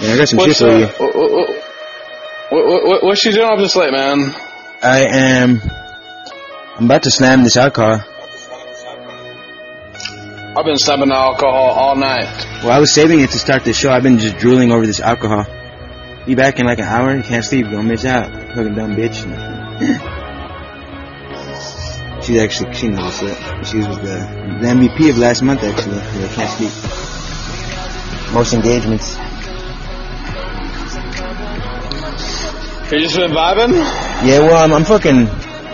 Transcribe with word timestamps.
Yeah, 0.00 0.12
I 0.12 0.16
got 0.16 0.28
some 0.28 0.38
What's 0.38 0.56
shit 0.56 0.68
for 0.68 0.78
you. 0.78 0.86
what, 0.86 1.14
what, 2.50 2.86
what, 2.86 3.02
what's 3.04 3.24
you 3.24 3.32
doing 3.32 3.50
up 3.50 3.58
this 3.58 3.76
late, 3.76 3.92
man? 3.92 4.34
I 4.82 5.04
am. 5.10 5.60
I'm 6.76 6.86
about 6.86 7.02
to 7.02 7.10
slam 7.10 7.44
this 7.44 7.56
alcohol. 7.58 8.00
I've 10.56 10.64
been 10.64 10.78
slapping 10.78 11.12
alcohol 11.12 11.70
all 11.70 11.96
night. 11.96 12.24
Well, 12.64 12.72
I 12.72 12.78
was 12.78 12.92
saving 12.92 13.20
it 13.20 13.30
to 13.30 13.38
start 13.38 13.64
the 13.64 13.72
show. 13.72 13.90
I've 13.90 14.02
been 14.02 14.18
just 14.18 14.38
drooling 14.38 14.72
over 14.72 14.86
this 14.86 15.00
alcohol. 15.00 15.44
Be 16.26 16.34
back 16.34 16.58
in 16.58 16.66
like 16.66 16.78
an 16.78 16.86
hour. 16.86 17.14
You 17.14 17.22
can't 17.22 17.44
sleep. 17.44 17.66
Don't 17.70 17.86
miss 17.86 18.04
out. 18.04 18.32
Fucking 18.32 18.74
dumb 18.74 18.96
bitch. 18.96 19.20
She's 22.24 22.40
actually 22.40 22.74
she 22.74 22.88
knows 22.88 23.22
up. 23.22 23.64
She 23.64 23.78
was 23.78 23.98
the, 23.98 24.58
the 24.60 24.66
MVP 24.66 25.10
of 25.10 25.18
last 25.18 25.42
month 25.42 25.62
actually. 25.62 25.96
Yeah, 25.96 26.28
can't 26.34 26.50
sleep. 26.50 26.72
Most 28.34 28.52
engagements. 28.54 29.16
You 32.90 32.98
just 33.00 33.16
been 33.16 33.30
vibing? 33.30 33.72
Yeah, 34.26 34.40
well, 34.40 34.64
I'm, 34.64 34.72
I'm 34.72 34.84
fucking. 34.84 35.28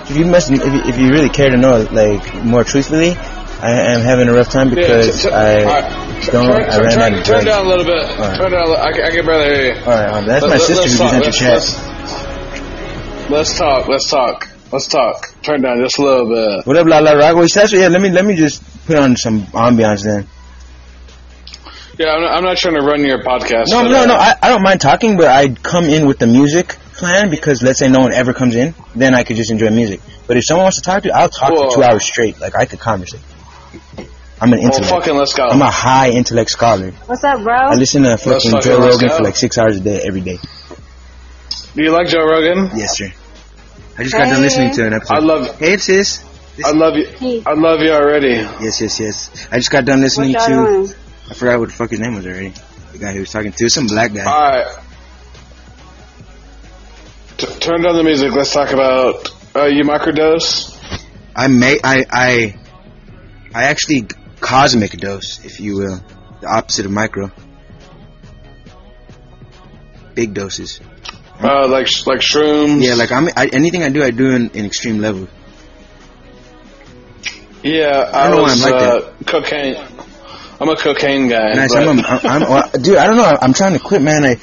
If 0.09 0.17
you 0.17 0.27
must, 0.27 0.51
if 0.51 0.63
you, 0.63 0.81
if 0.85 0.99
you 0.99 1.09
really 1.09 1.31
care 1.31 1.49
to 1.51 1.57
know, 1.57 1.81
like 1.91 2.45
more 2.45 2.63
truthfully, 2.63 3.11
I 3.11 3.71
am 3.95 4.03
having 4.03 4.29
a 4.29 4.35
rough 4.35 4.51
time 4.51 4.69
because 4.71 5.23
t- 5.23 5.31
I 5.31 5.65
alright. 5.65 6.27
don't. 6.27 6.45
turn, 6.47 6.71
I 6.71 6.79
ran 6.79 6.91
turn, 6.93 7.03
out 7.15 7.19
of 7.19 7.25
turn 7.25 7.45
down 7.47 7.67
a 7.67 7.69
little 7.69 7.85
bit. 7.87 8.05
Alright. 8.05 8.37
Turn 8.39 8.53
down. 8.53 8.63
A 8.63 8.69
little, 8.69 8.77
I, 8.77 8.93
can- 8.93 9.05
I 9.05 9.11
can 9.11 9.25
barely 9.27 9.55
hear 9.57 9.75
you. 9.75 9.81
All 9.81 9.87
right, 9.87 10.09
um, 10.11 10.27
that's 10.27 10.43
my 10.45 10.51
Let- 10.51 10.61
sister 10.61 10.75
let's 10.75 10.93
who 10.93 10.99
just 10.99 10.99
talk, 10.99 11.13
entered 11.15 11.25
let's- 11.25 11.73
chat. 11.75 13.31
Let's, 13.31 13.31
let's 13.31 13.59
talk. 13.59 13.89
Let's 13.89 14.11
talk. 14.11 14.49
Let's 14.73 14.87
talk. 14.89 15.43
Turn 15.43 15.63
down 15.63 15.81
just 15.83 15.99
a 15.99 16.03
little 16.03 16.29
bit. 16.29 16.67
What 16.67 16.77
up, 16.77 16.87
La 16.87 16.99
La 16.99 17.13
Rock? 17.13 17.37
That's- 17.49 17.73
yeah, 17.73 17.89
let 17.89 18.01
me 18.03 18.11
let 18.11 18.27
me 18.27 18.37
just 18.37 18.63
put 18.87 18.97
on 18.97 19.17
some 19.17 19.41
ambiance 19.47 20.05
then. 20.05 20.29
Yeah, 21.99 22.09
I'm 22.13 22.21
not, 22.21 22.37
I'm 22.37 22.45
not 22.45 22.57
trying 22.59 22.75
to 22.75 22.83
run 22.83 23.03
your 23.05 23.23
podcast. 23.25 23.69
No, 23.71 23.89
no, 23.89 24.03
uh, 24.03 24.07
no. 24.07 24.15
I, 24.17 24.35
I 24.43 24.49
don't 24.51 24.63
mind 24.63 24.83
talking, 24.83 25.17
but 25.17 25.29
I'd 25.29 25.63
come 25.63 25.87
in 25.87 26.07
with 26.07 26.19
the 26.19 26.27
music 26.27 26.77
plan 26.97 27.31
because 27.31 27.63
let's 27.63 27.79
say 27.79 27.89
no 27.89 28.01
one 28.01 28.13
ever 28.13 28.33
comes 28.33 28.55
in, 28.57 28.75
then 28.95 29.15
I 29.15 29.23
could 29.25 29.37
just 29.37 29.51
enjoy 29.51 29.71
music. 29.71 30.01
But 30.27 30.37
if 30.37 30.45
someone 30.45 30.65
wants 30.65 30.77
to 30.79 30.83
talk 30.83 31.03
to, 31.05 31.11
I'll 31.11 31.29
talk 31.29 31.53
Well- 31.53 31.71
for 31.71 31.77
two 31.77 31.83
hours 31.83 32.05
straight. 32.05 32.41
Like 32.41 32.55
I 32.57 32.65
could 32.67 32.81
conversate. 32.81 33.21
I'm 34.39 34.53
an 34.53 34.59
Well, 34.59 34.67
intellect. 34.69 34.91
fucking 34.91 35.17
let's 35.17 35.33
go. 35.33 35.47
I'm 35.49 35.63
a 35.63 35.71
high 35.71 36.11
intellect 36.11 36.51
scholar. 36.51 36.91
What's 37.07 37.25
up, 37.25 37.43
bro? 37.43 37.55
I 37.55 37.75
listen 37.75 38.03
to 38.03 38.19
fucking 38.19 38.51
fucking 38.51 38.61
Joe 38.61 38.79
let's 38.79 38.97
Rogan 39.03 39.17
for 39.17 39.23
like 39.23 39.37
six 39.37 39.57
hours 39.57 39.77
a 39.79 39.81
day 39.81 40.03
every 40.07 40.21
day. 40.21 40.39
Do 41.75 41.83
you 41.83 41.91
like 41.91 42.09
Joe 42.09 42.25
Rogan? 42.27 42.71
Yes, 42.77 42.99
sir. 42.99 43.11
I 43.99 44.03
just 44.03 44.15
got 44.15 44.29
done 44.29 44.43
listening 44.43 44.73
to 44.75 44.87
an 44.87 44.93
episode. 44.93 45.15
I 45.15 45.19
love. 45.21 45.59
Hey, 45.59 45.77
sis. 45.79 46.23
I 46.63 46.71
love 46.73 46.97
you. 46.97 47.07
Hey. 47.07 47.43
I 47.47 47.53
love 47.55 47.81
you 47.81 47.93
already. 47.93 48.35
Yes, 48.61 48.81
yes, 48.81 49.01
yes. 49.01 49.49
I 49.51 49.57
just 49.57 49.71
got 49.71 49.85
done 49.87 50.01
listening 50.03 50.35
to. 50.35 50.47
doing? 50.47 50.89
I 51.31 51.35
forgot 51.35 51.59
what 51.59 51.69
the 51.71 51.75
fuck 51.75 51.91
his 51.91 52.01
name 52.01 52.15
was 52.15 52.27
already. 52.27 52.53
The 52.93 52.99
guy 52.99 53.13
he 53.13 53.21
was 53.21 53.31
talking 53.31 53.53
to, 53.53 53.69
some 53.71 53.87
black 53.87 54.13
guy. 54.13 54.25
All 54.25 54.51
right. 54.51 54.67
T- 57.37 57.47
turn 57.61 57.83
down 57.83 57.97
the 57.97 58.03
music. 58.03 58.33
Let's 58.33 58.53
talk 58.53 58.71
about. 58.71 59.31
Uh, 59.55 59.65
you 59.65 59.85
microdose. 59.85 60.73
I 61.35 61.49
may, 61.49 61.79
I, 61.83 62.05
I, 62.11 62.59
I 63.55 63.65
actually 63.65 64.07
cosmic 64.41 64.93
dose, 64.93 65.45
if 65.45 65.61
you 65.61 65.77
will, 65.77 66.05
the 66.41 66.49
opposite 66.49 66.87
of 66.87 66.93
micro. 66.93 67.31
Big 70.15 70.33
doses. 70.33 70.81
Uh, 71.39 71.69
like 71.69 71.87
sh- 71.87 72.07
like 72.07 72.21
shrooms. 72.21 72.83
Yeah, 72.83 72.95
like 72.95 73.13
I'm. 73.13 73.29
I, 73.37 73.49
anything 73.53 73.83
I 73.83 73.91
do, 73.91 74.03
I 74.03 74.11
do 74.11 74.31
in, 74.31 74.51
in 74.51 74.65
extreme 74.65 74.99
level. 75.01 75.29
Yeah, 77.63 78.11
I, 78.13 78.21
I 78.21 78.29
don't 78.29 78.37
know 78.37 78.37
why 78.37 78.43
was 78.45 78.65
I'm 78.65 78.73
like 78.73 78.83
uh, 78.83 79.13
cocaine. 79.27 79.77
I'm 80.59 80.69
a 80.71 80.77
cocaine 80.77 81.29
guy. 81.29 81.53
Nice. 81.53 81.75
I'm, 81.75 82.01
I'm, 82.01 82.27
I'm, 82.27 82.41
well, 82.43 82.71
dude. 82.81 82.97
I 82.97 83.07
don't 83.07 83.19
know. 83.19 83.37
I'm 83.43 83.53
trying 83.53 83.75
to 83.75 83.79
quit, 83.79 84.01
man. 84.01 84.25
I, 84.25 84.37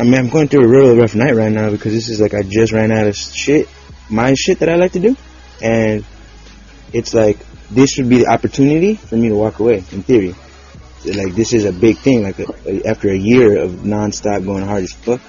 I 0.00 0.02
mean, 0.02 0.14
I'm 0.14 0.30
going 0.30 0.48
through 0.48 0.64
a 0.64 0.68
really 0.68 0.98
rough 0.98 1.14
night 1.14 1.34
right 1.34 1.52
now 1.52 1.70
because 1.70 1.92
this 1.92 2.08
is 2.08 2.22
like 2.22 2.32
I 2.32 2.42
just 2.42 2.72
ran 2.72 2.90
out 2.90 3.06
of 3.06 3.14
shit, 3.14 3.68
my 4.08 4.32
shit 4.32 4.60
that 4.60 4.70
I 4.70 4.76
like 4.76 4.92
to 4.92 4.98
do, 4.98 5.14
and 5.60 6.06
it's 6.90 7.12
like 7.12 7.36
this 7.70 7.98
would 7.98 8.08
be 8.08 8.20
the 8.20 8.28
opportunity 8.28 8.94
for 8.94 9.16
me 9.16 9.28
to 9.28 9.34
walk 9.34 9.58
away. 9.58 9.84
In 9.92 10.02
theory, 10.02 10.34
like 11.04 11.34
this 11.34 11.52
is 11.52 11.66
a 11.66 11.72
big 11.72 11.98
thing. 11.98 12.22
Like 12.22 12.38
a, 12.38 12.86
after 12.86 13.10
a 13.10 13.16
year 13.16 13.58
of 13.58 13.72
nonstop 13.84 14.42
going 14.46 14.64
hard 14.64 14.84
as 14.84 14.92
fuck, 14.94 15.20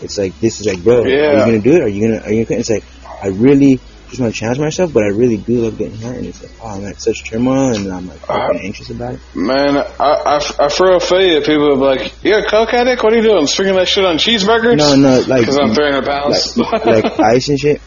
it's 0.00 0.16
like 0.16 0.38
this 0.38 0.60
is 0.60 0.66
like, 0.68 0.84
bro, 0.84 1.02
are 1.02 1.08
you 1.08 1.44
gonna 1.44 1.58
do 1.58 1.74
it? 1.74 1.82
Are 1.82 1.88
you 1.88 2.06
gonna? 2.06 2.22
Are 2.22 2.32
you 2.32 2.44
gonna? 2.44 2.60
It's 2.60 2.70
like 2.70 2.84
I 3.20 3.28
really 3.28 3.80
just 4.14 4.22
want 4.22 4.32
to 4.32 4.38
challenge 4.38 4.60
myself, 4.60 4.92
but 4.92 5.02
I 5.02 5.08
really 5.08 5.36
do 5.36 5.62
love 5.62 5.76
getting 5.76 5.98
hurt, 5.98 6.16
and 6.16 6.26
it's 6.26 6.40
like, 6.40 6.52
oh, 6.62 6.68
I'm 6.68 6.86
at 6.86 7.00
such 7.00 7.24
turmoil, 7.24 7.74
and 7.74 7.92
I'm 7.92 8.06
like 8.06 8.20
fucking 8.20 8.60
anxious 8.60 8.90
about 8.90 9.14
it. 9.14 9.20
Man, 9.34 9.76
I, 9.76 9.82
I, 9.98 10.36
I 10.60 10.68
for 10.68 10.88
real 10.88 11.00
feel 11.00 11.20
you. 11.20 11.40
People 11.40 11.72
are 11.72 11.96
like, 11.96 12.14
"You're 12.22 12.38
a 12.38 12.48
coke 12.48 12.72
addict? 12.72 13.02
What 13.02 13.12
are 13.12 13.16
you 13.16 13.22
doing? 13.22 13.46
Swinging 13.48 13.74
that 13.74 13.88
shit 13.88 14.04
on 14.04 14.18
cheeseburgers?" 14.18 14.76
No, 14.76 14.94
no, 14.94 15.18
like 15.26 15.40
because 15.40 15.58
I'm 15.58 15.74
300 15.74 16.04
pounds. 16.04 16.56
like, 16.56 16.84
like 16.86 17.20
ice 17.20 17.48
and 17.48 17.58
shit. 17.58 17.82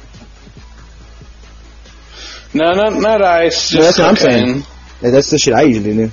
no, 2.54 2.74
not 2.74 2.94
not 2.94 3.22
ice. 3.22 3.74
No, 3.74 3.82
that's 3.84 4.00
what 4.00 4.08
I'm 4.10 4.16
saying. 4.18 4.56
Like, 5.02 5.12
that's 5.14 5.30
the 5.30 5.38
shit 5.38 5.54
I 5.54 5.62
usually 5.62 5.96
do 5.96 6.12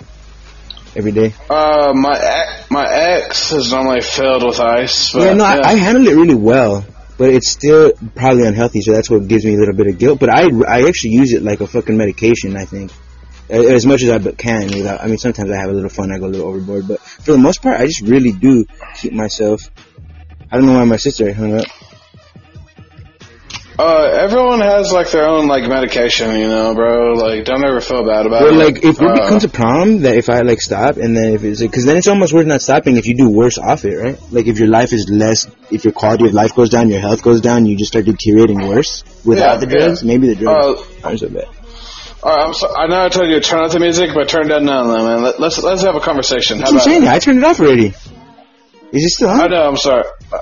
every 0.95 1.13
day. 1.13 1.35
Uh, 1.51 1.93
my 1.93 2.17
ex, 2.17 2.71
my 2.71 2.87
ex 2.87 3.53
is 3.53 3.73
normally 3.73 4.01
filled 4.01 4.45
with 4.45 4.61
ice. 4.61 5.13
But, 5.13 5.23
yeah, 5.23 5.35
no, 5.35 5.45
I, 5.45 5.71
I 5.71 5.75
handle 5.75 6.07
it 6.07 6.15
really 6.15 6.35
well, 6.37 6.85
but 7.17 7.31
it's 7.31 7.51
still 7.51 7.93
probably 8.15 8.47
unhealthy, 8.47 8.81
so 8.81 8.93
that's 8.93 9.11
what 9.11 9.29
gives 9.29 9.45
me 9.45 9.55
a 9.55 9.59
little 9.59 9.75
bit 9.75 9.87
of 9.87 9.99
guilt. 9.99 10.21
But 10.21 10.31
I, 10.31 10.49
I 10.67 10.89
actually 10.89 11.13
use 11.13 11.33
it 11.33 11.43
like 11.43 11.61
a 11.61 11.67
fucking 11.67 11.97
medication. 11.97 12.57
I 12.57 12.65
think 12.65 12.91
as 13.49 13.87
much 13.87 14.03
as 14.03 14.11
I 14.11 14.33
can. 14.33 14.67
Without, 14.69 15.03
I 15.03 15.07
mean, 15.07 15.19
sometimes 15.19 15.51
I 15.51 15.57
have 15.57 15.71
a 15.71 15.73
little 15.73 15.91
fun, 15.91 16.13
I 16.13 16.19
go 16.19 16.27
a 16.27 16.29
little 16.29 16.49
overboard, 16.49 16.89
but 16.89 17.01
for 17.01 17.33
the 17.33 17.39
most 17.39 17.63
part, 17.63 17.81
I 17.81 17.87
just 17.87 18.03
really 18.03 18.33
do 18.33 18.65
keep 18.97 19.13
myself. 19.13 19.71
I 20.51 20.57
don't 20.57 20.67
know 20.67 20.75
why 20.75 20.85
my 20.85 20.97
sister 20.97 21.33
hung 21.33 21.59
up. 21.59 21.67
Uh, 23.77 24.05
everyone 24.05 24.61
has 24.61 24.93
like 24.93 25.11
their 25.11 25.27
own 25.29 25.49
like 25.49 25.69
medication, 25.69 26.37
you 26.37 26.47
know, 26.49 26.75
bro. 26.77 27.15
Like, 27.15 27.45
don't 27.45 27.65
ever 27.65 27.81
feel 27.81 28.07
bad 28.07 28.25
about 28.25 28.43
it. 28.47 28.53
like, 28.55 28.77
if 28.85 29.01
it 29.01 29.03
Uh, 29.03 29.15
becomes 29.15 29.43
a 29.43 29.49
problem 29.49 30.03
that 30.03 30.15
if 30.17 30.31
I 30.31 30.43
like 30.43 30.61
stop 30.61 30.97
and 30.97 31.17
then 31.17 31.33
if 31.35 31.43
it's 31.43 31.61
because 31.61 31.85
then 31.85 31.97
it's 31.97 32.07
almost 32.07 32.33
worth 32.33 32.47
not 32.47 32.61
stopping 32.63 32.97
if 32.97 33.07
you 33.07 33.17
do 33.17 33.29
worse 33.29 33.59
off 33.59 33.85
it, 33.85 33.97
right? 33.97 34.19
Like 34.31 34.47
if 34.47 34.61
your 34.61 34.69
life 34.69 34.93
is 34.93 35.09
less, 35.11 35.49
if 35.73 35.83
your 35.85 35.93
quality 35.93 36.27
of 36.29 36.35
life 36.35 36.55
goes 36.55 36.71
down, 36.71 36.89
your 36.89 37.01
health 37.01 37.23
goes 37.23 37.41
down, 37.41 37.67
you 37.67 37.77
just 37.77 37.91
start 37.91 38.05
deteriorating 38.05 38.65
worse 38.69 39.03
without 39.25 39.55
Yeah, 39.55 39.57
the 39.57 39.67
drugs. 39.67 40.03
yeah. 40.03 40.07
Maybe 40.07 40.29
the 40.29 40.37
drugs 40.37 40.81
Uh, 41.03 41.07
aren't 41.09 41.19
so 41.19 41.29
bad. 41.31 41.49
all 42.23 42.37
right, 42.37 42.47
I'm 42.47 42.55
so, 42.55 42.73
I 42.77 42.87
know 42.87 43.05
I 43.05 43.09
told 43.09 43.29
you 43.29 43.35
to 43.35 43.41
turn 43.41 43.59
off 43.65 43.73
the 43.73 43.81
music, 43.81 44.11
but 44.15 44.29
turn 44.29 44.47
down 44.47 44.67
none, 44.67 44.87
man. 44.87 45.23
Let, 45.25 45.41
let's 45.41 45.61
let's 45.61 45.83
have 45.83 45.97
a 45.97 46.01
conversation. 46.01 46.59
How 46.59 46.67
what 46.67 46.69
I'm 46.71 46.75
about? 46.77 46.85
saying. 46.85 47.03
it? 47.03 47.09
I 47.09 47.19
turned 47.19 47.39
it 47.39 47.45
off 47.45 47.59
already. 47.59 47.89
Is 48.93 49.05
it 49.05 49.11
still 49.11 49.31
on? 49.31 49.41
I 49.41 49.47
know. 49.49 49.67
I'm 49.69 49.77
sorry. 49.77 50.05
Uh, 50.33 50.39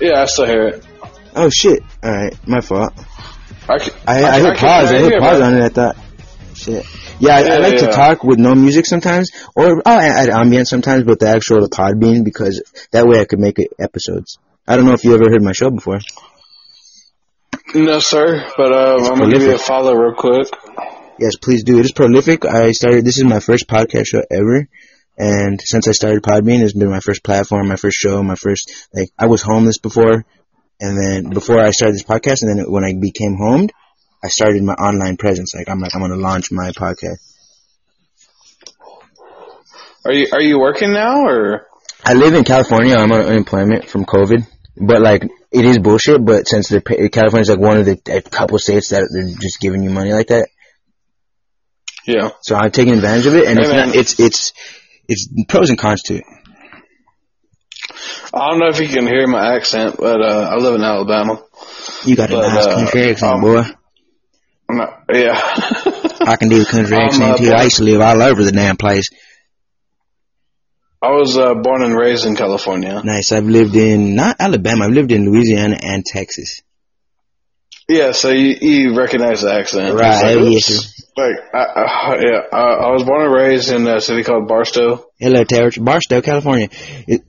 Yeah, 0.00 0.22
I 0.22 0.26
still 0.26 0.46
hear 0.46 0.68
it. 0.68 0.84
Oh 1.36 1.50
shit! 1.50 1.82
All 2.02 2.10
right, 2.10 2.48
my 2.48 2.60
fault. 2.60 2.92
I, 3.68 3.78
can, 3.78 3.92
I, 4.06 4.24
I, 4.24 4.38
can- 4.40 4.44
hit 4.46 4.56
pause. 4.58 4.86
I 4.92 4.98
hit 4.98 5.10
hear, 5.10 5.20
pause 5.20 5.40
man. 5.40 5.54
on 5.54 5.60
it. 5.60 5.64
I 5.64 5.68
thought, 5.68 5.96
shit. 6.54 6.86
Yeah, 7.20 7.34
I, 7.36 7.38
I 7.40 7.42
Yeah, 7.44 7.56
like 7.58 7.78
to 7.78 7.86
talk 7.88 8.24
with 8.24 8.38
no 8.38 8.54
music 8.54 8.86
sometimes, 8.86 9.30
or 9.54 9.82
I'll 9.86 10.00
add 10.00 10.28
ambient 10.28 10.68
sometimes, 10.68 11.04
but 11.04 11.18
the 11.18 11.28
actual 11.28 11.68
Podbean 11.68 12.24
because 12.24 12.62
that 12.92 13.06
way 13.06 13.20
I 13.20 13.24
could 13.26 13.38
make 13.38 13.58
it 13.58 13.72
episodes. 13.78 14.38
I 14.66 14.76
don't 14.76 14.86
know 14.86 14.92
if 14.94 15.04
you 15.04 15.14
ever 15.14 15.30
heard 15.30 15.42
my 15.42 15.52
show 15.52 15.70
before. 15.70 16.00
No, 17.74 17.98
sir. 18.00 18.46
But 18.56 18.72
um, 18.72 19.00
I'm 19.04 19.18
gonna 19.18 19.32
give 19.32 19.42
you 19.42 19.54
a 19.54 19.58
follow 19.58 19.94
real 19.94 20.14
quick. 20.14 20.48
Yes, 21.18 21.36
please 21.36 21.64
do. 21.64 21.78
It 21.78 21.84
is 21.86 21.92
prolific. 21.92 22.44
I 22.44 22.72
started. 22.72 23.04
This 23.04 23.18
is 23.18 23.24
my 23.24 23.40
first 23.40 23.66
podcast 23.68 24.06
show 24.08 24.22
ever, 24.30 24.68
and 25.18 25.60
since 25.62 25.88
I 25.88 25.92
started 25.92 26.22
Podbean, 26.22 26.62
it's 26.62 26.74
been 26.74 26.90
my 26.90 27.00
first 27.00 27.24
platform, 27.24 27.68
my 27.68 27.76
first 27.76 27.98
show, 27.98 28.22
my 28.22 28.34
first 28.36 28.88
like. 28.94 29.08
I 29.18 29.26
was 29.26 29.42
homeless 29.42 29.78
before, 29.78 30.24
and 30.80 30.98
then 30.98 31.30
before 31.30 31.58
I 31.60 31.70
started 31.70 31.94
this 31.94 32.02
podcast, 32.04 32.42
and 32.42 32.58
then 32.58 32.70
when 32.70 32.84
I 32.84 32.92
became 33.00 33.36
homed, 33.36 33.72
I 34.22 34.28
started 34.28 34.62
my 34.62 34.74
online 34.74 35.16
presence. 35.16 35.54
Like 35.54 35.68
I'm 35.68 35.80
like 35.80 35.94
I'm 35.94 36.00
gonna 36.00 36.16
launch 36.16 36.50
my 36.52 36.70
podcast. 36.72 37.18
Are 40.04 40.12
you 40.12 40.26
are 40.32 40.40
you 40.42 40.58
working 40.58 40.92
now 40.92 41.26
or? 41.26 41.66
I 42.04 42.14
live 42.14 42.34
in 42.34 42.44
California. 42.44 42.94
I'm 42.96 43.10
on 43.10 43.22
unemployment 43.22 43.88
from 43.88 44.04
COVID, 44.04 44.46
but 44.76 45.00
like 45.00 45.24
it 45.50 45.64
is 45.64 45.78
bullshit. 45.78 46.24
But 46.24 46.46
since 46.46 46.68
the 46.68 46.80
California 46.80 47.42
is 47.42 47.48
like 47.48 47.58
one 47.58 47.78
of 47.78 47.86
the 47.86 47.98
a 48.08 48.22
couple 48.22 48.58
states 48.58 48.90
that 48.90 49.08
they're 49.12 49.34
just 49.40 49.60
giving 49.60 49.82
you 49.82 49.90
money 49.90 50.12
like 50.12 50.28
that, 50.28 50.48
Yeah. 52.06 52.30
so 52.42 52.54
I'm 52.54 52.70
taking 52.70 52.94
advantage 52.94 53.26
of 53.26 53.34
it, 53.34 53.48
and 53.48 53.58
it's 53.58 53.68
not, 53.70 53.96
it's 53.96 54.20
it's 54.20 54.52
it's 55.08 55.28
pros 55.48 55.70
and 55.70 55.78
cons 55.78 56.02
to 56.04 56.16
it. 56.16 56.24
I 58.34 58.50
don't 58.50 58.58
know 58.58 58.68
if 58.68 58.80
you 58.80 58.88
can 58.88 59.06
hear 59.06 59.26
my 59.26 59.54
accent, 59.56 59.96
but 59.98 60.20
uh, 60.20 60.50
I 60.52 60.56
live 60.56 60.74
in 60.74 60.82
Alabama. 60.82 61.42
You 62.04 62.16
got 62.16 62.30
a 62.30 62.36
But, 62.36 62.48
nice 62.48 62.66
uh, 62.66 62.74
country 62.74 63.10
accent, 63.10 63.32
um, 63.34 63.40
boy. 63.40 63.62
I'm 64.68 64.78
yeah. 65.12 65.40
I 66.20 66.36
can 66.36 66.48
do 66.48 66.58
the 66.58 66.66
country 66.70 66.96
accent 66.96 67.22
uh, 67.22 67.36
too. 67.36 67.52
I 67.52 67.64
used 67.64 67.76
to 67.76 67.84
live 67.84 68.00
all 68.00 68.20
over 68.22 68.42
the 68.42 68.52
damn 68.52 68.76
place. 68.76 69.08
I 71.00 71.10
was 71.10 71.36
uh, 71.38 71.54
born 71.54 71.82
and 71.84 71.96
raised 71.96 72.26
in 72.26 72.34
California. 72.34 73.00
Nice. 73.04 73.30
I've 73.30 73.44
lived 73.44 73.76
in 73.76 74.16
not 74.16 74.36
Alabama. 74.40 74.86
I've 74.86 74.92
lived 74.92 75.12
in 75.12 75.30
Louisiana 75.30 75.78
and 75.80 76.04
Texas. 76.04 76.62
Yeah, 77.88 78.12
so 78.12 78.30
you, 78.30 78.56
you 78.60 78.98
recognize 78.98 79.42
the 79.42 79.52
accent. 79.52 79.94
Right, 79.94 80.36
It's 80.36 80.68
like, 80.68 80.84
yes. 80.84 81.02
Like, 81.16 81.36
I, 81.54 81.58
I, 81.58 82.18
yeah, 82.20 82.40
I, 82.52 82.58
I 82.58 82.92
was 82.92 83.04
born 83.04 83.22
and 83.22 83.32
raised 83.32 83.70
in 83.70 83.86
a 83.86 84.00
city 84.00 84.24
called 84.24 84.48
Barstow. 84.48 85.06
Hello, 85.18 85.44
Terrence. 85.44 85.78
Barstow, 85.78 86.20
California. 86.20 86.68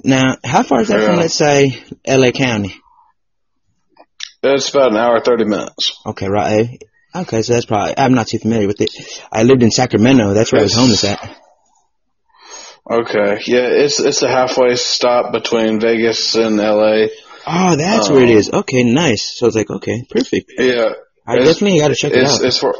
Now, 0.04 0.36
how 0.44 0.64
far 0.64 0.82
is 0.82 0.88
that 0.88 1.06
from, 1.06 1.18
let's 1.18 1.36
say, 1.36 1.84
L.A. 2.04 2.32
County? 2.32 2.76
It's 4.44 4.70
about 4.70 4.92
an 4.92 4.98
hour, 4.98 5.22
30 5.22 5.46
minutes. 5.46 6.02
Okay, 6.06 6.28
right. 6.28 6.82
Okay, 7.16 7.42
so 7.44 7.54
that's 7.54 7.66
probably, 7.66 7.94
I'm 7.98 8.14
not 8.14 8.28
too 8.28 8.40
familiar 8.40 8.68
with 8.68 8.82
it. 8.82 8.92
I 9.32 9.44
lived 9.44 9.64
in 9.64 9.72
Sacramento. 9.72 10.34
That's 10.34 10.52
where 10.52 10.62
I 10.62 10.64
was 10.64 10.76
homeless 10.76 11.04
at. 11.04 11.38
Okay, 12.90 13.42
yeah, 13.48 13.68
it's 13.68 14.00
it's 14.00 14.24
a 14.24 14.30
halfway 14.30 14.78
stop 14.78 15.34
between 15.34 15.82
Vegas 15.82 16.36
and 16.36 16.56
LA. 16.56 17.08
Oh, 17.50 17.76
that's 17.76 18.10
where 18.10 18.24
it 18.24 18.30
Um. 18.30 18.50
Okay, 18.52 18.84
nice. 18.84 19.38
So 19.38 19.48
it's 19.48 19.56
like, 19.56 19.70
okay, 19.70 20.04
perfect. 20.10 20.52
Yeah, 20.58 20.94
I 21.26 21.36
it's- 21.36 21.48
definitely 21.48 21.80
got 21.80 21.90
to 21.90 21.96
check 21.96 22.12
it 22.14 22.24
out. 22.26 22.44
it's 22.44 22.58
for 22.60 22.76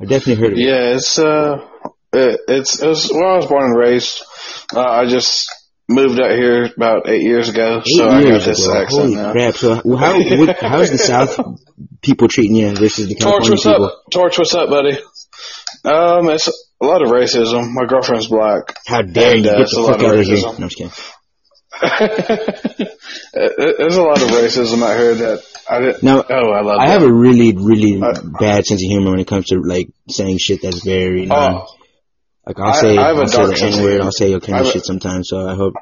I 0.00 0.04
definitely 0.06 0.36
heard 0.42 0.52
of 0.52 0.58
it. 0.58 0.62
yeah, 0.66 0.94
it's 0.96 1.18
uh, 1.18 1.58
it, 2.12 2.40
it's 2.48 2.80
it 2.82 2.88
was 2.88 3.10
where 3.12 3.26
I 3.32 3.36
was 3.36 3.46
born 3.46 3.64
and 3.64 3.76
raised. 3.78 4.22
Uh, 4.74 4.80
I 4.80 5.04
just 5.06 5.46
moved 5.88 6.18
out 6.20 6.30
here 6.30 6.64
about 6.74 7.08
eight 7.08 7.22
years 7.22 7.48
ago, 7.50 7.82
so 7.84 8.04
Eight 8.06 8.26
I 8.26 8.30
got 8.30 8.44
this 8.44 8.64
ago. 8.66 8.74
accent 8.80 9.02
Holy 9.02 9.14
now. 9.16 9.32
crap! 9.32 9.54
So 9.56 9.74
how 9.74 10.18
what, 10.38 10.56
how's 10.58 10.90
the 10.90 10.98
South 11.12 11.38
people 12.00 12.28
treating 12.28 12.56
you 12.56 12.70
versus 12.74 13.08
the 13.08 13.14
Torch, 13.14 13.44
California 13.46 13.50
what's 13.52 13.64
people? 13.64 13.84
up? 13.84 13.94
Torch, 14.10 14.38
what's 14.38 14.54
up, 14.54 14.70
buddy? 14.70 14.96
Um, 15.84 16.28
it's 16.30 16.48
a 16.48 16.84
lot 16.84 17.02
of 17.02 17.08
racism. 17.10 17.72
My 17.72 17.84
girlfriend's 17.86 18.26
black. 18.28 18.76
How 18.86 19.02
dare 19.02 19.34
And, 19.36 19.44
you 19.44 19.50
uh, 19.50 19.54
get 19.54 19.60
it's 19.62 19.74
the 19.76 19.82
fuck 19.82 20.02
out 20.02 20.14
of 20.18 20.24
here? 20.24 20.36
No, 20.42 20.52
I'm 20.52 20.60
just 20.68 20.76
kidding. 20.76 20.92
There's 23.32 23.96
a 23.96 24.02
lot 24.02 24.20
of 24.22 24.28
racism 24.28 24.82
out 24.82 24.98
here 24.98 25.14
that 25.14 25.42
I 25.68 25.80
didn't. 25.80 26.02
Now, 26.02 26.24
oh, 26.28 26.50
I 26.50 26.60
love 26.62 26.78
I 26.80 26.86
that. 26.86 26.92
have 26.92 27.02
a 27.02 27.12
really, 27.12 27.54
really 27.56 28.00
Uh, 28.02 28.20
bad 28.38 28.66
sense 28.66 28.82
of 28.82 28.88
humor 28.88 29.10
when 29.12 29.20
it 29.20 29.26
comes 29.26 29.46
to 29.46 29.60
like 29.60 29.88
saying 30.08 30.38
shit 30.38 30.62
that's 30.62 30.84
very. 30.84 31.28
Oh, 31.30 31.66
Like 32.46 32.58
I'll 32.58 32.74
say, 32.74 32.96
I 32.98 33.08
have 33.08 33.16
a 33.18 33.20
I'll 33.20 33.26
say 33.28 33.46
the 33.46 33.76
N 33.78 33.82
word. 33.84 34.00
I'll 34.00 34.12
say 34.12 34.32
all 34.34 34.40
kind 34.40 34.66
of 34.66 34.72
shit 34.72 34.84
sometimes. 34.84 35.28
So 35.28 35.46
I 35.46 35.54
hope, 35.54 35.74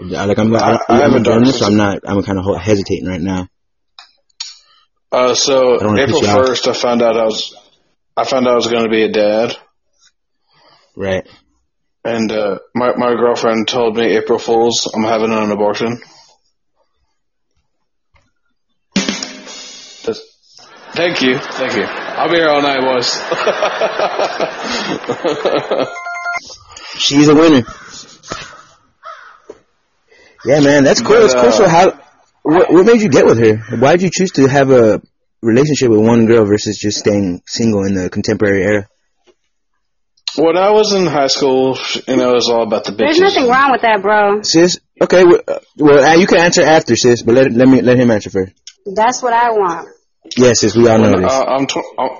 like 0.00 0.38
I'm, 0.38 0.54
I, 0.54 0.58
I, 0.58 0.78
I 0.88 1.02
I'm 1.04 1.14
a 1.14 1.20
this, 1.44 1.58
so 1.60 1.66
I'm 1.66 1.76
not, 1.76 2.00
I'm 2.06 2.22
kind 2.22 2.38
of 2.38 2.60
hesitating 2.60 3.06
right 3.06 3.20
now. 3.20 3.48
uh, 5.12 5.34
so 5.34 5.78
I 5.78 6.00
April 6.00 6.20
piss 6.20 6.28
you 6.30 6.36
off. 6.36 6.46
first, 6.46 6.66
I 6.68 6.72
found 6.72 7.02
out 7.02 7.16
I 7.16 7.24
was, 7.24 7.54
I 8.16 8.24
found 8.24 8.46
out 8.46 8.52
I 8.54 8.56
was 8.56 8.66
going 8.66 8.84
to 8.84 8.90
be 8.90 9.02
a 9.04 9.12
dad, 9.12 9.56
Right? 10.96 11.28
And 12.14 12.32
uh, 12.32 12.58
my 12.74 12.92
my 12.96 13.14
girlfriend 13.14 13.68
told 13.68 13.96
me 13.96 14.16
April 14.16 14.38
Fools, 14.38 14.90
I'm 14.94 15.02
having 15.04 15.32
an 15.32 15.50
abortion. 15.50 16.00
That's- 18.94 20.24
Thank 20.94 21.22
you, 21.22 21.38
thank 21.38 21.76
you. 21.76 21.84
I'll 21.84 22.28
be 22.30 22.36
here 22.36 22.48
all 22.48 22.62
night, 22.62 22.80
boys. 22.80 23.10
She's 26.98 27.28
a 27.28 27.34
winner. 27.34 27.62
Yeah, 30.44 30.60
man, 30.60 30.84
that's 30.84 31.00
cool. 31.02 31.16
But, 31.16 31.20
That's 31.20 31.34
cool. 31.34 31.52
So 31.52 31.64
uh, 31.64 31.68
how? 31.68 32.00
What, 32.42 32.72
what 32.72 32.86
made 32.86 33.00
you 33.02 33.08
get 33.10 33.26
with 33.26 33.38
her? 33.38 33.76
Why 33.76 33.92
did 33.92 34.02
you 34.02 34.10
choose 34.12 34.30
to 34.32 34.46
have 34.48 34.70
a 34.70 35.00
relationship 35.42 35.90
with 35.90 36.00
one 36.00 36.26
girl 36.26 36.44
versus 36.46 36.78
just 36.78 36.98
staying 36.98 37.42
single 37.46 37.84
in 37.84 37.94
the 37.94 38.08
contemporary 38.10 38.62
era? 38.62 38.88
When 40.36 40.56
I 40.56 40.70
was 40.70 40.92
in 40.92 41.06
high 41.06 41.26
school, 41.26 41.78
you 42.06 42.16
know, 42.16 42.30
it 42.30 42.34
was 42.34 42.48
all 42.48 42.62
about 42.62 42.84
the 42.84 42.92
bitches. 42.92 43.18
There's 43.18 43.20
nothing 43.20 43.48
wrong 43.48 43.72
with 43.72 43.82
that, 43.82 44.02
bro. 44.02 44.42
Sis, 44.42 44.78
okay. 45.00 45.24
Well, 45.24 45.40
uh, 45.46 45.58
well 45.76 46.04
uh, 46.04 46.16
you 46.16 46.26
can 46.26 46.38
answer 46.38 46.62
after, 46.62 46.96
sis. 46.96 47.22
But 47.22 47.34
let 47.34 47.52
let 47.52 47.68
me 47.68 47.82
let 47.82 47.98
him 47.98 48.10
answer 48.10 48.30
first. 48.30 48.52
That's 48.86 49.22
what 49.22 49.32
I 49.32 49.50
want. 49.50 49.88
Yes, 50.36 50.60
sis. 50.60 50.76
We 50.76 50.88
all 50.88 50.98
know 50.98 51.12
When, 51.12 51.22
this. 51.22 51.32
uh, 51.32 51.44
I'm, 51.44 51.66
tw- 51.66 51.98
I'm 51.98 52.10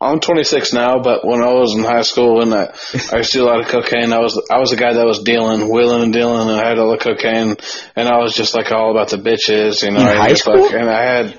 I'm 0.00 0.20
26 0.20 0.72
now, 0.72 1.02
but 1.02 1.26
when 1.26 1.42
I 1.42 1.52
was 1.52 1.74
in 1.74 1.82
high 1.82 2.02
school 2.02 2.40
and 2.40 2.54
I, 2.54 2.72
I 3.12 3.16
used 3.18 3.32
to 3.32 3.38
do 3.38 3.44
a 3.44 3.46
lot 3.46 3.60
of 3.60 3.66
cocaine, 3.66 4.12
I 4.12 4.20
was 4.20 4.40
I 4.48 4.58
was 4.58 4.70
the 4.70 4.76
guy 4.76 4.92
that 4.92 5.04
was 5.04 5.24
dealing, 5.24 5.72
wheeling 5.72 6.02
and 6.02 6.12
dealing, 6.12 6.48
and 6.48 6.60
I 6.60 6.68
had 6.68 6.78
all 6.78 6.92
the 6.92 6.98
cocaine, 6.98 7.56
and 7.96 8.08
I 8.08 8.18
was 8.18 8.34
just 8.34 8.54
like 8.54 8.70
all 8.70 8.92
about 8.92 9.08
the 9.08 9.16
bitches, 9.16 9.82
you 9.82 9.90
know. 9.90 10.00
In 10.00 10.16
high 10.16 10.34
school? 10.34 10.62
Like, 10.62 10.74
and 10.74 10.88
I 10.88 11.02
had, 11.02 11.38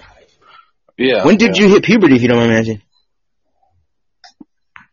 yeah. 0.98 1.26
when 1.26 1.38
did 1.38 1.56
yeah. 1.56 1.64
you 1.64 1.70
hit 1.70 1.84
puberty, 1.84 2.16
if 2.16 2.22
you 2.22 2.28
don't 2.28 2.38
mind 2.38 2.52
me 2.52 2.58
asking? 2.58 2.82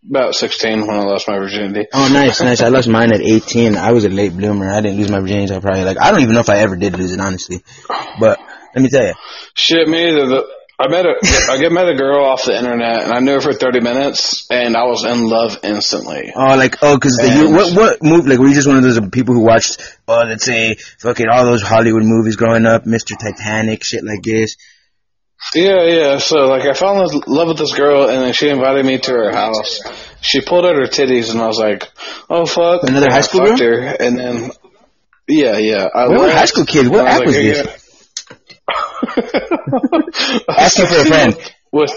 About 0.09 0.35
16 0.35 0.87
when 0.87 0.97
I 0.97 1.03
lost 1.03 1.27
my 1.27 1.37
virginity. 1.39 1.89
Oh, 1.93 2.09
nice, 2.13 2.41
nice. 2.41 2.61
I 2.63 2.69
lost 2.69 2.89
mine 2.89 3.13
at 3.13 3.21
18. 3.21 3.77
I 3.77 3.91
was 3.91 4.05
a 4.05 4.09
late 4.09 4.33
bloomer. 4.33 4.71
I 4.71 4.81
didn't 4.81 4.99
lose 4.99 5.11
my 5.11 5.19
virginity 5.19 5.45
until 5.45 5.61
probably 5.61 5.83
like 5.83 5.99
I 6.01 6.13
don't 6.13 6.21
even 6.21 6.35
know 6.35 6.41
if 6.41 6.49
I 6.49 6.59
ever 6.59 6.77
did 6.77 6.97
lose 6.97 7.13
it, 7.13 7.19
honestly. 7.19 7.63
But 8.21 8.39
let 8.75 8.83
me 8.83 8.89
tell 8.89 9.05
you, 9.05 9.15
Shit, 9.55 9.89
me 9.89 10.09
either. 10.09 10.27
The, 10.27 10.47
I 10.79 10.89
met 10.89 11.07
a 11.07 11.15
I 11.51 11.59
get 11.59 11.73
met 11.73 11.89
a 11.89 11.97
girl 11.97 12.23
off 12.25 12.45
the 12.45 12.55
internet, 12.57 13.05
and 13.05 13.13
I 13.13 13.21
knew 13.21 13.33
her 13.33 13.41
for 13.41 13.55
30 13.55 13.81
minutes, 13.81 14.47
and 14.51 14.77
I 14.77 14.85
was 14.85 15.05
in 15.05 15.27
love 15.27 15.59
instantly. 15.65 16.33
Oh, 16.37 16.55
like 16.55 16.77
oh, 16.83 16.97
because 16.97 17.17
the 17.17 17.33
you, 17.33 17.51
what 17.51 17.75
what 17.75 18.03
move? 18.03 18.27
Like 18.27 18.39
were 18.39 18.47
you 18.47 18.55
just 18.55 18.69
one 18.69 18.77
of 18.77 18.83
those 18.83 19.01
people 19.11 19.35
who 19.35 19.41
watched, 19.41 19.81
oh, 20.07 20.23
let's 20.29 20.45
say, 20.45 20.77
fucking 20.99 21.27
all 21.33 21.47
those 21.47 21.63
Hollywood 21.63 22.05
movies 22.05 22.37
growing 22.37 22.67
up, 22.67 22.85
Mr. 22.85 23.19
Titanic, 23.19 23.83
shit 23.83 24.05
like 24.05 24.23
this. 24.23 24.57
Yeah, 25.55 25.83
yeah. 25.85 26.19
So 26.19 26.49
like, 26.49 26.63
I 26.63 26.73
fell 26.73 27.01
in 27.01 27.23
love 27.27 27.49
with 27.49 27.59
this 27.59 27.75
girl, 27.75 28.09
and 28.09 28.23
then 28.23 28.33
she 28.33 28.49
invited 28.49 28.85
me 28.85 28.99
to 28.99 29.13
her 29.13 29.33
house. 29.33 29.81
She 30.21 30.41
pulled 30.41 30.65
out 30.65 30.77
her 30.77 30.87
titties, 30.87 31.31
and 31.31 31.41
I 31.41 31.47
was 31.47 31.59
like, 31.59 31.85
"Oh 32.29 32.47
fuck!" 32.47 32.83
Another 32.83 33.09
high 33.11 33.21
school 33.21 33.47
fucked 33.47 33.61
her, 33.61 33.81
and 33.81 34.19
then 34.19 34.51
yeah, 35.29 35.59
yeah. 35.59 35.89
I 35.95 36.09
We 36.09 36.19
were 36.19 36.31
high 36.31 36.47
school 36.47 36.65
kids. 36.65 36.89
What 36.89 37.07
app 37.07 37.25
was 37.25 37.35
like, 37.35 37.45
this? 37.45 37.67
yeah. 37.67 37.77
Asking 40.49 40.87
for 40.87 41.01
a 41.01 41.05
friend. 41.05 41.53
With 41.73 41.93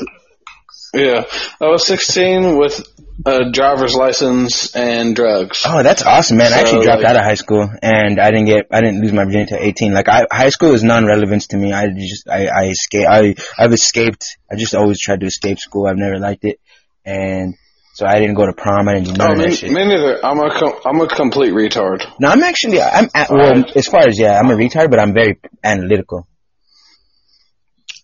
yeah, 0.94 1.24
I 1.62 1.66
was 1.68 1.86
16 1.88 2.58
with 2.58 2.82
a 3.26 3.52
driver's 3.52 3.94
license 3.96 4.74
and 4.76 5.16
drugs. 5.16 5.64
Oh, 5.66 5.84
that's 5.84 6.04
awesome, 6.04 6.38
man. 6.38 6.54
I 6.54 6.60
actually 6.60 6.86
dropped 6.86 7.02
like- 7.04 7.10
out 7.10 7.16
of 7.18 7.24
high 7.24 7.36
school, 7.36 7.70
and 7.82 8.20
I 8.20 8.32
didn't 8.32 8.46
get, 8.46 8.68
I 8.72 8.80
didn't 8.82 9.02
lose 9.02 9.12
my 9.12 9.26
virginity 9.26 9.56
until 9.56 9.68
18. 9.68 9.94
Like, 9.94 10.08
I, 10.08 10.26
high 10.32 10.50
school 10.50 10.74
is 10.74 10.84
non-relevance 10.84 11.48
to 11.48 11.58
me. 11.58 11.74
I 11.74 11.88
just, 11.90 12.30
I, 12.30 12.48
I 12.48 12.64
escape, 12.68 13.08
I, 13.10 13.36
I've 13.58 13.74
escaped. 13.74 14.38
I 14.50 14.56
just 14.56 14.74
always 14.74 15.00
tried 15.02 15.20
to 15.20 15.26
escape 15.26 15.60
school. 15.60 15.86
I've 15.86 15.98
never 15.98 16.18
liked 16.18 16.46
it, 16.46 16.60
and 17.06 17.56
so 17.94 18.06
I 18.06 18.20
didn't 18.20 18.36
go 18.36 18.46
to 18.46 18.54
prom. 18.54 18.88
I 18.88 18.94
didn't 18.94 19.08
do 19.08 19.14
none 19.18 19.32
Oh, 19.32 19.34
of 19.34 19.40
that 19.40 19.52
shit. 19.54 19.72
me 19.72 19.84
neither. 19.86 20.26
I'm 20.26 20.40
a 20.40 20.58
com- 20.58 20.80
I'm 20.86 21.02
a 21.02 21.08
complete 21.10 21.52
retard. 21.54 22.06
No, 22.22 22.30
I'm 22.30 22.42
actually, 22.42 22.82
I'm, 22.82 23.10
at, 23.14 23.30
well, 23.30 23.66
as 23.76 23.88
far 23.88 24.08
as 24.08 24.18
yeah, 24.18 24.40
I'm 24.40 24.50
a 24.50 24.56
retard, 24.56 24.90
but 24.90 25.00
I'm 25.00 25.14
very 25.14 25.38
analytical. 25.62 26.26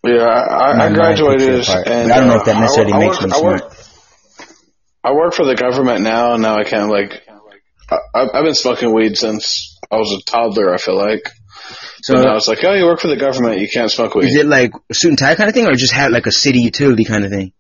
Yeah, 0.06 0.24
I, 0.24 0.72
I, 0.72 0.86
I 0.86 0.94
graduated, 0.94 1.68
and 1.88 2.12
I 2.12 2.18
don't 2.18 2.28
know 2.28 2.36
uh, 2.36 2.40
if 2.40 2.46
that 2.46 2.60
necessarily 2.60 2.94
I, 2.94 2.98
I 2.98 3.00
makes 3.00 3.22
work, 3.22 3.30
me 3.30 3.36
I 3.36 3.42
work, 3.42 3.60
smart. 3.60 3.90
I 5.04 5.12
work 5.14 5.34
for 5.34 5.46
the 5.46 5.56
government 5.56 6.02
now, 6.02 6.34
and 6.34 6.42
now 6.42 6.58
I 6.58 6.64
kind 6.64 6.84
of 6.84 6.90
like. 6.90 7.22
I, 7.90 8.28
I've 8.34 8.44
been 8.44 8.56
smoking 8.56 8.94
weed 8.94 9.16
since 9.18 9.78
I 9.92 9.98
was 9.98 10.12
a 10.12 10.24
toddler. 10.30 10.74
I 10.74 10.78
feel 10.78 10.98
like. 10.98 11.30
So, 12.02 12.16
So 12.16 12.24
now 12.24 12.36
it's 12.36 12.48
like, 12.48 12.64
oh, 12.64 12.74
you 12.74 12.86
work 12.86 13.00
for 13.00 13.08
the 13.08 13.18
government, 13.18 13.60
you 13.60 13.68
can't 13.68 13.90
smoke 13.90 14.14
weed. 14.14 14.26
is 14.26 14.36
it 14.36 14.46
like 14.46 14.72
suit 14.92 15.10
and 15.10 15.18
tie 15.18 15.34
kind 15.34 15.50
of 15.50 15.56
thing, 15.56 15.66
or 15.66 15.74
just 15.74 15.94
have 15.94 16.12
like 16.12 16.28
a 16.28 16.32
city 16.32 16.60
utility 16.60 17.04
kind 17.04 17.26
of 17.26 17.32
thing? 17.32 17.54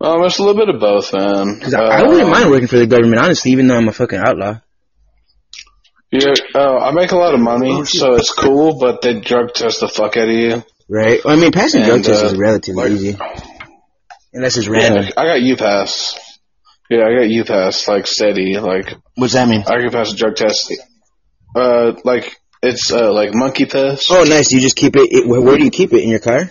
Um, 0.00 0.22
it's 0.24 0.38
a 0.38 0.42
little 0.42 0.56
bit 0.56 0.74
of 0.74 0.80
both, 0.80 1.12
man. 1.12 1.60
I, 1.74 2.00
I 2.00 2.02
wouldn't 2.06 2.30
mind 2.30 2.48
working 2.50 2.68
for 2.68 2.78
the 2.78 2.86
government, 2.86 3.20
honestly, 3.20 3.50
even 3.52 3.66
though 3.66 3.76
I'm 3.76 3.88
a 3.88 3.92
fucking 3.92 4.18
outlaw. 4.18 4.60
Yeah, 6.12 6.32
uh, 6.54 6.78
I 6.78 6.90
make 6.92 7.12
a 7.12 7.16
lot 7.16 7.34
of 7.34 7.40
money, 7.40 7.70
Oh, 7.72 7.84
so 7.84 8.14
it's 8.14 8.32
cool, 8.32 8.78
but 8.78 9.00
they 9.00 9.20
drug 9.20 9.54
test 9.54 9.80
the 9.80 9.88
fuck 9.88 10.16
out 10.16 10.28
of 10.28 10.34
you. 10.34 10.64
Right? 10.88 11.20
I 11.24 11.36
mean, 11.36 11.52
passing 11.52 11.84
drug 11.84 12.02
tests 12.02 12.22
uh, 12.22 12.26
is 12.26 12.36
relatively 12.36 12.82
like- 12.82 12.92
easy. 12.92 13.16
Unless 14.32 14.56
it's 14.58 14.68
random. 14.68 15.04
Yeah, 15.04 15.10
I 15.16 15.24
got 15.24 15.38
UPass. 15.40 16.16
Yeah, 16.88 17.00
I 17.06 17.14
got 17.14 17.22
UPass, 17.30 17.86
like 17.88 18.06
steady, 18.06 18.58
like 18.58 18.94
What's 19.14 19.34
that 19.34 19.48
mean? 19.48 19.62
I 19.66 19.80
can 19.80 19.90
pass 19.90 20.12
a 20.12 20.16
drug 20.16 20.36
test. 20.36 20.72
Uh, 21.54 21.92
like 22.04 22.36
it's 22.62 22.92
uh 22.92 23.12
like 23.12 23.30
monkey 23.34 23.66
piss. 23.66 24.08
Oh, 24.10 24.22
nice. 24.24 24.52
You 24.52 24.60
just 24.60 24.76
keep 24.76 24.94
it, 24.96 25.08
it 25.12 25.26
where, 25.28 25.40
where 25.40 25.56
do 25.56 25.64
you 25.64 25.70
keep 25.70 25.92
it? 25.92 26.02
In 26.02 26.10
your 26.10 26.20
car? 26.20 26.48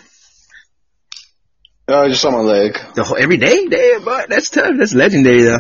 Uh, 1.88 2.08
just 2.08 2.24
on 2.26 2.34
my 2.34 2.40
leg, 2.40 2.78
The 2.96 3.04
whole, 3.04 3.18
every 3.18 3.38
day? 3.38 3.66
Damn, 3.68 4.04
but 4.06 4.30
that's 4.30 4.50
tough. 4.50 4.76
That's 4.78 4.94
legendary, 4.94 5.42
though. 5.42 5.60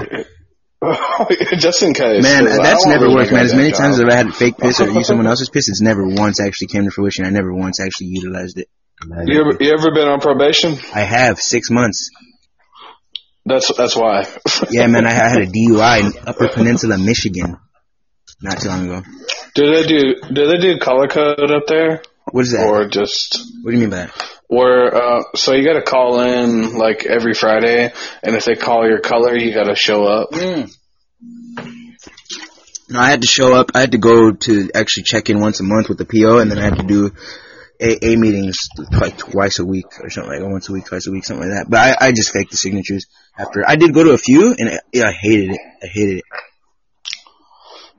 just 1.57 1.83
in 1.83 1.93
case. 1.93 2.24
Man, 2.24 2.45
'cause 2.45 2.59
I 2.59 2.63
that's 2.63 2.86
never 2.86 3.09
worked, 3.09 3.31
man. 3.31 3.45
As 3.45 3.53
many 3.53 3.71
goddamn 3.71 3.91
times 3.91 4.00
as. 4.00 4.05
I've 4.05 4.25
had 4.27 4.36
fake 4.36 4.57
piss 4.57 4.79
or 4.79 4.89
use 4.89 5.07
someone 5.07 5.27
else's 5.33 5.50
piss, 5.50 5.67
it's 5.69 5.81
never 5.81 6.07
once 6.07 6.39
actually 6.39 6.67
came 6.67 6.86
to 6.86 6.91
fruition. 6.91 7.25
I 7.25 7.29
never 7.29 7.53
once 7.53 7.79
actually 7.79 8.07
utilized 8.07 8.57
it. 8.59 8.67
You 9.25 9.41
ever, 9.41 9.57
you 9.59 9.71
ever 9.71 9.91
been 9.93 10.07
on 10.07 10.19
probation? 10.19 10.77
I 10.93 11.01
have 11.01 11.39
six 11.39 11.69
months. 11.69 12.09
That's 13.45 13.71
that's 13.75 13.95
why. 13.95 14.25
Yeah, 14.71 14.88
man, 14.88 15.05
I, 15.05 15.09
I 15.12 15.29
had 15.29 15.41
a 15.41 15.48
DUI 15.48 16.00
in 16.01 16.27
Upper 16.27 16.50
Peninsula, 16.50 16.98
Michigan, 16.98 17.57
not 18.41 18.59
too 18.62 18.67
long 18.69 18.86
ago. 18.86 19.01
do 19.55 19.74
they 19.74 19.88
do 19.88 20.15
do 20.33 20.48
they 20.48 20.57
do 20.57 20.77
color 20.79 21.07
code 21.07 21.51
up 21.51 21.63
there, 21.67 22.01
What 22.31 22.45
is 22.45 22.51
that? 22.51 22.67
or 22.67 22.88
just 22.88 23.39
what 23.62 23.71
do 23.71 23.77
you 23.77 23.81
mean 23.81 23.89
by 23.89 24.05
that? 24.07 24.29
where? 24.50 24.95
Uh, 24.95 25.24
so 25.36 25.53
you 25.53 25.63
got 25.63 25.74
to 25.74 25.83
call 25.83 26.19
in 26.19 26.75
like 26.77 27.05
every 27.05 27.33
Friday, 27.33 27.93
and 28.24 28.36
if 28.36 28.45
they 28.45 28.55
call 28.55 28.88
your 28.88 29.00
color, 29.00 29.38
you 29.38 29.53
got 29.53 29.65
to 29.65 29.75
show 29.75 30.03
up. 30.05 30.31
Mm. 30.31 30.71
No, 32.89 33.00
I 33.00 33.12
had 33.12 33.21
to 33.21 33.27
show 33.27 33.53
up. 33.53 33.71
I 33.75 33.81
had 33.81 33.91
to 33.91 34.00
go 34.00 34.31
to 34.31 34.71
actually 34.74 35.03
check 35.03 35.29
in 35.29 35.39
once 35.39 35.59
a 35.59 35.63
month 35.63 35.88
with 35.88 36.00
the 36.00 36.05
PO, 36.05 36.39
and 36.39 36.50
then 36.50 36.57
I 36.57 36.63
had 36.63 36.77
to 36.77 36.83
do 36.83 37.12
AA 37.79 38.17
meetings 38.17 38.57
like 38.91 39.17
twice 39.17 39.59
a 39.59 39.65
week 39.65 39.86
or 40.01 40.09
something 40.09 40.41
like 40.41 40.51
once 40.51 40.67
a 40.67 40.74
week, 40.74 40.86
twice 40.86 41.07
a 41.07 41.12
week, 41.12 41.24
something 41.24 41.48
like 41.48 41.59
that. 41.59 41.69
But 41.69 42.01
I, 42.01 42.07
I 42.07 42.12
just 42.12 42.33
faked 42.33 42.50
the 42.50 42.57
signatures 42.57 43.05
after. 43.38 43.63
I 43.65 43.75
did 43.75 43.93
go 43.93 44.03
to 44.03 44.12
a 44.12 44.17
few, 44.17 44.55
and 44.57 44.69
I, 44.69 44.79
yeah, 44.91 45.09
I 45.09 45.12
hated 45.12 45.51
it. 45.51 45.59
I 45.83 45.88
hated 45.88 46.17
it. 46.17 46.24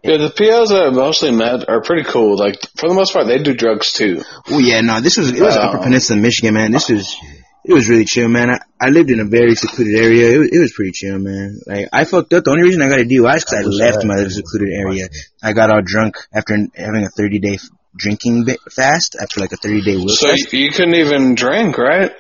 Yeah, 0.03 0.17
the 0.17 0.31
POs 0.31 0.71
that 0.71 0.87
I 0.87 0.91
mostly 0.91 1.31
met 1.31 1.69
are 1.69 1.83
pretty 1.83 2.05
cool. 2.05 2.37
Like 2.37 2.57
for 2.77 2.89
the 2.89 2.95
most 2.95 3.13
part, 3.13 3.27
they 3.27 3.43
do 3.43 3.55
drugs 3.55 3.93
too. 3.93 4.23
Oh 4.49 4.59
yeah, 4.59 4.81
no, 4.81 5.01
this 5.01 5.19
was 5.19 5.31
it 5.31 5.43
was 5.43 5.57
Upper 5.57 5.79
Peninsula, 5.79 6.19
Michigan, 6.21 6.55
man. 6.55 6.73
This 6.73 6.89
was 6.89 7.17
it 7.65 7.75
was 7.75 7.89
really 7.89 8.07
chill, 8.07 8.29
man. 8.29 8.49
I, 8.49 8.61
I 8.81 8.89
lived 8.89 9.11
in 9.11 9.21
a 9.21 9.27
very 9.27 9.55
secluded 9.55 9.95
area. 9.95 10.35
It 10.35 10.39
was, 10.39 10.49
it 10.53 10.59
was 10.59 10.73
pretty 10.73 10.93
chill, 10.93 11.19
man. 11.19 11.61
Like 11.67 11.89
I 11.93 12.05
fucked 12.07 12.33
up. 12.33 12.45
The 12.45 12.51
only 12.51 12.63
reason 12.63 12.81
I 12.81 12.89
got 12.89 13.01
a 13.01 13.05
DUI 13.05 13.37
is 13.37 13.45
because 13.45 13.59
I 13.59 13.63
left 13.63 14.05
my 14.07 14.27
secluded 14.29 14.71
area. 14.73 15.09
I 15.43 15.53
got 15.53 15.71
all 15.71 15.83
drunk 15.85 16.17
after 16.33 16.57
having 16.75 17.05
a 17.05 17.11
30 17.11 17.39
day 17.41 17.59
drinking 17.95 18.47
fast 18.71 19.17
after 19.21 19.41
like 19.41 19.53
a 19.53 19.57
30 19.57 19.83
day 19.83 19.99
So 20.07 20.29
fast. 20.29 20.53
you, 20.53 20.61
you 20.61 20.71
couldn't 20.71 20.95
even 20.95 21.35
drink, 21.35 21.77
right? 21.77 22.13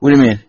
What 0.00 0.12
do 0.12 0.20
you 0.20 0.26
mean? 0.26 0.40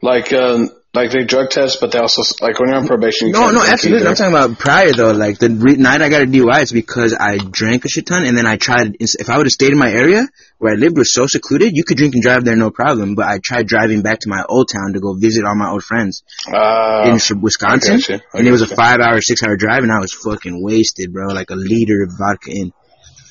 Like, 0.00 0.32
um, 0.32 0.70
like 0.94 1.10
they 1.10 1.24
drug 1.24 1.48
test, 1.48 1.78
but 1.80 1.90
they 1.90 1.98
also 1.98 2.20
like 2.44 2.58
when 2.60 2.68
you're 2.68 2.76
on 2.78 2.86
probation. 2.86 3.28
You 3.28 3.32
No, 3.32 3.40
can't 3.40 3.54
no, 3.54 3.62
absolutely. 3.64 4.00
either. 4.00 4.10
I'm 4.10 4.14
talking 4.16 4.34
about 4.34 4.58
prior 4.58 4.92
though. 4.92 5.12
Like 5.12 5.38
the 5.38 5.48
re- 5.48 5.76
night 5.76 6.02
I 6.02 6.10
got 6.10 6.22
a 6.22 6.26
DUI, 6.26 6.62
it's 6.62 6.72
because 6.72 7.14
I 7.18 7.38
drank 7.38 7.86
a 7.86 7.88
shit 7.88 8.06
ton, 8.06 8.24
and 8.26 8.36
then 8.36 8.46
I 8.46 8.56
tried. 8.58 8.96
If 9.00 9.30
I 9.30 9.38
would 9.38 9.46
have 9.46 9.52
stayed 9.52 9.72
in 9.72 9.78
my 9.78 9.90
area 9.90 10.28
where 10.58 10.72
I 10.74 10.76
lived 10.76 10.98
was 10.98 11.12
so 11.12 11.26
secluded, 11.26 11.74
you 11.74 11.82
could 11.84 11.96
drink 11.96 12.14
and 12.14 12.22
drive 12.22 12.44
there 12.44 12.56
no 12.56 12.70
problem. 12.70 13.14
But 13.14 13.26
I 13.26 13.38
tried 13.42 13.66
driving 13.66 14.02
back 14.02 14.20
to 14.20 14.28
my 14.28 14.44
old 14.46 14.68
town 14.70 14.92
to 14.92 15.00
go 15.00 15.14
visit 15.14 15.44
all 15.44 15.56
my 15.56 15.70
old 15.70 15.82
friends 15.82 16.24
Uh, 16.46 17.18
in 17.30 17.40
Wisconsin, 17.40 17.94
I 17.94 17.96
got 17.98 18.08
you. 18.10 18.14
I 18.34 18.38
and 18.38 18.48
it 18.48 18.50
was 18.52 18.62
a 18.62 18.66
five 18.76 19.00
hour, 19.00 19.20
six 19.22 19.42
hour 19.42 19.56
drive, 19.56 19.82
and 19.84 19.92
I 19.92 19.98
was 20.00 20.12
fucking 20.12 20.62
wasted, 20.62 21.12
bro. 21.12 21.28
Like 21.28 21.50
a 21.50 21.56
liter 21.56 22.02
of 22.02 22.10
vodka 22.18 22.50
in, 22.50 22.72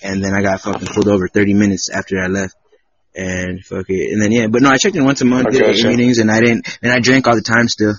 and 0.02 0.24
then 0.24 0.34
I 0.34 0.42
got 0.42 0.62
fucking 0.62 0.88
pulled 0.88 1.08
over 1.08 1.28
30 1.28 1.54
minutes 1.54 1.90
after 1.92 2.20
I 2.20 2.26
left. 2.28 2.56
And 3.14 3.64
fuck 3.66 3.90
it, 3.90 4.14
and 4.14 4.22
then 4.22 4.32
yeah, 4.32 4.48
but 4.48 4.62
no, 4.62 4.70
I 4.70 4.78
checked 4.78 4.96
in 4.96 5.04
once 5.04 5.22
a 5.22 5.26
month, 5.26 5.48
I 5.48 5.52
did 5.52 5.62
gotcha. 5.62 5.88
meetings, 5.88 6.20
and 6.20 6.32
I 6.32 6.40
didn't, 6.40 6.78
and 6.82 6.94
I 6.94 7.00
drank 7.00 7.28
all 7.28 7.36
the 7.36 7.42
time 7.42 7.68
still 7.68 7.96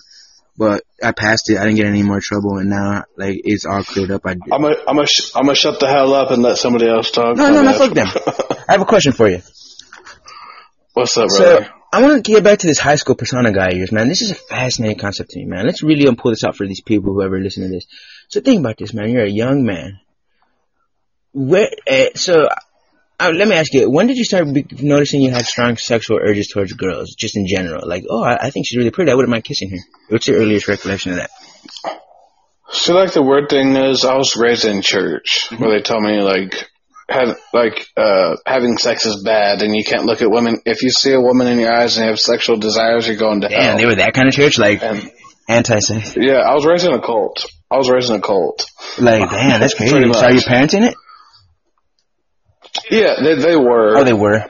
but 0.56 0.84
I 1.02 1.12
passed 1.12 1.50
it. 1.50 1.58
I 1.58 1.64
didn't 1.64 1.76
get 1.76 1.86
any 1.86 2.02
more 2.02 2.20
trouble, 2.20 2.58
and 2.58 2.70
now 2.70 3.04
like 3.16 3.40
it's 3.44 3.64
all 3.64 3.82
cleared 3.82 4.10
up. 4.10 4.22
I 4.24 4.32
I'm 4.32 4.38
gonna, 4.62 4.76
I'm 4.86 4.96
gonna, 4.96 5.06
sh- 5.06 5.32
I'm 5.34 5.44
gonna 5.44 5.54
shut 5.54 5.80
the 5.80 5.88
hell 5.88 6.12
up 6.14 6.30
and 6.30 6.42
let 6.42 6.58
somebody 6.58 6.88
else 6.88 7.10
talk. 7.10 7.36
no, 7.36 7.50
no, 7.50 7.62
no, 7.62 7.72
fuck 7.72 7.94
them. 7.94 8.06
I 8.68 8.72
have 8.72 8.80
a 8.80 8.86
question 8.86 9.12
for 9.12 9.28
you. 9.28 9.42
What's 10.92 11.16
up, 11.16 11.30
So? 11.30 11.64
I 11.94 12.02
want 12.02 12.24
to 12.24 12.32
get 12.32 12.42
back 12.42 12.58
to 12.60 12.66
this 12.66 12.78
high 12.78 12.96
school 12.96 13.14
persona 13.14 13.52
guy 13.52 13.68
of 13.68 13.76
yours, 13.76 13.92
man. 13.92 14.08
This 14.08 14.22
is 14.22 14.30
a 14.30 14.34
fascinating 14.34 14.98
concept 14.98 15.30
to 15.30 15.38
me, 15.38 15.44
man. 15.44 15.66
Let's 15.66 15.82
really 15.82 16.04
pull 16.14 16.32
this 16.32 16.44
out 16.44 16.56
for 16.56 16.66
these 16.66 16.80
people 16.80 17.12
who 17.12 17.22
ever 17.22 17.38
listen 17.38 17.64
to 17.64 17.68
this. 17.68 17.86
So 18.28 18.40
think 18.40 18.60
about 18.60 18.78
this, 18.78 18.94
man. 18.94 19.10
You're 19.10 19.24
a 19.24 19.30
young 19.30 19.64
man. 19.64 20.00
Where? 21.32 21.68
Uh, 21.90 22.06
so. 22.14 22.48
Uh, 23.22 23.30
let 23.32 23.46
me 23.46 23.54
ask 23.54 23.72
you, 23.72 23.88
when 23.88 24.06
did 24.08 24.16
you 24.16 24.24
start 24.24 24.52
be- 24.52 24.66
noticing 24.80 25.20
you 25.20 25.30
had 25.30 25.44
strong 25.44 25.76
sexual 25.76 26.18
urges 26.20 26.48
towards 26.48 26.72
girls, 26.72 27.14
just 27.14 27.36
in 27.36 27.46
general? 27.46 27.86
Like, 27.86 28.04
oh, 28.10 28.22
I, 28.22 28.46
I 28.46 28.50
think 28.50 28.66
she's 28.66 28.76
really 28.76 28.90
pretty. 28.90 29.12
I 29.12 29.14
wouldn't 29.14 29.30
mind 29.30 29.44
kissing 29.44 29.70
her. 29.70 29.76
What's 30.08 30.26
your 30.26 30.38
earliest 30.38 30.66
recollection 30.66 31.12
of 31.12 31.18
that? 31.18 31.30
So 32.70 32.94
like 32.94 33.12
the 33.12 33.22
weird 33.22 33.48
thing 33.50 33.76
is, 33.76 34.04
I 34.04 34.16
was 34.16 34.34
raised 34.36 34.64
in 34.64 34.80
church 34.82 35.46
where 35.56 35.70
they 35.70 35.82
tell 35.82 36.00
me 36.00 36.20
like, 36.22 36.68
had 37.08 37.34
like 37.52 37.86
uh 37.96 38.36
having 38.46 38.78
sex 38.78 39.04
is 39.04 39.22
bad 39.22 39.60
and 39.60 39.74
you 39.76 39.84
can't 39.84 40.06
look 40.06 40.22
at 40.22 40.30
women. 40.30 40.56
If 40.64 40.82
you 40.82 40.90
see 40.90 41.12
a 41.12 41.20
woman 41.20 41.46
in 41.48 41.58
your 41.58 41.72
eyes 41.72 41.96
and 41.96 42.04
you 42.04 42.10
have 42.10 42.18
sexual 42.18 42.56
desires, 42.56 43.06
you're 43.06 43.18
going 43.18 43.42
to 43.42 43.48
hell. 43.48 43.58
Damn, 43.58 43.68
hell. 43.68 43.76
they 43.76 43.86
were 43.86 43.96
that 43.96 44.14
kind 44.14 44.28
of 44.28 44.34
church, 44.34 44.58
like 44.58 44.82
anti-sex. 45.48 46.16
yeah, 46.16 46.38
I 46.38 46.54
was 46.54 46.64
raised 46.64 46.86
in 46.86 46.94
a 46.94 47.02
cult. 47.02 47.44
I 47.70 47.76
was 47.76 47.90
raised 47.90 48.08
in 48.08 48.16
a 48.16 48.20
cult. 48.20 48.66
Like, 48.98 49.30
damn, 49.30 49.60
that's 49.60 49.74
crazy. 49.76 49.92
Pretty 49.92 50.12
So 50.12 50.24
are 50.24 50.32
your 50.32 50.42
parents 50.42 50.74
in 50.74 50.84
it? 50.84 50.94
Yeah, 52.90 53.14
they 53.22 53.34
they 53.36 53.56
were. 53.56 53.98
Oh, 53.98 54.04
they 54.04 54.12
were. 54.12 54.44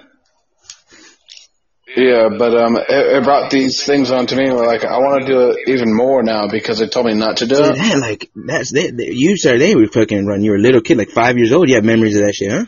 Yeah, 1.94 2.28
but 2.38 2.56
um, 2.56 2.76
it, 2.76 2.86
it 2.88 3.24
brought 3.24 3.50
these 3.50 3.82
things 3.84 4.10
onto 4.10 4.34
me. 4.34 4.50
Where 4.50 4.66
like 4.66 4.84
I 4.84 4.96
want 4.98 5.26
to 5.26 5.26
do 5.32 5.50
it 5.50 5.68
even 5.68 5.94
more 5.94 6.22
now 6.22 6.48
because 6.48 6.78
they 6.78 6.86
told 6.88 7.04
me 7.06 7.14
not 7.14 7.38
to 7.38 7.46
do 7.46 7.54
So 7.56 7.64
it. 7.64 7.76
that, 7.76 7.98
like, 7.98 8.30
that's, 8.34 8.72
they, 8.72 8.90
they, 8.90 9.10
you 9.10 9.36
started, 9.36 9.60
they 9.60 9.74
were 9.76 9.86
fucking 9.88 10.24
run. 10.24 10.42
You 10.42 10.52
were 10.52 10.56
a 10.56 10.60
little 10.60 10.80
kid, 10.80 10.96
like 10.96 11.10
five 11.10 11.36
years 11.36 11.52
old. 11.52 11.68
You 11.68 11.74
have 11.74 11.84
memories 11.84 12.16
of 12.18 12.24
that 12.24 12.34
shit, 12.34 12.50
huh? 12.50 12.64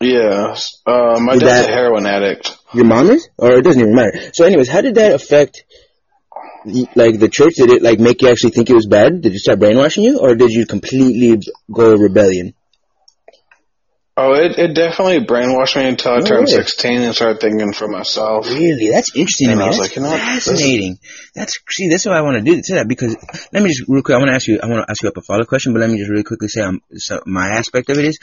Yeah, 0.00 0.56
uh, 0.86 1.20
my 1.20 1.34
Did 1.34 1.40
dad's 1.40 1.66
that- 1.66 1.70
a 1.70 1.72
heroin 1.72 2.06
addict. 2.06 2.56
Your 2.74 2.86
mom 2.86 3.10
is? 3.10 3.28
Or 3.36 3.52
it 3.52 3.62
doesn't 3.62 3.80
even 3.82 3.94
matter. 3.94 4.30
So 4.32 4.44
anyways, 4.46 4.68
how 4.70 4.80
did 4.80 4.94
that 4.94 5.12
affect, 5.14 5.64
like, 6.96 7.18
the 7.20 7.28
church? 7.30 7.56
Did 7.56 7.70
it, 7.70 7.82
like, 7.82 8.00
make 8.00 8.22
you 8.22 8.30
actually 8.30 8.50
think 8.52 8.70
it 8.70 8.74
was 8.74 8.86
bad? 8.86 9.20
Did 9.20 9.34
it 9.34 9.38
start 9.40 9.58
brainwashing 9.60 10.04
you? 10.04 10.18
Or 10.20 10.34
did 10.34 10.50
you 10.52 10.64
completely 10.64 11.38
go 11.70 11.94
rebellion? 11.96 12.54
Oh, 14.14 14.34
it, 14.34 14.58
it 14.58 14.74
definitely 14.74 15.24
brainwashed 15.24 15.74
me 15.74 15.88
until 15.88 16.12
I 16.12 16.20
turned 16.20 16.40
way. 16.46 16.52
16 16.52 17.00
and 17.00 17.14
started 17.14 17.40
thinking 17.40 17.72
for 17.72 17.88
myself. 17.88 18.46
Really? 18.46 18.90
That's 18.90 19.16
interesting 19.16 19.48
to 19.48 19.56
me. 19.56 19.62
I 19.62 19.68
was 19.68 19.78
That's 19.78 19.88
like, 19.88 19.96
you 19.96 20.02
know 20.02 20.10
fascinating. 20.16 20.98
That's 21.34 21.58
see, 21.70 21.88
that's 21.88 22.04
what 22.04 22.14
I 22.14 22.20
want 22.20 22.36
to 22.36 22.42
do 22.42 22.60
to 22.60 22.74
that 22.74 22.86
because 22.88 23.16
let 23.54 23.62
me 23.62 23.70
just 23.70 23.84
real 23.88 24.02
quick. 24.02 24.14
I 24.14 24.18
want 24.18 24.28
to 24.28 24.34
ask 24.34 24.46
you. 24.46 24.60
I 24.62 24.66
want 24.66 24.84
to 24.86 24.90
ask 24.90 25.02
you 25.02 25.08
up 25.08 25.16
a 25.16 25.22
follow-up 25.22 25.48
question, 25.48 25.72
but 25.72 25.80
let 25.80 25.88
me 25.88 25.96
just 25.96 26.10
really 26.10 26.24
quickly 26.24 26.48
say, 26.48 26.60
um, 26.60 26.82
so 26.94 27.22
my 27.24 27.48
aspect 27.56 27.88
of 27.88 27.98
it 27.98 28.04
is 28.04 28.18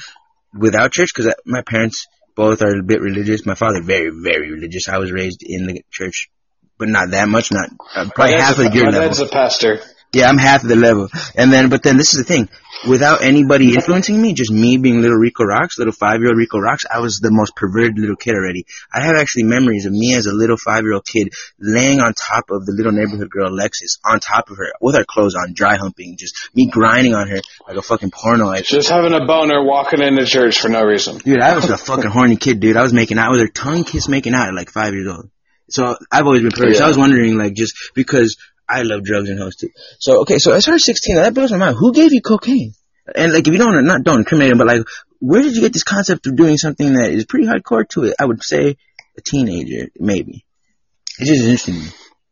without 0.54 0.92
church 0.92 1.10
because 1.16 1.34
my 1.46 1.64
parents 1.64 2.06
both 2.36 2.62
are 2.62 2.78
a 2.80 2.84
bit 2.84 3.02
religious. 3.02 3.46
My 3.48 3.56
father 3.56 3.82
very 3.82 4.12
very 4.12 4.52
religious. 4.52 4.88
I 4.90 5.00
was 5.00 5.12
raised 5.12 5.42
in 5.42 5.66
the 5.66 5.82
church, 5.90 6.30
but 6.78 6.88
not 6.88 7.10
that 7.12 7.28
much. 7.28 7.52
Not 7.52 7.70
uh, 7.96 8.10
probably 8.14 8.36
half 8.36 8.58
dad's 8.58 8.68
of 8.68 8.74
a- 8.74 8.76
your 8.76 8.86
my 8.86 8.92
level. 8.92 9.08
dad's 9.08 9.20
a 9.22 9.28
pastor. 9.28 9.80
Yeah, 10.12 10.28
I'm 10.28 10.40
half 10.40 10.64
the 10.64 10.76
level. 10.76 11.08
And 11.36 11.54
then, 11.54 11.70
but 11.70 11.84
then 11.84 11.98
this 11.98 12.14
is 12.16 12.20
the 12.20 12.24
thing. 12.24 12.50
Without 12.88 13.22
anybody 13.22 13.76
influencing 13.76 14.20
me, 14.20 14.34
just 14.34 14.52
me 14.52 14.78
being 14.78 15.02
little 15.02 15.18
Rico 15.18 15.44
Rocks, 15.44 15.78
little 15.78 15.94
five-year-old 15.94 16.38
Rico 16.38 16.58
Rocks, 16.58 16.84
I 16.90 17.00
was 17.00 17.20
the 17.20 17.30
most 17.30 17.56
perverted 17.56 18.00
little 18.00 18.16
kid 18.16 18.34
already. 18.34 18.66
I 18.92 19.02
have 19.02 19.18
actually 19.18 19.44
memories 19.44 19.86
of 19.86 19.92
me 19.92 20.16
as 20.16 20.26
a 20.26 20.34
little 20.34 20.58
five-year-old 20.58 21.06
kid 21.06 21.30
laying 21.60 22.00
on 22.00 22.14
top 22.14 22.46
of 22.50 22.66
the 22.66 22.72
little 22.72 22.92
neighborhood 22.92 23.30
girl 23.30 23.50
Alexis, 23.50 24.00
on 24.04 24.20
top 24.20 24.50
of 24.50 24.58
her, 24.58 24.74
with 24.82 24.96
her 24.96 25.06
clothes 25.06 25.36
on, 25.36 25.54
dry 25.54 25.76
humping, 25.76 26.16
just 26.18 26.50
me 26.56 26.68
grinding 26.68 27.14
on 27.14 27.28
her 27.28 27.42
like 27.68 27.78
a 27.78 27.82
fucking 27.82 28.12
porno. 28.12 28.56
Just 28.62 28.90
having 28.90 29.14
a 29.14 29.26
boner 29.28 29.64
walking 29.64 30.02
into 30.02 30.26
church 30.26 30.60
for 30.60 30.70
no 30.70 30.82
reason. 30.82 31.20
Dude, 31.20 31.42
I 31.42 31.56
was 31.56 31.70
a 31.70 31.78
fucking 31.78 32.10
horny 32.10 32.38
kid, 32.38 32.62
dude. 32.62 32.78
I 32.78 32.82
was 32.82 32.94
making 32.94 33.20
out 33.20 33.32
with 33.32 33.42
her, 33.42 33.48
tongue 33.48 33.84
kiss 33.84 34.08
making 34.08 34.34
out 34.34 34.48
at 34.48 34.56
like 34.56 34.72
five 34.72 34.94
years 34.94 35.08
old. 35.08 35.30
So 35.70 35.96
I've 36.12 36.26
always 36.26 36.42
been 36.42 36.52
perverted. 36.52 36.78
So 36.78 36.86
I 36.86 36.88
was 36.88 36.98
wondering, 36.98 37.38
like, 37.38 37.54
just 37.54 37.76
because 37.94 38.38
I 38.70 38.84
love 38.84 39.04
drugs 39.04 39.30
and 39.30 39.40
hoes 39.40 39.56
too. 39.56 39.70
So 40.00 40.22
okay, 40.22 40.38
so 40.38 40.54
as 40.54 40.66
far 40.66 40.76
as 40.76 40.86
sixteen, 40.86 41.16
that 41.16 41.34
blows 41.34 41.52
my 41.52 41.58
mind. 41.58 41.78
Who 41.78 41.92
gave 41.92 42.14
you 42.14 42.22
cocaine? 42.22 42.74
And 43.16 43.34
like, 43.34 43.48
if 43.48 43.52
you 43.52 43.58
don't, 43.58 43.86
not 43.86 44.04
don't 44.04 44.20
incriminate 44.20 44.52
him, 44.52 44.60
but 44.60 44.68
like, 44.68 44.84
where 45.20 45.42
did 45.42 45.56
you 45.56 45.62
get 45.62 45.74
this 45.74 45.84
concept 45.84 46.28
of 46.28 46.36
doing 46.36 46.58
something 46.58 46.94
that 46.94 47.12
is 47.12 47.26
pretty 47.26 47.48
hardcore 47.48 47.90
to 47.90 48.04
it? 48.04 48.14
I 48.20 48.26
would 48.26 48.44
say 48.44 48.78
a 49.18 49.22
teenager, 49.22 49.90
maybe. 49.98 50.46
It's 51.18 51.30
just 51.30 51.44
interesting. 51.44 51.82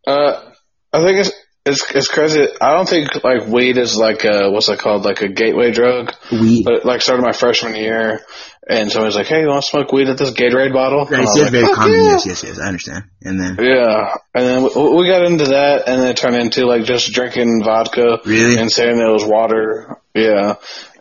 Uh, 0.05 0.51
I 0.93 1.03
think 1.03 1.17
it's, 1.19 1.31
it's, 1.67 1.91
it's 1.93 2.07
crazy. 2.07 2.47
I 2.61 2.73
don't 2.73 2.87
think 2.89 3.23
like 3.23 3.47
weed 3.47 3.77
is 3.77 3.95
like 3.97 4.23
a, 4.25 4.49
what's 4.49 4.69
it 4.69 4.79
called? 4.79 5.03
Like 5.05 5.21
a 5.21 5.27
gateway 5.27 5.71
drug. 5.71 6.13
Weed. 6.31 6.63
But 6.65 6.85
like 6.85 7.01
started 7.01 7.23
my 7.23 7.31
freshman 7.33 7.75
year 7.75 8.21
and 8.69 8.91
somebody's 8.91 9.15
like, 9.15 9.27
Hey, 9.27 9.41
you 9.41 9.47
want 9.47 9.63
to 9.63 9.69
smoke 9.69 9.91
weed 9.91 10.09
at 10.09 10.17
this 10.17 10.31
Gatorade 10.31 10.73
bottle? 10.73 11.07
And 11.07 11.15
I 11.17 11.21
It's 11.23 11.39
like, 11.39 11.51
very 11.51 11.65
"Fuck 11.65 11.75
common. 11.75 11.93
yeah." 11.93 12.11
Yes, 12.11 12.25
yes, 12.25 12.43
yes. 12.43 12.59
I 12.59 12.67
understand. 12.67 13.03
And 13.21 13.39
then 13.39 13.57
Yeah, 13.59 14.13
and 14.33 14.45
then 14.45 14.63
we, 14.63 14.95
we 14.97 15.07
got 15.07 15.23
into 15.25 15.45
that, 15.45 15.83
and 15.87 16.01
then 16.01 16.09
it 16.09 16.17
turned 16.17 16.35
into 16.35 16.65
like 16.65 16.83
just 16.83 17.11
drinking 17.13 17.61
vodka 17.63 18.19
Really? 18.25 18.57
and 18.59 18.71
saying 18.71 18.99
it 18.99 19.11
was 19.11 19.23
water. 19.25 19.97
Yeah, 20.13 20.55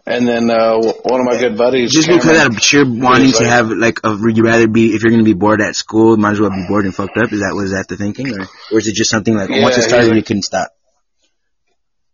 and 0.07 0.27
then 0.29 0.49
uh, 0.51 0.77
one 0.79 1.21
of 1.21 1.27
my 1.27 1.37
good 1.39 1.57
buddies, 1.59 1.93
just 1.93 2.07
because 2.09 2.23
Cameron- 2.25 2.41
out 2.41 2.57
of 2.57 2.63
sheer 2.63 2.85
wanting 2.85 3.27
He's 3.27 3.39
to 3.39 3.47
have 3.47 3.71
like 3.71 4.01
a, 4.05 4.17
would 4.17 4.37
you 4.37 4.45
rather 4.45 4.69
be 4.69 4.95
if 4.95 5.03
you're 5.03 5.11
going 5.11 5.25
to 5.25 5.29
be 5.29 5.35
bored 5.35 5.61
at 5.61 5.75
school 5.75 6.17
might 6.17 6.33
as 6.33 6.41
well 6.41 6.51
be 6.51 6.65
bored 6.69 6.85
and 6.85 6.95
fucked 6.95 7.17
up 7.19 7.33
is 7.33 7.41
that 7.41 7.55
was 7.55 7.73
that 7.73 7.87
the 7.89 7.97
thinking 7.97 8.33
or, 8.33 8.47
or 8.73 8.79
is 8.79 8.87
it 8.87 8.95
just 8.95 9.11
something 9.11 9.35
like 9.35 9.51
Yeah, 9.51 9.63
once 9.63 9.77
it 9.79 9.83
started 9.83 10.07
like- 10.09 10.17
you 10.17 10.23
couldn't 10.23 10.43
stop 10.43 10.71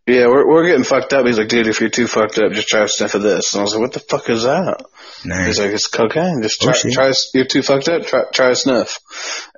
yeah, 0.05 0.27
we're 0.27 0.45
we're 0.45 0.65
getting 0.67 0.83
fucked 0.83 1.13
up. 1.13 1.25
He's 1.25 1.37
like, 1.37 1.47
dude, 1.47 1.67
if 1.67 1.79
you're 1.79 1.89
too 1.89 2.07
fucked 2.07 2.37
up, 2.37 2.51
just 2.51 2.67
try 2.67 2.83
a 2.83 2.89
sniff 2.89 3.15
of 3.15 3.21
this. 3.21 3.53
And 3.53 3.61
I 3.61 3.63
was 3.63 3.73
like, 3.73 3.81
what 3.83 3.93
the 3.93 4.01
fuck 4.01 4.29
is 4.29 4.43
that? 4.43 4.83
nice 5.23 5.45
He's 5.47 5.59
like, 5.61 5.69
it's 5.71 5.87
cocaine. 5.87 6.41
Just 6.41 6.61
Oh, 6.61 6.65
try, 6.65 6.73
shit. 6.73 6.91
try. 6.91 7.11
You're 7.33 7.45
too 7.45 7.61
fucked 7.61 7.87
up. 7.87 8.05
Try, 8.05 8.23
try 8.33 8.49
a 8.49 8.55
sniff. 8.55 8.99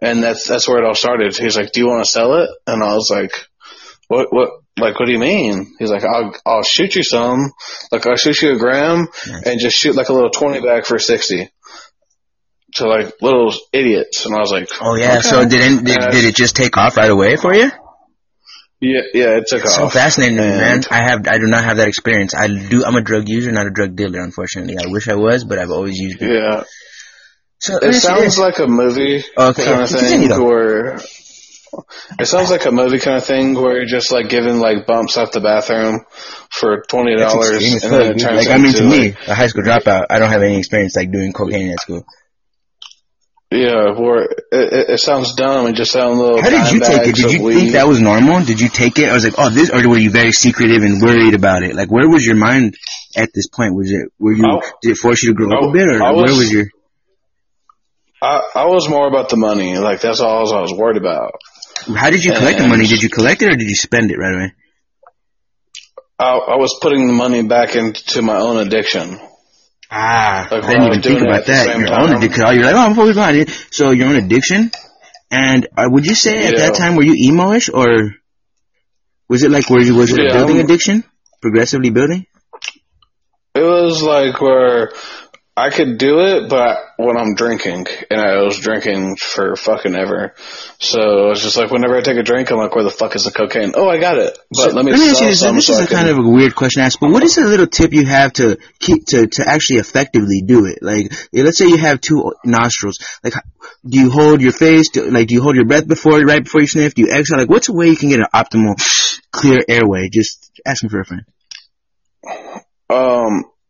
And 0.04 0.22
that's 0.22 0.48
that's 0.48 0.68
where 0.68 0.78
it 0.78 0.86
all 0.86 0.94
started. 0.94 1.36
He's 1.36 1.58
like, 1.58 1.72
do 1.72 1.80
you 1.80 1.88
want 1.88 2.06
to 2.06 2.12
sell 2.12 2.36
it? 2.44 2.52
And 2.68 2.84
I 2.84 2.94
was 2.94 3.10
like, 3.10 3.32
what 4.08 4.28
what. 4.32 4.50
Like, 4.78 5.00
what 5.00 5.06
do 5.06 5.14
you 5.14 5.20
mean? 5.20 5.74
He's 5.80 5.90
like, 5.90 6.04
I'll, 6.04 6.36
I'll 6.46 6.62
shoot 6.62 6.96
you 6.96 7.04
some. 7.04 7.54
Like, 7.94 8.06
I'll 8.06 8.18
shoot 8.18 8.42
you 8.42 8.56
a 8.56 8.58
gram 8.58 9.08
hmm. 9.10 9.36
and 9.46 9.58
just 9.58 9.78
shoot 9.78 9.96
like 9.96 10.10
a 10.10 10.14
little 10.14 10.30
20 10.30 10.60
bag 10.60 10.86
for 10.86 11.00
60. 11.00 11.50
To 12.76 12.86
like 12.86 13.14
little 13.22 13.54
idiots. 13.72 14.26
And 14.26 14.36
I 14.36 14.40
was 14.40 14.52
like, 14.52 14.68
oh 14.82 14.96
yeah 14.96 15.20
okay. 15.20 15.22
so 15.22 15.48
did 15.48 15.62
it, 15.62 15.86
did, 15.86 15.98
did 16.12 16.26
it 16.26 16.36
just 16.36 16.58
take 16.58 16.76
off 16.76 16.98
right 16.98 17.10
away 17.10 17.38
for 17.38 17.54
you 17.54 17.72
Yeah, 18.82 19.00
yeah, 19.14 19.38
it 19.38 19.46
took 19.48 19.62
so 19.62 19.86
off. 19.86 19.94
So 19.94 19.98
fascinating 19.98 20.36
me, 20.36 20.42
man 20.42 20.84
I 20.92 21.04
have 21.04 21.26
I 21.26 21.38
do 21.38 21.46
not 21.48 21.64
have 21.64 21.78
that 21.78 21.88
experience 21.88 22.36
I 22.36 22.48
do 22.48 22.84
I'm 22.84 22.98
a 22.98 23.02
drug 23.02 23.30
user 23.30 23.54
not 23.54 23.68
a 23.68 23.72
drug 23.72 23.96
dealer 23.96 24.20
unfortunately 24.20 24.76
I 24.78 24.88
wish 24.88 25.08
I 25.08 25.16
was 25.16 25.46
but 25.46 25.58
I've 25.58 25.72
always 25.72 25.98
used 25.98 26.22
it 26.22 26.34
Yeah. 26.34 26.64
so 27.60 27.78
It 27.78 27.84
me 27.84 27.88
ask 27.88 28.10
you 28.10 28.10
sounds 28.10 28.40
like 28.40 28.60
a 28.60 28.68
movie 28.68 29.24
Okay, 29.38 29.64
kind 29.64 29.84
of 29.84 29.90
thing 29.90 30.30
where, 30.44 31.00
It 32.20 32.26
sounds 32.26 32.50
like 32.52 32.66
a 32.66 32.72
movie 32.72 33.00
kind 33.00 33.18
of 33.18 33.26
thing 33.26 33.54
where 33.56 33.78
you're 33.78 33.86
just 33.86 34.12
like 34.12 34.30
giving 34.30 34.60
like 34.60 34.86
bumps 34.86 35.18
out 35.18 35.32
the 35.32 35.42
bathroom 35.42 36.02
for 36.52 36.84
twenty 36.88 37.16
dollars, 37.16 37.84
and 37.84 37.92
then 37.94 38.12
it 38.12 38.20
turns 38.20 38.46
Like 38.48 38.56
I 38.56 38.58
mean, 38.62 38.74
to 38.74 38.84
me, 38.84 39.10
like, 39.12 39.28
a 39.28 39.36
high 39.36 39.48
school 39.48 39.64
dropout, 39.64 40.06
I 40.10 40.20
don't 40.20 40.30
have 40.30 40.42
any 40.42 40.58
experience 40.58 40.96
like 40.96 41.12
doing 41.12 41.34
cocaine 41.34 41.72
at 41.72 41.80
school. 41.82 42.06
yeah, 43.52 43.92
where 43.98 44.24
it, 44.24 44.40
it, 44.52 44.90
it 44.96 45.00
sounds 45.00 45.36
dumb. 45.36 45.68
It 45.68 45.74
just 45.76 45.92
sounds 45.92 46.18
little. 46.20 46.42
How 46.42 46.50
did 46.50 46.72
you 46.74 46.80
take 46.80 47.08
it? 47.08 47.16
Did 47.16 47.32
you 47.32 47.44
weed. 47.44 47.54
think 47.56 47.72
that 47.74 47.88
was 47.88 48.02
normal? 48.02 48.44
Did 48.44 48.60
you 48.60 48.70
take 48.70 48.98
it? 49.00 49.10
I 49.10 49.14
was 49.14 49.24
like, 49.24 49.36
oh, 49.38 49.50
this, 49.50 49.70
or 49.70 49.88
were 49.88 49.98
you 49.98 50.12
very 50.12 50.32
secretive 50.32 50.84
and 50.84 51.02
worried 51.02 51.34
about 51.36 51.64
it? 51.64 51.76
Like, 51.76 51.90
where 51.92 52.10
was 52.10 52.26
your 52.26 52.36
mind 52.36 52.76
at 53.16 53.30
this 53.34 53.48
point? 53.48 53.76
Was 53.76 53.92
it, 53.92 54.12
were 54.20 54.34
you, 54.34 54.44
I- 54.46 54.72
did 54.82 54.92
it 54.92 54.98
force 54.98 55.24
you 55.24 55.30
to 55.30 55.36
grow 55.36 55.50
up 55.58 55.64
I- 55.64 55.70
a 55.70 55.72
bit, 55.72 55.88
or 55.88 56.04
I 56.04 56.12
where 56.12 56.24
was- 56.24 56.38
was 56.38 56.52
your? 56.52 56.66
I, 58.22 58.42
I 58.56 58.66
was 58.66 58.90
more 58.90 59.08
about 59.08 59.30
the 59.30 59.38
money. 59.38 59.78
Like 59.78 60.02
that's 60.02 60.20
all 60.20 60.52
I 60.54 60.62
was 60.62 60.74
worried 60.74 60.98
about. 60.98 61.34
How 61.94 62.10
did 62.10 62.24
you 62.24 62.32
collect 62.34 62.58
the 62.60 62.68
money? 62.68 62.88
Did 62.88 63.02
you 63.04 63.10
collect 63.10 63.42
it, 63.42 63.48
or 63.52 63.56
did 63.56 63.68
you 63.68 63.76
spend 63.76 64.12
it 64.12 64.18
right 64.18 64.34
away? 64.36 64.54
I, 66.18 66.32
I 66.32 66.56
was 66.56 66.78
putting 66.82 67.08
the 67.08 67.14
money 67.14 67.44
back 67.44 67.76
into 67.76 68.22
my 68.22 68.38
own 68.38 68.58
addiction. 68.58 69.20
Ah, 69.92 70.48
Like, 70.50 70.64
I 70.64 70.68
didn't 70.68 70.82
I 70.84 70.88
even 70.88 71.02
think 71.02 71.22
about 71.22 71.46
that. 71.46 71.78
Your 71.78 71.88
time. 71.88 72.02
own 72.10 72.16
addiction. 72.18 72.46
You're 72.56 72.66
like, 72.66 72.76
oh, 72.76 72.80
I'm 72.80 72.96
fully 72.96 73.14
it. 73.42 73.50
So 73.72 73.92
your 73.92 74.08
own 74.08 74.16
addiction. 74.16 74.72
And 75.30 75.68
uh, 75.78 75.88
would 75.90 76.06
you 76.06 76.16
say 76.16 76.48
at 76.48 76.54
Yeah. 76.58 76.66
that 76.68 76.76
time 76.76 76.96
were 76.96 77.04
you 77.04 77.16
emo-ish, 77.30 77.70
or 77.70 78.16
was 79.30 79.44
it 79.44 79.52
like 79.52 79.70
were 79.70 79.82
you 79.82 79.96
was 79.96 80.12
it 80.12 80.20
a 80.20 80.34
building 80.34 80.58
I'm- 80.58 80.66
addiction, 80.66 81.04
progressively 81.42 81.90
building? 81.92 82.26
It 83.54 83.62
was 83.64 84.02
like 84.04 84.42
where 84.42 84.92
I 85.58 85.70
could 85.70 85.98
do 85.98 86.20
it, 86.20 86.50
but 86.50 86.80
when 86.98 87.16
I'm 87.16 87.34
drinking, 87.34 87.88
and 88.12 88.20
I 88.20 88.44
was 88.44 88.60
drinking 88.60 89.16
for 89.16 89.56
fucking 89.56 89.96
ever. 89.96 90.34
So 90.80 91.32
it's 91.32 91.44
just 91.44 91.56
like 91.56 91.72
whenever 91.72 91.96
I 91.96 92.02
take 92.02 92.18
a 92.18 92.24
drink, 92.24 92.52
I'm 92.52 92.58
like, 92.58 92.76
where 92.76 92.84
the 92.84 92.92
fuck 92.92 93.16
is 93.16 93.24
the 93.24 93.32
cocaine? 93.32 93.72
Oh, 93.74 93.88
I 93.88 93.98
got 93.98 94.18
it. 94.18 94.38
But 94.52 94.72
So, 94.72 94.76
let 94.76 94.84
me, 94.84 94.92
ask 94.92 95.02
you 95.22 95.28
this. 95.28 95.42
This 95.42 95.70
is 95.70 95.80
a 95.80 95.88
kind 95.88 96.10
of 96.10 96.18
a 96.18 96.28
weird 96.28 96.56
question 96.56 96.82
to 96.82 96.86
ask, 96.86 97.00
but 97.00 97.10
what 97.10 97.24
is 97.24 97.38
a 97.38 97.46
little 97.46 97.68
tip 97.68 97.94
you 97.94 98.06
have 98.06 98.34
to 98.34 98.58
keep 98.80 99.06
to 99.08 99.28
to 99.28 99.48
actually 99.48 99.78
effectively 99.78 100.42
do 100.46 100.66
it? 100.66 100.80
Like, 100.82 101.14
let's 101.32 101.58
say 101.58 101.70
you 101.70 101.78
have 101.78 102.02
two 102.02 102.34
nostrils. 102.44 103.00
Like, 103.24 103.36
do 103.88 103.98
you 103.98 104.10
hold 104.12 104.42
your 104.42 104.52
face? 104.52 104.90
Do, 104.90 105.10
like, 105.10 105.28
do 105.28 105.36
you 105.36 105.42
hold 105.42 105.56
your 105.56 105.66
breath 105.66 105.88
before 105.88 106.20
right 106.20 106.44
before 106.44 106.60
you 106.60 106.68
sniff? 106.68 106.96
Do 106.96 107.04
you 107.04 107.12
exhale? 107.14 107.40
Like, 107.40 107.50
what's 107.50 107.70
a 107.70 107.74
way 107.74 107.88
you 107.88 107.96
can 107.96 108.10
get 108.10 108.20
an 108.20 108.28
optimal 108.34 108.76
clear 109.32 109.60
airway? 109.70 110.10
Just 110.12 110.52
asking 110.66 110.90
for 110.90 111.00
a 111.00 111.06
friend. 111.06 111.24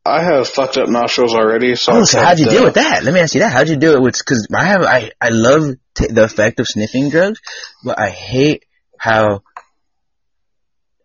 I 0.06 0.22
have 0.24 0.48
fucked 0.48 0.78
up 0.78 0.88
nostrils 0.88 1.34
already. 1.34 1.76
So 1.76 1.94
Oh, 1.94 2.04
so 2.04 2.20
how'd 2.20 2.38
you 2.40 2.46
deal 2.46 2.64
with 2.64 2.76
that? 2.76 3.04
Let 3.04 3.14
me 3.14 3.20
ask 3.20 3.34
you 3.34 3.42
that. 3.42 3.52
How'd 3.52 3.70
you 3.70 3.76
do 3.76 3.94
it 3.96 4.02
with, 4.02 4.24
cause 4.24 4.48
I 4.54 4.64
have, 4.66 4.84
I, 4.84 5.12
I 5.20 5.30
love 5.30 5.76
t- 5.96 6.08
the 6.08 6.24
effect 6.24 6.60
of 6.60 6.68
sniffing 6.68 7.10
drugs, 7.10 7.40
but 7.84 8.00
I 8.00 8.10
hate 8.12 8.66
how, 9.00 9.42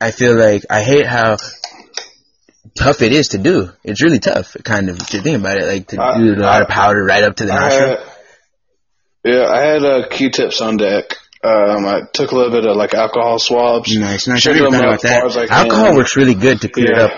I 0.00 0.10
feel 0.10 0.34
like, 0.36 0.66
I 0.68 0.82
hate 0.82 1.06
how 1.06 1.38
tough 2.76 3.00
it 3.02 3.12
is 3.12 3.28
to 3.28 3.38
do. 3.38 3.70
It's 3.84 4.02
really 4.02 4.18
tough, 4.18 4.54
kind 4.64 4.90
of, 4.90 4.98
to 4.98 5.22
think 5.22 5.38
about 5.38 5.56
it, 5.58 5.66
like 5.66 5.88
to 5.88 6.00
I- 6.02 6.18
do 6.18 6.34
a 6.34 6.36
lot 6.36 6.62
of 6.62 6.68
powder 6.68 7.02
right 7.04 7.22
up 7.24 7.36
to 7.36 7.46
the 7.46 7.52
I 7.52 7.58
nostril. 7.60 7.88
had, 7.88 7.98
yeah, 9.24 9.46
I 9.50 9.60
had 9.60 9.82
uh, 9.84 10.08
Q-tips 10.08 10.60
on 10.60 10.76
deck. 10.76 11.16
Um, 11.42 11.86
I 11.86 12.02
took 12.12 12.32
a 12.32 12.36
little 12.36 12.50
bit 12.52 12.66
of 12.66 12.76
like 12.76 12.92
alcohol 12.92 13.38
swabs. 13.38 13.94
Nice, 13.96 14.28
nice. 14.28 14.36
I 14.46 14.52
Shook 14.52 14.56
never 14.56 14.70
them 14.70 14.80
thought 14.80 14.92
up 14.94 15.00
about 15.00 15.04
as 15.04 15.20
far 15.20 15.26
as 15.26 15.36
I 15.36 15.40
that. 15.40 15.48
can. 15.48 15.70
Alcohol 15.70 15.96
works 15.96 16.16
really 16.16 16.34
good 16.34 16.60
to 16.60 16.68
clear 16.68 16.92
it 16.92 16.98
up. 16.98 17.12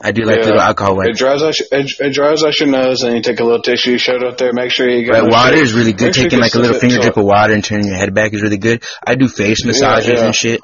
I 0.00 0.12
do 0.12 0.22
like 0.22 0.36
Yeah. 0.38 0.44
little 0.44 0.60
alcohol 0.60 0.92
It 1.00 1.06
wipes. 1.08 1.18
dries 1.18 1.42
out, 1.42 1.58
your- 1.58 1.68
it, 1.80 1.90
it 1.98 2.12
dries 2.12 2.44
out 2.44 2.58
your 2.60 2.68
nose, 2.68 3.02
and 3.02 3.16
you 3.16 3.22
take 3.22 3.40
a 3.40 3.44
little 3.44 3.62
tissue, 3.62 3.98
shove 3.98 4.22
it 4.22 4.24
up 4.24 4.38
there, 4.38 4.52
make 4.52 4.70
sure 4.70 4.88
you 4.88 5.04
get 5.04 5.12
Right, 5.12 5.30
water 5.30 5.56
is 5.56 5.72
really 5.74 5.92
good. 5.92 6.06
Make 6.06 6.14
Taking 6.14 6.38
you 6.38 6.42
like 6.42 6.54
a 6.54 6.58
little 6.60 6.78
finger 6.78 6.98
drip 7.00 7.16
of 7.16 7.24
water 7.24 7.52
and 7.52 7.64
turning 7.64 7.86
your 7.88 7.96
head 7.96 8.14
back 8.14 8.32
is 8.32 8.42
really 8.42 8.58
good. 8.58 8.84
I 9.06 9.16
do 9.16 9.28
face 9.28 9.64
massages 9.64 10.12
yeah. 10.20 10.24
and 10.26 10.34
shit. 10.34 10.60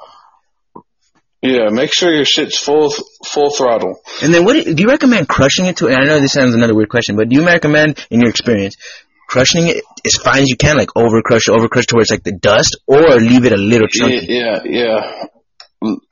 Yeah, 1.41 1.69
make 1.69 1.93
sure 1.93 2.11
your 2.11 2.25
shit's 2.25 2.57
full 2.57 2.91
full 3.25 3.51
throttle. 3.51 3.99
And 4.23 4.33
then 4.33 4.45
what 4.45 4.53
do 4.53 4.73
do 4.73 4.81
you 4.81 4.89
recommend 4.89 5.27
crushing 5.29 5.65
it 5.67 5.77
to? 5.77 5.87
And 5.87 5.97
I 5.97 6.05
know 6.05 6.19
this 6.19 6.31
sounds 6.33 6.55
another 6.55 6.73
weird 6.73 6.89
question, 6.89 7.15
but 7.17 7.29
do 7.29 7.35
you 7.35 7.45
recommend, 7.45 8.03
in 8.09 8.21
your 8.21 8.29
experience, 8.31 8.75
crushing 9.29 9.67
it 9.67 9.83
as 10.05 10.15
fine 10.15 10.41
as 10.41 10.49
you 10.49 10.55
can, 10.55 10.75
like 10.75 10.89
over 10.95 11.21
crush, 11.21 11.47
over 11.47 11.67
crush 11.67 11.85
towards 11.85 12.09
like 12.09 12.23
the 12.23 12.31
dust, 12.31 12.77
or 12.87 12.99
leave 13.19 13.45
it 13.45 13.51
a 13.51 13.57
little 13.57 13.87
chunky, 13.87 14.25
yeah, 14.27 14.61
yeah. 14.65 15.25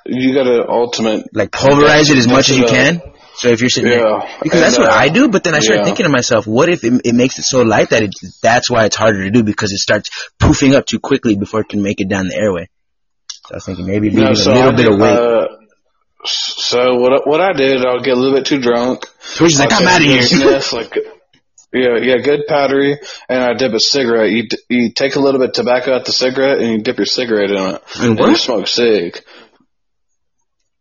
You 0.06 0.36
got 0.36 0.44
to 0.44 0.68
ultimate. 0.70 1.26
like 1.34 1.52
pulverize 1.52 2.12
it 2.12 2.18
as 2.20 2.28
much 2.28 2.50
as 2.52 2.60
you 2.60 2.66
can? 2.66 3.02
So 3.44 3.50
if 3.50 3.60
you're 3.60 3.70
sitting 3.70 3.90
there, 3.90 4.22
because 4.42 4.62
and, 4.62 4.62
that's 4.64 4.78
what 4.78 4.90
uh, 4.90 4.96
I 4.96 5.10
do. 5.10 5.28
But 5.28 5.44
then 5.44 5.54
I 5.54 5.60
start 5.60 5.80
yeah. 5.80 5.84
thinking 5.84 6.06
to 6.06 6.10
myself, 6.10 6.48
what 6.48 6.70
if 6.70 6.86
it, 6.86 7.02
it 7.04 7.14
makes 7.14 7.38
it 7.40 7.44
so 7.44 7.62
light 7.64 7.90
that 7.90 8.02
it, 8.04 8.12
that's 8.42 8.70
why 8.72 8.86
it's 8.86 8.96
harder 8.96 9.22
to 9.26 9.32
do 9.32 9.44
because 9.44 9.74
it 9.74 9.80
starts 9.80 10.10
poofing 10.42 10.74
up 10.76 10.86
too 10.86 11.00
quickly 11.02 11.36
before 11.36 11.60
it 11.60 11.68
can 11.68 11.82
make 11.84 12.00
it 12.00 12.08
down 12.08 12.30
the 12.30 12.36
airway. 12.38 12.70
So 13.48 13.56
I 13.56 13.58
was 13.58 13.66
thinking 13.66 13.86
maybe 13.86 14.12
leaving 14.12 14.24
No, 14.24 14.34
so 14.34 14.54
a 14.54 14.56
little 14.56 14.72
I 14.72 14.76
bit 14.78 14.92
of 14.94 14.98
weight. 14.98 15.12
Uh, 15.12 15.48
so 16.26 16.96
what 16.96 17.12
I- 17.12 17.30
what 17.30 17.42
I 17.42 17.52
did, 17.52 17.86
I'll 17.86 18.00
get 18.00 18.14
a 18.14 18.20
little 18.20 18.34
bit 18.38 18.46
too 18.46 18.62
drunk. 18.62 19.08
so 19.20 19.46
she's 19.46 19.60
like, 19.60 19.74
I'm 19.74 19.86
out 19.86 20.00
of 20.00 20.08
here. 20.08 20.22
Sniff, 20.24 20.72
like, 20.72 20.96
yeah, 21.74 21.98
yeah, 22.02 22.18
good 22.24 22.44
powdery, 22.48 22.98
and 23.28 23.44
I 23.44 23.56
dip 23.56 23.74
a 23.74 23.80
cigarette. 23.82 24.32
You 24.32 24.48
d- 24.48 24.58
you 24.70 24.92
take 24.94 25.18
a 25.18 25.20
little 25.20 25.42
bit 25.42 25.50
of 25.50 25.56
tobacco 25.56 25.96
out 25.96 26.06
the 26.06 26.14
cigarette, 26.14 26.60
and 26.60 26.72
you 26.72 26.78
dip 26.82 26.96
your 26.98 27.06
cigarette 27.08 27.50
in 27.52 27.58
it, 27.58 27.82
And 28.00 28.18
and 28.18 28.30
you 28.30 28.38
smoke 28.38 28.68
cig. 28.68 29.20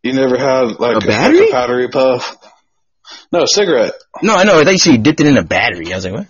You 0.03 0.13
never 0.13 0.37
had 0.37 0.79
like 0.79 0.95
A 0.95 0.99
like 0.99 1.07
battery? 1.07 1.49
a 1.49 1.51
powdery 1.51 1.87
puff? 1.89 2.37
No, 3.31 3.45
cigarette. 3.45 3.93
No, 4.21 4.35
I 4.35 4.43
know. 4.43 4.59
I 4.59 4.63
thought 4.63 4.71
you 4.71 4.77
said 4.77 4.91
you 4.93 4.97
dipped 4.99 5.19
it 5.19 5.27
in 5.27 5.37
a 5.37 5.43
battery. 5.43 5.91
I 5.91 5.95
was 5.95 6.05
like, 6.05 6.13
what? 6.13 6.27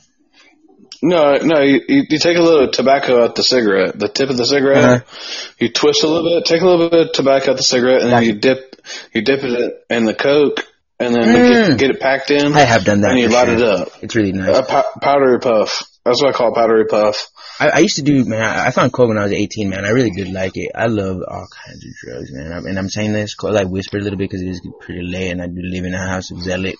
No, 1.02 1.36
no, 1.36 1.60
you, 1.62 1.82
you, 1.90 2.04
you 2.10 2.18
take 2.20 2.38
a 2.38 2.42
little 2.42 2.70
tobacco 2.72 3.24
out 3.24 3.36
the 3.36 3.44
cigarette, 3.44 4.00
the 4.00 4.08
tip 4.08 4.30
of 4.30 4.38
the 4.38 4.46
cigarette, 4.46 5.02
Uh-huh. 5.04 5.54
you 5.60 5.70
twist 5.70 6.04
a 6.04 6.08
little 6.08 6.30
bit, 6.40 6.46
take 6.46 6.62
a 6.62 6.66
little 6.66 6.90
bit 6.90 7.08
of 7.08 7.12
tobacco 7.12 7.52
out 7.52 7.58
the 7.58 7.64
cigarette, 7.64 8.04
and 8.04 8.12
then 8.12 8.24
you 8.24 8.34
dip, 8.40 8.76
you 9.14 9.22
dip 9.22 9.44
it 9.44 9.86
in 9.90 10.06
the 10.06 10.14
coke, 10.14 10.66
and 11.02 11.14
then 11.14 11.24
Mm. 11.28 11.68
get, 11.72 11.78
get 11.78 11.92
it 11.92 12.00
packed 12.00 12.32
in, 12.32 12.54
I 12.54 12.62
have 12.62 12.86
done 12.86 13.02
that. 13.02 13.12
and 13.12 13.20
you 13.20 13.28
light 13.28 13.48
sure. 13.48 13.56
it 13.58 13.62
up. 13.64 13.90
It's 14.02 14.16
really 14.16 14.32
nice. 14.32 14.58
A 14.58 14.64
pow- 14.64 14.86
powdery 15.02 15.40
puff. 15.42 15.84
That's 16.06 16.24
what 16.24 16.34
I 16.34 16.38
call 16.38 16.54
powdery 16.56 16.86
puff. 16.86 17.28
I, 17.60 17.70
I 17.70 17.80
used 17.80 17.98
to 17.98 18.02
do, 18.02 18.26
man. 18.26 18.42
I 18.42 18.68
I 18.68 18.72
found 18.72 18.92
coke 18.94 19.10
when 19.10 19.18
I 19.18 19.24
was 19.24 19.32
18, 19.32 19.70
man. 19.70 19.86
I 19.86 19.90
really 19.90 20.12
did 20.12 20.32
like 20.32 20.54
it. 20.56 20.72
I 20.76 20.88
love 20.88 21.18
all 21.28 21.48
kinds 21.66 21.86
of 21.86 21.92
drugs, 22.02 22.32
man. 22.32 22.52
I- 22.52 22.70
And 22.70 22.78
I'm 22.80 22.90
saying 22.90 23.14
this, 23.14 23.36
cause 23.36 23.56
I 23.56 23.64
whisper 23.66 23.98
a 23.98 24.02
little 24.02 24.18
bit 24.18 24.30
because 24.30 24.42
it 24.42 24.50
is 24.50 24.62
pretty 24.82 25.04
late, 25.04 25.32
and 25.32 25.42
I 25.42 25.48
do 25.48 25.62
live 25.62 25.86
in 25.86 25.94
a 25.94 26.08
house 26.08 26.32
of 26.32 26.42
zealot 26.42 26.76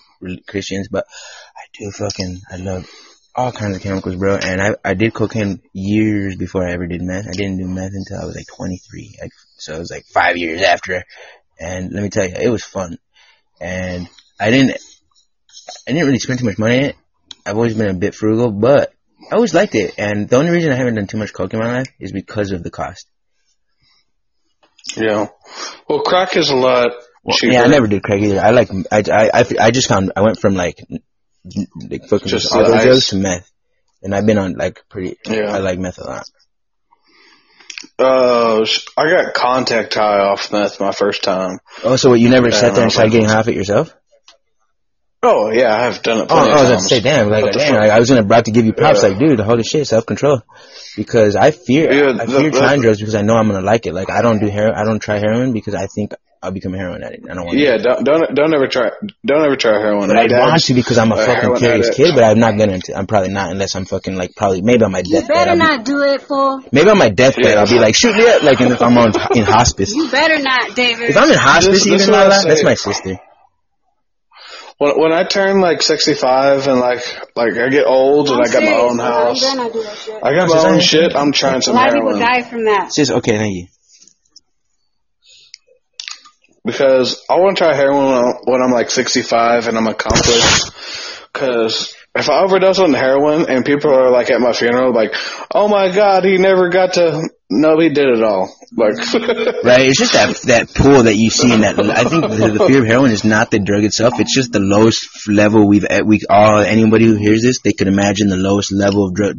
Christians. 0.48 0.88
But 0.90 1.06
I 1.56 1.62
do 1.78 1.90
fucking, 1.90 2.40
I 2.50 2.56
love 2.56 2.88
all 3.36 3.52
kinds 3.52 3.76
of 3.76 3.82
chemicals, 3.82 4.16
bro. 4.16 4.36
And 4.36 4.60
I 4.60 4.74
I 4.84 4.94
did 4.94 5.14
cocaine 5.14 5.60
years 5.72 6.36
before 6.36 6.66
I 6.66 6.72
ever 6.72 6.86
did 6.86 7.02
meth. 7.02 7.26
I 7.28 7.32
didn't 7.32 7.58
do 7.58 7.66
meth 7.66 7.92
until 7.92 8.20
I 8.20 8.24
was 8.24 8.36
like 8.36 8.46
23, 8.56 9.16
like 9.20 9.32
so 9.58 9.74
it 9.74 9.78
was 9.78 9.90
like 9.90 10.04
five 10.06 10.36
years 10.36 10.62
after. 10.62 11.04
And 11.60 11.92
let 11.92 12.02
me 12.02 12.10
tell 12.10 12.26
you, 12.28 12.34
it 12.34 12.48
was 12.48 12.64
fun. 12.64 12.98
And 13.60 14.08
I 14.40 14.50
didn't, 14.50 14.72
I 15.86 15.92
didn't 15.92 16.06
really 16.06 16.18
spend 16.18 16.40
too 16.40 16.44
much 16.46 16.58
money. 16.58 16.92
I've 17.46 17.56
always 17.56 17.74
been 17.74 17.88
a 17.88 17.94
bit 17.94 18.14
frugal, 18.14 18.50
but 18.50 18.93
I 19.30 19.36
always 19.36 19.54
liked 19.54 19.74
it, 19.74 19.94
and 19.98 20.28
the 20.28 20.36
only 20.36 20.50
reason 20.50 20.70
I 20.72 20.76
haven't 20.76 20.94
done 20.96 21.06
too 21.06 21.16
much 21.16 21.32
coke 21.32 21.52
in 21.54 21.58
my 21.60 21.78
life 21.78 21.88
is 21.98 22.12
because 22.12 22.52
of 22.52 22.62
the 22.62 22.70
cost. 22.70 23.06
Yeah. 24.96 25.28
Well, 25.88 26.00
crack 26.00 26.36
is 26.36 26.50
a 26.50 26.54
lot 26.54 26.90
cheaper. 27.32 27.52
Yeah, 27.52 27.62
I 27.62 27.68
never 27.68 27.86
did 27.86 28.02
crack 28.02 28.20
either. 28.20 28.40
I 28.40 28.50
like, 28.50 28.70
I, 28.92 29.02
I, 29.10 29.30
I, 29.40 29.44
I 29.60 29.70
just 29.70 29.88
found, 29.88 30.12
I 30.14 30.20
went 30.20 30.38
from 30.38 30.54
like, 30.54 30.78
like 31.90 32.06
fucking 32.08 32.28
Just 32.28 32.52
all 32.52 32.58
the 32.62 32.68
those 32.68 32.76
ice. 32.76 32.84
drugs 32.84 33.08
to 33.08 33.16
meth, 33.16 33.50
and 34.02 34.14
I've 34.14 34.26
been 34.26 34.38
on 34.38 34.54
like 34.54 34.82
pretty. 34.88 35.16
Yeah. 35.26 35.52
I 35.54 35.58
like 35.58 35.78
meth 35.78 35.98
a 35.98 36.04
lot. 36.04 36.24
Uh, 37.98 38.64
sh- 38.64 38.86
I 38.96 39.08
got 39.10 39.34
contact 39.34 39.94
high 39.94 40.18
off 40.20 40.50
meth 40.52 40.80
my 40.80 40.92
first 40.92 41.22
time. 41.22 41.58
Oh, 41.82 41.96
so 41.96 42.10
what, 42.10 42.20
you 42.20 42.28
never 42.30 42.48
Yeah, 42.48 42.56
sat 42.60 42.74
there 42.74 42.82
and 42.84 42.92
tried 42.92 43.10
getting 43.10 43.28
high 43.28 43.38
off 43.38 43.48
it 43.48 43.54
yourself? 43.54 43.94
Oh 45.26 45.50
yeah, 45.50 45.74
I 45.74 45.84
have 45.84 46.02
done 46.02 46.18
it. 46.18 46.22
Oh, 46.24 46.26
Plenty 46.26 46.50
I 46.50 46.54
of 46.54 46.60
was 46.60 46.70
about 46.70 46.78
to 46.82 46.84
say, 46.88 47.00
damn, 47.00 47.28
like, 47.30 47.44
damn, 47.52 47.52
fuck? 47.54 47.78
like, 47.80 47.90
I 47.90 47.98
was 47.98 48.08
gonna 48.10 48.20
about 48.22 48.44
to 48.44 48.50
give 48.50 48.66
you 48.66 48.72
props, 48.74 49.02
Yeah. 49.02 49.08
like, 49.08 49.18
dude, 49.18 49.40
holy 49.40 49.62
shit, 49.64 49.86
self 49.86 50.04
control, 50.06 50.42
because 50.96 51.34
I 51.36 51.50
fear, 51.50 51.92
Yeah, 51.92 52.10
I 52.20 52.26
the- 52.26 52.32
fear 52.40 52.50
the- 52.50 52.58
trying 52.58 52.80
drugs 52.82 52.98
because 52.98 53.14
I 53.14 53.22
know 53.22 53.34
I'm 53.34 53.46
gonna 53.46 53.62
like 53.64 53.86
it. 53.86 53.94
Like, 53.94 54.10
I 54.10 54.20
don't 54.22 54.38
do 54.38 54.48
heroin, 54.48 54.74
I 54.76 54.84
don't 54.84 55.00
try 55.00 55.18
heroin 55.18 55.52
because 55.52 55.74
I 55.74 55.86
think 55.86 56.12
I'll 56.42 56.50
become 56.50 56.74
a 56.74 56.76
heroin 56.76 57.02
addict. 57.02 57.24
I 57.30 57.32
don't 57.32 57.46
want. 57.46 57.56
Yeah, 57.56 57.78
don't 57.78 58.04
don't 58.04 58.34
don't 58.34 58.52
ever 58.54 58.66
try 58.66 58.90
don't 59.24 59.42
ever 59.46 59.56
try 59.56 59.72
heroin. 59.80 60.08
But 60.08 60.18
I 60.18 60.20
want 60.28 60.30
dad's- 60.52 60.66
to 60.66 60.74
because 60.74 60.98
I'm 60.98 61.10
a 61.10 61.14
a 61.14 61.24
fucking 61.24 61.54
curious 61.56 61.86
addict. 61.86 61.96
kid, 61.96 62.14
but 62.14 62.22
I'm 62.24 62.38
not 62.38 62.58
gonna. 62.58 62.80
I'm 62.94 63.06
probably 63.06 63.30
not 63.30 63.50
unless 63.50 63.74
I'm 63.74 63.86
fucking 63.86 64.14
like 64.14 64.36
probably 64.36 64.60
maybe 64.60 64.84
on 64.84 64.92
my 64.92 64.98
You 65.06 65.20
deathbed. 65.20 65.28
better 65.34 65.50
I'll 65.52 65.56
be- 65.56 65.62
not 65.62 65.84
do 65.86 66.02
it, 66.02 66.20
fool. 66.20 66.60
Maybe 66.70 66.90
on 66.90 66.98
my 66.98 67.08
deathbed 67.08 67.46
Yeah. 67.46 67.60
I'll 67.60 67.66
be 67.66 67.78
like 67.78 67.94
shoot 67.96 68.14
me 68.14 68.26
up 68.28 68.42
like 68.42 68.60
if 68.60 68.82
I'm 68.82 68.98
on 68.98 69.12
in 69.34 69.44
hospice. 69.44 69.94
You 69.94 70.10
better 70.10 70.38
not, 70.38 70.74
David. 70.76 71.08
If 71.08 71.16
I'm 71.16 71.30
in 71.30 71.38
hospice 71.38 71.66
This- 71.66 71.84
this 71.84 71.86
even 71.86 72.00
is 72.00 72.10
what 72.10 72.18
I 72.18 72.22
Lala, 72.24 72.34
say. 72.42 72.48
that's 72.50 72.62
my 72.64 72.74
sister. 72.74 73.16
When 74.78 74.98
when 75.00 75.12
I 75.12 75.24
turn 75.24 75.60
like 75.60 75.82
sixty 75.82 76.14
five 76.14 76.66
and 76.66 76.80
like 76.80 77.04
like 77.36 77.56
I 77.56 77.68
get 77.68 77.86
old 77.86 78.28
and 78.30 78.40
I'm 78.40 78.48
I 78.48 78.52
got 78.52 78.62
my 78.64 78.72
own 78.74 78.98
house, 78.98 79.40
You 79.40 79.46
better 79.48 79.56
not 79.62 79.72
do 79.72 79.82
that. 79.82 80.20
I 80.24 80.34
got 80.34 80.48
my 80.48 80.70
own 80.70 80.80
shit. 80.80 81.14
I'm 81.14 81.32
trying 81.32 81.60
some. 81.60 81.76
A 81.76 81.78
some 81.78 81.86
lot 81.86 81.88
of 81.88 81.94
people 81.94 82.18
die 82.18 82.42
from 82.42 82.64
that. 82.64 82.92
Sis, 82.92 83.10
okay, 83.10 83.38
thank 83.38 83.54
you. 83.54 83.66
because 86.64 87.22
I 87.28 87.38
want 87.38 87.56
to 87.58 87.64
try 87.64 87.74
heroin 87.74 88.06
when 88.06 88.14
I'm- 88.14 88.38
when 88.44 88.62
I'm 88.62 88.70
like 88.72 88.90
sixty 88.90 89.22
five 89.22 89.68
and 89.68 89.76
I'm 89.76 89.86
accomplished. 89.86 90.70
Because 91.32 91.94
if 92.16 92.30
I 92.30 92.42
overdose 92.42 92.78
on 92.78 92.94
heroin 92.94 93.46
and 93.48 93.64
people 93.64 93.92
are 93.92 94.10
like 94.10 94.30
at 94.30 94.40
my 94.40 94.52
funeral, 94.52 94.94
like, 94.94 95.14
oh 95.52 95.66
my 95.66 95.90
god, 95.90 96.24
he 96.24 96.38
never 96.38 96.68
got 96.68 96.94
to. 96.94 97.28
No, 97.50 97.78
he 97.78 97.88
did 97.88 98.08
it 98.08 98.22
all. 98.22 98.54
Like, 98.76 98.94
Right? 99.64 99.88
It's 99.88 99.98
just 99.98 100.12
that 100.12 100.36
that 100.46 100.74
pool 100.74 101.04
that 101.04 101.16
you 101.16 101.30
see 101.30 101.52
in 101.52 101.60
that. 101.62 101.78
I 101.78 102.04
think 102.04 102.22
the, 102.22 102.58
the 102.58 102.66
fear 102.66 102.82
of 102.82 102.86
heroin 102.86 103.10
is 103.10 103.24
not 103.24 103.50
the 103.50 103.58
drug 103.58 103.84
itself. 103.84 104.20
It's 104.20 104.34
just 104.34 104.52
the 104.52 104.60
lowest 104.60 105.28
level 105.28 105.66
we've 105.66 105.84
e, 105.84 106.02
we 106.02 106.20
all 106.30 106.58
anybody 106.58 107.06
who 107.06 107.16
hears 107.16 107.42
this 107.42 107.60
they 107.60 107.72
could 107.72 107.88
imagine 107.88 108.28
the 108.28 108.36
lowest 108.36 108.72
level 108.72 109.06
of 109.08 109.14
drug 109.14 109.36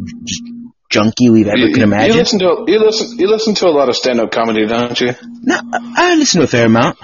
junkie 0.89 1.29
we've 1.29 1.47
ever 1.47 1.57
you, 1.57 1.73
could 1.73 1.81
you 1.81 2.13
listen 2.13 2.39
to 2.39 2.65
you 2.67 2.79
listen 2.79 3.17
you 3.17 3.27
listen 3.27 3.55
to 3.55 3.67
a 3.67 3.71
lot 3.71 3.89
of 3.89 3.95
stand 3.95 4.19
up 4.19 4.31
comedy, 4.31 4.65
don't 4.65 4.99
you? 4.99 5.13
No, 5.41 5.55
I 5.55 6.11
I 6.11 6.15
listen 6.15 6.39
to 6.39 6.45
a 6.45 6.47
fair 6.47 6.65
amount. 6.65 6.97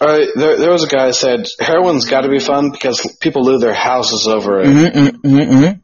All 0.00 0.08
right, 0.08 0.28
there, 0.34 0.56
there 0.58 0.70
was 0.72 0.84
a 0.84 0.88
guy 0.88 1.06
that 1.06 1.14
said 1.14 1.46
heroin's 1.60 2.06
got 2.06 2.22
to 2.22 2.28
be 2.28 2.38
fun 2.38 2.70
because 2.70 3.16
people 3.20 3.44
lose 3.44 3.60
their 3.60 3.74
houses 3.74 4.26
over 4.26 4.60
it. 4.60 4.66
Mm-hmm, 4.66 5.26
mm-hmm, 5.26 5.36
mm-hmm. 5.36 5.80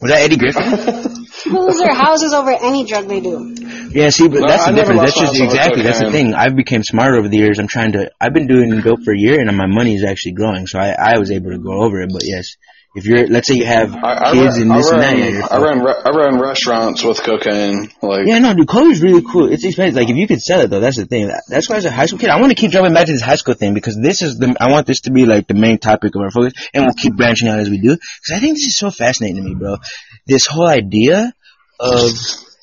Was 0.00 0.10
that 0.10 0.20
Eddie 0.20 0.36
Griffin? 0.36 0.62
People 1.44 1.66
lose 1.66 1.78
their 1.78 1.94
houses 1.94 2.32
over 2.32 2.50
any 2.50 2.84
drug 2.84 3.08
they 3.08 3.20
do. 3.20 3.54
Yeah, 3.90 4.10
see, 4.10 4.28
but 4.28 4.40
No, 4.40 4.48
that's 4.48 4.64
I 4.64 4.70
the 4.72 4.76
difference. 4.76 5.00
That's 5.00 5.18
just 5.18 5.20
my 5.20 5.26
house 5.26 5.40
over 5.40 5.44
exactly 5.44 5.82
that's 5.82 6.00
the 6.00 6.10
thing. 6.10 6.34
I've 6.34 6.56
became 6.56 6.82
smarter 6.82 7.16
over 7.16 7.28
the 7.28 7.36
years. 7.36 7.58
I'm 7.58 7.68
trying 7.68 7.92
to. 7.92 8.10
I've 8.20 8.34
been 8.34 8.46
doing 8.46 8.80
dope 8.80 9.02
for 9.04 9.12
a 9.12 9.18
year, 9.18 9.40
and 9.40 9.56
my 9.56 9.66
money 9.66 9.94
is 9.94 10.04
actually 10.04 10.32
growing. 10.32 10.66
So 10.66 10.78
I, 10.78 11.14
I 11.14 11.18
was 11.18 11.30
able 11.30 11.50
to 11.50 11.58
go 11.58 11.82
over 11.82 12.00
it. 12.00 12.10
But 12.12 12.22
yes, 12.24 12.56
if 12.94 13.04
you're, 13.04 13.26
let's 13.28 13.46
say 13.48 13.54
you 13.54 13.66
have 13.66 13.94
I, 13.94 14.30
I, 14.30 14.32
kids 14.32 14.58
run, 14.58 14.62
and 14.62 14.70
this 14.70 14.90
I, 14.90 14.96
and 14.96 15.36
that, 15.36 15.52
I 15.52 15.58
run 15.58 15.78
I 15.80 16.10
run 16.10 16.40
restaurants 16.40 17.04
with 17.04 17.22
cocaine. 17.22 17.90
Like, 18.02 18.26
Yeah, 18.26 18.38
no, 18.38 18.54
dude, 18.54 18.66
coke 18.66 18.90
is 18.90 19.02
really 19.02 19.22
cool. 19.22 19.52
It's 19.52 19.64
expensive. 19.64 19.94
Like, 19.94 20.08
if 20.08 20.16
you 20.16 20.26
could 20.26 20.40
sell 20.40 20.60
it, 20.60 20.70
though, 20.70 20.80
that's 20.80 20.96
the 20.96 21.06
thing. 21.06 21.30
That's 21.48 21.68
why 21.68 21.76
as 21.76 21.84
a 21.84 21.90
high 21.90 22.06
school 22.06 22.18
kid, 22.18 22.30
I 22.30 22.40
want 22.40 22.50
to 22.50 22.56
keep 22.56 22.70
jumping 22.70 22.94
back 22.94 23.06
to 23.06 23.12
this 23.12 23.22
high 23.22 23.36
school 23.36 23.54
thing 23.54 23.74
because 23.74 23.98
this 24.00 24.22
is 24.22 24.38
the, 24.38 24.56
I 24.58 24.70
want 24.70 24.86
this 24.86 25.02
to 25.02 25.12
be 25.12 25.26
like 25.26 25.46
the 25.46 25.54
main 25.54 25.78
topic 25.78 26.14
of 26.14 26.22
our 26.22 26.30
focus 26.30 26.54
and 26.72 26.84
we'll 26.84 26.94
keep 26.94 27.14
branching 27.14 27.48
out 27.48 27.58
as 27.58 27.68
we 27.68 27.78
do. 27.78 27.90
Cause 27.90 28.36
I 28.36 28.40
think 28.40 28.56
this 28.56 28.66
is 28.66 28.76
so 28.76 28.90
fascinating 28.90 29.36
to 29.36 29.42
me, 29.42 29.54
bro. 29.54 29.76
This 30.26 30.46
whole 30.46 30.68
idea 30.68 31.32
of, 31.78 32.10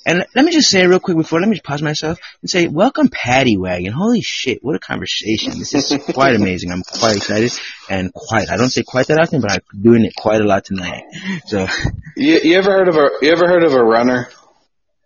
and 0.06 0.26
let 0.36 0.46
me 0.46 0.52
just 0.52 0.70
say 0.70 0.86
real 0.86 1.00
quick 1.00 1.18
before, 1.18 1.40
let 1.40 1.50
me 1.50 1.56
just 1.56 1.66
pause 1.66 1.82
myself 1.82 2.20
and 2.42 2.50
say, 2.50 2.68
welcome 2.68 3.10
Paddy 3.10 3.58
Wagon. 3.58 3.92
Holy 3.92 4.22
shit, 4.22 4.64
what 4.64 4.76
a 4.76 4.80
conversation. 4.80 5.58
This 5.58 5.74
is 5.74 6.04
quite 6.14 6.36
amazing. 6.36 6.72
I'm 6.72 6.84
quite 6.84 7.18
excited 7.18 7.52
and 7.90 8.14
quite, 8.14 8.50
I 8.50 8.58
don't 8.58 8.70
say 8.70 8.84
quite 8.84 9.08
that 9.08 9.20
often, 9.20 9.42
but 9.42 9.52
I'm 9.52 9.82
doing 9.82 10.06
it 10.06 10.14
quite 10.16 10.42
a 10.42 10.46
lot 10.46 10.66
tonight. 10.66 11.04
So, 11.48 11.68
you, 12.16 12.40
you 12.44 12.58
ever 12.58 12.72
heard 12.72 12.88
of 12.88 12.96
a 12.96 13.10
you 13.22 13.32
ever 13.32 13.48
heard 13.48 13.64
of 13.64 13.74
a 13.74 13.84
runner? 13.84 14.30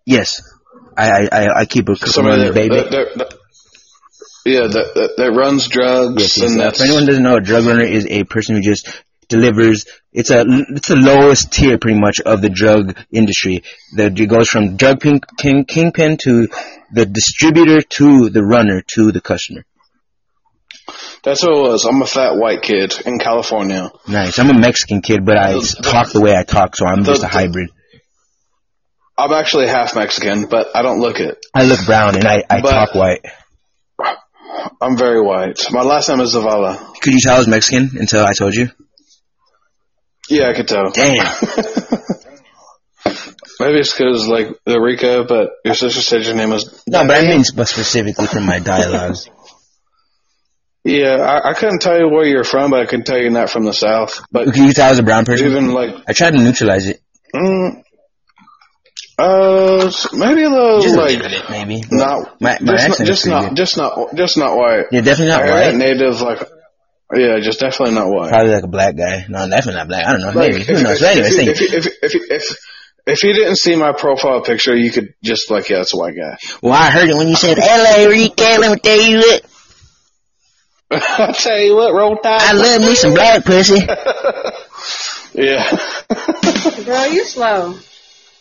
yes, 0.05 0.41
I, 0.97 1.27
I, 1.31 1.59
I, 1.61 1.65
keep 1.65 1.87
a 1.87 1.95
Somebody 1.95 2.43
that, 2.45 2.53
baby. 2.53 2.75
that, 2.75 2.91
that, 2.91 3.17
that- 3.17 3.33
yeah, 4.45 4.61
that, 4.61 5.13
that 5.17 5.31
runs 5.31 5.67
drugs 5.67 6.15
Yes, 6.21 6.37
yes. 6.37 6.49
and 6.51 6.59
that's 6.59 6.79
for 6.79 6.85
anyone 6.85 7.05
doesn't 7.05 7.21
know, 7.21 7.35
a 7.35 7.41
drug 7.41 7.65
runner 7.65 7.83
is 7.83 8.07
a 8.09 8.23
person 8.23 8.55
who 8.55 8.61
just 8.61 8.89
delivers. 9.27 9.85
It's 10.11 10.31
a 10.31 10.43
it's 10.69 10.87
the 10.87 10.95
lowest 10.95 11.51
tier, 11.53 11.77
pretty 11.77 11.99
much, 11.99 12.19
of 12.19 12.41
the 12.41 12.49
drug 12.49 12.97
industry. 13.11 13.63
The 13.95 14.05
it 14.07 14.25
goes 14.27 14.49
from 14.49 14.75
drug 14.75 15.01
king, 15.01 15.21
king 15.37 15.65
kingpin 15.65 16.17
to 16.23 16.47
the 16.91 17.05
distributor 17.05 17.81
to 17.81 18.29
the 18.29 18.43
runner 18.43 18.81
to 18.95 19.11
the 19.11 19.21
customer. 19.21 19.65
that's 21.23 21.43
what 21.43 21.55
it 21.55 21.61
was. 21.61 21.85
I'm 21.85 22.01
a 22.01 22.07
fat 22.07 22.35
white 22.37 22.63
kid 22.63 22.95
in 23.05 23.19
California. 23.19 23.91
Nice. 24.07 24.39
I'm 24.39 24.49
a 24.49 24.59
Mexican 24.59 25.01
kid, 25.01 25.25
but 25.25 25.37
I 25.37 25.53
talk 25.83 26.11
the 26.11 26.21
way 26.21 26.35
I 26.35 26.43
talk, 26.43 26.75
so 26.75 26.87
I'm 26.87 27.03
just 27.03 27.23
a 27.23 27.27
hybrid. 27.27 27.69
I'm 29.15 29.31
actually 29.33 29.67
half 29.67 29.95
Mexican, 29.95 30.45
but 30.47 30.75
I 30.75 30.81
don't 30.81 30.99
look 31.01 31.19
it. 31.19 31.37
I 31.53 31.65
look 31.65 31.85
brown 31.85 32.15
and 32.15 32.25
I, 32.25 32.41
I 32.49 32.61
But- 32.61 32.71
talk 32.71 32.95
white. 32.95 33.21
I'm 34.81 34.97
very 34.97 35.21
white. 35.21 35.59
My 35.71 35.81
last 35.83 36.07
name 36.09 36.21
is 36.21 36.33
Zavala. 36.33 36.77
Could 37.01 37.13
you 37.13 37.19
tell 37.21 37.35
I 37.35 37.39
was 37.39 37.47
Mexican 37.47 37.91
until 37.99 38.23
I 38.25 38.31
told 38.33 38.55
you? 38.55 38.69
Yeah, 40.29 40.47
I 40.49 40.53
could 40.53 40.67
tell. 40.67 40.91
Damn. 40.91 41.15
Maybe 43.59 43.79
it's 43.79 43.91
because 43.93 44.25
like 44.27 44.47
the 44.65 44.79
Rica, 44.79 45.25
but 45.27 45.49
your 45.65 45.73
sister 45.73 46.01
said 46.01 46.23
your 46.23 46.35
name 46.35 46.49
was. 46.51 46.81
No, 46.87 47.05
but 47.05 47.17
I 47.17 47.27
mean 47.27 47.43
sp- 47.43 47.65
specifically 47.67 48.27
from 48.27 48.45
my 48.45 48.59
dialogues. 48.59 49.29
Yeah, 50.85 51.17
I, 51.17 51.49
I 51.49 51.53
couldn't 51.55 51.79
tell 51.81 51.99
you 51.99 52.07
where 52.07 52.25
you're 52.25 52.45
from, 52.45 52.71
but 52.71 52.79
I 52.81 52.85
can 52.85 53.03
tell 53.03 53.17
you're 53.17 53.31
not 53.31 53.49
from 53.49 53.65
the 53.65 53.73
South. 53.73 54.21
But 54.31 54.45
Could 54.45 54.55
you 54.57 54.71
tell 54.71 54.85
I 54.87 54.89
was 54.91 54.99
a 54.99 55.03
brown 55.03 55.25
person? 55.25 55.47
even 55.47 55.73
like, 55.73 55.89
I 56.07 56.13
tried 56.13 56.31
to 56.31 56.37
neutralize 56.37 56.87
it. 56.87 57.01
mm, 57.35 57.83
uh, 59.17 59.91
maybe 60.13 60.43
a 60.43 60.49
little 60.49 60.81
Just 60.81 60.95
like 60.95 61.19
bit, 61.19 61.49
maybe. 61.49 61.83
not, 61.91 62.39
My- 62.41 62.57
my 62.61 62.77
just, 62.77 62.87
not 62.99 63.05
just 63.07 63.27
not, 63.27 63.53
just 63.55 63.77
not, 63.77 64.15
just 64.15 64.37
not 64.37 64.55
white. 64.55 64.85
You're 64.93 65.01
definitely 65.01 65.33
not 65.33 65.41
I 65.43 65.67
white. 65.67 65.75
native 65.75 66.21
like, 66.21 66.39
yeah, 67.13 67.39
just 67.39 67.59
definitely 67.59 67.95
not 67.95 68.07
white. 68.09 68.29
Probably 68.29 68.51
like 68.53 68.63
a 68.63 68.67
black 68.67 68.95
guy. 68.95 69.25
No, 69.29 69.47
definitely 69.49 69.75
not 69.79 69.87
black. 69.87 70.05
I 70.05 70.11
don't 70.11 70.21
know. 70.21 70.27
Like, 70.27 70.51
Maybe. 70.51 70.61
if, 70.61 70.67
Who 70.67 70.83
knows? 70.83 71.01
if, 71.01 71.01
But 71.01 71.17
if, 71.17 71.35
thank 71.35 71.49
if, 71.49 71.61
you. 71.61 71.67
if, 71.67 71.85
if, 71.87 72.03
if, 72.03 72.31
if, 72.31 72.57
if 73.07 73.23
you 73.23 73.33
didn't 73.33 73.55
see 73.55 73.75
my 73.75 73.93
profile 73.93 74.41
picture, 74.41 74.75
you 74.75 74.91
could 74.91 75.13
just 75.23 75.49
like, 75.49 75.69
yeah, 75.69 75.81
it's 75.81 75.93
a 75.93 75.97
white 75.97 76.15
guy. 76.15 76.37
Well, 76.61 76.73
I 76.73 76.91
heard 76.91 77.09
it 77.09 77.15
when 77.15 77.27
you 77.27 77.35
said 77.35 77.57
LA, 77.57 78.07
Rica. 78.07 78.57
Let 78.59 78.71
me 78.71 78.79
tell 78.79 79.01
you 79.01 79.17
what. 79.17 79.45
I'll 81.19 81.33
tell 81.33 81.59
you 81.59 81.75
what, 81.75 81.93
roll 81.93 82.15
tide. 82.17 82.41
I 82.41 82.53
love 82.53 82.81
me 82.81 82.95
some 82.95 83.13
black 83.13 83.43
pussy. 83.45 83.79
Yeah. 85.31 85.77
Girl, 86.85 87.07
you 87.13 87.23
slow. 87.23 87.77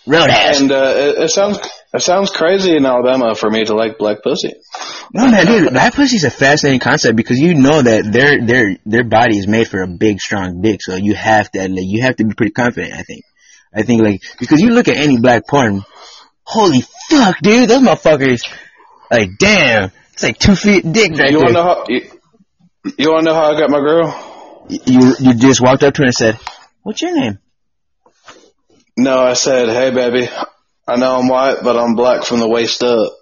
Roadhouse. 0.09 0.61
and 0.61 0.73
uh, 0.73 0.93
it, 0.97 1.19
it 1.25 1.31
sounds 1.31 1.59
it 1.93 2.03
sounds 2.03 2.31
crazy 2.31 2.77
in 2.77 2.85
Alabama 2.87 3.35
for 3.35 3.51
me 3.51 3.65
to 3.65 3.75
like 3.75 3.99
black 3.99 4.23
pussy. 4.23 4.53
No 5.13 5.31
man, 5.31 5.47
dude, 5.47 5.73
black 5.73 5.95
pussy's 5.95 6.25
a 6.25 6.31
fascinating 6.31 6.81
concept 6.81 7.17
because 7.17 7.39
you 7.39 7.55
know 7.55 7.83
that 7.83 8.11
their 8.11 8.45
their 8.45 8.77
their 8.85 9.05
body 9.05 9.39
is 9.39 9.47
made 9.47 9.69
for 9.69 9.83
a 9.83 9.87
big, 9.89 10.21
strong 10.21 10.61
dick. 10.61 10.81
So 10.83 10.97
you 10.97 11.15
have 11.15 11.51
to 11.53 11.61
like, 11.69 11.85
you 11.85 12.03
have 12.03 12.17
to 12.17 12.25
be 12.25 12.35
pretty 12.35 12.53
confident. 12.53 12.95
I 12.95 13.03
think. 13.03 13.25
I 13.75 13.83
think 13.83 14.03
like 14.03 14.23
because 14.39 14.61
you 14.61 14.71
look 14.71 14.89
at 14.89 14.97
any 14.97 15.19
black 15.19 15.47
porn, 15.47 15.85
holy 16.43 16.83
fuck, 17.11 17.39
dude, 17.41 17.69
those 17.69 17.83
motherfuckers, 17.83 18.41
like 19.11 19.31
damn, 19.39 19.91
it's 20.13 20.23
like 20.23 20.39
two 20.39 20.57
feet 20.57 20.91
dick 20.91 21.13
right 21.13 21.31
you 21.31 21.39
there. 21.39 21.45
want 21.45 21.49
to 21.49 21.53
know 21.53 21.63
how 21.63 21.85
you, 21.89 22.11
you 22.97 23.11
want 23.11 23.25
to 23.27 23.31
know 23.31 23.35
how 23.35 23.55
I 23.55 23.61
got 23.61 23.71
my 23.71 23.81
girl? 23.81 24.67
you 24.69 25.15
you 25.19 25.35
just 25.35 25.61
walked 25.61 25.83
up 25.83 25.95
to 25.95 26.03
her 26.03 26.07
and 26.07 26.15
said, 26.15 26.39
"What's 26.83 27.01
your 27.03 27.15
name?" 27.19 27.39
No, 28.99 29.19
I 29.21 29.35
said, 29.35 29.69
hey 29.69 29.91
baby, 29.91 30.29
I 30.87 30.97
know 30.97 31.19
I'm 31.21 31.29
white, 31.29 31.59
but 31.63 31.77
I'm 31.77 31.95
black 31.95 32.25
from 32.25 32.41
the 32.41 32.49
waist 32.49 32.83
up. 32.83 33.13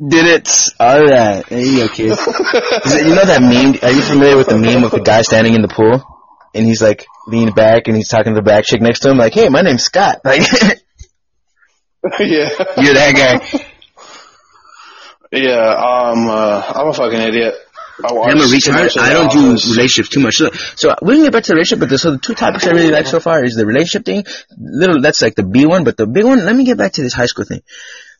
Did 0.00 0.26
it? 0.26 0.48
All 0.80 1.04
right, 1.04 1.44
there 1.46 1.60
you 1.60 1.86
go, 1.86 1.92
kid. 1.92 2.12
It- 2.12 3.06
you 3.06 3.14
know 3.14 3.24
that 3.24 3.42
meme? 3.42 3.78
Are 3.82 3.94
you 3.94 4.00
familiar 4.02 4.36
with 4.36 4.48
the 4.48 4.56
meme 4.56 4.82
with 4.82 4.92
the 4.92 5.00
guy 5.00 5.22
standing 5.22 5.54
in 5.54 5.60
the 5.62 5.68
pool 5.68 6.02
and 6.54 6.64
he's 6.66 6.80
like 6.80 7.04
leaned 7.26 7.54
back 7.54 7.88
and 7.88 7.96
he's 7.96 8.08
talking 8.08 8.32
to 8.32 8.40
the 8.40 8.44
back 8.44 8.64
chick 8.64 8.80
next 8.80 9.00
to 9.00 9.10
him, 9.10 9.18
like, 9.18 9.34
"Hey, 9.34 9.48
my 9.50 9.60
name's 9.62 9.84
Scott." 9.84 10.20
Like, 12.00 12.20
yeah, 12.20 12.48
you're 12.78 12.94
that 12.94 13.40
guy. 13.42 13.64
yeah. 15.32 15.74
Um, 15.74 16.28
uh, 16.30 16.62
I'm 16.76 16.86
a 16.88 16.92
fucking 16.92 17.20
idiot. 17.20 17.54
I 18.04 18.08
I'm 18.08 18.38
a. 18.38 19.00
I 19.00 19.12
don't 19.12 19.32
do 19.32 19.50
relationships 19.72 20.08
too 20.08 20.20
much. 20.20 20.36
So, 20.36 20.50
so 20.76 20.94
we 21.02 21.14
can 21.14 21.24
get 21.24 21.32
back 21.32 21.42
to 21.44 21.48
the 21.48 21.54
relationship, 21.54 21.80
but 21.80 21.88
the, 21.88 21.98
so 21.98 22.12
the 22.12 22.18
two 22.18 22.34
topics 22.34 22.66
I 22.66 22.70
really 22.70 22.90
like 22.90 23.06
so 23.06 23.18
far 23.18 23.44
is 23.44 23.56
the 23.56 23.66
relationship 23.66 24.04
thing. 24.04 24.24
Little, 24.56 25.00
that's 25.00 25.20
like 25.20 25.34
the 25.34 25.42
B 25.42 25.66
one, 25.66 25.82
but 25.82 25.96
the 25.96 26.06
big 26.06 26.24
one. 26.24 26.44
Let 26.44 26.54
me 26.54 26.64
get 26.64 26.78
back 26.78 26.92
to 26.92 27.02
this 27.02 27.12
high 27.12 27.26
school 27.26 27.44
thing. 27.44 27.62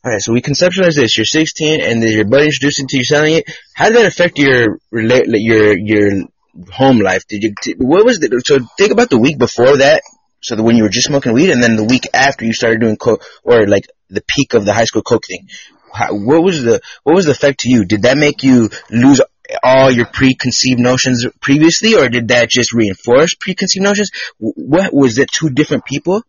All 0.03 0.11
right, 0.11 0.21
so 0.21 0.33
we 0.33 0.41
conceptualize 0.41 0.95
this. 0.95 1.17
You're 1.17 1.25
16, 1.25 1.81
and 1.81 2.01
then 2.01 2.11
your 2.11 2.25
buddy 2.25 2.45
introduced 2.45 2.79
it 2.79 2.89
to 2.89 2.97
you 2.97 3.03
selling 3.03 3.35
it. 3.35 3.51
How 3.73 3.85
did 3.85 3.97
that 3.97 4.05
affect 4.05 4.37
your 4.37 4.79
your 4.91 5.77
your 5.77 6.23
home 6.71 6.99
life? 6.99 7.25
Did 7.27 7.43
you? 7.43 7.75
What 7.77 8.05
was 8.05 8.19
the? 8.19 8.41
So 8.45 8.59
think 8.77 8.91
about 8.91 9.09
the 9.09 9.17
week 9.17 9.37
before 9.37 9.77
that. 9.77 10.03
So 10.41 10.55
that 10.55 10.63
when 10.63 10.77
you 10.77 10.83
were 10.83 10.89
just 10.89 11.07
smoking 11.07 11.33
weed, 11.33 11.51
and 11.51 11.61
then 11.61 11.75
the 11.75 11.83
week 11.83 12.07
after 12.13 12.45
you 12.45 12.53
started 12.53 12.81
doing 12.81 12.97
coke, 12.97 13.23
or 13.43 13.67
like 13.67 13.87
the 14.09 14.23
peak 14.25 14.53
of 14.53 14.65
the 14.65 14.73
high 14.73 14.85
school 14.85 15.01
coke 15.01 15.25
thing. 15.25 15.47
How, 15.91 16.13
what 16.13 16.43
was 16.43 16.63
the 16.63 16.81
what 17.03 17.15
was 17.15 17.25
the 17.25 17.31
effect 17.31 17.61
to 17.61 17.69
you? 17.69 17.83
Did 17.83 18.03
that 18.03 18.17
make 18.17 18.43
you 18.43 18.69
lose 18.89 19.21
all 19.63 19.91
your 19.91 20.05
preconceived 20.05 20.79
notions 20.79 21.25
previously, 21.41 21.95
or 21.95 22.09
did 22.09 22.27
that 22.29 22.49
just 22.49 22.73
reinforce 22.73 23.35
preconceived 23.35 23.83
notions? 23.83 24.11
What 24.37 24.93
was 24.93 25.17
it? 25.17 25.29
Two 25.31 25.49
different 25.49 25.85
people 25.85 26.23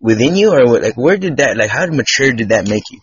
within 0.00 0.36
you, 0.36 0.52
or 0.52 0.66
what, 0.66 0.82
like 0.82 0.96
where 0.96 1.16
did 1.16 1.38
that 1.38 1.56
like 1.56 1.70
how 1.70 1.86
mature 1.86 2.32
did 2.32 2.50
that 2.50 2.68
make 2.68 2.84
you? 2.90 3.00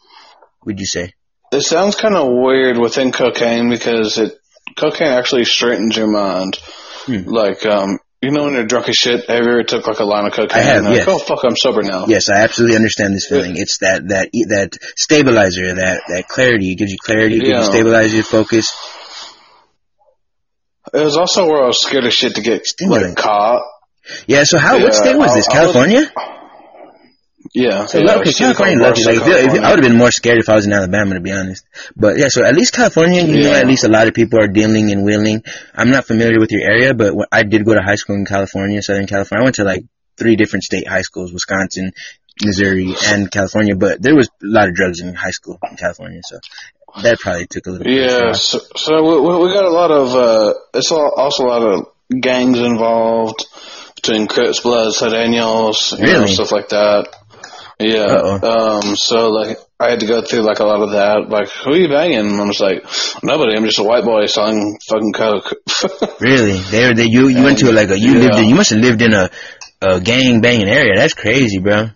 Would 0.65 0.79
you 0.79 0.85
say? 0.85 1.13
It 1.51 1.61
sounds 1.61 1.95
kind 1.95 2.15
of 2.15 2.27
weird 2.29 2.77
within 2.77 3.11
cocaine 3.11 3.69
because 3.69 4.17
it 4.17 4.39
cocaine 4.77 5.07
actually 5.07 5.45
straightens 5.45 5.97
your 5.97 6.11
mind. 6.11 6.57
Hmm. 7.05 7.23
Like, 7.25 7.65
um, 7.65 7.97
you 8.21 8.31
know, 8.31 8.43
when 8.43 8.53
you're 8.53 8.65
drunk 8.65 8.89
as 8.89 8.95
shit, 8.95 9.29
have 9.29 9.45
you 9.45 9.51
ever 9.51 9.63
took 9.63 9.87
like 9.87 9.99
a 9.99 10.03
line 10.03 10.27
of 10.27 10.33
cocaine? 10.33 10.59
I 10.59 10.61
have, 10.61 10.85
and 10.85 10.93
like. 10.93 11.07
Oh 11.07 11.17
fuck, 11.17 11.39
I'm 11.43 11.55
sober 11.55 11.81
now. 11.81 12.05
Yes, 12.07 12.29
I 12.29 12.41
absolutely 12.41 12.75
understand 12.75 13.15
this 13.15 13.27
feeling. 13.27 13.55
It's 13.55 13.79
that 13.79 14.09
that 14.09 14.29
that 14.49 14.77
stabilizer, 14.95 15.73
that 15.73 16.01
that 16.07 16.27
clarity. 16.27 16.73
It 16.73 16.75
gives 16.75 16.91
you 16.91 16.97
clarity. 17.01 17.37
It 17.37 17.39
gives 17.39 17.49
Yeah. 17.49 17.59
you 17.59 17.71
stabilize 17.71 18.13
your 18.13 18.23
focus. 18.23 18.75
It 20.93 21.03
was 21.03 21.17
also 21.17 21.45
where 21.47 21.63
I 21.63 21.67
was 21.67 21.81
scared 21.81 22.05
as 22.05 22.13
shit 22.13 22.35
to 22.35 22.41
get 22.41 22.65
like 22.81 23.15
caught. 23.15 23.63
Yeah. 24.27 24.43
So 24.43 24.57
how? 24.57 24.77
Yeah, 24.77 24.83
what 24.83 24.95
state 24.95 25.15
was 25.17 25.31
I- 25.31 25.35
this? 25.35 25.47
California? 25.47 26.11
Yeah. 27.53 27.85
So 27.85 27.99
yeah, 27.99 28.15
okay, 28.17 28.33
California 28.33 28.77
lucky. 28.77 29.03
Like 29.05 29.15
if- 29.15 29.21
if- 29.21 29.25
California. 29.27 29.61
I 29.61 29.69
would 29.71 29.79
have 29.83 29.89
been 29.91 29.97
more 29.97 30.11
scared 30.11 30.39
if 30.39 30.49
I 30.49 30.55
was 30.55 30.65
in 30.65 30.73
Alabama, 30.73 31.15
to 31.15 31.19
be 31.21 31.31
honest. 31.31 31.65
But 31.95 32.17
yeah, 32.17 32.27
so 32.27 32.43
at 32.43 32.55
least 32.55 32.73
California, 32.73 33.23
you 33.23 33.43
know, 33.43 33.53
at 33.53 33.65
least 33.65 33.83
a 33.83 33.89
lot 33.89 34.07
of 34.07 34.13
people 34.13 34.39
are 34.39 34.47
dealing 34.47 34.91
and 34.91 35.03
willing. 35.03 35.43
I'm 35.73 35.89
not 35.89 36.05
familiar 36.05 36.39
with 36.39 36.51
your 36.51 36.61
area, 36.61 36.93
but 36.93 37.13
I 37.31 37.43
did 37.43 37.65
go 37.65 37.73
to 37.73 37.81
high 37.81 37.95
school 37.95 38.15
in 38.15 38.25
California, 38.25 38.81
Southern 38.81 39.07
California. 39.07 39.41
I 39.41 39.45
went 39.45 39.55
to 39.55 39.63
like 39.63 39.83
three 40.17 40.35
different 40.35 40.63
state 40.63 40.87
high 40.87 41.01
schools: 41.01 41.33
Wisconsin, 41.33 41.93
Missouri, 42.43 42.93
and 43.05 43.31
California. 43.31 43.75
But 43.75 44.01
there 44.01 44.15
was 44.15 44.27
a 44.27 44.31
lot 44.45 44.67
of 44.67 44.75
drugs 44.75 44.99
in 45.01 45.15
high 45.15 45.31
school 45.31 45.57
in 45.71 45.77
California, 45.77 46.21
so 46.23 46.39
that 47.03 47.19
probably 47.19 47.47
took 47.47 47.67
a 47.67 47.71
little. 47.71 47.83
bit 47.83 47.93
Yeah, 47.93 48.31
so, 48.33 48.59
so 48.75 49.03
we, 49.03 49.45
we 49.47 49.53
got 49.53 49.65
a 49.65 49.69
lot 49.69 49.91
of, 49.91 50.15
uh, 50.15 50.53
it's 50.73 50.91
all, 50.91 51.11
also 51.15 51.43
a 51.45 51.47
lot 51.47 51.61
of 51.61 51.87
gangs 52.21 52.59
involved 52.59 53.45
between 53.95 54.27
Crips, 54.27 54.61
Bloods, 54.61 54.99
Daniels, 54.99 55.93
you 55.97 56.05
know, 56.05 56.25
stuff 56.25 56.51
like 56.51 56.69
that. 56.69 57.07
Yeah. 57.79 58.05
Uh-oh. 58.07 58.79
Um, 58.81 58.95
so 58.95 59.29
like, 59.29 59.57
I 59.79 59.91
had 59.91 60.01
to 60.01 60.05
go 60.05 60.21
through 60.21 60.41
like 60.41 60.59
a 60.59 60.65
lot 60.65 60.81
of 60.81 60.91
that. 60.91 61.29
Like, 61.29 61.49
who 61.49 61.71
are 61.71 61.77
you 61.77 61.87
banging? 61.87 62.19
And 62.19 62.41
I'm 62.41 62.47
just 62.49 62.59
like, 62.59 62.83
nobody. 63.23 63.55
I'm 63.55 63.63
just 63.63 63.79
a 63.79 63.83
white 63.83 64.03
boy 64.03 64.25
selling 64.25 64.77
fucking 64.89 65.13
coke. 65.13 65.53
Really? 66.19 66.59
There, 66.59 66.93
they, 66.93 67.05
you 67.05 67.29
you 67.29 67.41
went 67.43 67.59
to 67.59 67.71
like 67.71 67.89
a 67.89 67.97
you 67.97 68.13
Yeah. 68.15 68.19
lived 68.19 68.39
in, 68.39 68.49
you 68.49 68.55
must 68.55 68.71
have 68.71 68.79
lived 68.79 69.01
in 69.01 69.13
a, 69.13 69.29
a 69.81 70.01
gang 70.01 70.41
banging 70.41 70.67
area. 70.67 70.95
That's 70.97 71.13
crazy, 71.13 71.59
bro. 71.59 71.91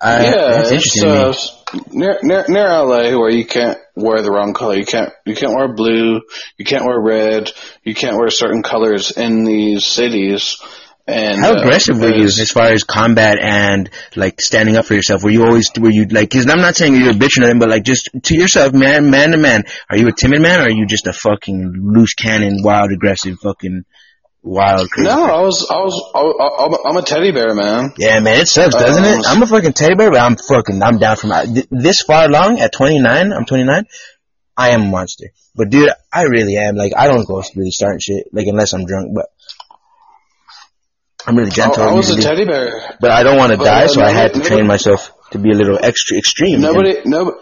I, 0.00 0.24
yeah, 0.24 0.30
that's 0.56 0.72
it's, 0.72 0.96
interesting. 1.02 1.10
uh, 1.10 1.63
near, 1.92 2.18
near 2.22 2.44
near 2.48 2.68
LA 2.68 3.18
where 3.18 3.30
you 3.30 3.46
can't 3.46 3.78
wear 3.94 4.22
the 4.22 4.30
wrong 4.30 4.54
color. 4.54 4.76
You 4.76 4.86
can't 4.86 5.12
you 5.24 5.34
can't 5.34 5.54
wear 5.54 5.72
blue. 5.72 6.22
You 6.56 6.64
can't 6.64 6.84
wear 6.84 7.00
red. 7.00 7.50
You 7.82 7.94
can't 7.94 8.16
wear 8.16 8.30
certain 8.30 8.62
colors 8.62 9.10
in 9.10 9.44
these 9.44 9.86
cities. 9.86 10.60
And 11.06 11.40
How 11.40 11.50
uh, 11.50 11.60
aggressive 11.60 12.00
were 12.00 12.14
you 12.14 12.24
as 12.24 12.50
far 12.50 12.72
as 12.72 12.82
combat 12.82 13.38
and 13.38 13.90
like 14.16 14.40
standing 14.40 14.76
up 14.76 14.86
for 14.86 14.94
yourself? 14.94 15.22
Were 15.22 15.30
you 15.30 15.44
always 15.44 15.70
were 15.78 15.90
you 15.90 16.06
like? 16.06 16.30
Because 16.30 16.48
I'm 16.48 16.62
not 16.62 16.76
saying 16.76 16.96
you're 16.96 17.10
a 17.10 17.14
bitch 17.14 17.36
or 17.36 17.42
nothing, 17.42 17.58
but 17.58 17.68
like 17.68 17.84
just 17.84 18.08
to 18.22 18.34
yourself, 18.34 18.72
man, 18.72 19.10
man 19.10 19.32
to 19.32 19.36
man. 19.36 19.64
Are 19.90 19.98
you 19.98 20.08
a 20.08 20.12
timid 20.12 20.40
man 20.40 20.60
or 20.60 20.64
are 20.64 20.70
you 20.70 20.86
just 20.86 21.06
a 21.06 21.12
fucking 21.12 21.74
loose 21.76 22.14
cannon, 22.14 22.62
wild, 22.62 22.90
aggressive, 22.90 23.38
fucking 23.38 23.84
wild? 24.44 24.88
Crazy 24.90 25.08
No. 25.08 25.24
I 25.24 25.40
was 25.40 25.66
I 25.68 25.76
was 25.78 26.10
I, 26.14 26.64
I'm, 26.64 26.90
I'm 26.90 26.96
a 27.02 27.02
teddy 27.04 27.32
bear 27.32 27.54
man. 27.54 27.92
Yeah, 27.98 28.20
man, 28.20 28.40
it 28.40 28.46
sucks, 28.48 28.74
doesn't 28.74 29.04
Um, 29.04 29.20
it? 29.20 29.26
I'm 29.26 29.42
a 29.42 29.46
fucking 29.46 29.72
teddy 29.72 29.94
bear, 29.96 30.10
but 30.10 30.20
I'm 30.20 30.36
fucking, 30.36 30.82
I'm 30.82 30.98
down 30.98 31.16
from 31.16 31.30
th- 31.52 31.66
this 31.70 32.02
far 32.02 32.26
along 32.26 32.60
at 32.60 32.72
29. 32.72 33.32
I'm 33.32 33.44
29. 33.46 33.86
I 34.56 34.70
am 34.70 34.82
a 34.82 34.86
monster, 34.86 35.26
but 35.56 35.70
dude, 35.70 35.90
I 36.12 36.22
really 36.22 36.56
am. 36.56 36.76
Like, 36.76 36.92
I 36.96 37.08
don't 37.08 37.26
go 37.26 37.42
really 37.56 37.70
starting 37.72 37.98
shit, 37.98 38.28
like 38.32 38.46
unless 38.46 38.72
I'm 38.72 38.84
drunk, 38.86 39.10
but 39.14 39.26
I'm 41.26 41.36
really 41.36 41.50
gentle. 41.50 41.82
I 41.82 41.92
was 41.92 42.10
a 42.10 42.20
teddy 42.20 42.44
bear. 42.44 42.96
but 43.00 43.10
I 43.10 43.22
don't 43.22 43.36
want 43.38 43.50
to 43.52 43.56
die, 43.56 43.84
uh, 43.84 43.88
so 43.88 44.02
I 44.02 44.10
had 44.10 44.34
to 44.34 44.40
train 44.40 44.66
myself 44.66 45.10
to 45.32 45.38
be 45.38 45.50
a 45.50 45.54
little 45.54 45.78
extra 45.82 46.18
extreme. 46.18 46.60
Nobody 46.60 46.98
no. 47.04 47.40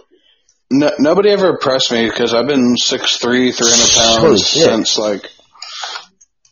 No, 0.74 0.90
nobody 0.98 1.28
ever 1.28 1.50
impressed 1.50 1.92
me 1.92 2.08
because 2.08 2.32
I've 2.32 2.46
been 2.46 2.76
6'3", 2.76 3.20
300 3.20 3.52
pounds 3.52 4.46
since 4.46 4.96
like 4.96 5.30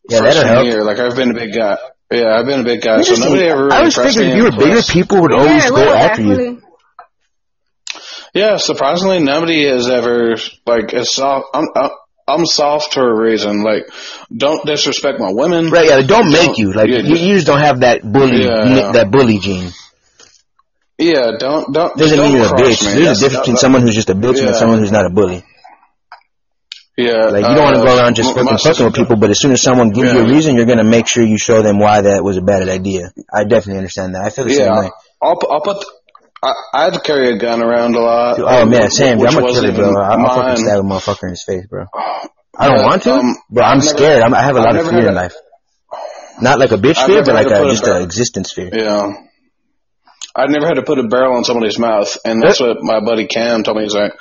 yeah, 0.08 0.20
that'll 0.20 0.32
freshman 0.32 0.52
help. 0.54 0.66
year. 0.66 0.84
Like 0.84 0.98
I've 0.98 1.16
been 1.16 1.30
a 1.30 1.34
big 1.34 1.54
guy. 1.54 1.76
Yeah, 2.12 2.36
I've 2.38 2.46
been 2.46 2.60
a 2.60 2.64
big 2.64 2.82
guy. 2.82 3.02
So 3.02 3.14
nobody 3.22 3.46
ever. 3.46 3.64
Really 3.66 3.76
I 3.76 3.82
was 3.82 3.96
impressed 3.96 4.16
figuring 4.18 4.38
me 4.40 4.46
if 4.48 4.54
you 4.54 4.58
were 4.58 4.64
bigger, 4.66 4.82
people 4.82 5.20
would 5.22 5.30
Yeah, 5.32 5.38
always 5.38 5.68
go 5.70 5.74
little 5.76 5.92
after 5.94 6.22
you. 6.22 6.62
Yeah, 8.34 8.56
surprisingly, 8.58 9.18
nobody 9.20 9.64
has 9.66 9.88
ever 9.88 10.36
like 10.66 10.92
it's 10.92 11.14
soft. 11.14 11.48
I'm 11.52 11.66
I'm, 11.74 11.90
I'm 12.28 12.46
soft 12.46 12.94
for 12.94 13.08
a 13.10 13.20
reason. 13.28 13.62
Like, 13.62 13.84
don't 14.34 14.64
disrespect 14.64 15.18
my 15.18 15.32
women. 15.32 15.70
Right? 15.70 15.86
Yeah, 15.86 16.02
don't 16.02 16.30
make 16.30 16.56
you 16.58 16.72
like 16.72 16.88
Yeah, 16.88 16.98
you, 16.98 17.16
you 17.16 17.34
just 17.34 17.46
don't 17.48 17.58
have 17.58 17.80
that 17.80 18.02
bully, 18.02 18.44
Yeah, 18.44 18.74
yeah. 18.74 18.92
that 18.92 19.10
bully 19.10 19.38
gene. 19.38 19.70
Yeah, 20.98 21.32
don't 21.38 21.72
don't. 21.72 21.96
Doesn't 21.96 22.18
don't 22.18 22.32
mean 22.32 22.36
you're 22.42 22.54
a 22.54 22.58
bitch. 22.58 22.86
me. 22.86 23.02
There's 23.02 23.18
That's- 23.18 23.18
a 23.18 23.22
difference 23.24 23.40
between 23.40 23.56
someone 23.56 23.82
who's 23.82 23.94
just 23.96 24.10
a 24.10 24.14
bitch 24.14 24.46
and 24.46 24.54
someone 24.54 24.78
who's 24.78 24.92
not 24.92 25.06
a 25.06 25.10
bully. 25.10 25.44
Yeah, 27.04 27.28
Like 27.30 27.48
you 27.48 27.54
don't 27.54 27.64
want 27.64 27.76
to 27.76 27.82
go 27.82 27.96
around 27.98 28.16
just 28.16 28.30
uh, 28.30 28.34
fucking 28.44 28.58
fucking 28.58 28.84
with 28.86 28.94
people, 28.94 29.16
but 29.16 29.30
as 29.30 29.40
soon 29.40 29.52
as 29.52 29.62
someone 29.62 29.90
gives 29.90 30.12
you 30.12 30.20
a 30.20 30.28
reason, 30.28 30.56
you're 30.56 30.66
gonna 30.66 30.84
make 30.84 31.06
sure 31.08 31.22
you 31.24 31.38
show 31.38 31.62
them 31.62 31.78
why 31.78 32.00
that 32.02 32.22
was 32.24 32.36
a 32.36 32.42
bad 32.42 32.68
idea. 32.68 33.12
I 33.32 33.44
definitely 33.44 33.78
understand 33.78 34.14
that. 34.14 34.22
I 34.24 34.30
feel 34.30 34.44
the 34.44 34.54
same 34.54 34.72
way. 34.76 34.90
I'll 35.22 35.38
I'll 35.50 35.60
put. 35.62 35.84
I, 36.42 36.52
I 36.72 36.84
had 36.84 36.94
to 36.94 37.00
carry 37.00 37.32
a 37.34 37.38
gun 37.38 37.62
around 37.62 37.94
a 37.96 38.00
lot. 38.00 38.38
Oh 38.40 38.64
man, 38.66 38.84
which- 38.84 38.92
same. 38.92 39.18
which 39.18 39.34
I'm 39.34 39.44
a 39.44 39.48
killer, 39.48 39.72
bro. 39.72 39.92
I'll, 40.00 40.26
I'll 40.26 40.36
fucking 40.36 40.64
stab 40.64 40.78
a 40.78 40.82
motherfucker 40.82 41.24
in 41.24 41.30
his 41.30 41.42
face, 41.44 41.66
bro. 41.66 41.84
I 42.58 42.68
don't 42.68 42.78
Yeah, 42.78 42.86
want 42.86 43.02
to, 43.04 43.12
um, 43.14 43.34
but 43.50 43.64
I'm 43.64 43.78
I've 43.78 43.84
never- 43.84 43.96
scared. 43.98 44.22
I'm, 44.22 44.34
I 44.34 44.42
have 44.42 44.56
a 44.56 44.60
lot 44.60 44.76
of 44.76 44.88
fear 44.88 45.08
in 45.08 45.14
life. 45.14 45.34
Not 46.40 46.58
like 46.58 46.72
a 46.72 46.76
bitch 46.76 46.96
I've 46.98 47.06
fear, 47.06 47.22
but 47.24 47.34
like 47.34 47.46
a, 47.46 47.68
just 47.70 47.86
an 47.86 48.02
existence 48.02 48.52
fear. 48.52 48.70
Yeah. 48.72 49.12
I 50.36 50.46
never 50.46 50.66
had 50.66 50.74
to 50.74 50.82
put 50.82 50.98
a 50.98 51.08
barrel 51.08 51.36
in 51.38 51.44
somebody's 51.44 51.78
mouth, 51.78 52.16
and 52.24 52.40
that's 52.42 52.60
what 52.60 52.78
my 52.82 53.00
buddy 53.00 53.26
Cam 53.26 53.62
told 53.64 53.76
me. 53.78 53.82
He's 53.84 53.94
like, 53.94 54.12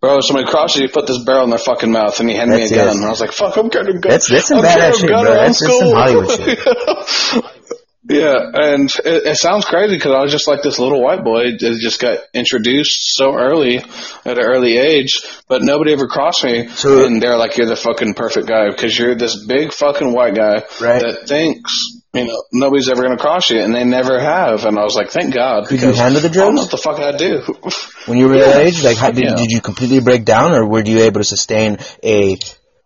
"Bro, 0.00 0.18
if 0.18 0.24
somebody 0.24 0.46
crosses 0.50 0.82
you, 0.82 0.88
put 0.88 1.06
this 1.06 1.22
barrel 1.24 1.44
in 1.44 1.50
their 1.50 1.58
fucking 1.58 1.90
mouth," 1.92 2.18
and 2.18 2.28
he 2.28 2.34
handed 2.34 2.60
That's 2.60 2.72
me 2.72 2.78
a 2.78 2.82
it. 2.82 2.86
gun. 2.86 2.96
And 2.96 3.04
I 3.04 3.10
was 3.10 3.20
like, 3.20 3.32
"Fuck, 3.32 3.56
I'm 3.56 3.70
carrying 3.70 3.96
a 3.96 4.00
gun." 4.00 4.10
That's- 4.10 4.28
that's 4.28 4.48
some 4.48 4.58
I'm 4.58 4.64
badass 4.64 4.98
shit, 4.98 5.08
bro. 5.08 5.24
That's- 5.24 5.38
that's 5.46 5.58
some 5.58 5.68
school." 5.70 5.94
Hollywood 5.94 7.52
yeah, 8.10 8.36
and 8.52 8.90
it, 9.04 9.26
it 9.26 9.36
sounds 9.36 9.64
crazy 9.64 9.94
because 9.94 10.12
I 10.12 10.20
was 10.20 10.32
just 10.32 10.48
like 10.48 10.62
this 10.62 10.78
little 10.80 11.00
white 11.00 11.22
boy 11.22 11.52
that 11.58 11.78
just 11.80 12.00
got 12.00 12.18
introduced 12.34 13.14
so 13.14 13.32
early 13.34 13.76
at 13.78 14.38
an 14.38 14.40
early 14.44 14.76
age, 14.76 15.12
but 15.48 15.62
nobody 15.62 15.92
ever 15.92 16.08
crossed 16.08 16.42
me. 16.44 16.66
So- 16.68 17.04
and 17.06 17.22
they're 17.22 17.36
like, 17.38 17.56
"You're 17.56 17.68
the 17.68 17.76
fucking 17.76 18.14
perfect 18.14 18.48
guy 18.48 18.68
because 18.70 18.98
you're 18.98 19.14
this 19.14 19.44
big 19.46 19.72
fucking 19.72 20.12
white 20.12 20.34
guy 20.34 20.64
Right. 20.80 21.00
that 21.02 21.24
thinks." 21.28 21.72
You 22.14 22.26
know, 22.26 22.42
nobody's 22.52 22.90
ever 22.90 23.00
going 23.02 23.16
to 23.16 23.22
cross 23.22 23.48
you, 23.48 23.58
and 23.60 23.74
they 23.74 23.84
never 23.84 24.20
have. 24.20 24.66
And 24.66 24.78
I 24.78 24.82
was 24.82 24.94
like, 24.94 25.08
thank 25.10 25.32
God. 25.32 25.66
Could 25.66 25.80
you 25.80 25.92
handle 25.92 26.20
the 26.20 26.28
I 26.28 26.32
don't 26.32 26.54
know 26.54 26.60
drugs? 26.60 26.60
what 26.60 26.70
the 26.70 26.76
fuck 26.76 27.00
I 27.00 27.16
do. 27.16 27.42
When 28.06 28.18
you 28.18 28.26
were 28.28 28.36
that 28.38 28.60
age, 28.60 28.82
like, 28.82 28.98
how, 28.98 29.12
did, 29.12 29.24
Yeah. 29.24 29.34
did 29.36 29.50
you 29.50 29.60
completely 29.62 30.00
break 30.00 30.24
down, 30.26 30.52
or 30.52 30.66
were 30.68 30.82
you 30.84 31.04
able 31.04 31.20
to 31.20 31.24
sustain 31.24 31.78
a, 32.04 32.36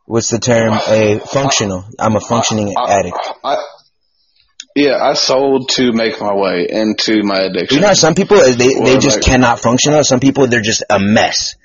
what's 0.05 0.29
the 0.29 0.39
term, 0.39 0.75
a 0.75 1.19
functional? 1.21 1.85
I'm 1.99 2.15
a 2.15 2.21
functioning 2.21 2.73
addict. 2.77 3.17
I, 3.43 3.57
yeah, 4.77 4.99
I 5.03 5.15
sold 5.15 5.71
to 5.71 5.91
make 5.93 6.21
my 6.21 6.35
way 6.35 6.67
into 6.71 7.23
my 7.25 7.41
addiction. 7.41 7.79
You 7.79 7.81
know, 7.87 7.95
some 7.95 8.15
people 8.15 8.37
they 8.37 8.53
they 8.53 8.99
just 8.99 9.17
like- 9.17 9.25
cannot 9.25 9.59
function. 9.59 10.05
Some 10.05 10.21
people 10.21 10.47
they're 10.49 10.61
just 10.61 10.85
a 10.91 10.99
mess. 11.01 11.57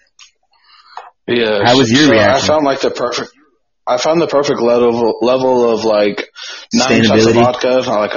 Yeah. 1.28 1.60
How 1.65 1.78
was 1.78 1.91
your 1.91 2.06
so 2.06 2.12
reaction? 2.12 2.45
I 2.45 2.47
found 2.54 2.65
like 2.65 2.80
the 2.80 2.89
perfect. 2.91 3.32
I 3.93 3.97
found 3.97 4.21
the 4.21 4.27
perfect 4.27 4.62
level 4.62 5.19
level 5.21 5.69
of 5.73 5.84
like 5.84 6.30
nine 6.73 7.04
shots 7.04 7.25
of 7.25 7.34
vodka. 7.36 7.82
I'm 7.86 7.86
like, 7.88 8.13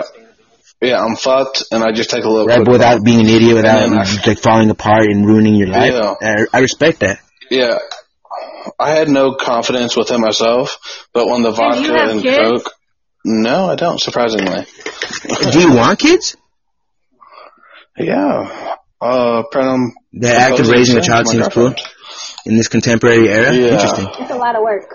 yeah, 0.80 1.00
I'm 1.02 1.16
fucked, 1.16 1.64
and 1.72 1.82
I 1.82 1.92
just 1.92 2.10
take 2.10 2.24
a 2.24 2.28
little. 2.28 2.46
Right, 2.46 2.66
without 2.66 3.02
being 3.04 3.20
an 3.20 3.26
idiot, 3.28 3.56
without 3.56 3.82
And 3.82 3.92
then 3.92 3.98
I- 4.00 4.04
just, 4.04 4.26
like 4.26 4.38
falling 4.38 4.70
apart 4.70 5.04
and 5.04 5.26
ruining 5.26 5.54
your 5.54 5.68
life. 5.68 5.92
Yeah. 5.92 6.14
I, 6.20 6.46
I 6.52 6.60
respect 6.60 7.00
that. 7.00 7.18
Yeah. 7.50 7.78
I 8.78 8.90
had 8.90 9.08
no 9.08 9.34
confidence 9.34 9.96
within 9.96 10.20
myself, 10.20 10.78
but 11.12 11.26
when 11.28 11.42
the 11.42 11.52
Hey, 11.52 11.62
you 11.80 11.86
vodka 11.88 11.98
have 11.98 12.10
and 12.10 12.22
kids? 12.22 12.38
coke, 12.64 12.72
no, 13.24 13.66
I 13.70 13.74
don't. 13.74 14.00
Surprisingly, 14.00 14.64
Do 15.52 15.60
you 15.60 15.72
want 15.74 15.98
kids? 15.98 16.36
yeah. 17.98 18.76
Uh, 19.00 19.42
Prenum. 19.52 19.90
The 20.14 20.28
act 20.30 20.60
of 20.60 20.68
raising 20.68 20.96
a 20.96 21.02
child 21.02 21.28
seems 21.28 21.48
cool 21.48 21.74
in 22.46 22.56
this 22.56 22.68
contemporary 22.68 23.28
era. 23.28 23.52
Yeah. 23.54 23.66
Interesting. 23.74 24.08
It's 24.20 24.30
a 24.30 24.36
lot 24.36 24.56
of 24.56 24.62
work. 24.62 24.94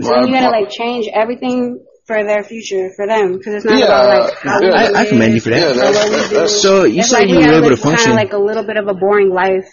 So 0.00 0.10
My- 0.10 0.26
you 0.26 0.32
gotta 0.32 0.50
like 0.50 0.70
change 0.70 1.06
everything 1.12 1.84
for 2.06 2.22
their 2.22 2.42
future 2.42 2.90
for 2.96 3.06
them 3.06 3.32
because 3.38 3.54
it's 3.54 3.64
not 3.64 3.78
Yeah, 3.78 3.84
about 3.86 4.20
like 4.28 4.38
how 4.38 4.60
we 4.60 4.66
yeah. 4.66 4.72
I, 4.74 4.84
I 4.84 4.90
live 4.90 5.08
commend 5.08 5.34
you 5.34 5.40
for 5.40 5.50
that. 5.50 5.60
Yeah, 5.60 5.70
or 5.70 5.74
that's, 5.74 5.96
what 5.96 6.10
we 6.22 6.28
do. 6.28 6.34
that's, 6.36 6.60
so 6.62 6.84
you 6.84 6.98
It's 7.00 7.10
said 7.10 7.20
like 7.20 7.28
you 7.30 7.36
were 7.36 7.42
have 7.42 7.54
able 7.54 7.62
to 7.64 7.74
like, 7.74 7.82
kind 7.82 7.92
function. 7.96 8.10
of 8.10 8.16
like 8.16 8.32
a 8.32 8.38
little 8.38 8.64
bit 8.66 8.76
of 8.76 8.88
a 8.88 8.94
boring 8.94 9.30
life. 9.32 9.64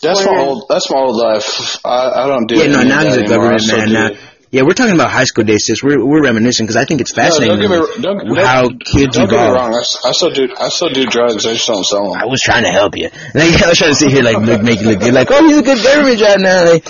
that's 0.00 0.24
my 0.24 0.38
old. 0.38 0.64
That's 0.68 0.90
my 0.90 0.98
old 0.98 1.16
life. 1.16 1.78
I, 1.84 2.24
I 2.24 2.26
don't 2.26 2.46
do. 2.48 2.56
yeah, 2.56 2.66
no, 2.68 2.82
now 2.82 3.04
he's 3.04 3.16
a 3.16 3.24
government 3.24 3.62
I 3.70 3.76
man. 3.76 3.92
Now, 3.92 4.10
yeah, 4.50 4.62
we're 4.62 4.72
talking 4.74 4.94
about 4.94 5.10
high 5.10 5.24
school 5.24 5.42
days, 5.44 5.66
sis. 5.66 5.82
We're 5.82 5.98
we're 6.06 6.22
reminiscing 6.22 6.64
because 6.64 6.76
I 6.76 6.84
think 6.84 7.00
it's 7.00 7.14
No, 7.16 7.24
fascinating 7.24 7.58
don't 7.58 7.70
get 7.70 7.80
me 7.80 7.96
to 7.96 8.02
don't, 8.02 8.36
how 8.38 8.62
don't, 8.68 8.84
kids 8.84 9.16
don't 9.16 9.28
get 9.28 9.34
me 9.36 9.42
evolve. 9.42 9.54
wrong. 9.56 9.74
I, 9.74 9.80
s- 9.80 9.98
I 10.06 10.12
still 10.12 10.30
do. 10.30 10.48
I 10.58 10.68
still 10.68 10.88
do 10.90 11.04
drugs. 11.06 11.44
I 11.44 11.54
just 11.54 11.66
don't 11.66 11.84
sell 11.84 12.12
them. 12.12 12.22
I 12.22 12.26
was 12.26 12.40
trying 12.40 12.62
to 12.62 12.70
help 12.70 12.96
you. 12.96 13.10
Like, 13.34 13.60
I 13.62 13.68
was 13.68 13.78
trying 13.78 13.90
to 13.90 13.96
sit 13.96 14.10
here 14.12 14.22
like 14.22 14.38
look, 14.38 14.62
make 14.62 14.80
you 14.80 14.86
look 14.90 15.00
good. 15.00 15.12
Like, 15.12 15.28
oh, 15.32 15.44
he's 15.44 15.58
a 15.58 15.62
good 15.62 15.82
government 15.82 16.18
job 16.20 16.38
now. 16.38 16.70
Like, 16.70 16.86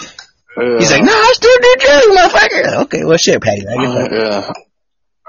he's 0.78 0.90
like, 0.92 1.02
no, 1.02 1.12
I 1.12 1.32
still 1.34 1.56
do 1.60 1.74
drugs, 1.80 2.06
motherfucker. 2.06 2.82
Okay, 2.84 3.04
well, 3.04 3.16
shit, 3.18 3.42
Patty. 3.42 3.62
I 3.68 3.74
get 3.74 4.10
that. 4.10 4.10
yeah. 4.12 4.52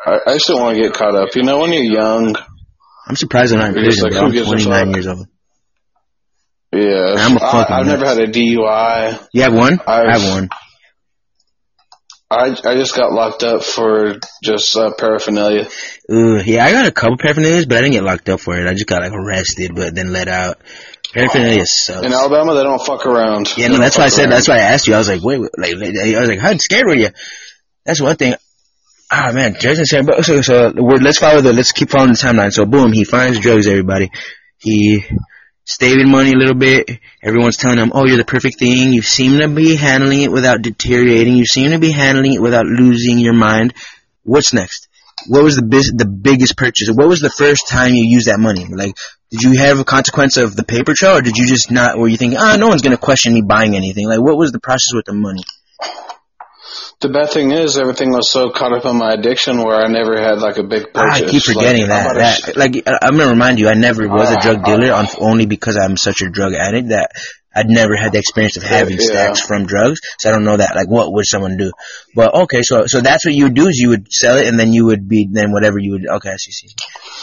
I, 0.05 0.31
I 0.33 0.37
don't 0.37 0.61
want 0.61 0.77
to 0.77 0.83
get 0.83 0.93
caught 0.93 1.15
up. 1.15 1.35
You 1.35 1.43
know, 1.43 1.59
when 1.59 1.73
you're 1.73 1.83
young, 1.83 2.35
I'm 3.07 3.15
surprised 3.15 3.53
I'm 3.53 3.59
not 3.59 3.69
in 3.69 3.73
prison, 3.83 4.03
like, 4.11 4.21
I'm 4.21 4.31
gives 4.31 4.47
a 4.47 4.51
29 4.51 4.91
years 4.93 5.07
old. 5.07 5.27
yeah. 6.73 7.15
I'm 7.17 7.35
a 7.37 7.39
fucking 7.39 7.75
I, 7.75 7.79
I've 7.79 7.87
never 7.87 8.05
had 8.05 8.19
a 8.19 8.27
DUI. 8.27 9.27
You 9.33 9.41
have 9.43 9.53
one? 9.55 9.79
I 9.87 10.01
I've- 10.01 10.11
have 10.21 10.33
one. 10.33 10.49
I 12.27 12.57
I 12.65 12.75
just 12.75 12.95
got 12.95 13.11
locked 13.13 13.43
up 13.43 13.63
for 13.63 14.15
just 14.43 14.75
uh, 14.75 14.91
paraphernalia. 14.97 15.67
Ooh, 16.11 16.41
yeah, 16.43 16.65
I 16.65 16.71
got 16.71 16.87
a 16.87 16.91
couple 16.91 17.17
paraphernalias, 17.17 17.69
but 17.69 17.77
I 17.77 17.81
didn't 17.81 17.93
get 17.93 18.03
locked 18.03 18.27
up 18.29 18.39
for 18.39 18.57
it. 18.57 18.67
I 18.67 18.73
just 18.73 18.87
got 18.87 19.03
like 19.03 19.13
arrested, 19.13 19.75
but 19.75 19.93
then 19.93 20.11
let 20.11 20.27
out. 20.27 20.57
Paraphernalia 21.15 21.65
sucks. 21.65 22.05
In 22.05 22.11
Alabama, 22.11 22.55
they 22.55 22.63
don't 22.63 22.85
fuck 22.85 23.05
around. 23.05 23.57
Yeah, 23.57 23.69
no, 23.69 23.77
that's 23.77 23.97
why 23.97 24.03
I 24.03 24.09
said. 24.09 24.23
around. 24.23 24.31
That's 24.31 24.47
why 24.49 24.55
I 24.55 24.59
asked 24.73 24.85
you. 24.85 24.95
I 24.95 24.97
was 24.97 25.07
like, 25.07 25.23
wait, 25.23 25.39
wait, 25.39 25.51
like, 25.57 25.71
I 25.71 26.19
was 26.19 26.27
like, 26.29 26.39
how 26.39 26.57
scared 26.57 26.85
were 26.85 26.95
you? 26.95 27.09
That's 27.85 28.01
one 28.01 28.17
thing. 28.17 28.35
Ah, 29.09 29.31
man, 29.33 29.55
Jason 29.57 29.85
said, 29.85 30.05
but 30.05 30.25
so, 30.25 30.41
so 30.41 30.73
let's 30.75 31.19
follow 31.19 31.39
the, 31.39 31.53
let's 31.53 31.71
keep 31.71 31.89
following 31.89 32.11
the 32.11 32.17
timeline. 32.17 32.51
So, 32.51 32.65
boom, 32.65 32.91
he 32.91 33.05
finds 33.05 33.39
drugs. 33.39 33.65
Everybody, 33.65 34.11
he 34.57 35.05
saving 35.63 36.09
money 36.09 36.31
a 36.31 36.37
little 36.37 36.55
bit. 36.55 36.99
Everyone's 37.23 37.57
telling 37.57 37.77
him, 37.77 37.91
"Oh, 37.93 38.05
you're 38.05 38.17
the 38.17 38.25
perfect 38.25 38.59
thing. 38.59 38.91
You 38.91 39.01
seem 39.01 39.39
to 39.39 39.47
be 39.47 39.75
handling 39.75 40.21
it 40.21 40.31
without 40.31 40.61
deteriorating. 40.61 41.35
You 41.35 41.45
seem 41.45 41.71
to 41.71 41.79
be 41.79 41.91
handling 41.91 42.33
it 42.33 42.41
without 42.41 42.65
losing 42.65 43.19
your 43.19 43.33
mind." 43.33 43.73
What's 44.23 44.53
next? 44.53 44.84
What 45.27 45.43
was 45.43 45.55
the 45.55 45.65
bis- 45.65 45.93
the 45.95 46.05
biggest 46.05 46.57
purchase? 46.57 46.89
What 46.89 47.07
was 47.07 47.19
the 47.19 47.29
first 47.29 47.67
time 47.67 47.93
you 47.93 48.05
used 48.07 48.27
that 48.27 48.39
money? 48.39 48.65
Like, 48.69 48.95
did 49.31 49.41
you 49.41 49.57
have 49.57 49.79
a 49.79 49.83
consequence 49.83 50.37
of 50.37 50.55
the 50.55 50.63
paper 50.63 50.93
trail, 50.95 51.17
or 51.17 51.21
did 51.21 51.37
you 51.37 51.45
just 51.45 51.71
not? 51.71 51.97
Were 51.97 52.07
you 52.07 52.17
thinking, 52.17 52.39
"Ah, 52.39 52.57
no 52.57 52.67
one's 52.67 52.81
gonna 52.81 52.97
question 52.97 53.33
me 53.33 53.41
buying 53.41 53.75
anything"? 53.75 54.07
Like, 54.07 54.21
what 54.21 54.37
was 54.37 54.51
the 54.51 54.59
process 54.59 54.93
with 54.93 55.05
the 55.05 55.13
money? 55.13 55.43
The 57.01 57.09
bad 57.09 57.29
thing 57.31 57.51
is, 57.51 57.77
everything 57.77 58.11
was 58.11 58.31
so 58.31 58.49
caught 58.49 58.71
up 58.71 58.85
in 58.85 58.95
my 58.97 59.13
addiction 59.13 59.61
where 59.61 59.75
I 59.75 59.87
never 59.87 60.19
had 60.19 60.39
like 60.39 60.57
a 60.57 60.63
big 60.63 60.93
purchase. 60.93 61.21
I 61.21 61.29
keep 61.29 61.43
forgetting 61.43 61.87
like, 61.87 62.15
that. 62.15 62.41
that 62.45 62.57
like 62.57 62.83
I- 62.87 62.99
I'm 63.01 63.17
gonna 63.17 63.31
remind 63.31 63.59
you, 63.59 63.67
I 63.67 63.73
never 63.73 64.07
was 64.07 64.31
a 64.31 64.37
drug 64.37 64.63
dealer 64.63 64.93
on, 64.93 65.07
only 65.19 65.45
because 65.45 65.77
I'm 65.77 65.97
such 65.97 66.21
a 66.21 66.29
drug 66.29 66.53
addict 66.53 66.89
that 66.89 67.11
I'd 67.55 67.69
never 67.69 67.95
had 67.95 68.11
the 68.11 68.19
experience 68.19 68.57
of 68.57 68.63
having 68.63 68.97
Yeah. 68.97 69.05
stacks 69.05 69.39
from 69.39 69.65
drugs, 69.65 70.01
so 70.19 70.29
I 70.29 70.33
don't 70.33 70.43
know 70.43 70.57
that. 70.57 70.75
Like, 70.75 70.89
what 70.89 71.13
would 71.13 71.25
someone 71.25 71.55
do? 71.57 71.71
But 72.13 72.33
okay, 72.43 72.61
so 72.63 72.85
so 72.85 73.01
that's 73.01 73.25
what 73.25 73.33
you 73.33 73.45
would 73.45 73.53
do 73.53 73.67
is 73.67 73.77
you 73.77 73.89
would 73.89 74.11
sell 74.11 74.37
it, 74.37 74.47
and 74.47 74.59
then 74.59 74.73
you 74.73 74.85
would 74.85 75.07
be 75.07 75.29
then 75.31 75.51
whatever 75.51 75.79
you 75.79 75.93
would. 75.93 76.07
Okay, 76.17 76.29
I 76.29 76.35
see. 76.35 76.51
see. 76.51 76.67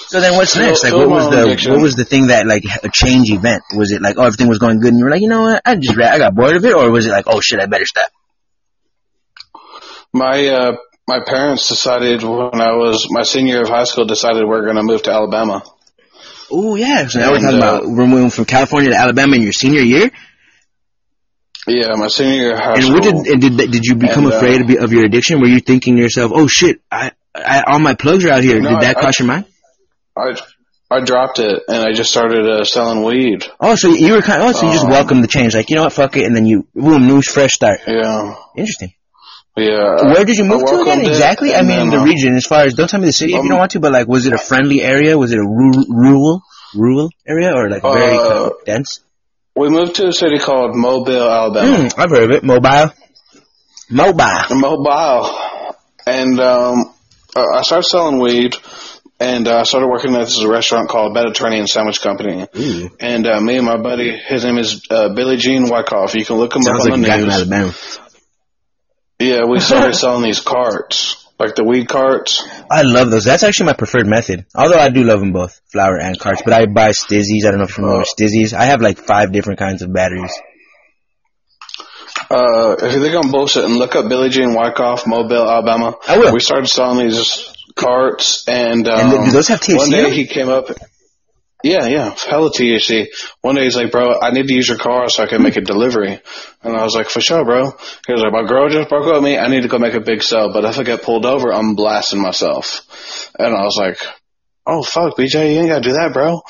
So 0.09 0.21
then 0.21 0.35
what's 0.35 0.57
next? 0.57 0.85
Like, 0.85 0.95
what 0.95 1.09
was 1.09 1.31
the 1.31 1.71
what 1.71 1.83
was 1.83 1.97
the 1.97 2.05
thing 2.05 2.29
that 2.29 2.47
like 2.47 2.64
a 2.83 2.88
change 2.92 3.31
event? 3.31 3.62
Was 3.75 3.92
it 3.92 4.01
like 4.01 4.16
oh 4.18 4.23
everything 4.25 4.49
was 4.49 4.59
going 4.59 4.81
good, 4.81 4.88
and 4.90 4.99
you 4.99 5.05
were 5.05 5.11
like, 5.11 5.23
you 5.23 5.29
know 5.29 5.42
what, 5.42 5.62
I 5.64 5.77
just 5.77 5.99
I 5.99 6.18
got 6.18 6.35
bored 6.35 6.57
of 6.57 6.64
it, 6.64 6.75
or 6.75 6.90
was 6.90 7.07
it 7.07 7.11
like 7.11 7.27
oh 7.29 7.40
shit, 7.40 7.61
I 7.61 7.66
better 7.66 7.87
stop? 7.87 8.11
My 10.14 10.47
uh, 10.49 10.77
my 11.09 11.21
parents 11.27 11.68
decided 11.68 12.23
when 12.23 12.61
I 12.61 12.73
was 12.77 13.07
my 13.11 13.23
senior 13.23 13.55
year 13.55 13.62
of 13.62 13.68
high 13.68 13.85
school 13.85 14.05
decided 14.05 14.47
we're 14.47 14.64
going 14.64 14.77
to 14.77 14.83
move 14.83 15.03
to 15.05 15.11
Alabama. 15.11 15.62
Oh 16.53 16.75
yeah. 16.77 17.07
So 17.09 17.19
now 17.21 17.33
we're 17.33 17.38
talking 17.41 17.55
uh, 17.62 17.79
about 17.79 17.83
we're 17.87 18.07
moving 18.07 18.31
from 18.31 18.45
California 18.45 18.91
to 18.91 18.97
Alabama 18.97 19.37
in 19.37 19.43
your 19.43 19.53
senior 19.53 19.81
year. 19.81 20.11
Yeah, 21.67 21.95
my 21.97 22.09
senior 22.09 22.35
year 22.35 22.53
of 22.55 22.59
high 22.59 22.75
And 22.75 22.83
school. 22.83 22.95
what 22.95 23.03
did 23.05 23.15
and 23.15 23.41
did 23.41 23.57
did 23.71 23.85
you 23.85 23.95
become 23.95 24.25
And, 24.25 24.33
uh, 24.35 24.37
afraid 24.37 24.61
of, 24.62 24.85
of 24.85 24.93
your 24.93 25.05
addiction? 25.05 25.41
Were 25.41 25.47
you 25.49 25.61
thinking 25.61 25.97
to 25.97 26.03
yourself, 26.03 26.33
"Oh 26.35 26.47
shit, 26.49 26.81
I, 26.91 27.12
I 27.35 27.62
all 27.67 27.79
my 27.79 27.95
plugs 27.95 28.25
are 28.25 28.31
out 28.33 28.43
here"? 28.43 28.61
No, 28.61 28.71
did 28.71 28.81
that 28.83 28.97
I- 28.97 29.01
cross 29.01 29.19
your 29.19 29.29
mind? 29.29 29.45
I 30.17 30.33
I 30.91 31.01
dropped 31.01 31.38
it 31.38 31.62
and 31.69 31.87
I 31.87 31.93
just 31.95 32.11
started 32.11 32.47
uh, 32.47 32.65
selling 32.65 33.03
weed. 33.03 33.47
Oh, 33.61 33.77
so 33.77 33.88
you 33.88 34.12
were 34.12 34.21
kind. 34.21 34.43
Of, 34.43 34.49
oh, 34.49 34.53
so 34.53 34.67
you 34.67 34.73
just 34.73 34.85
Um, 34.85 34.91
welcomed 34.91 35.25
the 35.25 35.29
change, 35.29 35.55
like 35.55 35.71
you 35.71 35.77
know 35.77 35.85
what, 35.85 35.93
fuck 35.95 36.17
it, 36.19 36.25
and 36.27 36.37
then 36.37 36.45
you 36.47 36.67
boom, 36.75 37.07
new 37.07 37.23
fresh 37.23 37.53
start. 37.53 37.81
Yeah, 37.87 38.35
Interesting. 38.57 38.93
Yeah. 39.57 40.12
Where 40.12 40.25
did 40.25 40.38
you 40.38 40.45
move 40.45 40.65
to 40.65 40.81
again? 40.81 41.03
it, 41.03 41.09
Exactly. 41.09 41.55
I 41.55 41.62
mean, 41.62 41.91
the 41.91 41.99
uh, 41.99 42.05
region. 42.05 42.35
As 42.37 42.47
far 42.47 42.65
as 42.65 42.75
don't 42.75 42.88
tell 42.88 43.01
me 43.01 43.07
the 43.07 43.12
city 43.12 43.33
if 43.33 43.37
you 43.37 43.43
um, 43.43 43.49
don't 43.49 43.59
want 43.59 43.73
to, 43.73 43.81
but 43.81 43.93
like, 43.93 44.09
was 44.09 44.27
it 44.27 44.33
a 44.33 44.38
friendly 44.38 44.83
area? 44.83 45.19
Was 45.19 45.33
it 45.33 45.38
a 45.38 45.47
rural, 45.47 45.85
rural, 45.88 46.43
rural 46.75 47.11
area, 47.27 47.53
or 47.55 47.69
like 47.69 47.83
very 47.83 48.17
Uh, 48.17 48.51
dense? 48.65 49.01
We 49.55 49.69
moved 49.69 49.97
to 49.97 50.09
a 50.09 50.12
city 50.12 50.38
called 50.38 50.75
Mobile, 50.75 51.31
Alabama. 51.31 51.88
Hmm, 51.88 52.01
I've 52.01 52.11
heard 52.11 52.31
of 52.31 52.31
it. 52.31 52.43
Mobile. 52.43 52.93
Mobile. 53.91 54.57
Mobile, 54.57 55.77
and 56.07 56.41
um, 56.41 56.95
uh, 57.37 57.45
I 57.57 57.62
started 57.62 57.87
selling 57.87 58.19
weed, 58.21 58.57
and 59.21 59.47
uh, 59.47 59.59
I 59.59 59.62
started 59.65 59.88
working 59.88 60.15
at 60.15 60.21
this 60.21 60.43
restaurant 60.43 60.88
called 60.88 61.12
Mediterranean 61.12 61.67
Sandwich 61.67 62.01
Company. 62.01 62.47
Ooh. 62.57 62.91
And 62.99 63.27
uh, 63.27 63.38
me 63.43 63.59
and 63.59 63.67
my 63.67 63.77
buddy, 63.77 64.17
his 64.17 64.45
name 64.45 64.57
is 64.57 64.87
uh, 64.91 65.11
Billy 65.15 65.37
Jean 65.37 65.69
Wyckoff. 65.69 66.15
You 66.15 66.25
can 66.25 66.37
look 66.37 66.57
him 66.57 66.62
Sounds 66.62 66.87
up 66.87 66.93
on 66.93 67.05
a 67.05 67.45
the 67.45 67.45
news. 67.45 67.99
Yeah, 69.23 69.45
we 69.45 69.61
started 69.71 69.95
selling 69.95 70.25
these 70.25 70.41
carts, 70.41 71.27
like 71.39 71.55
the 71.55 71.65
weed 71.65 71.89
carts. 71.89 72.43
I 72.71 72.83
love 72.83 73.11
those. 73.11 73.25
That's 73.25 73.43
actually 73.43 73.67
my 73.67 73.73
preferred 73.75 74.07
method. 74.07 74.47
Although 74.55 74.79
I 74.79 74.91
do 74.91 75.05
love 75.05 75.21
them 75.21 75.33
both, 75.33 75.61
flower 75.71 75.99
and 75.99 76.19
carts. 76.19 76.43
But 76.45 76.55
I 76.55 76.67
buy 76.67 76.91
Stizzies. 76.91 77.47
I 77.47 77.51
don't 77.51 77.59
know 77.59 77.65
if 77.65 77.79
you 77.79 77.85
know 77.85 77.99
with 77.99 78.09
Stizzies. 78.19 78.53
I 78.53 78.65
have 78.65 78.81
like 78.81 78.99
five 78.99 79.33
different 79.33 79.59
kinds 79.59 79.83
of 79.83 79.93
batteries. 79.93 80.33
Uh, 82.31 82.77
if 82.81 82.95
you 82.95 83.03
think 83.03 83.15
I'm 83.15 83.31
bullshit, 83.31 83.65
and 83.65 83.77
look 83.77 83.95
up 83.95 84.09
Billy 84.09 84.29
Jean 84.31 84.55
Wyckoff, 84.55 85.07
Mobile, 85.07 85.49
Alabama. 85.49 85.97
I 86.09 86.19
will. 86.19 86.33
We 86.33 86.41
started 86.41 86.69
selling 86.69 87.07
these 87.07 87.53
carts, 87.75 88.45
and 88.49 88.89
um, 88.89 89.01
And 89.01 89.11
th- 89.11 89.25
do 89.27 89.31
those 89.33 89.49
have 89.49 89.61
THC 89.61 89.77
One 89.77 89.91
day 89.91 90.11
he 90.11 90.27
came 90.27 90.49
up. 90.49 90.69
Yeah, 91.62 91.87
yeah, 91.87 92.14
hella 92.29 92.51
THC. 92.51 93.07
One 93.40 93.55
day 93.55 93.64
he's 93.64 93.77
like, 93.77 93.92
"Bro, 93.92 94.20
I 94.20 94.31
need 94.31 94.48
to 94.48 94.55
use 94.55 94.68
your 94.68 94.79
car 94.79 95.09
so 95.09 95.22
I 95.22 95.27
can 95.27 95.42
make 95.42 95.57
a 95.57 95.61
delivery." 95.61 96.20
And 96.62 96.77
I 96.77 96.83
was 96.83 96.94
like, 96.94 97.09
"For 97.09 97.20
sure, 97.20 97.44
bro." 97.44 97.70
He 98.07 98.12
was 98.12 98.22
like, 98.22 98.33
"My 98.33 98.44
girl 98.44 98.68
just 98.68 98.88
broke 98.88 99.07
up 99.07 99.14
with 99.14 99.25
me. 99.25 99.38
I 99.38 99.48
need 99.48 99.62
to 99.62 99.68
go 99.68 99.79
make 99.79 99.94
a 99.94 100.01
big 100.01 100.22
sale, 100.22 100.53
but 100.53 100.64
if 100.64 100.79
I 100.79 100.83
get 100.83 101.03
pulled 101.03 101.25
over, 101.25 101.53
I'm 101.53 101.75
blasting 101.75 102.20
myself." 102.20 102.83
And 103.38 103.55
I 103.55 103.62
was 103.62 103.77
like, 103.79 103.98
"Oh 104.66 104.83
fuck, 104.83 105.16
BJ, 105.16 105.55
you 105.55 105.61
ain't 105.61 105.68
gotta 105.68 105.83
do 105.83 105.92
that, 105.92 106.12
bro." 106.12 106.40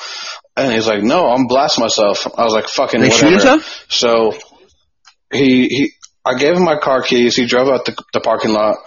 And 0.55 0.73
he's 0.73 0.87
like, 0.87 1.03
"No, 1.03 1.27
I'm 1.27 1.47
blasting 1.47 1.83
myself." 1.83 2.27
I 2.37 2.43
was 2.43 2.53
like, 2.53 2.67
"Fucking 2.67 3.01
They 3.01 3.09
whatever." 3.09 3.63
So 3.89 4.33
he 5.31 5.67
he 5.67 5.91
I 6.25 6.35
gave 6.35 6.55
him 6.55 6.63
my 6.63 6.77
car 6.77 7.01
keys. 7.01 7.35
He 7.35 7.45
drove 7.45 7.67
out 7.67 7.85
the, 7.85 7.95
the 8.13 8.19
parking 8.21 8.53
lot, 8.53 8.77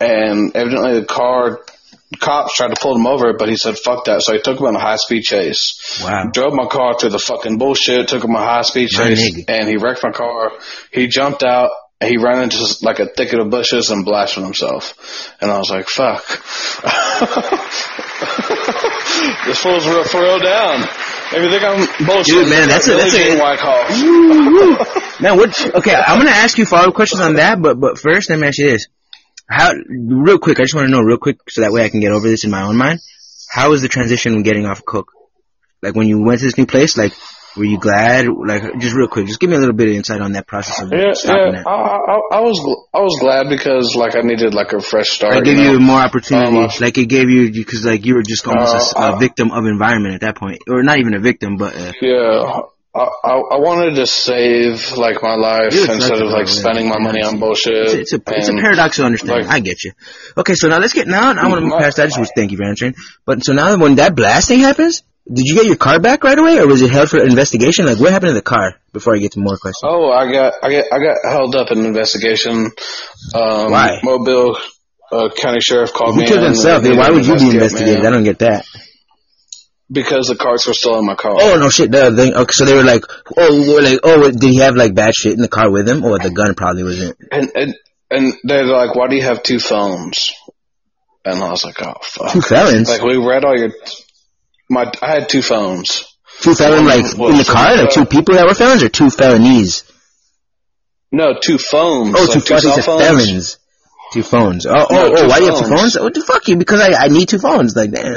and 0.00 0.54
evidently 0.56 1.00
the 1.00 1.06
car 1.06 1.60
cops 2.20 2.54
tried 2.54 2.74
to 2.74 2.80
pull 2.80 2.96
him 2.96 3.06
over, 3.06 3.32
but 3.34 3.48
he 3.48 3.56
said 3.56 3.76
fuck 3.78 4.04
that. 4.06 4.22
So 4.22 4.32
he 4.32 4.40
took 4.40 4.58
him 4.60 4.66
on 4.66 4.76
a 4.76 4.80
high 4.80 4.96
speed 4.96 5.22
chase. 5.22 6.00
Wow. 6.04 6.24
Drove 6.32 6.52
my 6.54 6.66
car 6.66 6.94
through 6.98 7.10
the 7.10 7.18
fucking 7.18 7.58
bullshit. 7.58 8.08
Took 8.08 8.24
him 8.24 8.34
on 8.36 8.42
a 8.42 8.46
high 8.46 8.62
speed 8.62 8.88
chase, 8.90 9.44
and 9.48 9.68
he 9.68 9.76
wrecked 9.76 10.02
my 10.02 10.10
car. 10.12 10.52
He 10.92 11.06
jumped 11.08 11.42
out. 11.42 11.70
and 12.00 12.10
He 12.10 12.16
ran 12.18 12.42
into 12.42 12.58
like 12.82 12.98
a 13.00 13.06
thicket 13.06 13.40
of 13.40 13.50
bushes 13.50 13.90
and 13.90 14.04
blasted 14.04 14.44
himself. 14.44 14.94
And 15.40 15.50
I 15.50 15.58
was 15.58 15.70
like, 15.70 15.88
fuck. 15.88 16.24
this 19.46 19.58
fool's 19.62 19.86
real 19.86 20.04
for 20.04 20.20
real 20.22 20.38
down. 20.38 20.82
If 21.32 21.42
you 21.42 21.50
think 21.50 21.64
I'm 21.64 22.06
bullshit, 22.06 22.34
Dude, 22.34 22.48
man, 22.50 22.68
that's 22.68 22.86
a- 22.86 22.90
Billie 22.90 23.02
that's 23.02 23.14
a- 23.14 23.18
Jean 23.18 23.38
Wyckoff. 23.38 23.90
Man, 25.20 25.36
what? 25.36 25.74
Okay, 25.76 25.94
I'm 25.94 26.18
gonna 26.18 26.30
ask 26.30 26.56
you 26.58 26.66
follow 26.66 26.88
up 26.88 26.94
questions 26.94 27.20
on 27.20 27.34
that, 27.34 27.60
but 27.60 27.80
but 27.80 27.98
first, 27.98 28.30
let 28.30 28.38
me 28.38 28.46
ask 28.46 28.58
you 28.58 28.70
this: 28.70 28.86
How, 29.48 29.72
real 29.88 30.38
quick, 30.38 30.58
I 30.58 30.64
just 30.64 30.74
want 30.74 30.86
to 30.88 30.92
know 30.92 31.00
real 31.00 31.18
quick, 31.18 31.38
so 31.48 31.60
that 31.60 31.72
way 31.72 31.84
I 31.84 31.88
can 31.88 32.00
get 32.00 32.12
over 32.12 32.28
this 32.28 32.44
in 32.44 32.50
my 32.50 32.62
own 32.62 32.76
mind. 32.76 33.00
How 33.50 33.70
was 33.70 33.82
the 33.82 33.88
transition 33.88 34.34
when 34.34 34.42
getting 34.42 34.66
off 34.66 34.84
coke? 34.84 35.12
Like 35.82 35.94
when 35.94 36.08
you 36.08 36.22
went 36.22 36.40
to 36.40 36.46
this 36.46 36.58
new 36.58 36.66
place, 36.66 36.96
like 36.96 37.12
were 37.56 37.64
you 37.64 37.78
glad? 37.78 38.26
Like 38.28 38.78
just 38.80 38.94
real 38.94 39.08
quick, 39.08 39.26
just 39.26 39.40
give 39.40 39.50
me 39.50 39.56
a 39.56 39.58
little 39.58 39.74
bit 39.74 39.88
of 39.88 39.94
insight 39.94 40.20
on 40.20 40.32
that 40.32 40.46
process 40.46 40.82
of 40.82 40.92
Yeah, 40.92 41.12
stopping 41.12 41.54
yeah. 41.54 41.62
that. 41.62 41.66
I, 41.66 41.72
I, 41.72 42.38
I 42.38 42.40
was 42.40 42.58
I 42.92 43.00
was 43.00 43.16
glad 43.20 43.48
because 43.48 43.94
like 43.96 44.16
I 44.16 44.20
needed 44.20 44.52
like 44.52 44.72
a 44.72 44.80
fresh 44.80 45.08
start. 45.08 45.36
It 45.36 45.44
gave 45.44 45.58
you 45.58 45.72
know? 45.72 45.78
more 45.78 46.00
opportunity. 46.00 46.58
Um, 46.58 46.70
like 46.80 46.98
it 46.98 47.06
gave 47.06 47.30
you 47.30 47.52
because 47.52 47.84
like 47.84 48.04
you 48.04 48.14
were 48.14 48.22
just 48.22 48.46
almost 48.46 48.94
a, 48.94 48.98
Uh, 48.98 49.16
victim 49.16 49.52
of 49.52 49.64
environment 49.64 50.14
at 50.14 50.20
that 50.22 50.36
point, 50.36 50.60
or 50.68 50.82
not 50.82 50.98
even 50.98 51.14
a 51.14 51.20
victim, 51.20 51.56
but 51.56 51.76
uh, 51.76 51.92
Yeah, 52.02 52.60
I, 52.96 53.04
I 53.24 53.34
I 53.56 53.58
wanted 53.58 53.96
to 53.96 54.06
save 54.06 54.92
like 54.96 55.22
my 55.22 55.34
life 55.34 55.72
You're 55.74 55.92
instead 55.92 56.20
of 56.22 56.28
like 56.30 56.48
spending 56.48 56.88
my 56.88 56.98
money 56.98 57.22
on 57.22 57.38
bullshit. 57.38 57.74
it's, 57.76 57.94
it's 57.94 58.12
a 58.14 58.20
it's 58.38 58.48
a 58.48 58.52
and- 58.52 58.60
paradoxical 58.60 59.06
understanding. 59.06 59.46
like- 59.46 59.54
I 59.54 59.60
get 59.60 59.84
you. 59.84 59.92
Okay, 60.36 60.54
so 60.54 60.68
now 60.68 60.78
let's 60.78 60.92
get 60.94 61.06
now. 61.06 61.30
I 61.32 61.46
want 61.48 61.60
to 61.60 61.66
move 61.68 61.78
past 61.78 61.98
that. 61.98 62.06
I 62.12 62.16
just 62.16 62.32
thank 62.34 62.50
you 62.52 62.56
for 62.56 62.64
answering. 62.64 62.94
But 63.24 63.44
so 63.44 63.52
now 63.52 63.76
when 63.76 63.96
that 63.96 64.14
blasting 64.14 64.60
happens, 64.60 65.02
did 65.26 65.44
you 65.44 65.54
get 65.56 65.66
your 65.66 65.76
car 65.76 65.98
back 65.98 66.22
right 66.24 66.38
away, 66.38 66.58
or 66.58 66.66
was 66.68 66.82
it 66.82 66.90
held 66.90 67.10
for 67.10 67.18
investigation? 67.22 67.84
Like 67.86 67.98
what 67.98 68.12
happened 68.12 68.30
to 68.30 68.34
the 68.34 68.42
car? 68.42 68.74
Before 68.92 69.14
I 69.14 69.18
get 69.18 69.32
to 69.32 69.40
more 69.40 69.58
questions. 69.58 69.82
Oh, 69.84 70.10
I 70.10 70.30
got 70.32 70.54
I 70.62 70.70
got 70.70 70.84
I 70.92 70.98
got 70.98 71.16
held 71.30 71.54
up 71.56 71.70
in 71.72 71.84
investigation. 71.84 72.70
Um, 73.34 73.70
Why? 73.72 74.00
Mobile 74.02 74.56
uh, 75.12 75.28
County 75.36 75.60
Sheriff 75.60 75.92
called 75.92 76.14
Who 76.14 76.20
me. 76.22 76.26
killed 76.26 76.40
in 76.40 76.46
himself? 76.46 76.82
Why 76.84 77.10
would 77.10 77.26
you 77.26 77.36
be 77.36 77.50
investigated? 77.50 78.04
I 78.06 78.10
don't 78.10 78.24
get 78.24 78.38
that. 78.40 78.64
Because 79.90 80.26
the 80.26 80.34
carts 80.36 80.66
were 80.66 80.74
still 80.74 80.98
in 80.98 81.06
my 81.06 81.14
car. 81.14 81.32
Oh 81.36 81.58
no, 81.60 81.70
shit. 81.70 81.90
Duh, 81.92 82.10
they, 82.10 82.32
okay, 82.32 82.50
so 82.52 82.64
they 82.64 82.74
were 82.74 82.82
like, 82.82 83.04
oh, 83.36 83.62
they 83.64 83.72
were 83.74 83.82
like, 83.82 84.00
oh, 84.02 84.30
did 84.30 84.42
he 84.50 84.58
have 84.58 84.74
like 84.74 84.94
bad 84.96 85.14
shit 85.14 85.32
in 85.34 85.40
the 85.40 85.48
car 85.48 85.70
with 85.70 85.88
him, 85.88 86.04
or 86.04 86.18
the 86.18 86.30
gun 86.30 86.54
probably 86.56 86.82
wasn't? 86.82 87.16
And 87.30 87.50
and 87.54 87.74
and 88.10 88.34
they're 88.42 88.66
like, 88.66 88.94
"Why 88.96 89.06
do 89.08 89.14
you 89.16 89.22
have 89.22 89.42
two 89.44 89.60
phones?" 89.60 90.32
And 91.24 91.38
I 91.42 91.50
was 91.50 91.64
like, 91.64 91.80
"Oh 91.80 91.94
fuck!" 92.02 92.32
Two 92.32 92.40
felons. 92.40 92.88
Like 92.88 93.02
we 93.02 93.16
read 93.16 93.44
all 93.44 93.56
your. 93.56 93.70
My 94.68 94.90
I 95.02 95.10
had 95.20 95.28
two 95.28 95.42
phones. 95.42 96.04
Two 96.40 96.54
felons, 96.54 96.86
like 96.86 97.04
in 97.30 97.36
the 97.38 97.44
car, 97.48 97.76
like 97.76 97.88
the- 97.88 97.94
two 97.94 98.04
people 98.06 98.34
that 98.34 98.46
were 98.46 98.54
felons, 98.54 98.82
or 98.82 98.88
two 98.88 99.08
felonies. 99.10 99.84
No, 101.12 101.34
two 101.40 101.58
phones. 101.58 102.14
Oh, 102.16 102.24
like 102.24 102.32
two, 102.32 102.40
two 102.40 102.54
I 102.54 102.60
thought 102.60 102.76
you 102.76 102.82
cell 102.82 102.98
phones. 102.98 103.06
felons. 103.26 103.58
Two 104.12 104.22
phones. 104.24 104.66
Oh, 104.66 104.72
oh, 104.74 104.86
No, 104.90 105.12
oh, 105.12 105.22
two 105.22 105.28
why 105.28 105.38
do 105.38 105.44
you 105.44 105.50
have 105.50 105.58
two 105.60 105.68
phones. 105.68 105.80
phones? 105.80 106.00
What 106.00 106.14
the 106.14 106.20
fuck 106.22 106.48
you? 106.48 106.56
Because 106.56 106.80
I, 106.80 107.04
I 107.04 107.08
need 107.08 107.28
two 107.28 107.38
phones. 107.38 107.74
Like, 107.76 107.90
damn. 107.92 108.16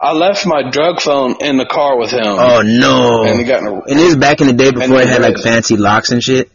I 0.00 0.12
left 0.12 0.46
my 0.46 0.70
drug 0.70 1.00
phone 1.00 1.36
in 1.40 1.56
the 1.56 1.66
car 1.66 1.98
with 1.98 2.10
him. 2.10 2.22
Oh 2.26 2.62
no. 2.62 3.24
And 3.24 3.38
he 3.38 3.44
got 3.46 3.60
in 3.62 3.66
a, 3.68 3.74
And 3.74 3.98
this 3.98 4.10
is 4.10 4.16
back 4.16 4.40
in 4.40 4.46
the 4.48 4.52
day 4.52 4.70
before 4.70 5.00
it 5.00 5.08
had 5.08 5.22
like 5.22 5.36
read- 5.36 5.42
fancy 5.44 5.76
locks 5.76 6.10
and 6.10 6.22
shit. 6.22 6.50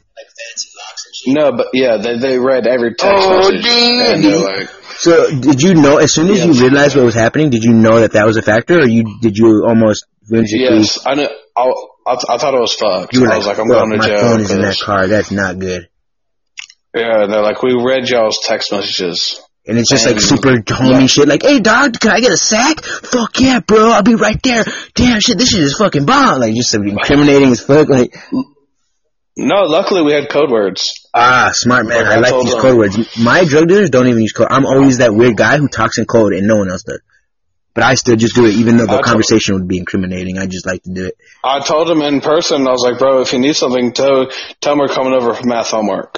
no, 1.28 1.52
but 1.52 1.68
yeah, 1.74 1.98
they 1.98 2.18
they 2.18 2.38
read 2.40 2.68
every 2.68 2.94
text 2.96 3.24
Oh, 3.26 3.38
message. 3.52 3.64
damn. 3.64 4.14
And 4.16 4.24
they're 4.24 4.40
like, 4.40 4.70
So 4.98 5.30
did 5.40 5.62
you 5.62 5.76
know 5.76 5.98
as 5.98 6.14
soon 6.14 6.30
as 6.30 6.38
Yes. 6.46 6.56
you 6.56 6.62
realized 6.68 6.96
what 6.96 7.06
was 7.06 7.16
happening? 7.16 7.50
Did 7.50 7.64
you 7.64 7.74
know 7.74 8.00
that 8.02 8.14
that 8.14 8.26
was 8.26 8.38
a 8.38 8.42
factor, 8.42 8.80
or 8.80 8.88
you 8.88 9.20
did 9.22 9.38
you 9.38 9.66
almost 9.68 10.06
whimsically? 10.30 10.78
yes, 10.78 11.00
I 11.06 11.16
knew. 11.16 11.28
I, 11.56 11.64
I, 12.08 12.14
I 12.30 12.38
thought 12.38 12.54
it 12.54 12.60
was 12.62 12.74
fucked. 12.74 13.14
You 13.14 13.22
were 13.22 13.28
I 13.28 13.32
like, 13.32 13.38
was 13.40 13.48
like, 13.48 13.60
I'm 13.60 13.68
"Fuck, 13.68 13.78
going 13.78 13.92
to 13.92 13.98
my 13.98 14.08
jail. 14.08 14.20
phone 14.22 14.40
is 14.40 14.52
in 14.52 14.62
that 14.62 14.80
car. 14.80 15.08
That's 15.08 15.32
not 15.32 15.60
good. 15.60 15.90
Yeah, 16.96 17.26
they're 17.28 17.42
like, 17.42 17.62
we 17.62 17.74
read 17.74 18.08
y'all's 18.10 18.40
text 18.44 18.72
messages. 18.72 19.42
And 19.68 19.78
it's 19.78 19.90
just 19.92 20.08
like 20.08 20.20
super 20.20 20.58
homie 20.58 21.02
yeah. 21.02 21.06
shit. 21.06 21.28
Like, 21.28 21.44
hey 21.44 21.60
dog, 21.60 22.00
can 22.00 22.12
I 22.12 22.20
get 22.20 22.32
a 22.32 22.38
sack? 22.38 22.84
Fuck 22.84 23.40
yeah, 23.40 23.60
bro. 23.60 23.92
I'll 23.92 24.02
be 24.04 24.16
right 24.16 24.42
there. 24.42 24.64
Damn 24.96 25.20
shit, 25.20 25.38
this 25.38 25.50
shit 25.50 25.62
is 25.62 25.78
fucking 25.78 26.06
bomb. 26.06 26.40
Like 26.40 26.56
just 26.56 26.74
incriminating 26.74 27.52
as 27.52 27.62
fuck. 27.62 27.88
Like, 27.88 28.16
No, 29.38 29.64
luckily 29.66 30.02
we 30.02 30.14
had 30.14 30.30
code 30.30 30.50
words. 30.52 30.84
ah, 31.14 31.52
smart 31.54 31.86
man. 31.88 32.04
Like, 32.04 32.08
I 32.08 32.16
I 32.16 32.20
like 32.20 32.44
these 32.44 32.52
them. 32.54 32.62
code 32.62 32.78
words. 32.78 33.18
My 33.18 33.46
drug 33.46 33.68
dealers 33.68 33.90
don't 33.92 34.08
even 34.08 34.22
use 34.22 34.34
code. 34.34 34.48
I'm 34.50 34.66
always 34.66 34.98
that 34.98 35.14
weird 35.14 35.38
guy 35.38 35.58
who 35.58 35.68
talks 35.68 35.98
in 36.00 36.06
code 36.06 36.34
and 36.34 36.48
no 36.48 36.58
one 36.58 36.70
else 36.70 36.84
does. 36.84 37.00
But 37.74 37.86
I 37.86 37.94
still 37.94 38.18
just 38.18 38.36
do 38.36 38.46
it, 38.46 38.56
even 38.56 38.76
though 38.76 38.86
the 38.86 38.98
I 38.98 39.02
conversation 39.02 39.56
would 39.56 39.68
be 39.68 39.78
incriminating. 39.78 40.38
I 40.38 40.46
just 40.48 40.66
like 40.66 40.84
to 40.84 40.92
do 40.94 41.06
it. 41.06 41.16
I 41.42 41.62
told 41.62 41.90
him 41.90 42.02
in 42.02 42.20
person. 42.20 42.68
I 42.68 42.72
was 42.72 42.82
like, 42.86 43.00
bro, 43.00 43.22
if 43.22 43.32
you 43.32 43.40
need 43.40 43.56
something, 43.56 43.94
tell 43.94 44.28
tell 44.60 44.74
him 44.74 44.80
we're 44.80 44.90
coming 44.90 45.14
over 45.14 45.34
for 45.34 45.46
math 45.48 45.70
homework. 45.70 46.18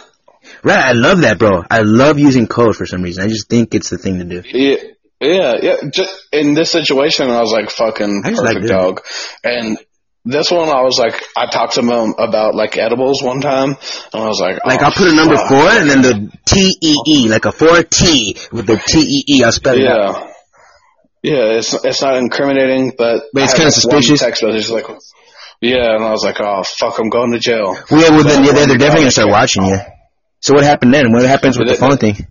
Right, 0.64 0.80
I 0.80 0.92
love 0.94 1.22
that, 1.22 1.38
bro. 1.40 1.64
I 1.70 1.82
love 1.82 2.20
using 2.20 2.48
code 2.48 2.76
for 2.76 2.86
some 2.86 3.02
reason. 3.02 3.24
I 3.24 3.28
just 3.28 3.50
think 3.50 3.76
it's 3.76 3.90
the 3.90 3.98
thing 3.98 4.20
to 4.20 4.24
do. 4.24 4.42
Yeah, 4.46 4.78
yeah, 5.20 5.54
yeah. 5.62 5.76
Just 5.94 6.28
in 6.32 6.54
this 6.54 6.72
situation, 6.72 7.30
I 7.30 7.42
was 7.42 7.52
like, 7.52 7.70
fucking 7.70 8.22
I 8.26 8.30
just 8.30 8.42
like 8.44 8.56
perfect 8.56 8.70
dog. 8.72 9.02
And 9.44 9.78
this 10.26 10.50
one, 10.52 10.70
I 10.70 10.82
was 10.82 10.98
like, 10.98 11.22
I 11.36 11.48
talked 11.48 11.74
to 11.74 11.82
him 11.82 12.14
about 12.18 12.56
like 12.56 12.78
edibles 12.78 13.22
one 13.22 13.42
time, 13.42 13.72
and 13.72 14.24
I 14.24 14.28
was 14.28 14.40
like, 14.40 14.66
Like 14.66 14.82
oh, 14.82 14.86
I'll 14.86 14.92
put 14.92 15.12
a 15.12 15.16
number 15.16 15.36
fuck. 15.36 15.50
four 15.50 15.68
and 15.68 15.90
then 15.90 16.02
the 16.02 16.32
T 16.46 16.78
E 16.82 16.96
E, 17.08 17.28
like 17.28 17.44
a 17.46 17.52
four 17.52 17.84
T 17.84 18.38
with 18.54 18.66
the 18.66 18.78
T 18.78 19.00
E 19.00 19.24
E. 19.36 19.44
I'll 19.44 19.52
spell 19.52 19.76
it 19.78 19.86
out. 19.86 20.16
Yeah. 20.16 20.30
Yeah, 21.24 21.58
it's 21.58 21.74
it's 21.74 22.02
not 22.02 22.18
incriminating, 22.18 22.94
but 22.98 23.24
But 23.34 23.44
it's 23.44 23.54
like, 23.54 23.62
one 23.62 23.72
suspicious. 23.72 24.20
Text 24.20 24.44
message 24.44 24.70
like, 24.70 24.88
yeah, 25.62 25.96
and 25.96 26.04
I 26.04 26.12
was 26.12 26.24
like, 26.26 26.40
oh 26.42 26.64
fuck, 26.64 27.00
I'm 27.00 27.10
going 27.10 27.32
to 27.32 27.40
jail. 27.40 27.78
Well, 27.90 28.02
yeah, 28.02 28.10
well 28.10 28.24
then 28.26 28.44
yeah, 28.44 28.52
they're 28.52 28.78
definitely 28.78 29.04
gonna 29.04 29.12
start 29.12 29.30
watching 29.30 29.64
you. 29.66 29.78
So 30.44 30.54
what 30.54 30.66
happened 30.66 30.94
then? 30.94 31.14
What 31.14 31.26
happens 31.26 31.58
with 31.58 31.70
the 31.70 31.76
phone 31.76 31.96
thing? 31.96 32.28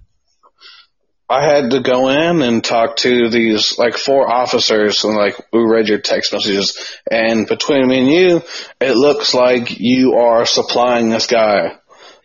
I 1.30 1.46
had 1.46 1.70
to 1.70 1.80
go 1.80 2.10
in 2.10 2.42
and 2.42 2.62
talk 2.62 2.96
to 2.96 3.30
these 3.30 3.78
like 3.78 3.96
four 3.96 4.30
officers 4.30 5.02
and 5.04 5.16
like 5.16 5.40
we 5.50 5.60
read 5.60 5.88
your 5.88 5.98
text 5.98 6.34
messages 6.34 6.94
and 7.10 7.46
between 7.46 7.88
me 7.88 8.00
and 8.00 8.10
you, 8.10 8.42
it 8.82 8.94
looks 8.94 9.32
like 9.32 9.80
you 9.80 10.16
are 10.16 10.44
supplying 10.44 11.08
this 11.08 11.26
guy. 11.26 11.78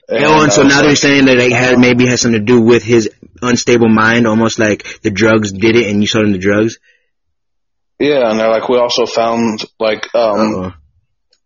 Oh, 0.09 0.43
and 0.43 0.51
so 0.51 0.65
was 0.65 0.73
now 0.73 0.81
they're 0.81 0.97
saying 0.97 1.25
that 1.27 1.37
it 1.37 1.53
had 1.53 1.79
maybe 1.79 2.05
has 2.07 2.19
something 2.19 2.41
to 2.41 2.45
do 2.45 2.59
with 2.59 2.83
his 2.83 3.09
unstable 3.41 3.87
mind, 3.87 4.27
almost 4.27 4.59
like 4.59 5.01
the 5.03 5.09
drugs 5.09 5.53
did 5.53 5.77
it, 5.77 5.89
and 5.89 6.01
you 6.01 6.07
sold 6.07 6.25
him 6.25 6.33
the 6.33 6.37
drugs. 6.37 6.79
yeah, 7.97 8.29
and 8.29 8.37
they're 8.37 8.51
like, 8.51 8.67
we 8.67 8.77
also 8.77 9.05
found 9.05 9.63
like 9.79 10.13
um 10.13 10.73
Uh-oh. 10.73 10.73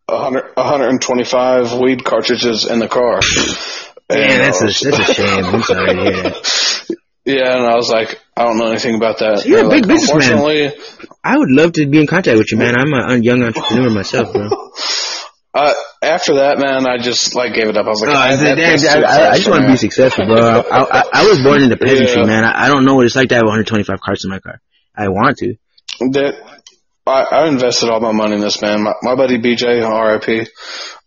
100, 0.08 0.56
125 0.56 1.80
weed 1.80 2.04
cartridges 2.04 2.66
in 2.66 2.80
the 2.80 2.88
car. 2.88 3.20
And 4.14 4.41
that's 4.43 4.62
a 4.62 4.66
that's 4.89 5.09
a 5.09 5.14
shame. 5.14 5.45
I'm 5.45 5.62
sorry 5.64 5.95
to 5.95 6.01
hear 6.01 6.12
that. 6.24 6.95
Yeah, 7.24 7.55
and 7.55 7.66
I 7.68 7.76
was 7.76 7.89
like, 7.89 8.20
I 8.36 8.45
don't 8.45 8.57
know 8.57 8.68
anything 8.72 8.95
about 8.95 9.20
that. 9.20 9.39
So 9.39 9.47
you're 9.49 9.66
a 9.66 9.70
big 9.70 9.86
like, 9.86 9.99
businessman. 9.99 10.72
I 11.24 11.38
would 11.38 11.51
love 11.51 11.74
to 11.74 11.86
be 11.86 11.99
in 11.99 12.07
contact 12.07 12.38
with 12.38 12.51
you, 12.51 12.57
man. 12.57 12.76
I'm 12.76 12.91
a 12.93 13.16
young 13.22 13.43
entrepreneur 13.43 13.91
myself, 13.91 14.34
bro. 14.34 14.49
uh, 15.53 15.74
after 16.01 16.36
that, 16.36 16.57
man, 16.57 16.88
I 16.88 16.97
just 16.97 17.36
like 17.36 17.53
gave 17.53 17.68
it 17.68 17.78
up. 17.78 17.86
I 17.86 17.89
was 17.89 18.01
like, 18.01 18.09
No, 18.09 18.16
I, 18.20 18.36
that- 18.38 18.57
that's 18.57 18.88
I, 18.88 19.32
I 19.32 19.36
just 19.38 19.49
want 19.49 19.64
to 19.66 19.70
be 19.72 19.78
successful, 19.88 20.26
bro. 20.26 20.36
I, 20.62 20.82
I, 20.82 21.03
I 21.14 21.28
was 21.30 21.43
born 21.43 21.62
into 21.62 21.78
peasantry, 21.78 22.22
Yeah. 22.22 22.26
man. 22.28 22.43
I, 22.43 22.68
don't 22.70 22.86
know 22.86 22.95
what 22.95 23.05
it's 23.05 23.16
like 23.16 23.30
to 23.30 23.36
have 23.36 23.43
125 23.43 24.01
cars 24.01 24.24
in 24.26 24.32
my 24.32 24.39
car. 24.39 24.59
I 24.95 25.09
want 25.09 25.38
to. 25.38 25.53
that 26.12 26.34
I, 27.05 27.24
I 27.32 27.47
invested 27.47 27.89
all 27.89 27.99
my 27.99 28.12
money 28.14 28.36
in 28.36 28.41
this 28.41 28.62
man. 28.64 28.82
My, 28.82 28.93
my 29.03 29.16
buddy 29.16 29.38
BJ, 29.38 29.82
RIP. 29.86 30.47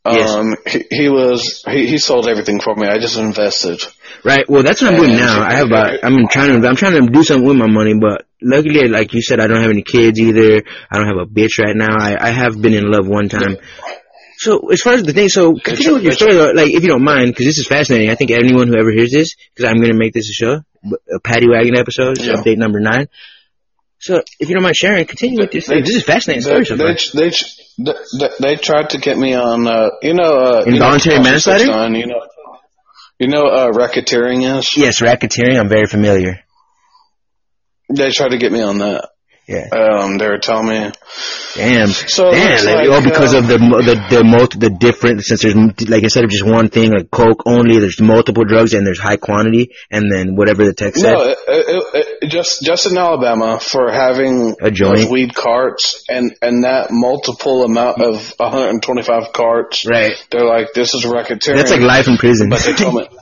Yes. 0.07 0.29
Um, 0.31 0.57
he, 0.67 0.85
he 0.91 1.09
was 1.09 1.65
he, 1.67 1.87
he 1.87 1.99
sold 1.99 2.29
everything 2.29 2.61
for 2.61 2.75
me. 2.77 2.87
I 2.87 2.99
just 2.99 3.17
invested. 3.17 3.81
Right. 4.23 4.45
Well, 4.49 4.63
that's 4.63 4.83
what 4.83 4.93
I'm 4.93 5.01
doing 5.01 5.17
now. 5.17 5.41
I 5.43 5.55
have 5.55 5.67
about. 5.67 5.99
I'm 6.03 6.29
trying 6.29 6.61
to. 6.61 6.69
I'm 6.69 6.77
trying 6.77 6.93
to 7.05 7.11
do 7.11 7.25
something 7.25 7.47
with 7.47 7.57
my 7.57 7.69
money, 7.69 7.95
but 7.99 8.27
luckily, 8.43 8.89
like 8.89 9.15
you 9.15 9.23
said, 9.23 9.41
I 9.41 9.47
don't 9.47 9.63
have 9.63 9.71
any 9.71 9.83
kids 9.83 10.21
either. 10.21 10.63
I 10.91 10.99
don't 10.99 11.07
have 11.07 11.17
a 11.17 11.27
bitch 11.27 11.59
right 11.59 11.75
now. 11.75 11.97
I 11.99 12.17
I 12.29 12.31
have 12.31 12.61
been 12.61 12.75
in 12.75 12.85
love 12.91 13.07
one 13.09 13.29
time. 13.31 13.57
So 14.37 14.71
as 14.71 14.81
far 14.83 14.95
as 14.95 15.05
the 15.05 15.13
thing, 15.15 15.29
so 15.29 15.55
continue 15.55 15.95
with 15.95 16.03
your 16.03 16.13
story, 16.13 16.35
though, 16.35 16.51
like 16.51 16.71
if 16.71 16.83
you 16.83 16.89
don't 16.89 17.05
mind, 17.05 17.29
because 17.29 17.47
this 17.47 17.59
is 17.59 17.67
fascinating. 17.67 18.11
I 18.11 18.15
think 18.15 18.31
anyone 18.31 18.69
who 18.69 18.77
ever 18.77 18.91
hears 18.91 19.11
this, 19.11 19.37
because 19.55 19.71
I'm 19.71 19.81
gonna 19.81 19.95
make 19.95 20.13
this 20.13 20.29
a 20.29 20.33
show, 20.35 20.61
a 21.15 21.21
paddy 21.21 21.49
wagon 21.49 21.79
episode, 21.79 22.21
Yeah. 22.21 22.35
update 22.35 22.59
number 22.59 22.81
nine. 22.81 23.09
So 24.01 24.23
if 24.39 24.49
you 24.51 24.55
don't 24.55 24.65
mind 24.65 24.77
sharing, 24.77 25.07
continue 25.07 25.41
with 25.41 25.55
your 25.55 25.63
story. 25.63 25.81
This 25.81 25.97
is 25.97 26.03
fascinating 26.03 26.43
They, 26.43 26.65
story 26.65 26.65
so 26.67 26.77
they, 26.77 27.31
far. 27.31 27.64
They, 27.79 27.93
they, 28.19 28.29
they 28.41 28.57
tried 28.57 28.91
to 28.91 28.99
get 28.99 29.19
me 29.19 29.35
on, 29.35 29.67
uh, 29.67 29.91
you 30.03 30.15
know, 30.15 30.39
uh, 30.39 30.65
Involuntary 30.67 31.17
you 31.17 31.23
know, 31.23 31.31
manslaughter? 31.31 31.67
Son, 31.67 31.95
You 31.95 32.07
know, 32.07 32.21
you 33.19 33.29
know, 33.29 33.45
uh, 33.47 33.71
racketeering 33.71 34.59
is. 34.59 34.77
Yes, 34.77 35.01
racketeering. 35.01 35.59
I'm 35.59 35.69
very 35.69 35.87
familiar. 35.87 36.41
They 37.89 38.11
tried 38.11 38.31
to 38.31 38.39
get 38.39 38.53
me 38.53 38.61
on 38.63 38.79
that. 38.79 39.09
Yeah. 39.47 39.69
Um, 39.73 40.17
they 40.17 40.27
were 40.27 40.39
telling 40.39 40.69
me. 40.69 40.91
Damn. 41.55 41.89
So 41.89 42.31
Damn. 42.31 42.65
Like, 42.65 42.89
oh, 42.89 43.05
because 43.05 43.35
uh, 43.35 43.39
of 43.39 43.47
the 43.47 43.59
the 43.59 44.17
the 44.17 44.25
multi, 44.25 44.59
the 44.59 44.71
different 44.71 45.23
since 45.23 45.43
there's 45.43 45.55
like 45.55 46.03
instead 46.03 46.25
of 46.25 46.31
just 46.31 46.47
one 46.47 46.69
thing 46.69 46.93
like 46.93 47.11
coke 47.11 47.43
only, 47.45 47.79
there's 47.79 48.01
multiple 48.01 48.45
drugs 48.45 48.73
and 48.73 48.87
there's 48.87 48.99
high 48.99 49.19
quantity, 49.19 49.73
and 49.91 50.11
then 50.11 50.35
whatever 50.35 50.65
the 50.65 50.73
text 50.73 51.03
said. 51.03 51.13
No, 51.13 51.25
it, 51.29 51.37
it, 51.47 52.19
it, 52.23 52.29
just 52.29 52.63
just 52.63 52.87
in 52.87 52.97
Alabama 52.97 53.61
for 53.61 53.91
having 53.93 54.57
A 54.63 54.71
joint? 54.71 55.11
weed 55.11 55.35
carts 55.35 56.05
and 56.09 56.35
and 56.41 56.65
that 56.65 56.89
multiple 56.91 57.65
amount 57.65 58.01
of 58.01 58.33
125 58.39 59.33
carts. 59.35 59.87
Right. 59.87 60.13
They're 60.31 60.47
like, 60.47 60.73
this 60.75 60.95
is 60.95 61.05
racketeering. 61.05 61.57
That's 61.57 61.71
like 61.71 61.83
life 61.83 62.09
in 62.09 62.17
prison. 62.17 62.49
But 62.49 62.61
they 62.63 62.73
told 62.73 62.95
me. 62.95 63.09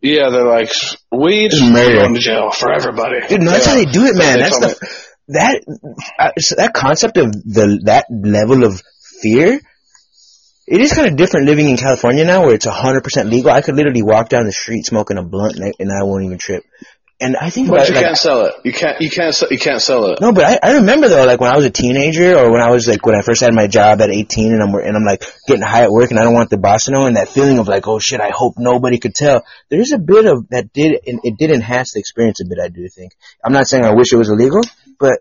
Yeah, 0.00 0.28
they're 0.28 0.44
like 0.46 0.70
weed 1.10 1.52
murder. 1.62 1.94
going 2.02 2.12
to 2.12 2.20
jail 2.20 2.50
for 2.50 2.70
everybody. 2.70 3.26
Dude, 3.26 3.40
no, 3.40 3.52
that's 3.52 3.64
Yeah. 3.64 3.72
how 3.72 3.78
they 3.78 3.86
do 3.86 4.04
it, 4.04 4.14
man. 4.14 4.38
That's 4.38 4.58
the 4.58 5.03
that 5.28 5.62
uh, 6.18 6.30
that 6.56 6.72
concept 6.74 7.16
of 7.16 7.32
the 7.32 7.80
that 7.84 8.06
level 8.10 8.64
of 8.64 8.82
fear. 9.22 9.60
It 10.66 10.80
is 10.80 10.94
kind 10.94 11.08
of 11.08 11.16
different 11.16 11.46
living 11.46 11.68
in 11.68 11.76
California 11.76 12.24
now, 12.24 12.42
where 12.42 12.54
it's 12.54 12.64
hundred 12.64 13.04
percent 13.04 13.28
legal. 13.28 13.50
I 13.50 13.60
could 13.60 13.74
literally 13.74 14.02
walk 14.02 14.30
down 14.30 14.44
the 14.46 14.52
street 14.52 14.86
smoking 14.86 15.18
a 15.18 15.22
blunt, 15.22 15.56
and 15.56 15.66
I, 15.66 15.72
and 15.78 15.92
I 15.92 16.04
won't 16.04 16.24
even 16.24 16.38
trip. 16.38 16.64
And 17.20 17.36
I 17.36 17.48
think 17.48 17.68
But 17.70 17.88
you 17.88 17.94
like, 17.94 18.04
can't 18.04 18.16
sell 18.16 18.46
it. 18.46 18.54
You 18.64 18.72
can't. 18.72 19.00
You 19.00 19.08
can't. 19.08 19.34
You 19.48 19.58
can't 19.58 19.80
sell 19.80 20.06
it. 20.06 20.20
No, 20.20 20.32
but 20.32 20.44
I, 20.44 20.58
I 20.62 20.72
remember 20.78 21.08
though, 21.08 21.24
like 21.24 21.40
when 21.40 21.50
I 21.50 21.56
was 21.56 21.64
a 21.64 21.70
teenager, 21.70 22.36
or 22.36 22.50
when 22.50 22.60
I 22.60 22.70
was 22.70 22.88
like 22.88 23.06
when 23.06 23.14
I 23.14 23.22
first 23.22 23.40
had 23.40 23.54
my 23.54 23.68
job 23.68 24.00
at 24.00 24.10
18, 24.10 24.52
and 24.52 24.60
I'm 24.60 24.74
and 24.74 24.96
I'm 24.96 25.04
like 25.04 25.22
getting 25.46 25.62
high 25.62 25.84
at 25.84 25.92
work, 25.92 26.10
and 26.10 26.18
I 26.18 26.24
don't 26.24 26.34
want 26.34 26.50
the 26.50 26.58
boss 26.58 26.86
to 26.86 26.90
know, 26.90 27.06
and 27.06 27.16
that 27.16 27.28
feeling 27.28 27.58
of 27.58 27.68
like, 27.68 27.86
oh 27.86 28.00
shit, 28.00 28.20
I 28.20 28.30
hope 28.34 28.54
nobody 28.58 28.98
could 28.98 29.14
tell. 29.14 29.44
There's 29.70 29.92
a 29.92 29.98
bit 29.98 30.26
of 30.26 30.48
that 30.48 30.72
did 30.72 31.00
it 31.04 31.38
did 31.38 31.50
enhance 31.52 31.92
the 31.92 32.00
experience 32.00 32.40
a 32.40 32.48
bit. 32.48 32.58
I 32.60 32.68
do 32.68 32.88
think. 32.88 33.12
I'm 33.44 33.52
not 33.52 33.68
saying 33.68 33.84
I 33.84 33.94
wish 33.94 34.12
it 34.12 34.16
was 34.16 34.28
illegal, 34.28 34.62
but 34.98 35.18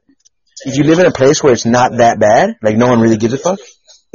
if 0.65 0.77
you 0.77 0.83
live 0.83 0.99
in 0.99 1.05
a 1.05 1.11
place 1.11 1.43
where 1.43 1.53
it's 1.53 1.65
not 1.65 1.97
that 1.97 2.19
bad, 2.19 2.55
like 2.61 2.77
no 2.77 2.87
one 2.87 2.99
really 3.01 3.17
gives 3.17 3.33
a 3.33 3.37
fuck. 3.37 3.59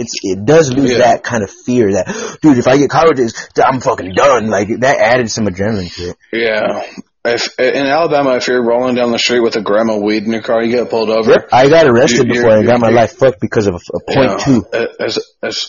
It's, 0.00 0.14
it 0.22 0.44
does 0.44 0.72
lose 0.72 0.92
Yeah. 0.92 0.98
that 0.98 1.24
kind 1.24 1.42
of 1.42 1.50
fear 1.50 1.92
that, 1.94 2.38
dude, 2.40 2.56
if 2.58 2.68
I 2.68 2.78
get 2.78 2.88
caught 2.88 3.08
with 3.08 3.16
this, 3.16 3.48
I'm 3.62 3.80
fucking 3.80 4.12
done. 4.14 4.46
Like, 4.48 4.68
that 4.80 4.98
added 4.98 5.28
some 5.30 5.46
adrenaline 5.46 5.92
to 5.96 6.10
it. 6.10 6.16
Yeah. 6.32 6.84
If 7.24 7.58
in 7.58 7.84
Alabama, 7.84 8.36
if 8.36 8.46
you're 8.46 8.64
rolling 8.64 8.94
down 8.94 9.10
the 9.10 9.18
street 9.18 9.40
with 9.40 9.56
a 9.56 9.60
gram 9.60 9.90
of 9.90 10.00
weed 10.00 10.22
in 10.22 10.30
your 10.32 10.40
car, 10.40 10.62
you 10.62 10.70
get 10.76 10.88
pulled 10.88 11.10
over. 11.10 11.46
I 11.52 11.68
got 11.68 11.86
arrested 11.88 12.28
You- 12.28 12.34
before 12.34 12.52
you're- 12.52 12.64
got 12.66 12.78
my 12.80 12.90
life 12.90 13.12
fucked 13.18 13.40
because 13.40 13.66
of 13.66 13.74
a, 13.74 13.78
a 13.78 14.14
point 14.14 14.30
Yeah. 14.30 14.44
two. 14.44 14.64
As, 15.00 15.18
as 15.42 15.68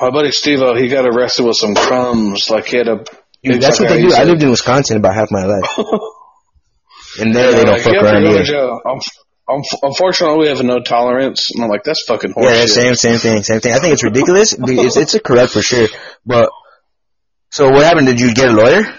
my 0.00 0.10
buddy 0.10 0.32
Steve, 0.32 0.58
he 0.76 0.88
got 0.88 1.06
arrested 1.06 1.44
with 1.44 1.56
some 1.56 1.76
crumbs. 1.76 2.50
Like 2.50 2.66
he 2.66 2.78
had 2.78 2.88
a. 2.88 3.04
Dude, 3.44 3.62
that's 3.62 3.78
like 3.78 3.88
what 3.90 3.94
they 3.96 4.02
do. 4.02 4.12
I 4.12 4.24
lived 4.24 4.42
in 4.42 4.50
Wisconsin 4.50 4.96
about 4.96 5.14
half 5.14 5.28
my 5.30 5.44
life. 5.44 5.78
And 7.20 7.34
there 7.34 7.52
they 7.52 7.64
don't 7.64 7.72
like, 7.74 7.82
fuck 7.82 7.94
you 7.94 8.00
around 8.00 8.26
either. 8.26 8.80
Unfortunately, 9.48 10.38
we 10.38 10.48
have 10.48 10.62
no 10.62 10.80
tolerance. 10.80 11.50
And 11.54 11.64
I'm 11.64 11.70
like, 11.70 11.84
that's 11.84 12.04
fucking 12.04 12.34
horseshit. 12.34 12.58
Yeah, 12.58 12.66
same, 12.66 12.94
same 12.94 13.18
thing, 13.18 13.42
same 13.42 13.60
thing. 13.60 13.72
I 13.72 13.78
think 13.78 13.94
it's 13.94 14.04
ridiculous. 14.04 14.54
It's, 14.58 14.96
it's 14.96 15.14
a 15.14 15.20
corrupt 15.20 15.52
for 15.52 15.62
sure. 15.62 15.88
But, 16.26 16.50
so 17.50 17.70
what 17.70 17.84
happened? 17.84 18.06
Did 18.06 18.20
you 18.20 18.34
get 18.34 18.48
a 18.48 18.52
lawyer? 18.52 18.94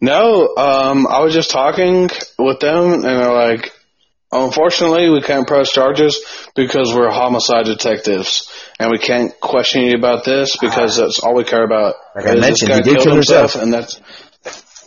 No, 0.00 0.56
um, 0.56 1.06
I 1.06 1.20
was 1.20 1.32
just 1.32 1.50
talking 1.50 2.10
with 2.36 2.58
them, 2.58 2.92
and 2.92 3.04
they're 3.04 3.32
like, 3.32 3.70
unfortunately, 4.32 5.08
we 5.10 5.22
can't 5.22 5.46
press 5.46 5.70
charges 5.70 6.20
because 6.56 6.92
we're 6.92 7.08
homicide 7.10 7.66
detectives, 7.66 8.50
and 8.80 8.90
we 8.90 8.98
can't 8.98 9.38
question 9.40 9.82
you 9.82 9.94
about 9.94 10.24
this 10.24 10.56
because 10.56 10.96
that's 10.96 11.20
all 11.20 11.36
we 11.36 11.44
care 11.44 11.62
about. 11.62 11.94
Like 12.16 12.26
I 12.26 12.34
mentioned, 12.34 12.72
he 12.72 12.80
did 12.80 12.98
kill 12.98 13.14
himself, 13.14 13.52
himself. 13.52 13.62
and 13.62 13.72
that's 13.72 14.00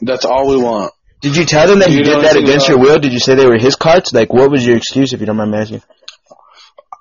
that's 0.02 0.26
all 0.26 0.50
we 0.50 0.58
want. 0.58 0.92
Did 1.22 1.36
you 1.38 1.46
tell 1.46 1.68
them 1.68 1.80
that 1.80 1.90
You 1.92 2.04
know 2.04 2.16
did 2.16 2.24
that 2.24 2.38
against 2.38 2.68
your 2.68 2.78
will? 2.80 3.00
Did 3.00 3.14
you 3.14 3.20
say 3.20 3.36
they 3.36 3.48
were 3.48 3.58
his 3.58 3.76
carts? 3.76 4.14
Like, 4.14 4.32
what 4.32 4.52
was 4.52 4.66
your 4.66 4.78
excuse, 4.78 5.14
if 5.14 5.20
you 5.20 5.26
don't 5.26 5.38
mind 5.38 5.52
me 5.52 5.58
asking? 5.58 5.82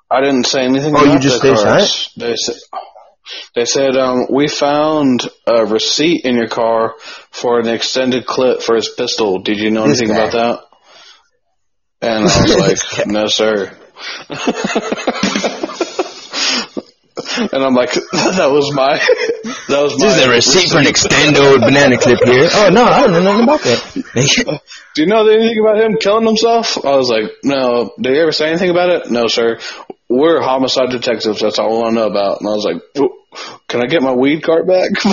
I 0.09 0.21
didn't 0.21 0.45
say 0.45 0.63
anything. 0.63 0.93
Oh, 0.95 1.03
you 1.13 1.19
just 1.19 1.41
the 1.41 1.53
cars. 1.53 2.11
They 2.15 2.35
said, 2.35 2.55
they 3.55 3.65
said, 3.65 3.95
um, 3.97 4.27
we 4.31 4.47
found 4.47 5.27
a 5.47 5.65
receipt 5.65 6.25
in 6.25 6.35
your 6.35 6.47
car 6.47 6.93
for 7.31 7.59
an 7.59 7.67
extended 7.67 8.25
clip 8.25 8.61
for 8.61 8.75
his 8.75 8.89
pistol. 8.89 9.39
Did 9.39 9.57
you 9.59 9.71
know 9.71 9.87
This 9.87 9.99
anything 10.01 10.15
guy. 10.15 10.23
about 10.25 10.31
that? 12.01 12.07
And 12.07 12.19
I 12.19 12.23
was 12.67 12.97
like, 12.97 13.07
no, 13.07 13.25
sir. 13.27 13.75
and 17.37 17.63
I'm 17.63 17.73
like, 17.73 17.93
that 18.11 18.49
was 18.51 18.73
my, 18.73 18.97
that 19.67 19.81
was 19.81 19.97
my. 19.97 20.07
This 20.07 20.17
is 20.17 20.25
a 20.25 20.29
receipt 20.29 20.71
for 20.71 20.79
an 20.79 20.85
extendo 20.85 21.59
banana 21.59 21.97
clip 21.97 22.19
here. 22.23 22.49
Oh 22.51 22.69
no, 22.71 22.83
I 22.83 23.01
don't 23.01 23.11
know 23.11 23.23
nothing 23.23 23.43
about 23.43 23.61
that. 23.61 24.61
Do 24.95 25.01
you 25.01 25.07
know 25.07 25.27
anything 25.27 25.59
about 25.59 25.81
him 25.81 25.97
killing 25.99 26.25
himself? 26.25 26.77
I 26.85 26.95
was 26.95 27.09
like, 27.09 27.31
no. 27.43 27.91
Did 27.99 28.13
he 28.13 28.19
ever 28.19 28.31
say 28.31 28.49
anything 28.49 28.69
about 28.69 28.89
it? 28.89 29.11
No, 29.11 29.27
sir. 29.27 29.59
We're 30.07 30.41
homicide 30.41 30.91
detectives. 30.91 31.41
That's 31.41 31.59
all 31.59 31.77
I 31.77 31.79
want 31.81 31.95
to 31.95 32.01
know 32.01 32.07
about. 32.07 32.39
And 32.39 32.47
I 32.47 32.51
was 32.51 32.63
like, 32.63 32.81
"Oh, 32.97 33.09
can 33.67 33.81
I 33.83 33.87
get 33.87 34.01
my 34.01 34.13
weed 34.13 34.43
cart 34.43 34.67
back? 34.67 34.91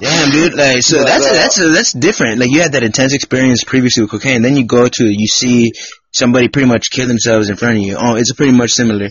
Damn, 0.00 0.30
dude. 0.30 0.54
Like, 0.54 0.82
so 0.82 1.02
that's 1.02 1.26
uh, 1.26 1.32
that's 1.32 1.56
that's 1.56 1.92
different. 1.92 2.38
Like, 2.38 2.50
you 2.50 2.62
had 2.62 2.72
that 2.72 2.84
intense 2.84 3.14
experience 3.14 3.64
previously 3.64 4.04
with 4.04 4.12
cocaine. 4.12 4.42
Then 4.42 4.56
you 4.56 4.64
go 4.64 4.88
to 4.88 5.04
you 5.04 5.26
see 5.26 5.72
somebody 6.12 6.48
pretty 6.48 6.68
much 6.68 6.90
kill 6.90 7.08
themselves 7.08 7.50
in 7.50 7.56
front 7.56 7.78
of 7.78 7.82
you. 7.82 7.96
Oh, 8.00 8.14
it's 8.14 8.32
pretty 8.32 8.52
much 8.52 8.70
similar. 8.70 9.10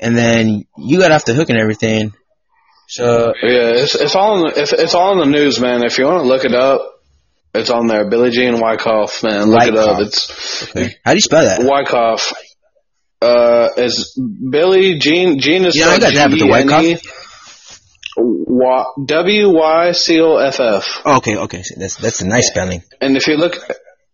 And 0.00 0.16
then 0.16 0.64
you 0.78 0.98
got 0.98 1.12
off 1.12 1.24
the 1.24 1.34
hook 1.34 1.50
and 1.50 1.58
everything. 1.58 2.14
So 2.88 3.34
yeah, 3.42 3.70
it's, 3.74 3.94
it's 3.94 4.16
all 4.16 4.38
in 4.38 4.52
the, 4.52 4.60
it's, 4.60 4.72
it's 4.72 4.94
all 4.94 5.12
in 5.12 5.30
the 5.30 5.38
news, 5.38 5.60
man. 5.60 5.84
If 5.84 5.98
you 5.98 6.06
want 6.06 6.24
to 6.24 6.28
look 6.28 6.44
it 6.44 6.54
up, 6.54 6.80
it's 7.54 7.70
on 7.70 7.86
there. 7.86 8.08
Billie 8.08 8.30
Jean 8.30 8.60
Wyckoff, 8.60 9.22
man. 9.22 9.50
Look 9.50 9.62
it 9.62 9.76
up. 9.76 10.00
It's 10.00 10.68
okay. 10.70 10.94
how 11.04 11.12
do 11.12 11.16
you 11.16 11.20
spell 11.20 11.44
that? 11.44 11.62
Wyckoff. 11.62 12.32
Uh, 13.22 13.68
is 13.76 14.18
Billy 14.50 14.98
Jean 14.98 15.38
Jean 15.38 15.66
is 15.66 15.76
Yeah, 15.76 15.88
I 15.88 15.98
got 15.98 16.14
that, 16.14 16.30
but 16.30 16.38
the 16.38 16.46
Wyckoff. 16.46 16.82
Oh, 21.04 21.18
okay, 21.18 21.36
okay. 21.36 21.62
That's 21.76 21.96
that's 21.96 22.22
a 22.22 22.26
nice 22.26 22.48
spelling. 22.48 22.82
And 23.00 23.16
if 23.16 23.26
you 23.26 23.36
look, 23.36 23.56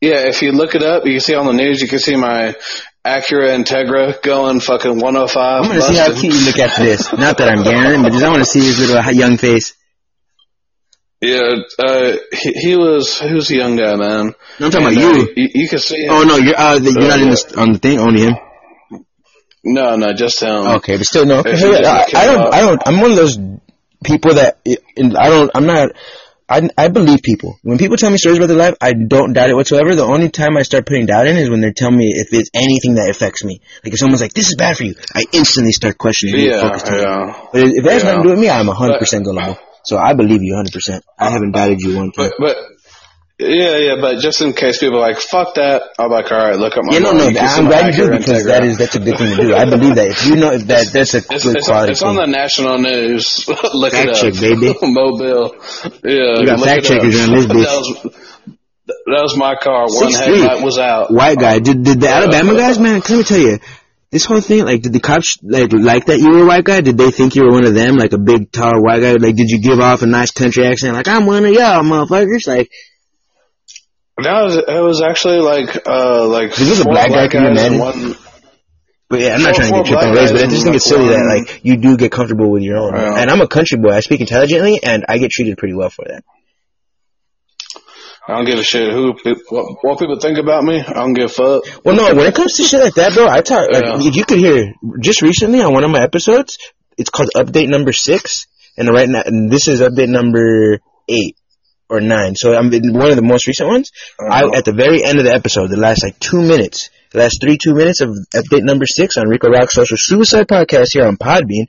yeah, 0.01 0.27
if 0.27 0.43
you 0.43 0.53
look 0.53 0.75
it 0.75 0.83
up, 0.83 1.07
you 1.07 1.13
can 1.13 1.21
see 1.21 1.35
on 1.35 1.47
the 1.47 1.53
news. 1.53 1.81
You 1.81 1.89
can 1.89 1.99
see 1.99 2.17
my 2.17 2.57
Acura 3.07 3.55
Integra 3.57 4.21
going 4.23 4.61
fucking 4.61 4.99
105. 4.99 5.63
I'm 5.63 5.69
gonna 5.69 5.81
see 5.81 5.95
how 5.97 6.09
busted. 6.09 6.21
cute 6.23 6.35
you 6.35 6.47
look 6.47 6.59
after 6.59 6.85
this. 6.85 7.13
Not 7.13 7.39
that 7.39 7.49
I'm 7.49 7.63
daring, 7.63 8.03
but 8.03 8.13
just 8.13 8.25
I 8.25 8.29
want 8.31 8.41
to 8.43 8.51
see 8.51 8.61
his 8.61 8.79
little 8.79 9.13
young 9.13 9.37
face. 9.37 9.75
Yeah, 11.21 11.55
uh, 11.79 12.13
he, 12.33 12.53
he 12.53 12.77
was 12.77 13.19
he 13.19 13.33
was 13.33 13.51
a 13.51 13.55
young 13.57 13.77
guy, 13.77 13.97
man. 13.97 14.35
No, 14.61 14.67
I'm 14.67 14.71
talking 14.73 14.89
And, 14.89 14.97
about 14.99 15.15
uh, 15.15 15.19
you. 15.19 15.33
you. 15.37 15.49
You 15.55 15.69
can 15.69 15.79
see 15.79 16.03
him. 16.03 16.11
Oh 16.11 16.25
no, 16.25 16.37
you're 16.37 16.59
uh, 16.59 16.79
you're 16.79 16.93
not 17.09 17.21
in 17.21 17.31
the 17.31 17.55
on 17.57 17.73
the 17.73 17.79
thing. 17.79 17.99
Only 17.99 18.21
him. 18.23 18.35
No, 19.65 19.97
no, 19.97 20.13
just 20.13 20.41
him. 20.43 20.67
Okay, 20.79 20.97
but 20.99 21.07
still 21.07 21.25
no. 21.27 21.43
Hey, 21.43 21.85
I, 21.85 22.05
I 22.15 22.27
don't. 22.27 22.55
I 22.55 22.61
don't. 22.61 22.83
I'm 22.87 23.01
one 23.01 23.11
of 23.13 23.17
those 23.17 23.39
people 24.05 24.35
that 24.35 24.59
I 24.67 25.29
don't. 25.29 25.51
I'm 25.55 25.67
not. 25.67 25.93
I 26.49 26.69
I 26.79 26.89
believe 26.89 27.23
people. 27.23 27.59
When 27.63 27.77
people 27.79 27.97
tell 27.97 28.11
me 28.11 28.19
stories 28.19 28.39
about 28.39 28.47
their 28.49 28.57
life, 28.57 28.75
I 28.81 28.93
don't 28.93 29.33
doubt 29.33 29.51
it 29.51 29.55
whatsoever. 29.55 29.95
The 29.97 30.05
only 30.05 30.29
time 30.31 30.57
I 30.57 30.63
start 30.63 30.87
putting 30.87 31.07
doubt 31.07 31.27
in 31.27 31.37
is 31.37 31.51
when 31.51 31.61
they're 31.61 31.73
telling 31.73 31.97
me 31.99 32.13
if 32.15 32.29
it's 32.33 32.51
anything 32.55 32.95
that 32.95 33.11
affects 33.11 33.43
me. 33.45 33.61
Like 33.85 33.93
if 33.95 33.99
someone's 33.99 34.21
like, 34.21 34.33
"This 34.33 34.49
is 34.49 34.55
bad 34.57 34.77
for 34.77 34.85
you," 34.85 34.95
I 35.15 35.25
instantly 35.33 35.73
start 35.73 35.99
questioning. 35.99 36.39
Yeah, 36.39 36.61
fuck 36.61 36.77
is 36.77 36.83
telling 36.85 37.01
me. 37.03 37.07
yeah. 37.11 37.49
But 37.53 37.63
if 37.63 37.85
it 37.85 37.91
has 37.93 38.03
Yeah. 38.05 38.09
nothing 38.11 38.23
to 38.23 38.29
do 38.29 38.31
with 38.31 38.39
me, 38.41 38.49
I'm 38.51 38.69
100 38.69 38.99
percent 39.01 39.25
gullible. 39.25 39.59
So 39.85 39.97
I 39.99 40.15
believe 40.15 40.43
you 40.43 40.55
100. 40.55 40.73
percent 40.73 41.05
I 41.19 41.31
haven't 41.31 41.53
doubted 41.53 41.81
you 41.81 41.97
one 41.97 42.13
time. 42.13 42.31
But 42.39 42.57
but 42.57 42.57
yeah, 43.39 43.77
yeah. 43.79 43.95
But 44.01 44.21
just 44.21 44.41
in 44.41 44.53
case 44.55 44.79
people 44.79 44.97
are 44.99 45.09
like 45.09 45.19
fuck 45.21 45.55
that, 45.57 45.83
I'm 45.99 46.11
like, 46.11 46.31
all 46.33 46.39
right, 46.39 46.57
look 46.57 46.77
up 46.77 46.85
my. 46.85 46.95
Yeah, 46.95 46.99
no, 47.01 47.13
no. 47.13 47.29
You 47.29 47.35
can 47.37 47.49
see 47.49 47.61
I'm 47.61 47.67
glad 47.67 47.95
you 47.95 48.05
do 48.11 48.19
because 48.19 48.45
that 48.47 48.65
is 48.65 48.79
that's 48.79 48.95
a 48.97 49.01
good 49.01 49.19
thing 49.19 49.37
to 49.37 49.43
do. 49.43 49.55
I 49.55 49.65
believe 49.69 49.95
that. 49.97 50.09
If 50.09 50.27
you 50.27 50.37
know 50.37 50.53
if 50.53 50.67
that 50.69 50.87
that's 50.93 51.15
a 51.15 51.19
It's, 51.19 51.45
good 51.45 51.57
it's, 51.57 51.67
quality 51.69 51.93
it's 51.93 52.03
on 52.03 52.17
thing. 52.17 52.25
the 52.31 52.31
national 52.39 52.79
news. 52.79 53.47
look 53.75 53.93
Fact 53.93 54.09
it 54.09 54.15
up. 54.15 54.17
check, 54.23 54.35
baby. 54.41 54.75
Mobile. 54.83 55.55
Yeah, 56.05 56.41
You 56.41 56.47
got 56.47 56.61
fact 56.61 56.85
checkers 56.87 57.21
on 57.29 57.35
this 57.35 57.47
bitch. 57.53 57.65
That 57.65 57.77
was, 57.77 58.15
that 58.87 59.23
was 59.23 59.37
my 59.37 59.55
car. 59.57 59.87
One 59.89 60.13
6'3". 60.13 60.15
headlight 60.17 60.63
was 60.65 60.79
out. 60.79 61.13
White 61.13 61.39
guy. 61.39 61.59
Did 61.59 61.83
did 61.83 62.01
the 62.01 62.07
Yeah. 62.07 62.17
Alabama 62.17 62.55
guys, 62.55 62.79
man? 62.79 63.01
Let 63.01 63.11
me 63.11 63.23
tell 63.25 63.39
you, 63.39 63.59
this 64.11 64.25
whole 64.25 64.41
thing, 64.41 64.65
like, 64.65 64.81
did 64.83 64.93
the 64.93 65.01
cops 65.01 65.37
like 65.43 65.73
like 65.73 66.07
that 66.07 66.19
you 66.21 66.31
were 66.31 66.45
a 66.45 66.47
white 66.47 66.65
guy? 66.65 66.81
Did 66.81 66.97
they 66.97 67.11
think 67.11 67.35
you 67.35 67.43
were 67.45 67.53
one 67.53 67.67
of 67.67 67.75
them, 67.75 67.97
like 67.97 68.13
a 68.13 68.19
big 68.19 68.51
tall 68.53 68.81
white 68.83 69.01
guy? 69.03 69.13
Like, 69.13 69.37
did 69.37 69.51
you 69.51 69.61
give 69.61 69.79
off 69.81 70.03
a 70.03 70.07
nice 70.07 70.31
country 70.31 70.65
accent, 70.67 70.95
like 70.95 71.09
I'm 71.09 71.27
one 71.27 71.45
of 71.45 71.53
y'all 71.53 71.83
motherfuckers? 71.83 72.47
Like, 72.47 72.71
Was 74.19 74.57
it 74.57 74.67
was 74.83 75.03
actually 75.03 75.41
like 75.41 75.87
uh 75.87 76.27
like 76.27 76.51
was 76.57 76.81
a 76.81 76.85
four 76.85 76.93
black 76.93 77.09
guy, 77.11 77.29
black 77.29 77.31
can 77.31 77.79
one 77.79 78.17
but 79.09 79.21
yeah, 79.21 79.35
I'm 79.35 79.43
not 79.43 79.55
trying 79.55 79.71
to 79.71 79.77
get 79.77 79.87
tripped 79.87 80.03
on 80.03 80.15
race, 80.15 80.33
but 80.33 80.43
I 80.43 80.49
just 80.49 80.65
think 80.65 80.77
it's 80.77 80.85
silly 80.85 81.09
that 81.09 81.25
like 81.25 81.65
you 81.65 81.77
do 81.77 81.97
get 81.97 82.11
comfortable 82.11 82.51
with 82.51 82.63
your 82.63 82.77
own. 82.77 82.95
And 82.97 83.31
I'm 83.31 83.41
a 83.41 83.47
country 83.47 83.79
boy. 83.79 83.91
I 83.91 84.01
speak 84.01 84.21
intelligently, 84.21 84.81
and 84.83 85.05
I 85.09 85.19
get 85.19 85.31
treated 85.31 85.59
pretty 85.59 85.75
well 85.75 85.91
for 85.91 86.05
that. 86.09 86.25
I 88.29 88.35
don't 88.35 88.45
give 88.47 88.59
a 88.59 88.65
shit 88.65 88.93
who 88.93 89.15
what, 89.51 89.77
what 89.83 89.99
people 90.01 90.19
think 90.19 90.39
about 90.39 90.65
me. 90.65 90.81
I 90.81 90.93
don't 90.95 91.15
give 91.15 91.27
a 91.27 91.29
fuck. 91.29 91.85
Well, 91.85 91.95
no, 91.95 92.13
when 92.17 92.27
it 92.27 92.35
comes 92.35 92.55
to 92.55 92.65
shit 92.65 92.81
like 92.81 92.95
that, 92.95 93.15
bro, 93.15 93.29
I 93.29 93.43
talk. 93.43 93.71
Like, 93.71 93.85
Yeah. 93.85 93.99
if 94.09 94.17
you 94.17 94.25
could 94.25 94.39
hear 94.39 94.75
just 95.01 95.23
recently 95.23 95.63
on 95.63 95.73
one 95.73 95.85
of 95.85 95.91
my 95.93 96.03
episodes, 96.03 96.59
it's 96.99 97.11
called 97.11 97.31
Update 97.37 97.69
Number 97.69 97.93
Six, 97.93 98.49
and 98.77 98.89
right 98.89 99.09
now, 99.09 99.23
and 99.25 99.49
this 99.53 99.69
is 99.69 99.81
Update 99.81 100.09
Number 100.09 100.81
Eight 101.09 101.37
or 101.89 102.01
Nine. 102.01 102.35
So 102.35 102.55
I'm 102.55 102.73
in 102.73 102.93
one 102.93 103.11
of 103.11 103.17
the 103.17 103.23
most 103.23 103.47
recent 103.47 103.69
ones. 103.69 103.93
Uh-huh. 104.19 104.51
I 104.53 104.59
at 104.59 104.65
the 104.65 104.73
very 104.73 105.05
end 105.05 105.19
of 105.19 105.25
the 105.25 105.35
episode, 105.35 105.71
the 105.71 105.77
last 105.77 106.03
like 106.03 106.19
two 106.19 106.41
minutes, 106.41 106.91
the 107.13 107.19
last 107.19 107.41
three 107.41 107.59
two 107.59 107.75
minutes 107.75 108.01
of 108.01 108.11
Update 108.35 108.65
Number 108.65 108.87
Six 108.87 109.17
on 109.17 109.29
Rico 109.29 109.49
Rock 109.49 109.71
Social 109.71 109.97
Suicide 109.99 110.49
Podcast 110.49 110.89
here 110.93 111.07
on 111.07 111.17
Podbean, 111.17 111.67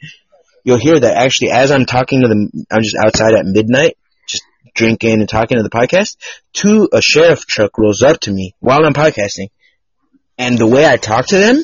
you'll 0.63 0.77
hear 0.77 0.99
that 0.99 1.17
actually 1.17 1.51
as 1.51 1.71
I'm 1.71 1.85
talking 1.85 2.21
to 2.21 2.27
them, 2.27 2.49
I'm 2.71 2.81
just 2.81 2.97
outside 2.97 3.33
at 3.33 3.45
midnight. 3.45 3.97
just 4.27 4.43
Drinking 4.73 5.19
and 5.19 5.29
talking 5.29 5.57
to 5.57 5.63
the 5.63 5.69
podcast, 5.69 6.17
two 6.53 6.89
a 6.91 7.01
sheriff 7.01 7.45
truck 7.45 7.77
rolls 7.77 8.03
up 8.03 8.19
to 8.21 8.31
me 8.31 8.53
while 8.59 8.85
I'm 8.85 8.93
podcasting, 8.93 9.49
and 10.37 10.57
the 10.57 10.67
way 10.67 10.85
I 10.85 10.97
talk 10.97 11.27
to 11.27 11.37
them, 11.37 11.63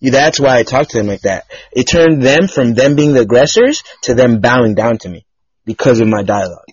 that's 0.00 0.38
why 0.38 0.58
I 0.58 0.62
talk 0.62 0.88
to 0.88 0.98
them 0.98 1.06
like 1.06 1.22
that. 1.22 1.44
It 1.72 1.84
turned 1.84 2.22
them 2.22 2.48
from 2.48 2.74
them 2.74 2.96
being 2.96 3.12
the 3.12 3.20
aggressors 3.20 3.82
to 4.02 4.14
them 4.14 4.40
bowing 4.40 4.74
down 4.74 4.98
to 4.98 5.08
me 5.08 5.26
because 5.64 6.00
of 6.00 6.08
my 6.08 6.22
dialogue. 6.22 6.66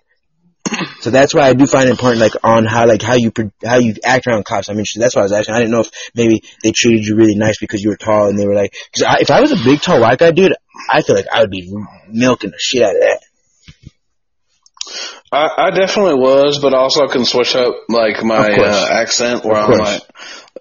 So 1.01 1.09
that's 1.09 1.33
why 1.33 1.47
I 1.47 1.53
do 1.53 1.65
find 1.67 1.87
it 1.87 1.91
important, 1.91 2.21
like 2.21 2.33
on 2.43 2.65
how 2.65 2.87
like 2.87 3.01
how 3.01 3.15
you 3.15 3.31
how 3.65 3.77
you 3.77 3.95
act 4.03 4.27
around 4.27 4.45
cops. 4.45 4.69
I'm 4.69 4.77
interested. 4.77 5.01
That's 5.01 5.15
why 5.15 5.21
I 5.21 5.25
was 5.25 5.31
asking. 5.33 5.55
I 5.55 5.59
didn't 5.59 5.71
know 5.71 5.81
if 5.81 5.91
maybe 6.15 6.43
they 6.63 6.71
treated 6.71 7.05
you 7.05 7.15
really 7.15 7.35
nice 7.35 7.57
because 7.59 7.81
you 7.81 7.89
were 7.89 7.97
tall 7.97 8.29
and 8.29 8.37
they 8.39 8.47
were 8.47 8.55
like. 8.55 8.73
Because 8.91 9.03
I, 9.03 9.17
if 9.21 9.31
I 9.31 9.41
was 9.41 9.51
a 9.51 9.63
big 9.63 9.81
tall 9.81 9.99
white 10.01 10.19
guy, 10.19 10.31
dude, 10.31 10.53
I 10.91 11.01
feel 11.01 11.15
like 11.15 11.27
I 11.31 11.41
would 11.41 11.51
be 11.51 11.71
milking 12.09 12.51
the 12.51 12.57
shit 12.59 12.81
out 12.83 12.95
of 12.95 13.01
that. 13.01 13.19
I, 15.31 15.49
I 15.57 15.71
definitely 15.71 16.15
was, 16.15 16.59
but 16.59 16.73
also 16.75 17.05
I 17.05 17.11
can 17.11 17.25
switch 17.25 17.55
up 17.55 17.73
like 17.89 18.23
my 18.23 18.49
uh, 18.53 18.87
accent 18.91 19.43
where 19.43 19.57
Of 19.57 19.69
I'm 19.69 19.77
course. 19.77 19.79
like, 19.79 20.01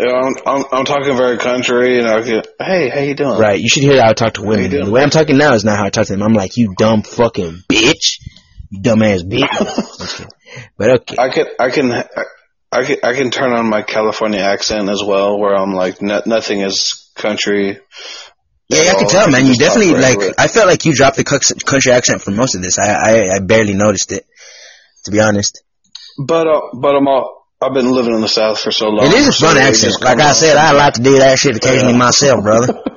you 0.01 0.07
know, 0.07 0.15
I'm, 0.15 0.35
I'm 0.47 0.65
I'm 0.73 0.85
talking 0.87 1.15
very 1.15 1.37
country, 1.37 1.99
and 1.99 2.09
I 2.09 2.23
get, 2.23 2.47
hey, 2.59 2.89
how 2.89 3.01
you 3.01 3.15
doing? 3.15 3.39
Right. 3.39 3.61
You 3.61 3.69
should 3.69 3.83
hear 3.83 4.01
how 4.01 4.11
I 4.11 4.13
talk 4.15 4.35
to 4.35 4.43
women. 4.43 4.71
The 4.71 4.91
way 4.91 5.03
I'm 5.03 5.11
talking 5.11 5.37
now 5.37 5.53
is 5.53 5.65
not 5.65 5.77
how 5.77 5.85
I 5.85 5.91
talk 5.91 6.07
to 6.07 6.13
them. 6.15 6.23
I'm 6.23 6.33
like, 6.33 6.57
you 6.57 6.75
dumb 6.79 7.03
fucking 7.03 7.65
bitch. 7.71 8.22
You 8.73 8.81
dumbass 8.81 9.23
bitch. 9.23 10.29
But 10.79 10.91
okay. 11.01 11.16
I 11.18 11.29
can 11.29 11.47
I 11.59 11.70
can 11.70 11.93
I, 11.93 12.83
can 12.85 12.97
I 13.05 13.12
can 13.12 13.31
turn 13.31 13.53
on 13.53 13.68
my 13.68 13.83
California 13.83 14.41
accent 14.41 14.89
as 14.89 15.03
well, 15.05 15.39
where 15.39 15.55
I'm 15.55 15.75
like, 15.75 16.01
no, 16.01 16.23
nothing 16.25 16.61
is 16.61 17.11
country. 17.14 17.79
Yeah, 18.68 18.93
I 18.93 18.95
can 18.95 19.09
tell, 19.09 19.31
man. 19.31 19.47
You 19.47 19.57
definitely 19.57 19.93
like. 20.01 20.18
I 20.39 20.49
felt 20.49 20.68
like 20.68 20.87
you 20.87 20.95
dropped 20.95 21.18
the 21.18 21.25
country 21.25 21.93
accent 21.93 22.23
for 22.23 22.31
most 22.31 22.55
of 22.55 22.62
this. 22.62 22.79
I, 22.79 22.93
I, 22.93 23.37
I 23.37 23.39
barely 23.41 23.75
noticed 23.75 24.11
it, 24.12 24.25
to 25.05 25.11
be 25.11 25.20
honest. 25.20 25.62
But 26.18 26.47
uh, 26.47 26.61
but 26.73 26.97
I'm 26.97 27.07
all, 27.09 27.47
I've 27.61 27.75
been 27.75 27.93
living 27.93 28.14
in 28.14 28.23
the 28.23 28.29
South 28.29 28.59
for 28.59 28.70
so 28.73 28.89
long. 28.89 29.07
It 29.07 29.12
is 29.12 29.29
a 29.29 29.33
fun 29.33 29.59
it 29.59 29.64
accent. 29.64 30.01
Like 30.01 30.20
I 30.20 30.33
said, 30.33 30.57
I 30.57 30.73
like 30.73 30.95
to 30.95 31.03
do 31.03 31.18
that 31.18 31.39
shit 31.39 31.57
occasionally 31.57 31.93
Yeah. 31.93 31.99
myself, 31.99 32.43
brother. 32.43 32.83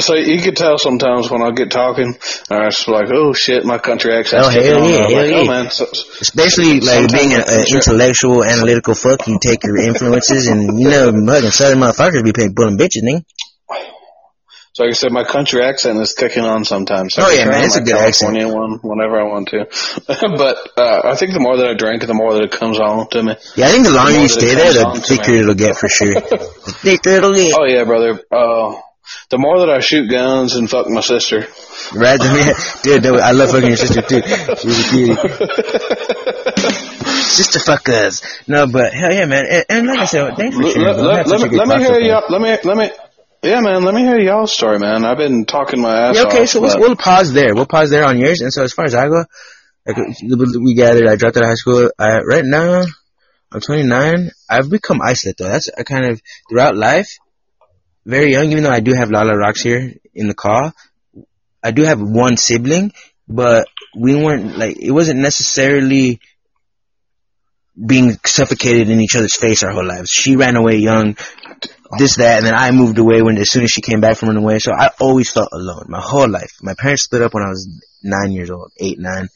So 0.00 0.14
you 0.14 0.40
can 0.40 0.54
tell 0.54 0.78
sometimes 0.78 1.30
when 1.30 1.42
I 1.42 1.50
get 1.50 1.70
talking, 1.70 2.16
and 2.48 2.58
I 2.58 2.70
just 2.70 2.88
like, 2.88 3.08
oh 3.12 3.34
shit, 3.34 3.64
my 3.64 3.76
country 3.76 4.14
accent. 4.14 4.44
Oh, 4.44 4.48
hell 4.48 4.62
yeah, 4.62 4.96
hell 4.96 5.12
like, 5.12 5.30
yeah. 5.30 5.36
oh 5.36 5.46
man, 5.46 5.70
so, 5.70 5.84
Especially 6.20 6.80
like 6.80 7.12
being 7.12 7.34
an 7.34 7.42
I 7.42 7.44
think 7.44 7.68
sure. 7.68 7.78
intellectual, 7.78 8.42
analytical 8.42 8.94
fuck. 8.94 9.26
You 9.26 9.38
take 9.38 9.64
your 9.64 9.76
influences, 9.76 10.48
and 10.48 10.80
you 10.80 10.88
know, 10.88 11.12
fucking 11.12 11.50
southern 11.50 11.80
motherfuckers 11.80 12.24
be 12.24 12.32
paying 12.32 12.54
pulling 12.54 12.78
bitches, 12.78 13.04
nigga. 13.04 13.22
so 14.72 14.84
like 14.84 14.92
I 14.92 14.94
said, 14.94 15.12
my 15.12 15.24
country 15.24 15.62
accent 15.62 15.98
is 16.00 16.14
kicking 16.14 16.44
on 16.44 16.64
sometimes. 16.64 17.12
So 17.12 17.24
Oh, 17.26 17.30
yeah, 17.30 17.44
man, 17.44 17.64
it's 17.64 17.76
a 17.76 17.82
good 17.82 17.96
accent. 17.96 18.32
California 18.32 18.48
one 18.48 18.80
whenever 18.82 19.20
I 19.20 19.24
want 19.24 19.48
to. 19.48 19.66
but 20.38 20.56
uh, 20.78 21.02
I 21.04 21.16
think 21.16 21.34
the 21.34 21.40
more 21.40 21.58
that 21.58 21.66
I 21.68 21.74
drink, 21.74 22.00
the 22.06 22.14
more 22.14 22.32
that 22.32 22.44
it 22.44 22.52
comes 22.52 22.80
on 22.80 23.10
to 23.10 23.22
me. 23.22 23.36
Yeah, 23.56 23.66
I 23.66 23.70
think 23.72 23.84
the 23.84 23.92
longer 23.92 24.12
more 24.12 24.22
you 24.22 24.28
stay 24.28 24.54
there, 24.54 24.72
the 24.72 25.04
thicker 25.04 25.32
it'll 25.32 25.54
get 25.54 25.76
for 25.76 25.88
sure. 25.90 26.14
The 26.14 26.38
thicker 26.80 27.10
it'll 27.10 27.34
get. 27.34 27.52
Oh 27.52 27.66
yeah, 27.68 27.84
brother. 27.84 28.24
Uh, 28.32 28.80
the 29.30 29.38
more 29.38 29.60
that 29.60 29.70
I 29.70 29.80
shoot 29.80 30.08
guns 30.10 30.54
and 30.56 30.68
fuck 30.70 30.88
my 30.88 31.00
sister. 31.00 31.46
Right, 31.94 32.18
dude, 32.20 33.02
dude, 33.02 33.20
I 33.20 33.32
love 33.32 33.50
fucking 33.50 33.68
your 33.68 33.76
sister 33.76 34.02
too. 34.02 34.22
She's 34.56 34.86
a 34.86 34.90
cutie. 34.90 35.16
Sister 37.26 37.58
fuckers. 37.58 38.22
No, 38.48 38.66
but 38.66 38.92
hell 38.94 39.12
yeah, 39.12 39.26
man. 39.26 39.44
And, 39.50 39.64
and 39.68 39.86
like 39.88 39.98
I 40.00 40.04
said, 40.06 40.36
thanks 40.36 40.56
for 40.56 40.62
Let, 40.62 40.72
sharing. 40.74 41.04
let, 41.04 41.16
had 41.18 41.26
let, 41.28 41.50
me, 41.50 41.58
let 41.58 41.68
me 41.68 41.84
hear 41.84 41.98
you. 41.98 42.20
Let 42.30 42.40
me 42.40 42.58
let 42.64 42.76
me. 42.76 42.90
Yeah, 43.42 43.60
man. 43.60 43.84
Let 43.84 43.94
me 43.94 44.00
hear 44.02 44.18
y'all's 44.18 44.52
story, 44.54 44.78
man. 44.78 45.04
I've 45.04 45.18
been 45.18 45.44
talking 45.44 45.80
my 45.82 46.08
ass 46.08 46.16
Yeah, 46.16 46.22
okay, 46.28 46.42
off. 46.42 46.48
so 46.48 46.60
we'll, 46.62 46.78
we'll 46.78 46.96
pause 46.96 47.32
there. 47.32 47.54
We'll 47.54 47.66
pause 47.66 47.90
there 47.90 48.06
on 48.06 48.18
yours. 48.18 48.40
And 48.40 48.52
so 48.52 48.62
as 48.62 48.72
far 48.72 48.86
as 48.86 48.94
I 48.94 49.08
go, 49.08 49.24
like 49.86 49.96
we 50.58 50.74
gathered, 50.74 51.06
I 51.06 51.16
dropped 51.16 51.36
out 51.36 51.42
of 51.44 51.48
high 51.50 51.54
school. 51.54 51.90
I, 51.98 52.20
right 52.20 52.44
now, 52.44 52.82
I'm 53.52 53.60
29. 53.60 54.30
I've 54.48 54.70
become 54.70 55.00
isolated 55.02 55.36
though. 55.38 55.50
That's 55.50 55.68
I 55.78 55.82
kind 55.82 56.06
of 56.06 56.22
throughout 56.48 56.76
life, 56.76 57.18
very 58.06 58.32
young. 58.32 58.50
Even 58.52 58.64
though 58.64 58.70
I 58.70 58.80
do 58.80 58.94
have 58.94 59.10
Lala 59.10 59.36
Rocks 59.36 59.60
here 59.60 59.92
in 60.14 60.28
the 60.28 60.34
car, 60.34 60.72
I 61.62 61.72
do 61.72 61.82
have 61.82 62.00
one 62.00 62.36
sibling, 62.36 62.92
but 63.28 63.66
we 63.94 64.14
weren't 64.14 64.56
like 64.56 64.76
it 64.80 64.92
wasn't 64.92 65.20
necessarily 65.20 66.20
being 67.84 68.16
suffocated 68.24 68.88
in 68.88 69.00
each 69.00 69.16
other's 69.16 69.36
face 69.36 69.62
our 69.62 69.72
whole 69.72 69.86
lives. 69.86 70.10
She 70.10 70.36
ran 70.36 70.56
away 70.56 70.76
young, 70.76 71.16
this 71.98 72.16
that, 72.16 72.38
and 72.38 72.46
then 72.46 72.54
I 72.54 72.70
moved 72.70 72.98
away 72.98 73.20
when 73.20 73.36
as 73.36 73.50
soon 73.50 73.64
as 73.64 73.70
she 73.70 73.82
came 73.82 74.00
back 74.00 74.16
from 74.16 74.28
running 74.28 74.44
away. 74.44 74.60
So 74.60 74.72
I 74.72 74.90
always 75.00 75.30
felt 75.30 75.50
alone 75.52 75.86
my 75.88 76.00
whole 76.00 76.30
life. 76.30 76.52
My 76.62 76.74
parents 76.78 77.02
split 77.02 77.22
up 77.22 77.34
when 77.34 77.42
I 77.42 77.48
was 77.48 77.68
nine 78.02 78.32
years 78.32 78.50
old, 78.50 78.70
eight, 78.78 78.98
nine. 78.98 79.28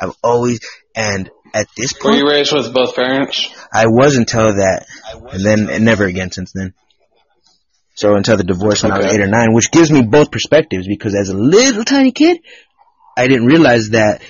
I've 0.00 0.16
always 0.24 0.60
and 0.96 1.30
at 1.54 1.68
this 1.76 1.92
point, 1.92 2.16
Were 2.16 2.20
you 2.20 2.28
raised 2.28 2.52
with 2.52 2.74
both 2.74 2.96
parents? 2.96 3.48
I 3.72 3.86
was 3.86 4.16
until 4.16 4.54
that, 4.54 4.86
and 5.32 5.44
then 5.44 5.68
and 5.70 5.84
never 5.84 6.04
again 6.04 6.32
since 6.32 6.52
then. 6.52 6.74
So 7.94 8.16
until 8.16 8.36
the 8.36 8.44
divorce 8.44 8.82
when 8.82 8.92
I 8.92 8.98
was 8.98 9.14
eight 9.14 9.20
or 9.20 9.28
nine, 9.28 9.52
which 9.52 9.70
gives 9.70 9.90
me 9.90 10.02
both 10.02 10.30
perspectives 10.30 10.86
because 10.88 11.14
as 11.14 11.28
a 11.28 11.36
little 11.36 11.84
tiny 11.84 12.10
kid, 12.12 12.40
I 13.16 13.28
didn't 13.28 13.46
realize 13.46 13.90
that 13.90 14.22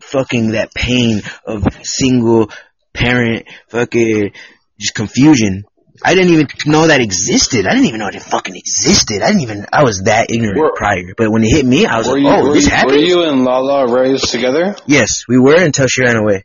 fucking 0.00 0.52
that 0.52 0.74
pain 0.74 1.22
of 1.46 1.64
single 1.82 2.50
parent 2.92 3.46
fucking 3.68 4.32
just 4.78 4.94
confusion. 4.94 5.64
I 6.04 6.14
didn't 6.14 6.32
even 6.32 6.46
know 6.66 6.86
that 6.86 7.00
existed. 7.00 7.66
I 7.66 7.70
didn't 7.70 7.86
even 7.86 8.00
know 8.00 8.08
it 8.08 8.22
fucking 8.22 8.54
existed. 8.54 9.22
I 9.22 9.28
didn't 9.28 9.42
even. 9.42 9.66
I 9.72 9.82
was 9.82 10.02
that 10.04 10.30
ignorant 10.30 10.58
Were- 10.58 10.74
prior. 10.76 11.14
But 11.16 11.30
when 11.30 11.42
it 11.42 11.50
hit 11.50 11.66
me, 11.66 11.86
I 11.86 11.98
was 11.98 12.06
like, 12.06 12.20
you, 12.20 12.28
"Oh, 12.28 12.52
this 12.52 12.66
you, 12.66 12.70
happened." 12.70 12.92
were 12.92 13.02
you 13.02 13.22
and 13.24 13.44
Lala 13.44 13.92
raised 13.92 14.30
together? 14.30 14.76
Yes, 14.86 15.24
we 15.28 15.38
were 15.38 15.60
until 15.60 15.88
she 15.88 16.02
ran 16.02 16.16
away. 16.16 16.44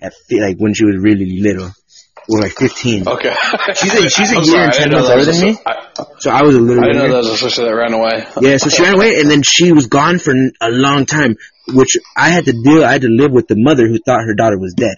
At 0.00 0.12
like 0.30 0.56
when 0.58 0.74
she 0.74 0.84
was 0.84 0.96
really 0.98 1.40
little, 1.40 1.70
were 2.28 2.40
like 2.40 2.52
fifteen. 2.52 3.06
Okay. 3.08 3.34
She's 3.74 3.94
a- 3.94 4.10
she's 4.10 4.32
a 4.32 4.36
I'm 4.38 4.44
year 4.44 4.52
sorry, 4.52 4.64
and 4.64 4.74
10 4.74 4.90
months 4.92 5.08
older 5.10 5.24
than 5.24 5.40
me. 5.40 5.58
I, 5.66 6.04
So 6.18 6.30
I 6.30 6.42
was 6.42 6.54
a 6.54 6.60
little. 6.60 6.82
I 6.84 6.88
didn't 6.88 7.02
know 7.02 7.08
that 7.14 7.16
was 7.18 7.28
a 7.28 7.36
sister 7.38 7.64
that 7.64 7.74
ran 7.74 7.92
away. 7.94 8.26
Yeah, 8.40 8.56
so 8.58 8.68
she 8.68 8.82
ran 8.82 8.94
away, 8.94 9.20
and 9.20 9.30
then 9.30 9.42
she 9.42 9.72
was 9.72 9.86
gone 9.86 10.18
for 10.18 10.32
a 10.60 10.70
long 10.70 11.06
time, 11.06 11.36
which 11.72 11.96
I 12.16 12.28
had 12.30 12.44
to 12.46 12.52
deal. 12.52 12.84
I 12.84 12.92
had 12.92 13.02
to 13.02 13.08
live 13.08 13.32
with 13.32 13.48
the 13.48 13.56
mother 13.56 13.86
who 13.88 13.98
thought 13.98 14.20
her 14.24 14.34
daughter 14.34 14.58
was 14.58 14.74
dead, 14.74 14.96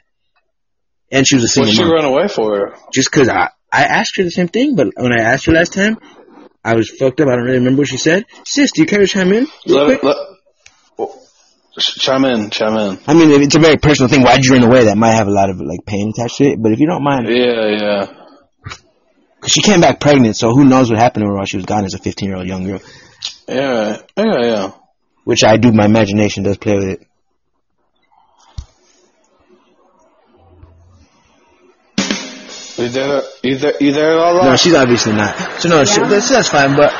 and 1.12 1.26
she 1.26 1.36
was 1.36 1.44
a 1.44 1.48
single 1.48 1.68
What'd 1.70 1.76
she 1.78 1.84
mom. 1.84 1.92
run 1.92 2.04
away 2.04 2.28
for? 2.28 2.74
Just 2.92 3.10
because 3.10 3.28
I 3.28 3.48
I 3.72 3.84
asked 3.84 4.16
her 4.16 4.24
the 4.24 4.30
same 4.30 4.48
thing, 4.48 4.74
but 4.76 4.88
when 4.96 5.12
I 5.12 5.22
asked 5.22 5.46
her 5.46 5.52
last 5.52 5.72
time, 5.72 5.98
I 6.64 6.74
was 6.74 6.90
fucked 6.90 7.20
up. 7.20 7.28
I 7.28 7.36
don't 7.36 7.44
really 7.44 7.58
remember 7.58 7.80
what 7.82 7.88
she 7.88 7.96
said. 7.98 8.26
Sis, 8.44 8.72
do 8.72 8.82
you 8.82 8.86
care 8.86 8.98
to 8.98 9.06
chime 9.06 9.32
in? 9.32 9.46
Let, 9.66 10.02
let, 10.02 10.16
chime 11.78 12.24
in, 12.24 12.50
chime 12.50 12.76
in. 12.76 12.98
I 13.06 13.14
mean, 13.14 13.30
if 13.30 13.42
it's 13.42 13.54
a 13.54 13.60
very 13.60 13.76
personal 13.76 14.08
thing. 14.08 14.22
Why'd 14.22 14.44
you 14.44 14.52
run 14.54 14.64
away? 14.64 14.84
That 14.84 14.96
might 14.98 15.12
have 15.14 15.28
a 15.28 15.32
lot 15.32 15.50
of 15.50 15.60
like 15.60 15.84
pain 15.86 16.10
attached 16.10 16.36
to 16.38 16.44
it. 16.44 16.62
But 16.62 16.72
if 16.72 16.80
you 16.80 16.86
don't 16.86 17.02
mind, 17.02 17.28
Yeah, 17.28 17.66
yeah. 17.68 18.06
because 19.36 19.52
she 19.52 19.62
came 19.62 19.80
back 19.80 20.00
pregnant, 20.00 20.36
so 20.36 20.50
who 20.52 20.64
knows 20.64 20.90
what 20.90 20.98
happened 20.98 21.22
to 21.24 21.28
her 21.28 21.34
while 21.36 21.46
she 21.46 21.56
was 21.56 21.66
gone 21.66 21.84
as 21.84 21.94
a 21.94 21.98
15 21.98 22.28
year 22.28 22.38
old 22.38 22.46
young 22.46 22.64
girl. 22.64 22.80
Yeah, 23.48 24.02
yeah, 24.16 24.42
yeah. 24.42 24.70
Which 25.24 25.44
I 25.44 25.56
do. 25.56 25.72
My 25.72 25.84
imagination 25.86 26.42
does 26.44 26.58
play 26.58 26.76
with 26.76 26.88
it. 26.88 27.06
You 32.76 32.88
there, 32.88 33.22
you 33.42 33.58
there, 33.58 33.74
you 33.78 33.92
there, 33.92 34.16
No, 34.16 34.56
she's 34.56 34.74
obviously 34.74 35.12
not. 35.12 35.36
So 35.60 35.68
no, 35.68 35.84
she, 35.84 36.00
Yeah. 36.00 36.08
that's, 36.08 36.30
that's 36.30 36.48
fine. 36.48 36.76
But 36.76 36.92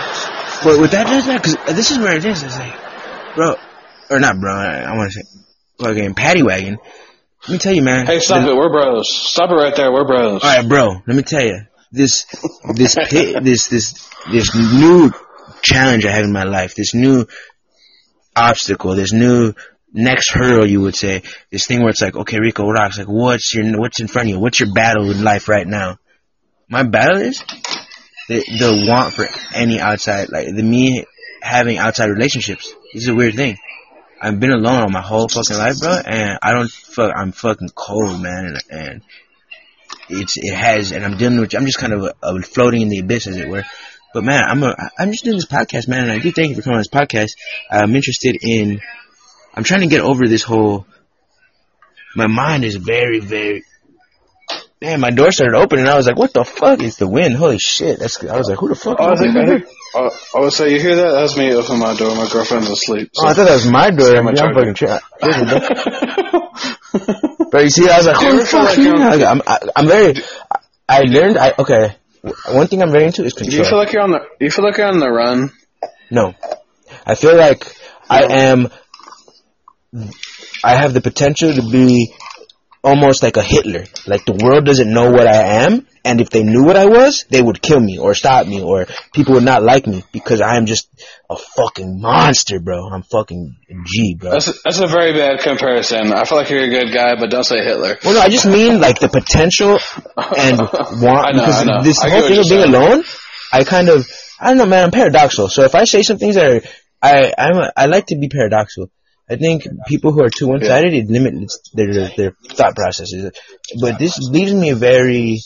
but 0.63 0.79
with 0.79 0.91
that, 0.91 1.07
that's 1.07 1.27
not 1.27 1.43
because 1.43 1.75
this 1.75 1.91
is 1.91 1.99
where 1.99 2.15
it 2.17 2.25
is. 2.25 2.43
It's 2.43 2.59
like, 2.59 2.75
bro, 3.35 3.55
or 4.11 4.21
not, 4.21 4.39
bro. 4.41 4.53
I, 4.53 4.97
want 4.97 5.13
to 5.13 5.23
say, 5.23 5.29
fucking 5.79 6.15
paddy 6.15 6.43
wagon. 6.43 6.79
Let 7.43 7.51
me 7.51 7.59
tell 7.59 7.75
you, 7.75 7.83
man. 7.83 8.07
Hey, 8.07 8.21
stop 8.21 8.45
the- 8.45 8.51
it. 8.51 8.57
We're 8.57 8.71
bros. 8.71 9.09
Stop 9.11 9.51
it 9.51 9.55
right 9.55 9.75
there. 9.75 9.93
We're 9.93 10.07
bros. 10.07 10.43
All 10.43 10.57
right, 10.57 10.69
bro. 10.69 11.01
Let 11.07 11.17
me 11.17 11.23
tell 11.23 11.45
you, 11.45 11.61
this 11.91 12.27
this 12.75 12.95
this 13.11 13.69
this 13.69 14.09
this 14.31 14.55
new 14.55 15.11
challenge 15.63 16.05
I 16.05 16.11
have 16.11 16.25
in 16.25 16.33
my 16.33 16.45
life, 16.45 16.75
this 16.75 16.95
new 16.95 17.27
obstacle, 18.37 18.95
this 18.95 19.13
new 19.13 19.55
next 19.93 20.33
hurdle, 20.33 20.67
you 20.67 20.81
would 20.83 20.95
say, 20.95 21.23
this 21.51 21.67
thing 21.67 21.81
where 21.81 21.91
it's 21.91 22.03
like, 22.03 22.17
okay, 22.17 22.39
Rico 22.39 22.69
Rocks, 22.69 22.99
like, 22.99 23.09
what's 23.09 23.55
your 23.55 23.79
what's 23.79 24.01
in 24.01 24.09
front 24.09 24.29
of 24.29 24.35
you? 24.35 24.41
What's 24.41 24.61
your 24.61 24.73
battle 24.73 25.11
in 25.11 25.25
life 25.25 25.49
right 25.49 25.67
now? 25.67 25.99
My 26.69 26.83
battle 26.83 27.21
is 27.21 27.43
the 28.29 28.45
the 28.59 28.87
want 28.89 29.15
for 29.15 29.27
any 29.55 29.81
outside, 29.81 30.29
like 30.31 30.47
the 30.47 30.63
me 30.63 31.05
having 31.43 31.79
outside 31.79 32.11
relationships. 32.11 32.73
This 32.93 33.05
is 33.05 33.09
a 33.09 33.15
weird 33.15 33.35
thing. 33.35 33.57
I've 34.21 34.39
been 34.39 34.53
alone 34.53 34.83
all 34.83 34.91
my 34.91 35.01
whole 35.01 35.29
fucking 35.29 35.57
life, 35.57 35.81
bro, 35.81 35.93
and 35.93 36.39
I 36.43 36.53
don't 36.53 36.71
fuck. 36.71 37.13
I'm 37.17 37.33
fucking 37.33 37.71
cold, 37.75 38.21
man, 38.21 38.47
and, 38.47 38.63
and 38.71 39.03
it's 40.11 40.35
it 40.37 40.55
has, 40.55 40.93
and 40.93 41.05
I'm 41.05 41.17
dealing 41.17 41.41
with. 41.41 41.55
I'm 41.55 41.65
just 41.65 41.79
kind 41.79 41.93
of 41.95 42.03
uh 42.03 42.13
uh 42.23 42.41
floating 42.43 42.83
in 42.83 42.89
the 42.89 42.99
abyss, 42.99 43.27
as 43.27 43.37
it 43.37 43.49
were. 43.49 43.65
But 44.13 44.25
man, 44.25 44.45
I'm 44.47 44.63
a, 44.63 44.75
I'm 44.99 45.13
just 45.13 45.25
doing 45.25 45.37
this 45.37 45.47
podcast, 45.47 45.89
man, 45.89 46.03
and 46.05 46.13
I 46.13 46.19
do 46.19 46.33
thank 46.33 46.51
you 46.51 46.57
for 46.57 46.63
coming 46.63 46.77
on 46.77 46.81
this 46.81 46.89
podcast. 46.89 47.31
I'm 47.71 47.95
interested 47.95 48.37
in. 48.43 48.81
I'm 49.55 49.65
trying 49.65 49.81
to 49.81 49.87
get 49.87 50.03
over 50.03 50.27
this 50.27 50.43
whole. 50.43 50.87
My 52.15 52.27
mind 52.27 52.65
is 52.65 52.77
very, 52.77 53.21
very. 53.21 53.65
Man, 54.83 55.01
my 55.01 55.11
door 55.11 55.31
started 55.31 55.57
opening, 55.57 55.85
and 55.85 55.93
I 55.93 55.97
was 55.97 56.07
like, 56.07 56.17
"What 56.17 56.35
the 56.35 56.45
fuck 56.45 56.83
is 56.83 56.97
the 56.97 57.09
wind? 57.09 57.37
Holy 57.37 57.59
shit!" 57.59 58.01
That's. 58.01 58.23
I 58.25 58.37
was 58.37 58.49
like, 58.49 58.59
"Who 58.59 58.69
the 58.69 58.75
fuck?" 58.75 58.99
Oh, 59.95 60.07
I 60.07 60.09
is 60.09 60.11
think, 60.11 60.13
I 60.13 60.13
opening 60.13 60.13
think, 60.13 60.35
uh, 60.35 60.39
I 60.39 60.41
would 60.41 60.53
say 60.53 60.73
you 60.73 60.81
hear 60.81 60.97
that? 60.97 61.13
That's 61.13 61.37
me 61.37 61.53
opening 61.53 61.81
my 61.81 61.95
door. 61.97 62.15
My 62.15 62.29
girlfriend's 62.31 62.71
asleep. 62.71 63.11
Oh, 63.19 63.27
I 63.29 63.35
thought 63.35 63.47
that 63.47 63.55
was 63.55 63.67
my 63.67 63.91
door. 63.91 64.15
Yeah, 64.15 64.21
I'm 64.21 64.55
fucking 64.55 64.75
tra- 64.75 65.01
But 67.51 67.65
you 67.65 67.71
see, 67.71 67.89
I 67.91 67.97
was 67.99 68.07
like, 68.07 68.19
Do 68.19 68.25
you 68.25 68.31
"Holy 68.31 68.43
ever 68.43 68.47
feel 68.47 68.61
fuck!" 68.61 68.69
like 68.69 68.79
you 68.79 68.95
Like, 68.97 69.23
I'm, 69.23 69.43
I, 69.47 69.59
I'm 69.77 69.87
very. 69.87 70.15
I 70.89 71.01
learned. 71.03 71.39
I 71.39 71.55
okay. 71.59 71.97
One 72.49 72.67
thing 72.67 72.83
I'm 72.83 72.91
very 72.91 73.07
into 73.07 73.25
is 73.25 73.35
Do 73.35 73.45
you 73.51 73.65
feel 73.65 73.79
like 73.79 73.93
you're 73.93 74.03
on 74.03 74.11
the? 74.11 74.21
You 74.41 74.51
feel 74.51 74.65
like 74.65 74.77
you're 74.77 74.87
on 74.89 74.99
the 75.01 75.11
run? 75.11 75.51
No. 76.11 76.35
I 77.07 77.15
feel 77.15 77.37
like 77.37 77.65
I 78.09 78.25
am 78.25 78.69
I 80.63 80.77
have 80.77 80.93
the 80.95 81.01
potential 81.01 81.53
to 81.55 81.63
be 81.63 82.13
almost 82.83 83.23
like 83.23 83.37
a 83.37 83.43
Hitler. 83.43 83.85
Like 84.07 84.25
the 84.25 84.39
world 84.43 84.65
doesn't 84.65 84.93
know 84.93 85.11
what 85.11 85.27
I 85.27 85.65
am 85.65 85.87
and 86.05 86.21
if 86.21 86.31
they 86.31 86.43
knew 86.43 86.65
what 86.65 86.77
I 86.77 86.87
was, 86.87 87.27
they 87.29 87.43
would 87.43 87.61
kill 87.61 87.81
me 87.81 87.99
or 87.99 88.15
stop 88.15 88.47
me 88.47 88.63
or 88.63 88.87
people 89.13 89.35
would 89.35 89.45
not 89.45 89.63
like 89.63 89.87
me 89.87 90.03
because 90.13 90.41
I 90.41 90.57
am 90.57 90.67
just 90.67 90.89
a 91.29 91.37
fucking 91.37 92.01
monster, 92.01 92.59
bro. 92.59 92.89
I'm 92.89 93.03
fucking 93.03 93.57
G, 93.85 94.17
bro. 94.19 94.31
That's 94.31 94.49
a, 94.49 94.53
that's 94.65 94.81
a 94.81 94.87
very 94.87 95.13
bad 95.13 95.41
comparison. 95.41 96.13
I 96.13 96.25
feel 96.25 96.39
like 96.39 96.49
you're 96.49 96.65
a 96.65 96.71
good 96.71 96.93
guy, 96.93 97.17
but 97.17 97.31
don't 97.31 97.45
say 97.45 97.63
Hitler. 97.63 97.99
Well, 98.03 98.15
no, 98.15 98.21
I 98.21 98.29
just 98.29 98.47
mean 98.47 98.81
like 98.81 98.99
the 98.99 99.09
potential 99.09 99.79
and 100.37 100.59
want 101.03 101.27
I 101.27 101.33
know, 101.33 101.45
because 101.47 101.61
I 101.61 101.65
know. 101.65 101.83
this 101.83 102.03
I 102.03 102.09
whole 102.09 102.23
thing 102.23 102.39
of 102.39 102.49
being 102.49 102.63
saying. 102.63 102.75
alone, 102.75 103.05
I 103.53 103.65
kind 103.65 103.89
of 103.91 104.09
I 104.41 104.49
don't 104.49 104.59
know, 104.59 104.67
man. 104.67 104.85
I'm 104.85 104.91
paradoxical. 104.91 105.49
So 105.49 105.65
if 105.65 105.75
I 105.75 105.85
say 105.85 106.03
some 106.03 106.17
things 106.17 106.37
that 106.37 106.51
are, 106.51 106.63
I 107.03 107.35
I'm 107.37 107.57
a, 107.59 107.73
I 107.77 107.87
like 107.87 108.07
to 108.07 108.19
be 108.19 108.29
paradoxical. 108.29 108.91
I 109.31 109.37
think 109.37 109.63
people 109.87 110.13
who 110.13 110.23
are 110.23 110.31
too 110.31 110.49
one-sided 110.49 110.93
it 110.93 111.09
limits 111.09 111.61
their 111.73 111.93
their 112.17 112.33
thought 112.49 112.75
processes. 112.75 113.31
But 113.81 113.99
this 113.99 114.19
leaves 114.19 114.53
me 114.53 114.73
very. 114.73 115.39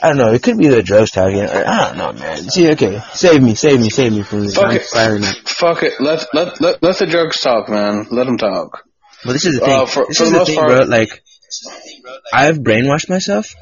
I 0.00 0.08
don't 0.08 0.16
know. 0.16 0.32
It 0.32 0.42
could 0.42 0.56
be 0.56 0.68
the 0.68 0.82
drugs 0.82 1.10
talking. 1.10 1.40
Or, 1.40 1.66
I 1.66 1.88
don't 1.88 1.98
know, 1.98 2.12
man. 2.12 2.48
See, 2.48 2.70
okay, 2.72 3.00
save 3.12 3.42
me, 3.42 3.54
save 3.54 3.80
me, 3.80 3.90
save 3.90 4.12
me 4.12 4.22
from 4.22 4.40
this. 4.40 4.54
Fuck 4.54 4.66
I'm 4.66 4.76
it. 4.76 4.82
firing 4.84 5.24
up. 5.24 5.36
Fuck 5.44 5.82
it. 5.82 6.00
Let 6.00 6.26
let 6.32 6.60
let 6.60 6.82
let 6.82 6.98
the 6.98 7.06
drugs 7.06 7.40
talk, 7.40 7.68
man. 7.68 8.06
Let 8.10 8.24
them 8.24 8.38
talk. 8.38 8.84
But 9.24 9.32
this 9.32 9.44
is 9.44 9.58
the 9.58 9.66
thing. 9.66 9.80
Uh, 9.80 9.86
for- 9.86 10.06
this 10.06 10.16
for 10.18 10.24
is 10.24 10.30
the 10.30 10.32
the 10.32 10.38
most 10.38 10.46
thing, 10.48 10.58
part- 10.58 10.68
bro. 10.68 10.86
Like, 10.86 11.22
I've 12.32 12.58
brainwashed 12.58 13.10
myself. 13.10 13.54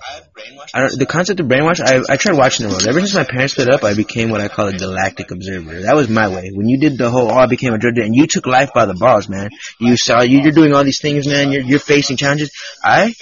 I 0.74 0.80
don't, 0.80 0.98
the 0.98 1.06
concept 1.06 1.40
of 1.40 1.46
brainwash, 1.46 1.80
I, 1.80 2.12
I 2.12 2.16
tried 2.16 2.36
watching 2.36 2.66
the 2.66 2.72
world. 2.72 2.86
Ever 2.86 3.00
since 3.00 3.14
my 3.14 3.24
parents 3.24 3.54
split 3.54 3.72
up, 3.72 3.84
I 3.84 3.94
became 3.94 4.30
what 4.30 4.40
I 4.40 4.48
call 4.48 4.68
a 4.68 4.76
galactic 4.76 5.30
observer. 5.30 5.82
That 5.82 5.96
was 5.96 6.08
my 6.08 6.28
way. 6.28 6.50
When 6.52 6.68
you 6.68 6.78
did 6.78 6.98
the 6.98 7.10
whole, 7.10 7.30
oh, 7.30 7.34
I 7.34 7.46
became 7.46 7.72
a 7.72 7.78
drug 7.78 7.94
dealer, 7.94 8.06
and 8.06 8.14
you 8.14 8.26
took 8.26 8.46
life 8.46 8.70
by 8.74 8.84
the 8.86 8.94
balls, 8.94 9.28
man. 9.28 9.50
You 9.80 9.96
saw, 9.96 10.22
you, 10.22 10.40
you're 10.40 10.52
doing 10.52 10.74
all 10.74 10.84
these 10.84 11.00
things, 11.00 11.26
man. 11.26 11.52
You're, 11.52 11.62
you're 11.62 11.78
facing 11.78 12.16
challenges. 12.16 12.50
I 12.84 13.14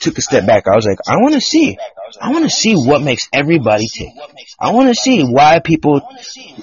took 0.00 0.18
a 0.18 0.22
step 0.22 0.46
back. 0.46 0.64
I 0.66 0.74
was 0.74 0.86
like, 0.86 0.98
I 1.06 1.16
want 1.16 1.34
to 1.34 1.40
see. 1.40 1.76
I 2.20 2.32
want 2.32 2.44
to 2.44 2.50
see 2.50 2.74
what 2.74 3.02
makes 3.02 3.28
everybody 3.32 3.86
tick. 3.86 4.08
I 4.58 4.72
want 4.72 4.88
to 4.88 4.94
see 4.94 5.22
why 5.22 5.60
people 5.60 6.00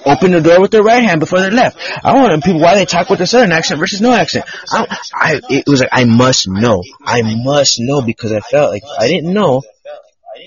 open 0.04 0.32
the 0.32 0.42
door 0.42 0.60
with 0.60 0.70
their 0.70 0.82
right 0.82 1.02
hand 1.02 1.20
before 1.20 1.40
their 1.40 1.50
left. 1.50 1.78
I 2.04 2.12
want 2.14 2.32
to 2.32 2.46
people 2.46 2.60
why 2.60 2.74
they 2.74 2.84
talk 2.84 3.08
with 3.08 3.20
a 3.20 3.26
southern 3.26 3.52
accent 3.52 3.80
versus 3.80 4.02
no 4.02 4.12
accent. 4.12 4.44
I, 4.70 4.98
I, 5.14 5.40
it 5.48 5.66
was 5.66 5.80
like 5.80 5.88
I 5.90 6.04
must 6.04 6.48
know. 6.48 6.82
I 7.02 7.22
must 7.22 7.76
know 7.80 8.02
because 8.02 8.32
I 8.32 8.40
felt 8.40 8.70
like 8.70 8.82
I 8.98 9.08
didn't 9.08 9.32
know, 9.32 9.62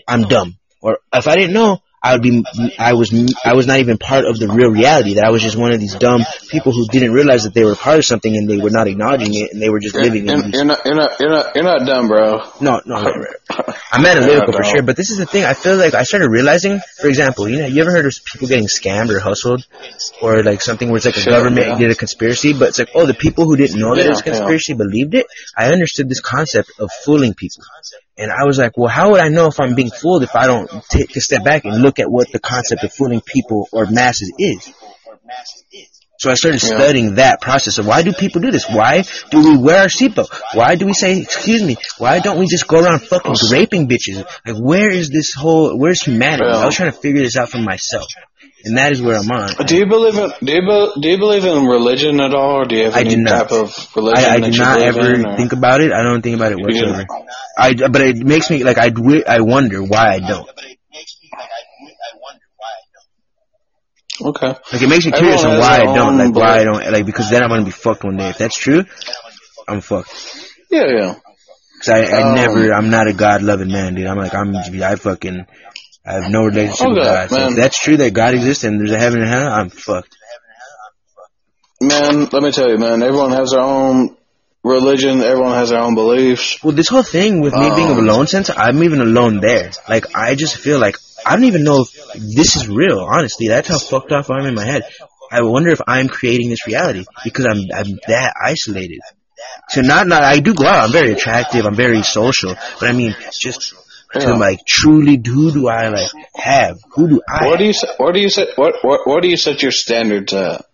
I'm 0.08 0.24
dumb. 0.24 0.58
Or 0.82 1.00
if 1.14 1.28
I 1.28 1.36
didn't 1.36 1.54
know, 1.54 1.80
I 2.04 2.14
would 2.14 2.24
be. 2.24 2.44
I 2.80 2.94
was. 2.94 3.14
I 3.46 3.54
was 3.54 3.68
not 3.68 3.78
even 3.78 4.00
part 4.00 4.26
of 4.26 4.40
the 4.40 4.48
real 4.48 4.72
reality. 4.72 5.16
That 5.16 5.26
I 5.26 5.30
was 5.30 5.44
just 5.44 5.56
one 5.56 5.72
of 5.72 5.80
these 5.80 5.94
dumb 5.94 6.22
people 6.50 6.72
who 6.72 6.88
didn't 6.88 7.12
realize 7.12 7.44
that 7.44 7.54
they 7.54 7.64
were 7.64 7.76
part 7.76 8.00
of 8.00 8.06
something 8.06 8.36
and 8.36 8.50
they 8.50 8.58
were 8.58 8.72
not 8.72 8.88
acknowledging 8.88 9.36
it 9.36 9.54
and 9.54 9.62
they 9.62 9.70
were 9.70 9.80
just 9.80 9.94
living 9.94 10.28
in 10.28 10.34
You're, 10.34 10.42
these 10.42 10.54
you're 10.56 10.66
not 10.66 10.80
you're 10.84 10.96
not 10.96 11.20
you're 11.20 11.30
not 11.30 11.56
you're 11.56 11.64
not 11.64 11.86
dumb, 11.86 12.08
bro. 12.08 12.42
no, 12.60 12.82
no, 12.88 12.96
right, 13.04 13.16
right. 13.16 13.36
I'm 13.92 14.06
analytical 14.06 14.54
for 14.54 14.64
sure, 14.64 14.82
but 14.82 14.96
this 14.96 15.10
is 15.10 15.18
the 15.18 15.26
thing. 15.26 15.44
I 15.44 15.54
feel 15.54 15.76
like 15.76 15.94
I 15.94 16.04
started 16.04 16.30
realizing, 16.30 16.80
for 17.00 17.08
example, 17.08 17.50
you 17.50 17.60
know, 17.60 17.66
you 17.66 17.82
ever 17.82 17.92
heard 17.92 18.06
of 18.06 18.14
people 18.32 18.48
getting 18.48 18.68
scammed 18.68 19.10
or 19.10 19.20
hustled, 19.20 19.66
or 20.22 20.44
like 20.44 20.62
something 20.62 20.90
where 20.90 20.98
it's 20.98 21.06
like 21.06 21.18
a 21.18 21.26
government 21.26 21.68
yeah. 21.68 21.78
did 21.78 21.92
a 21.92 21.96
conspiracy, 21.96 22.54
but 22.54 22.70
it's 22.70 22.80
like, 22.80 22.90
oh, 22.96 23.06
the 23.06 23.14
people 23.14 23.46
who 23.46 23.56
didn't 23.56 23.80
know 23.80 23.96
that 23.96 24.06
it 24.06 24.10
was 24.10 24.22
a 24.22 24.24
Yeah, 24.26 24.34
yeah. 24.34 24.40
conspiracy 24.40 24.74
believed 24.74 25.16
it. 25.16 25.28
I 25.58 25.72
understood 25.72 26.10
this 26.10 26.22
concept 26.22 26.72
of 26.80 26.90
fooling 27.04 27.34
people, 27.34 27.64
and 28.18 28.32
I 28.32 28.46
was 28.46 28.58
like, 28.58 28.78
well, 28.78 28.90
how 28.90 29.12
would 29.12 29.20
I 29.20 29.30
know 29.30 29.48
if 29.48 29.60
I'm 29.60 29.76
being 29.76 29.92
fooled 29.92 30.24
if 30.24 30.36
I 30.36 30.48
don't 30.48 30.70
take 30.90 31.16
a 31.16 31.22
step 31.22 31.44
back 31.44 31.66
and 31.66 31.82
look 31.82 32.00
at 32.00 32.10
what 32.10 32.32
the 32.32 32.40
concept 32.40 32.84
of 32.84 32.94
fooling 32.94 33.22
people 33.22 33.68
or 33.72 33.86
masses 33.88 34.34
is? 34.40 34.74
So 36.22 36.30
I 36.30 36.36
started 36.36 36.62
Yeah. 36.62 36.78
studying 36.78 37.16
that 37.16 37.42
process 37.42 37.80
of 37.80 37.88
why 37.88 38.04
do 38.04 38.14
people 38.14 38.42
do 38.42 38.52
this? 38.52 38.66
Why 38.70 39.04
do 39.32 39.40
we 39.42 39.58
wear 39.58 39.80
our 39.80 39.88
seatbelt? 39.88 40.30
Why 40.54 40.76
do 40.76 40.86
we 40.86 40.94
say, 40.94 41.18
excuse 41.18 41.64
me, 41.64 41.78
why 41.98 42.20
don't 42.20 42.38
we 42.38 42.46
just 42.46 42.68
go 42.68 42.80
around 42.80 43.00
fucking 43.00 43.34
raping 43.52 43.88
bitches? 43.88 44.24
Like, 44.46 44.58
where 44.58 44.92
is 44.92 45.10
this 45.10 45.34
whole, 45.34 45.76
where's 45.80 46.04
humanity? 46.04 46.44
Yeah. 46.48 46.60
I 46.60 46.66
was 46.68 46.76
trying 46.76 46.92
to 46.92 46.98
figure 46.98 47.24
this 47.24 47.38
out 47.38 47.50
for 47.50 47.58
myself. 47.58 48.06
And 48.64 48.78
that 48.78 48.92
is 48.92 49.02
where 49.02 49.18
I'm 49.18 49.32
on. 49.32 49.66
Do 49.66 49.76
you 49.76 49.88
believe 49.88 50.16
in 50.16 50.32
do 50.46 50.54
you, 50.54 50.62
be, 50.62 51.02
do 51.02 51.10
you 51.10 51.18
believe 51.18 51.44
in 51.44 51.66
religion 51.66 52.22
at 52.22 52.36
all, 52.36 52.58
or 52.62 52.66
do 52.66 52.76
you 52.76 52.84
have 52.84 52.96
I 52.96 53.00
any 53.00 53.24
type 53.24 53.52
of 53.52 53.76
religion 53.96 54.24
I, 54.24 54.36
I 54.36 54.40
do 54.42 54.52
not 54.56 54.80
ever 54.80 55.16
in? 55.16 55.36
think 55.38 55.54
about 55.54 55.82
it. 55.82 55.92
I 55.92 56.04
don't 56.04 56.22
think 56.22 56.36
about 56.36 56.52
it 56.52 56.60
whatsoever. 56.60 57.08
I, 57.58 57.74
but 57.74 58.02
it 58.02 58.18
makes 58.18 58.52
me, 58.52 58.64
like, 58.64 58.78
I, 58.78 58.92
I 59.28 59.42
wonder 59.42 59.82
why 59.82 60.14
I 60.14 60.20
don't. 60.20 60.48
Okay. 64.24 64.48
Like 64.48 64.82
it 64.82 64.88
makes 64.90 65.06
me 65.06 65.12
curious 65.12 65.44
on 65.44 65.58
why 65.58 65.82
I 65.82 65.86
don't, 65.86 66.18
like 66.18 66.36
why 66.36 66.60
I 66.60 66.64
don't, 66.64 66.92
like 66.92 67.06
because 67.06 67.30
then 67.30 67.42
I'm 67.44 67.50
gonna 67.50 67.66
be 67.66 67.72
fucked 67.72 68.04
one 68.04 68.18
day. 68.18 68.30
If 68.30 68.38
that's 68.38 68.58
true, 68.58 68.84
I'm 69.68 69.82
fucked. 69.82 70.12
Yeah, 70.70 70.86
yeah. 70.88 71.16
Cause 71.80 71.90
I, 71.90 72.04
I 72.04 72.22
Um, 72.22 72.36
never, 72.36 72.72
I'm 72.74 72.90
not 72.92 73.08
a 73.08 73.14
God 73.14 73.42
loving 73.42 73.72
man, 73.72 73.96
dude. 73.96 74.06
I'm 74.06 74.18
like, 74.18 74.36
I'm, 74.36 74.56
I 74.56 74.96
fucking, 74.96 75.46
I 76.06 76.12
have 76.14 76.30
no 76.32 76.44
relationship 76.44 76.90
with 76.90 76.98
God. 77.04 77.30
So 77.30 77.48
if 77.50 77.56
that's 77.56 77.80
true 77.82 77.98
that 77.98 78.14
God 78.14 78.36
exists 78.36 78.64
and 78.64 78.80
there's 78.80 78.92
a 78.92 79.00
heaven 79.00 79.22
and 79.22 79.30
hell, 79.30 79.48
I'm 79.52 79.70
fucked. 79.70 80.16
Man, 81.82 82.26
let 82.32 82.44
me 82.44 82.52
tell 82.52 82.70
you, 82.70 82.78
man. 82.78 83.02
Everyone 83.02 83.32
has 83.32 83.52
their 83.52 83.62
own 83.62 84.16
religion. 84.64 85.22
Everyone 85.22 85.54
has 85.54 85.70
their 85.70 85.80
own 85.80 85.96
beliefs. 85.96 86.64
Well, 86.64 86.76
this 86.76 86.88
whole 86.90 87.02
thing 87.04 87.42
with 87.42 87.54
me 87.54 87.72
being 87.76 87.90
Um, 87.92 87.98
alone 87.98 88.28
since 88.28 88.52
I'm 88.56 88.84
even 88.84 89.02
alone 89.02 89.40
there. 89.40 89.72
Like 89.90 90.16
I 90.16 90.36
just 90.36 90.58
feel 90.58 90.78
like 90.78 90.98
I 91.26 91.36
don't 91.36 91.46
even 91.46 91.64
know 91.64 91.82
if 91.82 92.14
this 92.14 92.56
is 92.56 92.68
real. 92.68 93.00
Honestly, 93.00 93.48
that's 93.48 93.68
how 93.68 93.80
fucked 93.80 94.12
off 94.12 94.30
I'm 94.30 94.46
in 94.46 94.56
my 94.56 94.66
head. 94.66 94.84
I 95.32 95.42
wonder 95.44 95.70
if 95.70 95.82
I'm 95.88 96.10
creating 96.10 96.50
this 96.50 96.68
reality 96.68 97.06
because 97.24 97.46
I'm 97.46 97.60
I'm 97.74 98.00
that 98.08 98.34
isolated. 98.44 99.00
So 99.70 99.82
not 99.82 100.08
not 100.08 100.24
I 100.24 100.40
do 100.40 100.54
go 100.54 100.66
out. 100.66 100.84
I'm 100.84 100.92
very 100.92 101.14
attractive. 101.14 101.66
I'm 101.66 101.76
very 101.76 102.04
social. 102.04 102.56
But 102.80 102.90
I 102.90 102.92
mean, 102.92 103.16
just 103.32 103.74
to 104.14 104.34
like 104.36 104.66
truly, 104.66 105.22
who 105.26 105.52
do 105.52 105.68
I 105.68 105.88
like 105.90 106.12
have? 106.36 106.80
Who 106.92 107.08
do 107.08 107.22
I? 107.28 107.48
What 107.48 107.60
do 107.60 107.66
you? 107.66 107.74
What 107.98 108.14
do 108.14 108.20
you 108.20 108.30
set? 108.30 108.58
What 108.58 108.76
what 108.82 109.08
what 109.08 109.22
do 109.22 109.30
you 109.30 109.38
set 109.38 109.62
your 109.62 109.72
standards 109.72 110.34
at? 110.34 110.66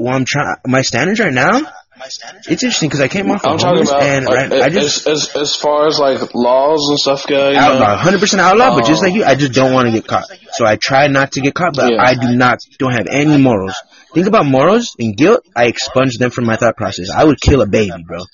well, 0.00 0.14
I'm 0.14 0.24
trying. 0.24 0.56
My 0.66 0.82
standards 0.82 1.20
right 1.20 1.32
now. 1.32 1.60
It's 2.02 2.62
interesting 2.62 2.88
because 2.88 3.00
I 3.00 3.08
came 3.08 3.30
off 3.30 3.44
I'm 3.44 3.54
of 3.54 3.60
talking 3.60 3.76
homeless 3.76 3.90
about 3.90 4.02
and 4.02 4.26
like, 4.26 4.50
right, 4.50 4.62
I 4.62 4.68
just 4.70 5.06
as, 5.06 5.28
as 5.28 5.36
as 5.36 5.54
far 5.54 5.86
as 5.86 5.98
like 5.98 6.34
laws 6.34 6.86
and 6.90 6.98
stuff 6.98 7.26
go. 7.26 7.50
You 7.50 7.56
outlaw, 7.58 7.90
know? 7.90 7.96
hundred 7.96 8.20
percent 8.20 8.40
outlaw. 8.40 8.74
but 8.74 8.86
just 8.86 9.02
like 9.02 9.14
you, 9.14 9.24
I 9.24 9.34
just 9.34 9.52
don't 9.52 9.72
want 9.72 9.86
to 9.86 9.92
get 9.92 10.06
caught. 10.06 10.26
So 10.52 10.64
I 10.66 10.76
try 10.76 11.08
not 11.08 11.32
to 11.32 11.40
get 11.40 11.54
caught, 11.54 11.74
but 11.74 11.92
Yeah. 11.92 12.02
I 12.02 12.14
do 12.14 12.34
not 12.36 12.58
don't 12.78 12.92
have 12.92 13.06
any 13.08 13.36
morals. 13.36 13.74
Think 14.14 14.26
about 14.26 14.46
morals 14.46 14.96
and 14.98 15.16
guilt. 15.16 15.46
I 15.54 15.66
expunge 15.66 16.18
them 16.18 16.30
from 16.30 16.44
my 16.46 16.56
thought 16.56 16.76
process. 16.76 17.10
I 17.10 17.24
would 17.24 17.40
kill 17.40 17.60
a 17.62 17.66
baby, 17.66 17.92
bro, 18.06 18.24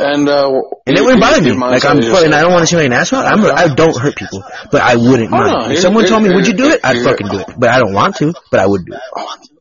And 0.00 0.28
uh, 0.28 0.48
and 0.86 0.96
it 0.96 1.02
wouldn't 1.02 1.20
bother 1.20 1.42
me. 1.42 1.52
Like 1.52 1.84
I'm, 1.84 2.00
fucking, 2.00 2.32
I 2.32 2.40
don't 2.40 2.52
want 2.52 2.62
to 2.62 2.66
seem 2.66 2.78
like 2.78 2.86
an 2.86 2.94
asshole. 2.94 3.20
I'm, 3.20 3.44
I 3.44 3.68
don't 3.74 3.94
hurt 3.96 4.16
people, 4.16 4.42
but 4.72 4.80
I 4.80 4.96
wouldn't 4.96 5.28
Oh, 5.28 5.36
mind. 5.36 5.52
no, 5.52 5.58
if 5.64 5.66
you're- 5.72 5.76
someone 5.82 6.06
told 6.06 6.22
me, 6.22 6.34
"Would 6.34 6.46
you 6.46 6.54
do 6.54 6.70
it?" 6.70 6.80
I'd 6.82 7.04
fucking 7.04 7.28
do 7.28 7.38
it. 7.40 7.48
But 7.58 7.68
I 7.68 7.78
don't 7.80 7.92
want 7.92 8.16
to. 8.16 8.32
But 8.50 8.60
I 8.60 8.66
would 8.66 8.86
do 8.86 8.94
it. 8.94 9.00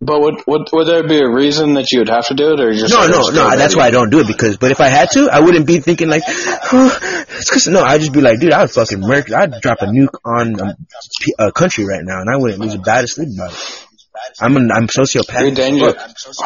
But 0.01 0.21
would, 0.21 0.35
would 0.47 0.69
would 0.71 0.87
there 0.87 1.03
be 1.05 1.19
a 1.19 1.29
reason 1.29 1.73
that 1.73 1.91
you 1.91 1.99
would 1.99 2.09
have 2.09 2.25
to 2.27 2.33
do 2.33 2.53
it, 2.53 2.59
or 2.61 2.71
just 2.71 2.93
No, 2.93 3.05
no, 3.05 3.29
no. 3.31 3.57
That's 3.57 3.75
why 3.75 3.83
I 3.87 3.91
don't 3.91 4.09
do 4.11 4.21
it 4.21 4.27
because. 4.27 4.55
But 4.55 4.71
if 4.71 4.79
I 4.79 4.87
had 4.87 5.11
to, 5.11 5.27
I 5.29 5.41
wouldn't 5.41 5.67
be 5.67 5.81
thinking 5.81 6.07
like, 6.07 6.23
oh, 6.25 7.25
it's 7.37 7.49
cause 7.51 7.67
no. 7.67 7.81
I'd 7.83 7.99
just 7.99 8.13
be 8.13 8.21
like, 8.21 8.39
dude, 8.39 8.53
I'd 8.53 8.71
fucking 8.71 9.01
murder. 9.01 9.35
I'd 9.35 9.59
drop 9.59 9.81
a 9.81 9.87
nuke 9.87 10.15
on 10.23 10.55
p- 11.21 11.33
a 11.37 11.51
country 11.51 11.85
right 11.85 12.01
now, 12.03 12.21
and 12.21 12.29
I 12.33 12.37
wouldn't 12.37 12.61
lose 12.61 12.75
a 12.75 12.79
bad 12.79 13.09
sleep 13.09 13.27
about 13.35 13.51
it. 13.51 13.85
I'm 14.39 14.55
an, 14.57 14.71
I'm 14.71 14.87
sociopathic. 14.87 15.41
You're 15.41 15.51
dangerous. 15.51 16.43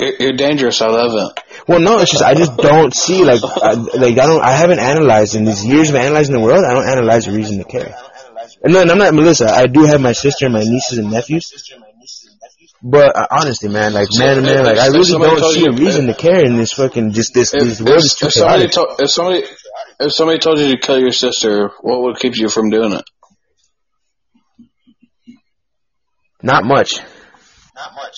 You're, 0.00 0.12
you're 0.18 0.32
dangerous. 0.36 0.80
I 0.80 0.86
love 0.88 1.12
it. 1.14 1.42
Well, 1.66 1.80
no, 1.80 2.00
it's 2.00 2.10
just 2.10 2.22
I 2.22 2.34
just 2.34 2.56
don't 2.56 2.94
see 2.94 3.24
like 3.24 3.42
I, 3.44 3.74
like 3.74 4.18
I 4.18 4.26
don't 4.26 4.42
I 4.42 4.52
haven't 4.52 4.78
analyzed 4.78 5.34
in 5.34 5.44
these 5.44 5.64
years 5.64 5.90
of 5.90 5.96
analyzing 5.96 6.34
the 6.34 6.40
world. 6.40 6.64
I 6.64 6.72
don't 6.72 6.88
analyze 6.88 7.26
a 7.26 7.32
reason 7.32 7.58
to 7.58 7.64
care. 7.64 7.94
And 8.62 8.72
no, 8.72 8.82
and 8.82 8.90
I'm 8.90 8.98
not 8.98 9.14
Melissa. 9.14 9.48
I 9.50 9.66
do 9.66 9.84
have 9.84 10.00
my 10.00 10.12
sister 10.12 10.46
and 10.46 10.54
my 10.54 10.62
nieces 10.62 10.98
and 10.98 11.10
nephews. 11.10 11.52
But 12.82 13.16
uh, 13.16 13.26
honestly, 13.30 13.68
man, 13.68 13.92
like 13.92 14.08
man 14.16 14.36
to 14.36 14.42
man, 14.42 14.64
like 14.64 14.78
I 14.78 14.86
really 14.86 15.10
don't 15.10 15.52
see 15.52 15.66
a 15.66 15.72
reason 15.72 16.06
to 16.06 16.14
care 16.14 16.44
in 16.44 16.56
this 16.56 16.72
fucking 16.72 17.12
just 17.12 17.34
this 17.34 17.52
If, 17.52 17.62
this 17.62 17.80
world 17.80 17.98
is 17.98 18.12
if, 18.12 18.18
too 18.18 18.26
if 18.26 18.32
somebody 18.32 18.68
told 18.68 18.88
if 19.00 19.10
somebody 19.10 19.44
if 20.00 20.12
somebody 20.14 20.38
told 20.38 20.58
you 20.58 20.70
to 20.72 20.78
kill 20.78 20.98
your 21.00 21.12
sister, 21.12 21.70
what 21.80 22.02
would 22.02 22.18
keep 22.18 22.36
you 22.36 22.48
from 22.48 22.70
doing 22.70 22.92
it? 22.92 23.04
Not 26.42 26.64
much. 26.64 26.92
Not 27.74 27.94
much. 27.94 28.16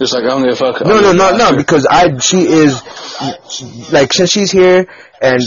Just 0.00 0.14
like 0.14 0.24
I 0.24 0.28
don't 0.28 0.42
give 0.44 0.52
a 0.52 0.56
fuck. 0.56 0.80
No, 0.86 1.00
no, 1.00 1.12
no, 1.12 1.36
no, 1.36 1.56
because 1.56 1.86
I, 1.86 2.16
she 2.18 2.38
is, 2.40 2.80
like, 3.92 4.12
since 4.14 4.30
she's 4.30 4.50
here, 4.50 4.86
and 5.20 5.40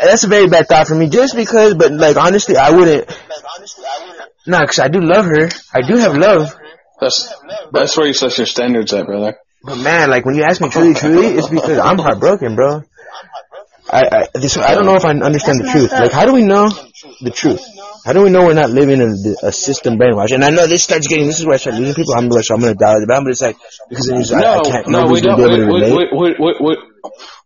that's 0.00 0.22
a 0.22 0.28
very 0.28 0.46
bad 0.46 0.68
thought 0.68 0.86
for 0.86 0.94
me, 0.94 1.08
just 1.08 1.34
because, 1.34 1.74
but, 1.74 1.92
like, 1.92 2.16
honestly, 2.16 2.56
I 2.56 2.70
wouldn't, 2.70 3.08
Because 3.08 3.44
honestly, 3.58 3.84
I 3.84 4.06
wouldn't. 4.06 4.30
nah, 4.46 4.60
because 4.60 4.78
I 4.78 4.86
do 4.88 5.00
love 5.00 5.24
her, 5.24 5.48
I 5.74 5.80
do 5.82 5.96
have 5.96 6.16
love, 6.16 6.54
That's 7.00 7.34
that's 7.72 7.96
where 7.96 8.06
you 8.06 8.12
set 8.14 8.38
your 8.38 8.46
standards 8.46 8.92
at, 8.92 9.04
brother. 9.06 9.36
but 9.64 9.78
man, 9.78 10.10
like, 10.10 10.24
when 10.24 10.36
you 10.36 10.44
ask 10.44 10.60
me 10.60 10.68
truly, 10.68 10.94
truly, 10.94 11.26
it's 11.26 11.48
because 11.48 11.78
I'm 11.78 11.98
heartbroken, 11.98 12.54
bro. 12.54 12.82
I, 13.90 14.02
I, 14.12 14.38
this, 14.38 14.56
I 14.56 14.74
don't 14.76 14.86
know 14.86 14.94
if 14.94 15.04
I 15.04 15.10
understand 15.10 15.58
the 15.60 15.70
truth. 15.70 15.90
Like, 15.92 16.12
how 16.12 16.24
do 16.24 16.32
we 16.32 16.42
know 16.42 16.70
the 17.20 17.30
truth? 17.30 17.60
How 18.04 18.12
do 18.12 18.22
we 18.22 18.28
know 18.28 18.44
we're 18.44 18.52
not 18.52 18.68
living 18.68 19.00
in 19.00 19.08
a, 19.42 19.46
a 19.48 19.52
system 19.52 19.96
brainwash? 19.96 20.32
And 20.32 20.44
I 20.44 20.50
know 20.50 20.66
this 20.66 20.84
starts 20.84 21.08
getting, 21.08 21.26
this 21.26 21.40
is 21.40 21.46
where 21.46 21.54
I 21.54 21.56
start 21.56 21.76
losing 21.76 21.94
people. 21.94 22.14
I'm 22.14 22.28
like, 22.28 22.44
so 22.44 22.54
I'm 22.54 22.60
gonna 22.60 22.74
die 22.74 22.96
but 23.06 23.28
it's 23.28 23.40
like, 23.40 23.56
because 23.88 24.08
it's, 24.08 24.30
I, 24.30 24.58
I 24.58 24.60
can't, 24.60 24.88
no, 24.88 25.04
we 25.10 25.22
don't. 25.22 25.38
be 25.38 25.44
able 25.44 25.56
to 25.56 25.72
We, 25.72 25.80
we, 25.80 26.10
we, 26.12 26.36
we, 26.38 26.54
we, 26.60 26.76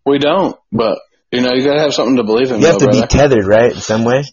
we 0.05 0.19
don't. 0.19 0.59
But 0.73 0.99
you 1.31 1.43
know, 1.43 1.51
you 1.53 1.63
gotta 1.63 1.81
have 1.81 1.93
something 1.93 2.17
to 2.17 2.25
believe 2.25 2.51
in. 2.51 2.61
You 2.61 2.69
have 2.69 2.79
though, 2.79 2.87
to 2.87 3.03
be 3.03 3.07
tethered, 3.07 3.47
right, 3.47 3.73
in 3.73 3.81
some 3.81 4.05
way. 4.05 4.25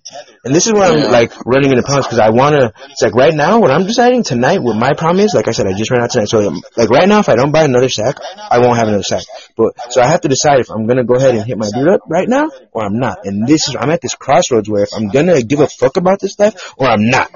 And 0.46 0.56
this 0.56 0.66
is 0.66 0.72
where 0.72 0.84
I'm 0.84 1.12
like 1.12 1.34
running 1.46 1.72
into 1.72 1.84
problems 1.84 2.08
because 2.08 2.20
I 2.20 2.30
want 2.30 2.56
to. 2.56 2.74
It's 2.90 3.02
like 3.02 3.14
right 3.14 3.34
now, 3.34 3.60
what 3.60 3.70
I'm 3.70 3.86
deciding 3.86 4.24
tonight, 4.24 4.60
what 4.60 4.78
my 4.78 4.94
problem 4.94 5.26
is, 5.26 5.34
like 5.34 5.50
I 5.50 5.52
said, 5.52 5.68
I 5.68 5.74
just 5.74 5.92
ran 5.92 6.02
out 6.02 6.12
tonight. 6.12 6.30
So 6.30 6.40
like 6.78 6.90
right 6.90 7.08
now, 7.08 7.20
if 7.20 7.28
I 7.28 7.36
don't 7.36 7.52
buy 7.52 7.66
another 7.66 7.90
sack, 7.90 8.20
I 8.50 8.60
won't 8.60 8.78
have 8.78 8.88
another 8.88 9.04
sack. 9.04 9.24
But 9.58 9.74
so 9.92 10.02
I 10.02 10.08
have 10.08 10.22
to 10.22 10.30
decide 10.30 10.62
if 10.62 10.72
I'm 10.72 10.88
gonna 10.88 11.04
go 11.04 11.16
ahead 11.16 11.36
and 11.36 11.46
hit 11.46 11.58
my 11.58 11.70
dude 11.70 11.90
up 11.90 12.02
right 12.10 12.30
now 12.30 12.50
or 12.72 12.86
I'm 12.86 12.98
not. 12.98 13.26
And 13.26 13.46
this 13.46 13.68
is 13.68 13.76
I'm 13.78 13.90
at 13.90 14.00
this 14.00 14.16
crossroads 14.16 14.70
where 14.70 14.84
if 14.84 14.94
I'm 14.96 15.10
gonna 15.10 15.42
give 15.44 15.60
a 15.60 15.68
fuck 15.68 15.98
about 15.98 16.22
this 16.22 16.40
life 16.40 16.76
or 16.78 16.88
I'm 16.88 17.10
not. 17.10 17.30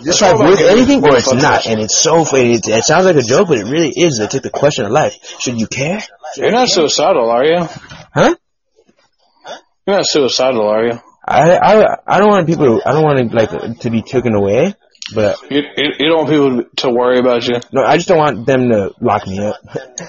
This 0.00 0.22
all 0.22 0.30
life 0.30 0.36
about 0.40 0.48
worth 0.50 0.58
giving 0.58 0.76
anything 0.76 1.04
or 1.04 1.16
it's 1.16 1.32
not? 1.32 1.66
And 1.66 1.80
it's 1.80 1.98
so 1.98 2.24
funny. 2.24 2.54
It, 2.54 2.66
it 2.68 2.84
sounds 2.84 3.04
like 3.06 3.16
a 3.16 3.22
joke, 3.22 3.48
but 3.48 3.58
it 3.58 3.64
really 3.64 3.90
is. 3.90 4.18
It's 4.18 4.34
like 4.34 4.42
the 4.42 4.50
question 4.50 4.84
of 4.86 4.92
life. 4.92 5.16
Should 5.40 5.60
you 5.60 5.66
care? 5.66 6.02
You're 6.36 6.50
not 6.52 6.68
suicidal, 6.68 7.30
are 7.30 7.44
you? 7.44 7.68
Huh? 8.14 8.34
You're 9.86 9.96
not 9.96 10.06
suicidal, 10.06 10.66
are 10.68 10.84
you? 10.86 10.98
I 11.26 11.56
I 11.56 11.96
I 12.06 12.18
don't 12.18 12.28
want 12.30 12.46
people. 12.46 12.78
To, 12.80 12.88
I 12.88 12.92
don't 12.92 13.04
want 13.04 13.30
to 13.30 13.36
like 13.36 13.78
to 13.80 13.90
be 13.90 14.02
taken 14.02 14.34
away. 14.34 14.74
But 15.14 15.36
You, 15.50 15.62
you, 15.76 15.88
you 15.98 16.08
don't 16.08 16.18
want 16.18 16.30
people 16.30 16.64
to 16.76 16.90
worry 16.90 17.18
about 17.18 17.46
you. 17.46 17.56
no, 17.72 17.82
I 17.82 17.96
just 17.96 18.08
don't 18.08 18.18
want 18.18 18.46
them 18.46 18.70
to 18.70 18.92
lock 19.00 19.26
me 19.26 19.40
up. 19.40 19.56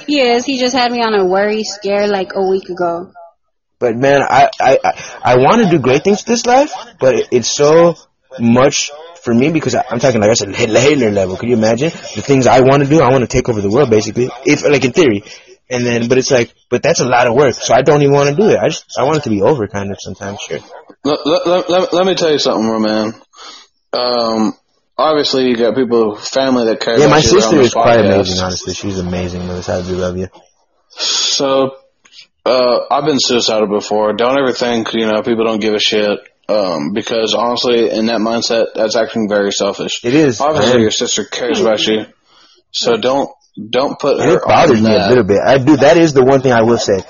yes. 0.08 0.46
He 0.46 0.60
just 0.60 0.76
had 0.76 0.92
me 0.92 1.02
on 1.02 1.14
a 1.14 1.26
worry 1.26 1.64
scare 1.64 2.08
like 2.08 2.32
a 2.36 2.48
week 2.48 2.70
ago. 2.70 3.12
But 3.80 3.96
man, 3.96 4.22
I 4.22 4.50
I 4.62 4.80
I, 4.84 4.92
I 5.24 5.38
want 5.38 5.64
to 5.64 5.70
do 5.70 5.80
great 5.80 6.04
things 6.04 6.24
this 6.24 6.46
life, 6.46 6.74
but 7.00 7.16
it, 7.16 7.28
it's 7.32 7.52
so 7.52 7.96
much 8.40 8.92
for 9.24 9.34
me 9.34 9.52
because 9.52 9.74
I, 9.74 9.86
I'm 9.90 10.00
talking 10.00 10.20
like 10.22 10.30
I 10.30 10.34
said 10.34 10.54
Hitler 10.54 11.12
level. 11.12 11.38
Can 11.38 11.50
you 11.50 11.56
imagine 11.56 11.90
the 11.90 12.22
things 12.22 12.46
I 12.46 12.62
want 12.62 12.84
to 12.84 12.90
do? 12.90 13.02
I 13.02 13.10
want 13.10 13.22
to 13.24 13.28
take 13.28 13.48
over 13.50 13.62
the 13.62 13.70
world, 13.70 13.90
basically. 13.90 14.30
If 14.46 14.64
like 14.64 14.84
in 14.84 14.92
theory, 14.92 15.24
and 15.70 15.86
then 15.86 16.10
but 16.10 16.18
it's 16.18 16.30
like, 16.30 16.54
but 16.70 16.84
that's 16.84 17.00
a 17.00 17.06
lot 17.06 17.28
of 17.28 17.34
work, 17.34 17.56
so 17.56 17.74
I 17.74 17.82
don't 17.82 18.02
even 18.02 18.14
want 18.14 18.30
to 18.30 18.36
do 18.36 18.50
it. 18.50 18.60
I 18.60 18.68
just 18.68 18.86
I 18.98 19.04
want 19.04 19.18
it 19.18 19.24
to 19.24 19.30
be 19.30 19.42
over, 19.42 19.68
kind 19.68 19.92
of 19.92 19.98
sometimes. 20.00 20.40
Sure. 20.42 20.60
Let, 21.06 21.20
let, 21.26 21.70
let, 21.70 21.94
let, 21.94 22.06
me 22.06 22.16
tell 22.16 22.32
you 22.32 22.40
something, 22.40 22.66
my 22.66 22.80
man. 22.80 23.14
Um, 23.92 24.54
obviously, 24.98 25.50
you 25.50 25.58
got 25.58 25.76
people, 25.76 26.16
family 26.16 26.66
that 26.66 26.80
care 26.80 27.00
Yeah, 27.00 27.08
my 27.08 27.18
you 27.18 27.24
that 27.24 27.32
are 27.32 27.36
on 27.36 27.42
sister 27.42 27.60
is 27.62 27.74
quite 27.74 28.00
amazing. 28.00 28.40
Honestly, 28.40 28.74
she's 28.74 29.00
amazing. 29.00 29.46
Melissa, 29.46 29.74
I 29.74 29.82
do 29.82 29.96
love 29.96 30.18
you. 30.18 30.30
So, 30.90 31.76
uh, 32.46 32.80
I've 32.90 33.06
been 33.06 33.20
suicidal 33.20 33.68
before. 33.68 34.14
Don't 34.14 34.38
ever 34.38 34.54
think, 34.54 34.94
you 34.94 35.06
know, 35.06 35.22
people 35.24 35.46
don't 35.46 35.60
give 35.60 35.74
a 35.74 35.80
shit. 35.80 36.20
Um, 36.54 36.94
because 36.94 37.34
honestly, 37.34 37.90
in 37.90 38.08
that 38.08 38.20
mindset, 38.20 38.74
that's 38.76 38.96
acting 38.96 39.28
very 39.28 39.52
selfish. 39.52 40.04
It 40.04 40.14
is. 40.14 40.40
Obviously, 40.40 40.82
your 40.82 40.92
sister 40.92 41.26
cares 41.26 41.60
about 41.60 41.86
you. 41.88 42.06
So 42.72 42.98
don't, 42.98 43.30
don't 43.70 44.00
put 44.00 44.20
And 44.20 44.30
her 44.30 44.38
it 44.38 44.44
bothers 44.46 44.80
on 44.80 44.84
me 44.84 44.96
a 44.96 45.10
little 45.10 45.24
bit. 45.24 45.40
I 45.46 45.58
do. 45.58 45.78
That 45.78 45.98
is 45.98 46.14
the 46.14 46.24
one 46.24 46.42
thing 46.42 46.52
I 46.52 46.64
will 46.64 46.78
say. 46.78 47.02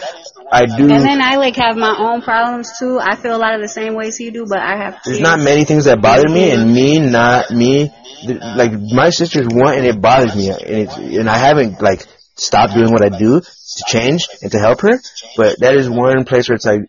I 0.51 0.65
do. 0.65 0.83
And 0.83 1.03
then 1.03 1.21
I 1.21 1.37
like 1.37 1.55
have 1.55 1.75
my 1.77 1.95
own 1.97 2.21
problems 2.21 2.77
too. 2.77 2.99
I 2.99 3.15
feel 3.15 3.35
a 3.35 3.41
lot 3.41 3.55
of 3.55 3.61
the 3.61 3.67
same 3.67 3.95
ways 3.95 4.19
you 4.19 4.31
do, 4.31 4.45
but 4.47 4.59
I 4.59 4.77
have. 4.77 4.99
There's 5.03 5.17
kids. 5.17 5.27
not 5.27 5.39
many 5.39 5.65
things 5.65 5.85
that 5.85 5.99
bother 6.01 6.29
me, 6.29 6.51
and 6.51 6.71
me 6.71 6.99
not 6.99 7.49
me. 7.49 7.91
Like 8.23 8.71
my 8.71 9.09
sister's 9.09 9.47
one, 9.49 9.73
and 9.73 9.85
it 9.85 9.99
bothers 9.99 10.35
me, 10.35 10.49
and 10.49 10.59
it's 10.61 10.95
and 10.95 11.27
I 11.27 11.37
haven't 11.37 11.81
like 11.81 12.05
stopped 12.35 12.73
doing 12.73 12.91
what 12.91 13.03
I 13.03 13.17
do 13.17 13.41
to 13.41 13.83
change 13.87 14.27
and 14.41 14.51
to 14.51 14.59
help 14.59 14.81
her. 14.81 14.99
But 15.35 15.59
that 15.59 15.75
is 15.75 15.89
one 15.89 16.23
place 16.25 16.49
where 16.49 16.55
it's 16.55 16.65
like 16.65 16.81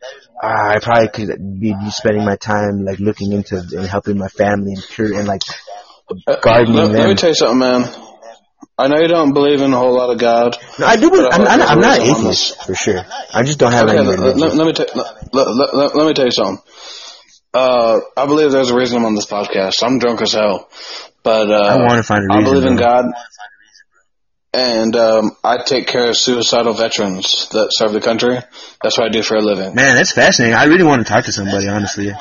I 0.45 0.79
probably 0.81 1.09
could 1.09 1.61
be, 1.61 1.75
spending 1.91 2.25
my 2.25 2.37
time 2.37 2.85
like 2.85 2.99
looking 2.99 3.33
into 3.33 3.57
and 3.57 3.87
helping 3.87 4.19
my 4.19 4.29
family 4.29 4.73
and 4.75 4.83
cure 4.83 5.19
and 5.19 5.27
like 5.27 5.43
Uh, 6.27 6.37
gardening 6.41 6.77
let, 6.77 6.91
let 6.91 7.09
me 7.09 7.15
tell 7.15 7.31
you 7.31 7.35
something, 7.35 7.59
man. 7.59 7.85
I 8.77 8.89
know 8.89 8.99
you 9.01 9.09
don't 9.09 9.33
believe 9.33 9.61
in 9.61 9.73
a 9.73 9.79
whole 9.79 9.95
lot 9.95 10.11
of 10.11 10.19
God. 10.19 10.57
No, 10.79 10.87
I 10.87 10.97
do. 10.97 11.11
But 11.11 11.33
I'm, 11.33 11.43
I- 11.43 11.51
I'm, 11.51 11.61
I'm 11.63 11.81
not 11.81 11.99
atheist 12.01 12.65
for 12.67 12.75
sure. 12.75 13.01
I 13.33 13.43
just 13.45 13.59
don't 13.59 13.73
have 13.73 13.89
Okay, 13.89 13.99
any 13.99 14.09
let, 14.09 14.37
let, 14.37 14.55
let 14.55 14.67
me 14.67 14.73
ta- 14.73 14.93
let, 15.33 15.47
let, 15.75 15.95
let, 15.97 16.07
me 16.07 16.13
tell 16.13 16.25
you 16.25 16.33
something. 16.33 16.59
Uh, 17.53 18.01
I 18.17 18.27
believe 18.27 18.51
there's 18.51 18.71
a 18.71 18.77
reason 18.77 18.99
I'm 18.99 19.05
on 19.05 19.15
this 19.15 19.27
podcast. 19.27 19.83
I'm 19.85 19.99
drunk 19.99 20.21
as 20.23 20.33
hell, 20.33 20.69
but 21.23 21.51
uh, 21.51 21.55
I 21.55 21.77
want 21.79 21.95
to 21.95 22.03
find 22.03 22.25
a 22.25 22.37
reason. 22.37 22.41
I 22.41 22.51
believe 22.51 22.67
in. 22.67 22.77
God, 22.77 23.05
and 24.55 24.95
um, 24.97 25.33
I 25.43 25.59
take 25.59 25.87
care 25.89 26.11
of 26.11 26.17
suicidal 26.17 26.75
veterans 26.75 27.49
that 27.51 27.69
serve 27.73 27.93
the 27.93 28.01
country. 28.01 28.39
That's 28.83 28.97
what 28.97 29.07
I 29.09 29.11
do 29.11 29.23
for 29.23 29.37
a 29.37 29.41
living. 29.43 29.75
Man, 29.75 29.97
that's 29.97 30.13
fascinating. 30.13 30.55
I 30.57 30.65
really 30.65 30.85
want 30.85 31.05
to 31.07 31.13
talk 31.13 31.25
to 31.25 31.33
somebody, 31.33 31.69
honestly. 31.69 32.13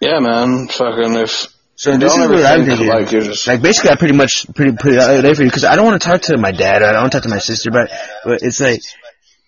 Yeah, 0.00 0.18
man. 0.18 0.68
Fucking 0.68 1.14
if 1.16 1.46
So 1.76 1.96
this 1.96 2.14
don't 2.14 2.22
is 2.32 2.42
what 2.42 2.44
I'm 2.46 2.64
think 2.64 2.78
thinking. 2.78 2.88
like 2.88 3.12
you're 3.12 3.22
just 3.22 3.46
Like 3.46 3.62
basically, 3.62 3.90
I 3.90 3.96
pretty 3.96 4.14
much 4.16 4.46
pretty 4.54 4.72
put 4.76 4.92
it 4.94 4.98
out 4.98 5.22
there 5.22 5.34
for 5.34 5.42
you 5.42 5.48
because 5.48 5.64
I 5.64 5.76
don't 5.76 5.84
want 5.84 6.02
to 6.02 6.08
talk 6.08 6.22
to 6.22 6.36
my 6.38 6.52
dad. 6.52 6.82
I 6.82 6.92
don't 6.92 7.02
want 7.02 7.12
to 7.12 7.18
talk 7.18 7.24
to 7.24 7.28
my 7.30 7.38
sister, 7.38 7.70
but 7.70 7.90
but 8.24 8.42
it's 8.42 8.60
like, 8.60 8.80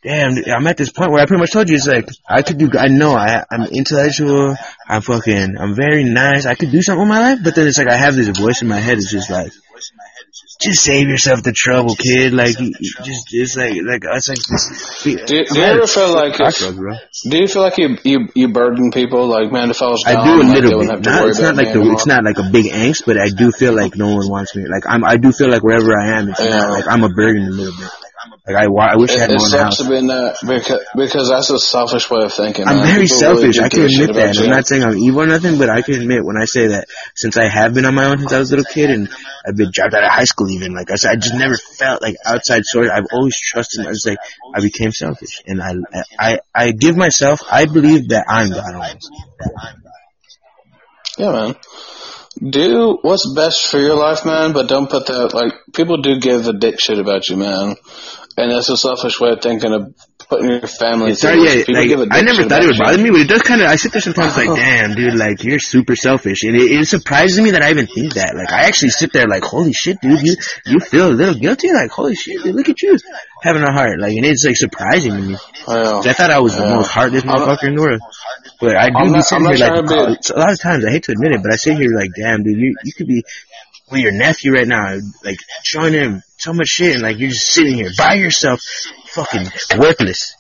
damn, 0.04 0.34
I'm 0.54 0.66
at 0.66 0.76
this 0.76 0.92
point 0.92 1.10
where 1.10 1.22
I 1.22 1.26
pretty 1.26 1.40
much 1.40 1.52
told 1.52 1.68
you 1.68 1.74
it's 1.76 1.86
like 1.88 2.06
I 2.28 2.42
could 2.42 2.58
do. 2.58 2.70
I 2.78 2.88
know 2.88 3.14
I 3.16 3.42
I'm 3.50 3.62
intellectual. 3.64 4.54
I'm 4.88 5.00
fucking. 5.02 5.56
I'm 5.58 5.74
very 5.74 6.04
nice. 6.04 6.46
I 6.46 6.54
could 6.54 6.70
do 6.70 6.82
something 6.82 7.00
with 7.00 7.08
my 7.08 7.32
life, 7.32 7.38
but 7.42 7.54
then 7.54 7.66
it's 7.66 7.78
like 7.78 7.88
I 7.88 7.96
have 7.96 8.14
this 8.14 8.28
voice 8.28 8.62
in 8.62 8.68
my 8.68 8.78
head. 8.78 8.98
It's 8.98 9.10
just 9.10 9.30
like. 9.30 9.50
Just 10.62 10.82
save 10.84 11.08
yourself 11.08 11.42
the 11.42 11.52
trouble, 11.52 11.94
kid. 11.94 12.32
Like, 12.32 12.58
you- 12.58 12.72
you 12.80 12.90
just, 13.04 13.26
it's 13.32 13.56
like, 13.56 13.74
like, 13.84 14.02
it's 14.04 14.28
like, 14.28 14.38
Do 15.04 15.10
you, 15.10 15.44
do 15.44 15.58
you 15.60 15.64
ever 15.64 15.86
feel 15.86 16.14
like 16.14 16.32
if, 16.32 16.36
Crossroads, 16.36 16.76
bro. 16.78 16.94
do 17.30 17.36
you 17.38 17.46
feel 17.48 17.62
like 17.62 17.76
you 17.78 17.98
you 18.04 18.28
you 18.34 18.48
burden 18.48 18.90
people? 18.92 19.26
Like, 19.28 19.52
man, 19.52 19.70
if 19.70 19.82
I 19.82 19.88
was 19.88 20.02
I 20.06 20.14
do 20.24 20.40
a 20.40 20.42
like, 20.42 20.54
little 20.54 20.78
wouldn't 20.78 20.80
bit. 20.80 20.90
have 20.90 21.02
to 21.02 21.10
Not, 21.10 21.28
it's 21.28 21.38
not 21.40 21.54
like 21.56 21.66
the, 21.72 21.80
anymore. 21.80 21.92
it's 21.94 22.06
not 22.06 22.24
like 22.24 22.38
a 22.38 22.48
big 22.50 22.66
angst, 22.72 23.02
but 23.04 23.18
I 23.18 23.28
do 23.28 23.52
feel 23.52 23.74
like 23.74 23.94
no 23.96 24.06
one 24.14 24.28
wants 24.30 24.56
me. 24.56 24.64
Like 24.66 24.84
I'm, 24.88 25.04
I 25.04 25.16
do 25.18 25.32
feel 25.32 25.50
like 25.50 25.62
wherever 25.62 25.92
I 25.98 26.18
am, 26.18 26.28
it's 26.30 26.40
Yeah. 26.40 26.48
not 26.58 26.70
like 26.70 26.86
I'm 26.88 27.04
a 27.04 27.10
burden 27.10 27.42
a 27.48 27.50
little 27.50 27.76
bit. 27.76 27.90
Like 28.44 28.56
I, 28.56 28.64
I 28.64 28.96
wish 28.96 29.10
I 29.10 29.14
It, 29.14 29.20
had 29.20 29.30
it 29.30 29.40
sucks 29.40 29.76
to 29.76 29.84
be 29.84 30.00
that 30.08 30.36
because 30.42 30.80
because 30.96 31.28
that's 31.28 31.50
a 31.50 31.60
selfish 31.60 32.10
way 32.10 32.24
of 32.24 32.32
thinking. 32.34 32.66
I'm 32.66 32.78
man. 32.78 32.86
very 32.86 33.06
People 33.06 33.38
really 33.38 33.52
selfish. 33.52 33.56
do 33.56 33.62
I 33.62 33.68
can 33.68 33.82
admit 33.82 34.14
that. 34.14 34.36
I'm 34.36 34.50
not 34.50 34.66
saying 34.66 34.82
I'm 34.82 34.98
evil 34.98 35.22
or 35.22 35.26
nothing, 35.26 35.58
but 35.58 35.70
I 35.70 35.82
can 35.82 35.94
admit 35.94 36.24
when 36.24 36.36
I 36.36 36.46
say 36.46 36.66
that 36.68 36.88
since 37.14 37.36
I 37.36 37.46
have 37.46 37.72
been 37.72 37.86
on 37.86 37.94
my 37.94 38.06
own 38.06 38.18
since 38.18 38.32
I 38.32 38.40
was 38.40 38.50
a 38.52 38.56
little 38.56 38.72
kid 38.72 38.90
and 38.90 39.08
I've 39.46 39.54
been 39.54 39.70
dropped 39.70 39.94
out 39.94 40.02
of 40.02 40.10
high 40.10 40.24
school 40.24 40.50
even, 40.50 40.74
like 40.74 40.90
I 40.90 40.96
said, 40.96 41.12
I 41.12 41.16
just 41.16 41.36
never 41.36 41.54
felt 41.56 42.02
like 42.02 42.16
outside 42.24 42.64
source. 42.64 42.90
I've 42.92 43.06
always 43.12 43.38
trusted. 43.38 43.86
I 43.86 43.90
was 43.90 44.04
like, 44.04 44.18
I 44.52 44.60
became 44.60 44.90
selfish 44.90 45.40
and 45.46 45.62
I, 45.62 45.74
I, 46.18 46.38
I 46.52 46.72
give 46.72 46.96
myself, 46.96 47.42
I 47.48 47.66
believe 47.66 48.08
that 48.08 48.24
I'm 48.28 48.50
God 48.50 48.74
almost. 48.74 49.10
Yeah, 51.16 51.32
man. 51.32 51.54
Do 52.50 52.98
what's 53.02 53.32
best 53.34 53.68
for 53.68 53.78
your 53.78 53.94
life, 53.94 54.24
man, 54.24 54.52
but 54.52 54.66
don't 54.66 54.90
put 54.90 55.06
that 55.06 55.34
like 55.34 55.52
people 55.74 56.00
do 56.00 56.18
give 56.18 56.48
a 56.48 56.52
dick 56.54 56.80
shit 56.80 56.98
about 56.98 57.28
you, 57.28 57.36
man. 57.36 57.76
And 58.36 58.50
that's 58.50 58.68
a 58.70 58.76
selfish 58.76 59.20
way 59.20 59.30
of 59.32 59.42
thinking 59.42 59.72
of 59.74 59.94
putting 60.28 60.48
your 60.48 60.66
family. 60.66 61.14
Sorry, 61.14 61.42
yeah, 61.44 61.64
like, 61.68 61.88
give 61.88 62.00
a 62.00 62.04
dick 62.06 62.12
I 62.14 62.22
never 62.22 62.44
thought 62.44 62.62
it 62.62 62.66
would 62.68 62.78
bother 62.78 62.96
me, 62.96 63.10
but 63.10 63.20
it 63.20 63.28
does 63.28 63.42
kind 63.42 63.60
of. 63.60 63.68
I 63.68 63.76
sit 63.76 63.92
there 63.92 64.00
sometimes 64.00 64.36
like, 64.36 64.48
damn, 64.56 64.94
dude, 64.94 65.14
like 65.14 65.44
you're 65.44 65.58
super 65.58 65.94
selfish, 65.96 66.42
and 66.44 66.56
it, 66.56 66.70
it 66.72 66.86
surprises 66.88 67.38
me 67.40 67.50
that 67.50 67.62
I 67.62 67.70
even 67.70 67.86
think 67.86 68.14
that. 68.14 68.34
Like, 68.34 68.50
I 68.50 68.62
actually 68.64 68.88
sit 68.90 69.12
there 69.12 69.26
like, 69.28 69.42
holy 69.44 69.74
shit, 69.74 70.00
dude, 70.00 70.22
you 70.22 70.36
you 70.64 70.80
feel 70.80 71.08
a 71.08 71.12
little 71.12 71.34
guilty, 71.34 71.72
like, 71.72 71.90
holy 71.90 72.14
shit, 72.14 72.42
dude, 72.42 72.54
look 72.54 72.68
at 72.70 72.80
you 72.80 72.96
having 73.42 73.62
a 73.62 73.72
heart, 73.72 74.00
like, 74.00 74.12
and 74.16 74.24
it's 74.24 74.44
like 74.46 74.56
surprising 74.56 75.12
to 75.12 75.18
me. 75.20 75.32
Yeah. 75.32 75.74
'Cause 76.00 76.06
I 76.06 76.12
thought 76.14 76.30
I 76.30 76.38
was 76.38 76.56
the 76.56 76.62
most 76.66 76.88
heartless 76.88 77.24
motherfucker 77.24 77.64
in 77.68 77.74
the 77.74 77.82
world, 77.82 78.00
but 78.60 78.76
I 78.76 78.88
do 78.88 78.96
I'm 78.96 79.06
be 79.08 79.12
not- 79.12 79.24
sitting 79.26 79.44
here 79.44 79.56
like, 79.58 79.68
trying 79.74 79.86
to 79.88 80.06
be- 80.06 80.12
it's 80.14 80.30
a 80.30 80.36
lot 80.38 80.52
of 80.52 80.60
times 80.60 80.84
I 80.86 80.90
hate 80.90 81.02
to 81.04 81.12
admit 81.12 81.32
it, 81.32 81.42
but 81.42 81.52
I 81.52 81.56
sit 81.56 81.76
here 81.76 81.90
like, 81.94 82.10
damn, 82.16 82.42
dude, 82.44 82.56
you 82.56 82.74
you 82.84 82.92
could 82.94 83.08
be 83.08 83.22
with 83.92 84.00
your 84.00 84.12
nephew 84.12 84.52
right 84.52 84.66
now, 84.66 84.98
like 85.24 85.38
showing 85.62 85.92
him 85.92 86.22
so 86.38 86.52
much 86.52 86.68
shit, 86.68 86.94
and 86.94 87.02
like 87.02 87.18
you're 87.18 87.30
just 87.30 87.46
sitting 87.46 87.74
here 87.74 87.90
by 87.96 88.14
yourself, 88.14 88.60
fucking 89.08 89.46
worthless. 89.78 90.34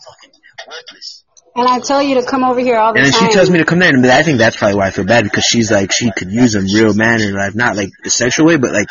And 1.54 1.68
I 1.68 1.80
tell 1.80 2.02
you 2.02 2.14
to 2.20 2.26
come 2.26 2.44
over 2.44 2.60
here 2.60 2.78
all 2.78 2.94
the 2.94 2.98
time. 2.98 3.04
And 3.04 3.12
then 3.12 3.20
time. 3.20 3.28
she 3.30 3.34
tells 3.34 3.50
me 3.50 3.58
to 3.58 3.64
come 3.64 3.78
there, 3.78 3.90
and 3.90 4.04
I 4.06 4.22
think 4.22 4.38
that's 4.38 4.56
probably 4.56 4.76
why 4.76 4.86
I 4.86 4.90
feel 4.90 5.04
bad 5.04 5.24
because 5.24 5.44
she's 5.44 5.70
like 5.70 5.92
she 5.92 6.10
could 6.10 6.32
use 6.32 6.54
a 6.54 6.62
real 6.62 6.94
man 6.94 7.20
in 7.20 7.34
life, 7.34 7.54
not 7.54 7.76
like 7.76 7.90
the 8.02 8.10
sexual 8.10 8.46
way, 8.46 8.56
but 8.56 8.72
like 8.72 8.88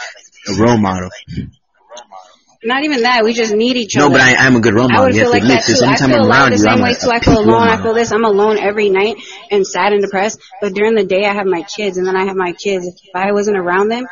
a 0.47 0.53
role 0.62 0.78
model. 0.78 1.09
Not 2.64 2.84
even 2.84 3.01
that. 3.01 3.24
We 3.24 3.34
just 3.34 3.55
need 3.55 3.76
each 3.76 3.97
other. 3.97 4.09
No, 4.09 4.12
but 4.14 4.22
I 4.22 4.45
am 4.45 4.55
a 4.55 4.59
good 4.59 4.76
role 4.76 4.88
model. 4.88 5.01
I 5.01 5.05
would 5.07 5.16
You 5.16 5.22
feel 5.22 5.32
like 5.32 5.41
that 5.43 5.66
this. 5.66 5.80
too. 5.80 5.86
I 5.86 5.95
feel 5.95 6.05
I'm 6.05 6.30
around 6.30 6.49
the 6.51 6.55
I'm 6.57 6.59
same 6.59 6.76
way 6.76 6.89
like 6.91 6.99
too. 7.01 7.09
I 7.09 7.20
feel 7.20 7.39
alone. 7.39 7.68
I 7.68 7.82
feel 7.82 7.93
this. 7.95 8.12
I'm 8.12 8.24
alone 8.24 8.59
every 8.59 8.89
night 8.89 9.16
and 9.49 9.66
sad 9.66 9.93
and 9.93 10.01
depressed. 10.03 10.39
But 10.62 10.74
during 10.74 10.93
the 10.93 11.03
day, 11.03 11.26
I 11.26 11.34
have 11.34 11.47
my 11.47 11.64
kids, 11.64 11.97
and 11.97 12.05
then 12.05 12.16
I 12.16 12.26
have 12.26 12.36
my 12.36 12.53
kids. 12.53 12.86
If 12.86 13.16
I 13.16 13.32
wasn't 13.32 13.57
around 13.57 13.88
them, 13.89 14.05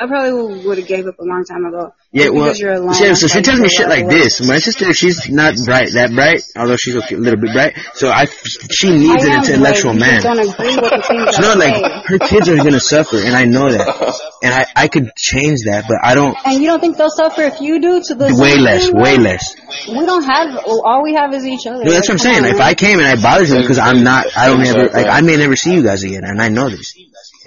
I 0.00 0.06
probably 0.06 0.64
would 0.64 0.78
have 0.78 0.86
gave 0.86 1.06
up 1.08 1.18
a 1.18 1.24
long 1.24 1.44
time 1.44 1.64
ago. 1.64 1.92
Yeah, 2.12 2.26
Just 2.26 2.34
well, 2.34 2.54
you're 2.54 2.72
alone. 2.72 2.94
yeah, 3.00 3.14
so 3.14 3.26
she 3.26 3.42
tells 3.42 3.58
me 3.58 3.68
shit 3.68 3.88
like 3.88 4.08
this. 4.08 4.40
My 4.46 4.60
sister, 4.60 4.94
she's 4.94 5.28
not 5.28 5.56
bright, 5.64 5.92
that 5.94 6.12
bright, 6.14 6.42
although 6.56 6.76
she's 6.76 6.94
a 6.94 7.00
little 7.16 7.40
bit 7.40 7.52
bright. 7.52 7.76
So 7.94 8.08
I, 8.08 8.26
she 8.26 8.90
needs 8.90 9.24
I 9.24 9.34
an 9.34 9.44
intellectual 9.44 9.92
bright. 9.98 10.22
Man. 10.22 10.22
just 10.22 10.24
don't 10.24 10.38
agree 10.38 10.76
with 10.76 10.90
the 10.90 11.02
things 11.02 11.38
You 11.38 11.42
know, 11.42 11.54
like 11.58 12.04
her 12.06 12.18
kids 12.18 12.48
are 12.48 12.56
gonna 12.56 12.78
suffer, 12.78 13.16
and 13.18 13.34
I 13.34 13.44
know 13.44 13.68
that, 13.70 14.14
and 14.42 14.54
I, 14.54 14.66
I 14.76 14.88
could 14.88 15.10
change 15.16 15.64
that, 15.66 15.86
but 15.88 15.98
I 16.02 16.14
don't. 16.14 16.36
And 16.46 16.62
you 16.62 16.68
don't 16.68 16.80
think 16.80 16.96
they'll 16.96 17.10
suffer 17.10 17.42
if 17.42 17.60
you 17.60 17.80
do 17.80 18.00
to 18.00 18.14
the 18.14 18.26
Way 18.38 18.56
less, 18.56 18.86
thing, 18.86 19.00
way 19.02 19.18
less. 19.18 19.56
We 19.88 20.06
don't 20.06 20.22
have. 20.22 20.62
All 20.64 21.02
we 21.02 21.14
have 21.14 21.34
is 21.34 21.44
each 21.44 21.66
other. 21.66 21.82
No, 21.84 21.90
that's 21.90 22.08
what 22.08 22.14
I'm 22.14 22.18
saying. 22.18 22.36
come 22.36 22.44
on, 22.44 22.54
If. 22.54 22.60
I 22.60 22.74
came 22.74 22.98
and 23.00 23.06
I 23.08 23.20
bothered 23.20 23.48
him 23.48 23.60
because 23.60 23.78
I'm 23.78 24.04
not, 24.04 24.26
I 24.36 24.46
don't 24.46 24.64
ever, 24.64 24.88
like, 24.90 25.08
I 25.08 25.20
may 25.22 25.36
never 25.36 25.56
see 25.56 25.74
you 25.74 25.82
guys 25.82 26.04
again, 26.04 26.22
and 26.24 26.40
I 26.40 26.48
know 26.48 26.70
this. 26.70 26.94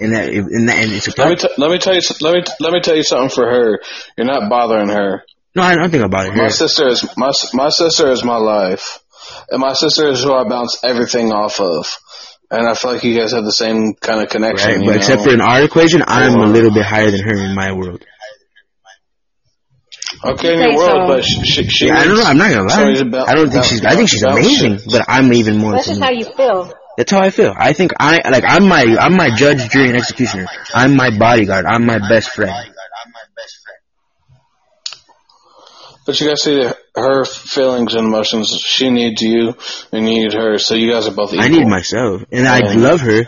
And 0.02 0.12
that, 0.14 0.28
and 0.32 0.68
that, 0.68 0.76
and 0.82 0.92
it's 0.92 1.06
a 1.08 1.12
Let 1.16 1.28
me 1.30 1.36
t- 1.36 1.48
let 1.58 1.70
me 1.70 1.78
tell 1.78 1.94
you 1.94 2.00
let 2.20 2.34
me 2.34 2.42
let 2.60 2.72
me 2.72 2.80
tell 2.80 2.96
you 2.96 3.04
something 3.04 3.30
for 3.30 3.44
her. 3.48 3.80
You're 4.16 4.26
not 4.26 4.50
bothering 4.50 4.88
her. 4.88 5.22
No, 5.54 5.62
I 5.62 5.74
don't 5.74 5.90
think 5.90 6.04
about 6.04 6.26
it. 6.26 6.30
My 6.30 6.44
Here. 6.44 6.50
sister 6.50 6.88
is 6.88 7.06
my 7.16 7.30
my 7.52 7.68
sister 7.68 8.10
is 8.10 8.24
my 8.24 8.36
life, 8.38 8.98
and 9.50 9.60
my 9.60 9.74
sister 9.74 10.08
is 10.08 10.22
who 10.24 10.32
I 10.32 10.48
bounce 10.48 10.82
everything 10.84 11.30
off 11.32 11.60
of. 11.60 11.86
And 12.50 12.68
I 12.68 12.74
feel 12.74 12.92
like 12.92 13.04
you 13.04 13.18
guys 13.18 13.32
have 13.32 13.44
the 13.44 13.52
same 13.52 13.94
kind 13.94 14.20
of 14.22 14.28
connection. 14.28 14.68
Right, 14.70 14.80
you 14.80 14.86
but 14.86 14.96
except 14.96 15.22
for 15.22 15.30
in 15.30 15.40
our 15.40 15.62
equation, 15.62 16.02
I'm 16.06 16.34
a 16.38 16.46
little 16.46 16.70
bit 16.70 16.84
higher 16.84 17.10
than 17.10 17.22
her 17.22 17.34
in 17.44 17.54
my 17.54 17.72
world. 17.72 18.04
okay 20.24 20.52
in 20.52 20.58
Say 20.58 20.64
your 20.70 20.76
world, 20.76 21.08
so. 21.08 21.14
but 21.14 21.24
she, 21.24 21.42
she, 21.44 21.64
she 21.68 21.86
Yeah, 21.86 21.98
I 21.98 22.04
don't 22.04 22.16
know. 22.18 22.24
I'm 22.24 22.36
not 22.36 22.50
gonna 22.50 22.68
lie. 22.68 23.02
bounce- 23.04 23.28
I 23.28 23.34
don't 23.34 23.44
think 23.48 23.54
bounce- 23.54 23.68
she's. 23.68 23.84
I 23.84 23.94
think 23.96 24.08
she's 24.10 24.22
amazing, 24.22 24.78
shit. 24.78 24.90
but 24.90 25.04
I'm 25.08 25.32
even 25.32 25.58
more. 25.58 25.72
That's 25.72 25.86
than 25.86 25.96
just 25.96 26.04
how 26.04 26.10
you 26.10 26.24
feel. 26.24 26.72
That's 26.96 27.10
how 27.10 27.20
I 27.20 27.30
feel. 27.30 27.54
I 27.56 27.72
think 27.72 27.92
I 27.98 28.20
like 28.28 28.44
I'm 28.46 28.68
my 28.68 28.84
I'm 29.00 29.16
my 29.16 29.34
judge, 29.34 29.70
jury, 29.70 29.88
and 29.88 29.96
executioner. 29.96 30.46
I'm 30.74 30.94
my 30.94 31.16
bodyguard. 31.16 31.64
I'm 31.64 31.86
my 31.86 31.98
best 31.98 32.30
friend. 32.30 32.74
But 36.04 36.20
you 36.20 36.28
guys 36.28 36.42
see 36.42 36.68
her 36.96 37.24
feelings 37.24 37.94
and 37.94 38.06
emotions. 38.06 38.50
She 38.50 38.90
needs 38.90 39.22
you, 39.22 39.54
and 39.92 40.08
you 40.08 40.22
need 40.22 40.32
her. 40.32 40.58
So 40.58 40.74
you 40.74 40.90
guys 40.90 41.06
are 41.06 41.14
both 41.14 41.32
equal. 41.32 41.44
I 41.44 41.48
need 41.48 41.66
myself, 41.66 42.22
and 42.32 42.46
I 42.46 42.74
love 42.74 43.00
her. 43.00 43.22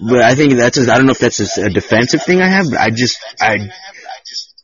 But 0.00 0.22
I 0.22 0.36
think 0.36 0.54
that's 0.54 0.78
a, 0.78 0.82
I 0.92 0.96
don't 0.96 1.06
know 1.06 1.12
if 1.12 1.18
that's 1.18 1.58
a, 1.58 1.64
a 1.64 1.70
defensive 1.70 2.22
thing 2.22 2.40
I 2.40 2.46
have, 2.46 2.70
but 2.70 2.78
I 2.78 2.90
just 2.90 3.18
I. 3.40 3.70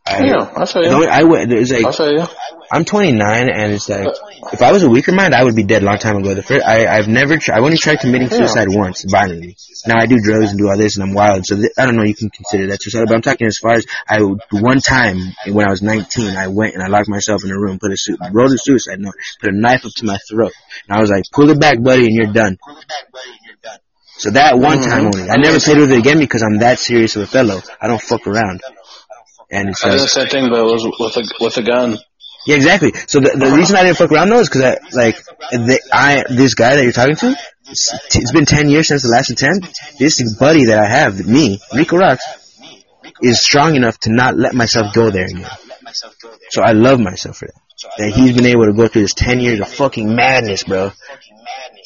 I, 0.07 0.25
Yeah, 0.25 0.53
I 0.55 0.67
feel 0.67 0.83
you. 0.83 1.07
I 1.07 1.23
would. 1.23 1.51
It's 1.53 1.73
I 1.73 1.79
like 1.79 1.95
feel 1.95 2.13
you. 2.13 2.27
I'm 2.71 2.85
29, 2.85 3.49
and 3.49 3.73
it's 3.73 3.89
like 3.89 4.09
if 4.53 4.61
I 4.61 4.73
was 4.73 4.83
a 4.83 4.91
weaker 4.91 5.13
mind, 5.13 5.35
I 5.35 5.45
would 5.45 5.57
be 5.57 5.63
dead 5.65 5.83
a 5.83 5.87
long 5.87 5.97
time 5.99 6.17
ago. 6.17 6.35
The 6.35 6.43
first, 6.43 6.65
I 6.67 6.87
I've 6.87 7.09
never 7.09 7.39
tried. 7.39 7.57
I've 7.57 7.65
only 7.65 7.79
tried 7.79 8.01
committing 8.01 8.29
suicide 8.29 8.69
once 8.69 9.05
violently. 9.09 9.57
Now 9.87 9.97
I 9.99 10.07
do 10.07 10.19
drugs 10.21 10.51
and 10.51 10.59
do 10.59 10.69
all 10.69 10.77
this, 10.77 10.97
and 10.97 11.05
I'm 11.05 11.15
wild. 11.15 11.47
So 11.47 11.57
th- 11.57 11.73
I 11.79 11.87
don't 11.87 11.97
know. 11.97 12.05
You 12.05 12.15
can 12.15 12.29
consider 12.29 12.67
that 12.69 12.83
suicide, 12.83 13.05
but 13.07 13.15
I'm 13.15 13.23
talking 13.23 13.47
as 13.47 13.57
far 13.57 13.73
as 13.73 13.87
I 14.07 14.21
one 14.51 14.81
time 14.81 15.17
when 15.47 15.67
I 15.67 15.71
was 15.71 15.81
19, 15.81 16.37
I 16.37 16.49
went 16.49 16.75
and 16.75 16.83
I 16.83 16.89
locked 16.89 17.09
myself 17.09 17.43
in 17.45 17.51
a 17.51 17.59
room, 17.59 17.79
put 17.79 17.93
a 17.93 17.97
su- 17.97 18.19
wrote 18.31 18.53
a 18.53 18.59
suicide 18.59 19.01
note, 19.01 19.15
put 19.41 19.55
a 19.55 19.57
knife 19.57 19.87
up 19.87 19.93
to 19.97 20.05
my 20.05 20.19
throat, 20.29 20.53
and 20.87 20.99
I 20.99 21.01
was 21.01 21.11
like, 21.11 21.25
"Pull 21.33 21.49
it 21.49 21.59
back, 21.59 21.83
buddy, 21.83 22.05
and 22.05 22.15
you're 22.15 22.33
done." 22.33 22.59
Pull 22.63 22.77
it 22.77 22.89
back, 22.89 23.11
buddy, 23.11 23.31
and 23.31 23.41
you're 23.47 23.57
done. 23.63 23.79
So 24.17 24.31
that 24.31 24.59
one 24.59 24.79
mm-hmm. 24.79 24.91
time 24.91 25.07
only. 25.07 25.31
I 25.31 25.37
never 25.37 25.59
played 25.61 25.79
with 25.79 25.93
it 25.93 25.99
again 25.99 26.19
because 26.19 26.43
I'm 26.43 26.59
that 26.59 26.79
serious 26.79 27.17
of 27.17 27.23
a 27.23 27.27
fellow. 27.27 27.61
I 27.81 27.89
don't 27.89 28.03
fuck 28.03 28.27
around. 28.27 28.61
And 29.51 29.70
it's 29.70 29.84
I 29.84 29.90
did 29.90 30.01
the 30.01 30.09
same 30.09 30.28
thing, 30.28 30.49
but 30.51 30.61
it 30.61 30.64
was 30.64 30.84
with 30.84 31.16
a 31.16 31.45
with 31.45 31.57
a 31.59 31.62
gun. 31.62 31.99
yeah, 32.47 32.57
exactly. 32.57 32.92
So 33.07 33.20
the 33.20 33.30
the 33.36 33.51
reason 33.57 33.76
I 33.76 33.84
didn't 33.84 33.99
fuck 33.99 34.11
around 34.11 34.30
though 34.30 34.40
is 34.40 34.49
because 34.49 34.62
I 34.62 34.78
like 34.92 35.16
the, 35.53 35.80
I 35.92 36.24
this 36.28 36.55
guy 36.55 36.76
that 36.76 36.82
you're 36.82 36.92
talking 36.92 37.16
to. 37.16 37.36
It's, 37.68 37.92
it's 38.14 38.32
been 38.32 38.47
ten 38.47 38.68
years 38.68 38.88
since 38.88 39.03
the 39.03 39.09
last 39.09 39.30
attempt. 39.30 39.68
This 39.99 40.20
buddy 40.38 40.66
that 40.66 40.78
I 40.78 40.86
have, 40.86 41.26
me, 41.26 41.61
Rico 41.74 41.97
Rocks, 41.97 42.24
is 43.22 43.42
strong 43.42 43.74
enough 43.76 43.99
to 44.01 44.12
not 44.12 44.36
let 44.36 44.55
myself 44.55 44.92
go 44.95 45.11
there 45.11 45.26
again. 45.26 45.49
So 46.51 46.62
I 46.62 46.72
love 46.72 47.01
myself 47.01 47.38
for 47.38 47.47
that. 47.47 47.64
That 47.99 48.11
he's 48.11 48.35
been 48.35 48.47
able 48.47 48.66
to 48.66 48.72
go 48.72 48.89
through 48.89 49.03
this 49.03 49.14
10 49.14 49.41
years 49.41 49.61
of 49.61 49.68
fucking 49.68 50.14
madness, 50.14 50.64
bro. 50.64 50.93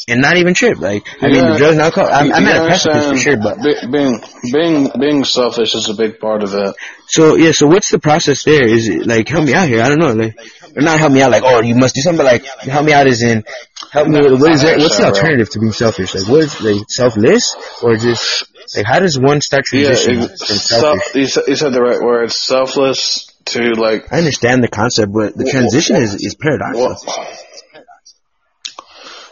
And 0.07 0.23
not 0.23 0.39
even 0.39 0.55
trip. 0.55 0.79
Like, 0.79 1.07
I 1.21 1.29
mean, 1.29 1.47
the 1.47 1.59
drugs 1.59 1.73
and 1.73 1.83
alcohol, 1.83 2.09
I'm, 2.11 2.33
I'm 2.33 2.47
at 2.47 2.63
a 2.63 2.67
precipice 2.67 3.09
for 3.09 3.17
sure, 3.19 3.37
but. 3.37 3.59
being 3.61 4.21
being 4.51 4.91
being 4.99 5.25
selfish 5.25 5.75
is 5.75 5.91
a 5.91 5.95
big 5.95 6.19
part 6.19 6.43
of 6.43 6.55
it. 6.55 6.75
So, 7.09 7.35
yeah, 7.35 7.53
so 7.53 7.67
what's 7.67 7.91
the 7.91 7.99
process 7.99 8.43
there? 8.45 8.65
Is 8.65 8.89
it, 8.89 9.07
like, 9.07 9.29
help 9.29 9.45
me 9.45 9.53
out 9.53 9.69
here? 9.69 9.83
I 9.83 9.89
don't 9.89 9.99
know, 9.99 10.15
like, 10.15 10.39
or 10.75 10.83
not 10.83 10.99
help 10.99 11.13
me 11.13 11.21
out, 11.21 11.31
like, 11.31 11.43
oh, 11.45 11.61
you 11.61 11.75
must 11.75 11.95
do 11.95 12.01
something, 12.01 12.25
but 12.25 12.33
like, 12.33 12.45
help 12.63 12.87
me 12.87 12.93
out 12.93 13.07
as 13.07 13.23
in, 13.23 13.45
help 13.93 14.09
me 14.09 14.21
with, 14.21 14.41
what 14.41 14.53
is 14.53 14.63
that, 14.63 14.79
what's 14.79 14.97
the 14.97 15.05
alternative 15.05 15.51
to 15.51 15.59
being 15.59 15.73
selfish? 15.73 16.15
Like, 16.15 16.29
what 16.29 16.41
is, 16.41 16.61
like, 16.63 16.89
selfless? 16.89 17.55
Or 17.83 17.97
just, 17.97 18.47
like, 18.77 18.87
how 18.87 19.01
does 19.01 19.19
one 19.19 19.41
start 19.43 19.65
Yeah, 19.73 19.91
transitioning 19.91 20.25
it, 20.25 20.39
from 20.39 20.57
selfish? 20.57 21.15
you, 21.15 21.27
said, 21.27 21.45
you 21.49 21.57
said 21.57 21.73
the 21.73 21.83
right 21.83 22.01
word. 22.01 22.33
Selfless 22.33 23.28
to 23.49 23.73
like. 23.73 24.13
I 24.13 24.19
understand 24.19 24.63
the 24.63 24.69
concept, 24.69 25.13
but 25.13 25.37
the 25.37 25.45
transition 25.45 25.97
is, 25.97 26.15
is 26.15 26.35
paradoxical. 26.35 26.97
Well, 27.17 27.37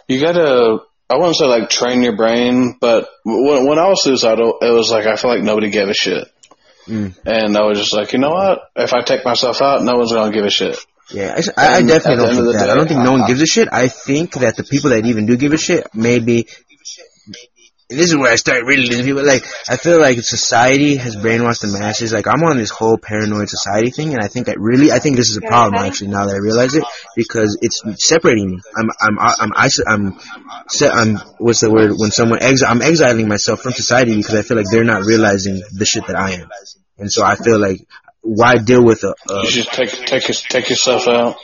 you 0.09 0.21
gotta. 0.21 0.79
I 1.09 1.17
wouldn't 1.17 1.37
say 1.37 1.47
like 1.47 1.71
train 1.71 2.03
your 2.03 2.17
brain, 2.17 2.79
but 2.81 3.09
when, 3.25 3.67
when 3.67 3.79
I 3.79 3.89
was 3.89 4.03
suicidal, 4.03 4.59
it 4.61 4.73
was 4.73 4.91
like 4.91 5.07
I 5.07 5.15
feel 5.17 5.31
like 5.31 5.43
nobody 5.43 5.71
gave 5.71 5.89
a 5.89 5.95
shit, 5.95 6.29
Mm. 6.89 7.17
and 7.27 7.57
I 7.57 7.63
was 7.63 7.79
just 7.79 7.93
like, 7.93 8.13
you 8.13 8.21
know 8.21 8.31
what? 8.31 8.61
If 8.77 8.95
I 8.95 9.03
take 9.03 9.25
myself 9.25 9.61
out, 9.61 9.83
no 9.83 9.95
one's 9.97 10.13
gonna 10.13 10.33
give 10.33 10.45
a 10.45 10.51
shit. 10.51 10.79
Yeah, 11.11 11.41
I, 11.57 11.79
I, 11.79 11.83
definitely 11.83 12.25
don't 12.25 12.35
think 12.35 12.57
that. 12.57 12.71
I 12.71 12.75
don't 12.75 12.85
day, 12.85 12.95
think 12.95 13.05
no 13.05 13.13
one 13.13 13.27
gives 13.27 13.41
a 13.41 13.47
shit. 13.47 13.69
I 13.71 13.89
think 13.89 14.35
that 14.35 14.57
the 14.57 14.65
people 14.65 14.91
that 14.91 15.07
even 15.07 15.27
do 15.27 15.37
give 15.37 15.53
a 15.53 15.59
shit, 15.59 15.87
maybe. 15.95 16.47
And 17.89 18.01
this 18.01 18.11
is 18.11 18.17
where 18.17 18.33
I 18.33 18.35
start 18.35 18.65
really 18.65 18.87
losing 18.87 19.05
people. 19.05 19.25
Like, 19.25 19.45
I 19.69 19.77
feel 19.77 20.01
like 20.01 20.19
society 20.21 20.97
has 20.97 21.15
brainwashed 21.15 21.61
the 21.61 21.69
masses. 21.69 22.13
Like, 22.13 22.27
I'm 22.27 22.43
on 22.43 22.57
this 22.57 22.71
whole 22.71 22.99
paranoid 22.99 23.49
society 23.49 23.91
thing, 23.91 24.13
and 24.13 24.21
I 24.21 24.27
think 24.27 24.47
that 24.47 24.59
really, 24.59 24.91
I 24.91 24.99
think 24.99 25.15
this 25.15 25.31
is 25.31 25.37
a 25.37 25.43
problem 25.43 25.85
actually. 25.85 26.09
Now 26.09 26.27
that 26.27 26.35
I 26.35 26.39
realize 26.39 26.75
it, 26.75 26.83
because 27.15 27.57
it's 27.63 27.81
separating 28.05 28.51
me. 28.51 28.59
I'm, 28.77 28.91
I'm, 29.01 29.19
I'm, 29.21 29.53
I'm, 29.55 29.71
I'm, 29.87 30.21
se- 30.69 30.91
I'm 30.91 31.17
what's 31.39 31.61
the 31.61 31.71
word? 31.71 31.93
When 31.97 32.11
someone 32.11 32.41
exi- 32.41 32.67
I'm 32.67 32.83
exiling 32.83 33.29
myself 33.29 33.61
from 33.61 33.73
society 33.73 34.17
because 34.17 34.35
I 34.35 34.43
feel 34.43 34.57
like 34.57 34.67
they're 34.69 34.83
not 34.83 35.05
realizing 35.05 35.63
the 35.73 35.85
shit 35.85 36.09
that 36.09 36.17
I 36.17 36.33
am, 36.33 36.51
and 36.99 37.13
so 37.13 37.25
I 37.25 37.37
feel 37.37 37.61
like 37.61 37.87
why 38.21 38.57
deal 38.57 38.85
with 38.85 39.05
a, 39.05 39.15
a 39.31 39.43
You 39.43 39.51
should 39.51 39.67
take 39.69 39.91
take 39.91 40.25
take 40.25 40.69
yourself 40.71 41.07
out. 41.07 41.37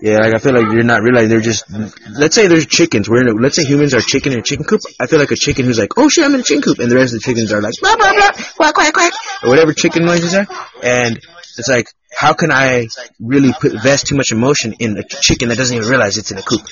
Yeah, 0.00 0.18
like 0.18 0.34
I 0.34 0.38
feel 0.38 0.54
like 0.54 0.72
you're 0.72 0.84
not 0.84 1.02
realizing 1.02 1.28
they're 1.28 1.40
just. 1.40 1.64
Let's 2.08 2.34
say 2.34 2.46
there's 2.46 2.66
chickens. 2.66 3.08
We're 3.08 3.22
in. 3.22 3.28
A, 3.28 3.32
let's 3.32 3.56
say 3.56 3.64
humans 3.64 3.94
are 3.94 4.00
chicken 4.00 4.32
in 4.32 4.38
a 4.38 4.42
chicken 4.42 4.64
coop. 4.64 4.80
I 5.00 5.06
feel 5.06 5.18
like 5.18 5.32
a 5.32 5.36
chicken 5.36 5.64
who's 5.64 5.78
like, 5.78 5.90
"Oh 5.96 6.08
shit, 6.08 6.24
I'm 6.24 6.34
in 6.34 6.40
a 6.40 6.44
chicken 6.44 6.62
coop," 6.62 6.78
and 6.78 6.90
the 6.90 6.94
rest 6.94 7.14
of 7.14 7.20
the 7.20 7.24
chickens 7.24 7.52
are 7.52 7.60
like, 7.60 7.74
"Blah 7.80 7.96
blah 7.96 8.12
blah, 8.12 8.30
quack 8.56 8.74
quack 8.74 8.94
quack," 8.94 9.12
or 9.42 9.50
whatever 9.50 9.72
chicken 9.72 10.04
noises 10.04 10.34
are. 10.34 10.46
And 10.82 11.18
it's 11.58 11.68
like, 11.68 11.88
how 12.16 12.32
can 12.32 12.52
I 12.52 12.88
really 13.18 13.52
put 13.52 13.72
invest 13.72 14.06
too 14.06 14.16
much 14.16 14.30
emotion 14.32 14.74
in 14.78 14.96
a 14.96 15.02
chicken 15.02 15.48
that 15.48 15.58
doesn't 15.58 15.76
even 15.76 15.88
realize 15.88 16.16
it's 16.16 16.30
in 16.30 16.38
a 16.38 16.42
coop? 16.42 16.62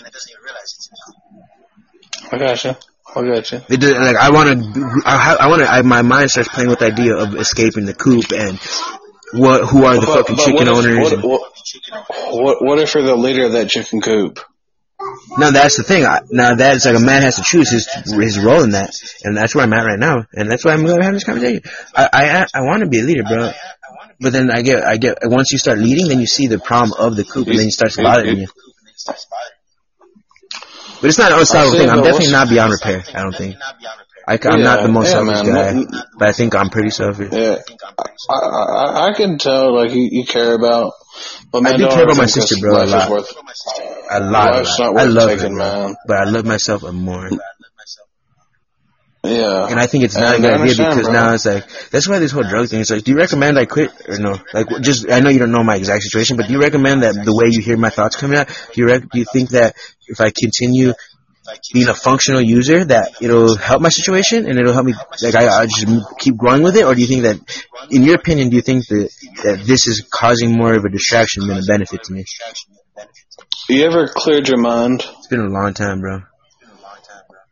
I 2.31 2.39
got 2.39 2.65
you. 2.65 2.77
I 3.15 3.23
got 3.23 3.53
you. 3.53 3.61
It 3.69 3.83
like 3.83 4.17
I 4.17 4.31
want 4.31 4.75
to. 4.75 5.03
I, 5.05 5.37
I 5.41 5.49
want 5.49 5.63
to. 5.63 5.69
I, 5.69 5.83
my 5.83 6.03
mind 6.03 6.31
starts 6.31 6.49
playing 6.49 6.69
with 6.71 6.79
the 6.79 6.87
idea 6.87 7.17
of 7.17 7.35
escaping 7.35 7.87
the 7.87 7.95
coop 7.95 8.33
and 8.33 8.61
what? 9.37 9.69
Who 9.69 9.85
are 9.85 9.95
the 9.95 10.07
But- 10.07 10.15
fucking 10.27 10.37
but 10.37 10.45
chicken 10.45 10.67
what 10.67 10.77
owners? 10.85 11.13
What, 11.13 11.25
what, 11.25 12.43
what, 12.43 12.65
what 12.65 12.79
if 12.79 12.95
you're 12.95 13.05
the 13.05 13.17
leader 13.17 13.45
of 13.47 13.53
that 13.53 13.69
chicken 13.69 14.01
coop? 14.01 14.41
No, 15.39 15.51
that's 15.51 15.77
the 15.77 15.83
thing. 15.83 16.05
I, 16.07 16.21
now 16.31 16.55
that's 16.55 16.87
like 16.87 16.97
a 16.97 17.01
man 17.01 17.23
has 17.23 17.37
to 17.37 17.43
choose 17.43 17.71
his 17.71 17.87
his 17.93 18.39
role 18.39 18.63
in 18.63 18.71
that, 18.71 18.95
and 19.23 19.37
that's 19.37 19.55
where 19.55 19.65
I'm 19.65 19.73
at 19.73 19.85
right 19.85 19.99
now, 19.99 20.25
and 20.33 20.51
that's 20.51 20.65
why 20.65 20.73
I'm 20.73 20.85
going 20.87 20.99
to 20.99 21.05
have 21.05 21.13
this 21.13 21.25
conversation. 21.25 21.63
I 21.95 22.09
I, 22.13 22.47
I 22.55 22.61
want 22.63 22.81
to 22.83 22.89
be 22.89 23.01
a 23.01 23.03
leader, 23.03 23.23
bro, 23.23 23.53
but 24.21 24.33
then 24.33 24.51
I 24.51 24.63
get 24.63 24.83
I 24.85 24.97
get 24.97 25.19
once 25.25 25.53
you 25.53 25.59
start 25.59 25.79
leading, 25.79 26.09
then 26.09 26.21
you 26.21 26.27
see 26.27 26.47
the 26.47 26.59
problem 26.59 26.99
of 26.99 27.15
the 27.17 27.25
coop, 27.25 27.47
and 27.49 27.59
then 27.59 27.67
it 27.67 27.73
starts 27.73 27.97
bothering 27.97 28.39
you. 28.39 28.47
But 31.01 31.09
it's 31.11 31.19
not 31.19 31.33
an 31.33 31.41
unstoppable 31.41 31.77
thing. 31.77 31.91
I'm 31.91 32.03
definitely 32.03 32.33
not 32.33 32.49
beyond 32.49 32.73
repair. 32.73 33.05
I 33.15 33.23
don't 33.23 33.37
think. 33.37 33.57
I, 34.29 34.35
am 34.43 34.63
not 34.63 34.83
the 34.83 34.89
most 34.89 35.07
yeah, 35.07 35.13
selfish 35.25 35.47
man. 35.53 35.85
guy, 35.85 35.99
but 36.19 36.29
I 36.29 36.33
think 36.33 36.55
I'm 36.55 36.69
pretty 36.71 36.91
selfish. 36.91 37.33
Yeah, 37.33 37.59
I, 38.29 38.35
I, 38.35 39.09
I 39.09 39.13
can 39.15 39.39
tell 39.39 39.75
like 39.75 39.93
you, 39.93 40.09
you 40.11 40.25
care 40.27 40.55
about. 40.55 40.93
But 41.53 41.63
man, 41.63 41.75
I 41.75 41.77
do 41.77 41.89
care 41.89 42.03
about 42.05 42.17
my 42.17 42.27
sister, 42.27 42.57
bro, 42.61 42.73
a 42.73 42.85
life 42.85 42.91
lot. 42.91 43.11
worth- 43.11 43.33
A 44.11 44.21
lot, 44.21 44.51
a 44.51 44.57
Life's 44.59 44.79
lot. 44.79 44.93
not 44.95 45.01
I 45.01 45.05
love 45.05 45.31
taking, 45.31 45.53
her, 45.53 45.57
man. 45.87 45.97
but 46.07 46.17
I 46.17 46.25
love 46.25 46.45
myself 46.45 46.83
more. 46.93 47.31
Yeah, 49.25 49.67
And 49.69 49.81
I 49.81 49.87
think 49.89 50.05
it's 50.05 50.17
not 50.17 50.37
a 50.37 50.41
good 50.41 50.53
idea 50.53 50.75
because 50.89 51.03
bro. 51.05 51.13
now 51.13 51.33
it's 51.35 51.45
like 51.47 51.69
that's 51.91 52.07
why 52.09 52.21
this 52.21 52.31
whole 52.31 52.45
drug 52.45 52.69
thing 52.69 52.79
is 52.81 52.91
like. 52.91 53.03
Do 53.03 53.11
you 53.11 53.17
recommend 53.17 53.59
I 53.59 53.65
quit 53.67 53.91
or 54.09 54.19
no? 54.19 54.37
Like, 54.55 54.69
just 54.83 55.11
I 55.11 55.19
know 55.19 55.31
you 55.31 55.41
don't 55.41 55.51
know 55.51 55.65
my 55.65 55.75
exact 55.75 56.05
situation, 56.05 56.37
but 56.37 56.47
do 56.47 56.53
you 56.53 56.61
recommend 56.61 57.03
that 57.03 57.15
the 57.25 57.35
way 57.35 57.49
you 57.51 57.61
hear 57.61 57.77
my 57.77 57.91
thoughts 57.91 58.15
coming 58.15 58.39
out? 58.39 58.47
Do 58.47 58.81
you 58.81 58.87
rec- 58.87 59.09
do 59.11 59.19
you 59.19 59.25
think 59.33 59.51
that 59.51 59.75
if 60.07 60.21
I 60.21 60.31
continue 60.31 60.93
being 61.73 61.89
a 61.89 61.95
functional 61.95 62.41
user, 62.41 62.85
that 62.85 63.17
it'll 63.21 63.57
help 63.57 63.81
my 63.81 63.89
situation 63.89 64.47
and 64.47 64.59
it'll 64.59 64.73
help 64.73 64.87
me 64.87 64.95
like 65.23 65.35
I, 65.35 65.63
I 65.63 65.67
just 65.67 65.87
m- 65.87 66.03
keep 66.19 66.37
growing 66.37 66.63
with 66.63 66.77
it, 66.77 66.85
or 66.85 66.95
do 66.95 67.01
you 67.01 67.07
think 67.07 67.23
that, 67.23 67.39
in 67.91 68.03
your 68.03 68.17
opinion, 68.17 68.51
do 68.51 68.57
you 68.57 68.63
think 68.63 68.87
that 68.89 69.11
that 69.45 69.61
this 69.65 69.87
is 69.87 70.07
causing 70.11 70.57
more 70.57 70.75
of 70.75 70.85
a 70.85 70.89
distraction 70.89 71.47
than 71.47 71.59
a 71.59 71.63
benefit 71.67 72.03
to 72.05 72.13
me? 72.13 72.25
you 73.69 73.85
ever 73.85 74.07
cleared 74.07 74.49
your 74.49 74.59
mind? 74.59 75.05
It's 75.19 75.27
been 75.27 75.41
a 75.41 75.49
long 75.49 75.75
time, 75.75 76.01
bro. 76.01 76.21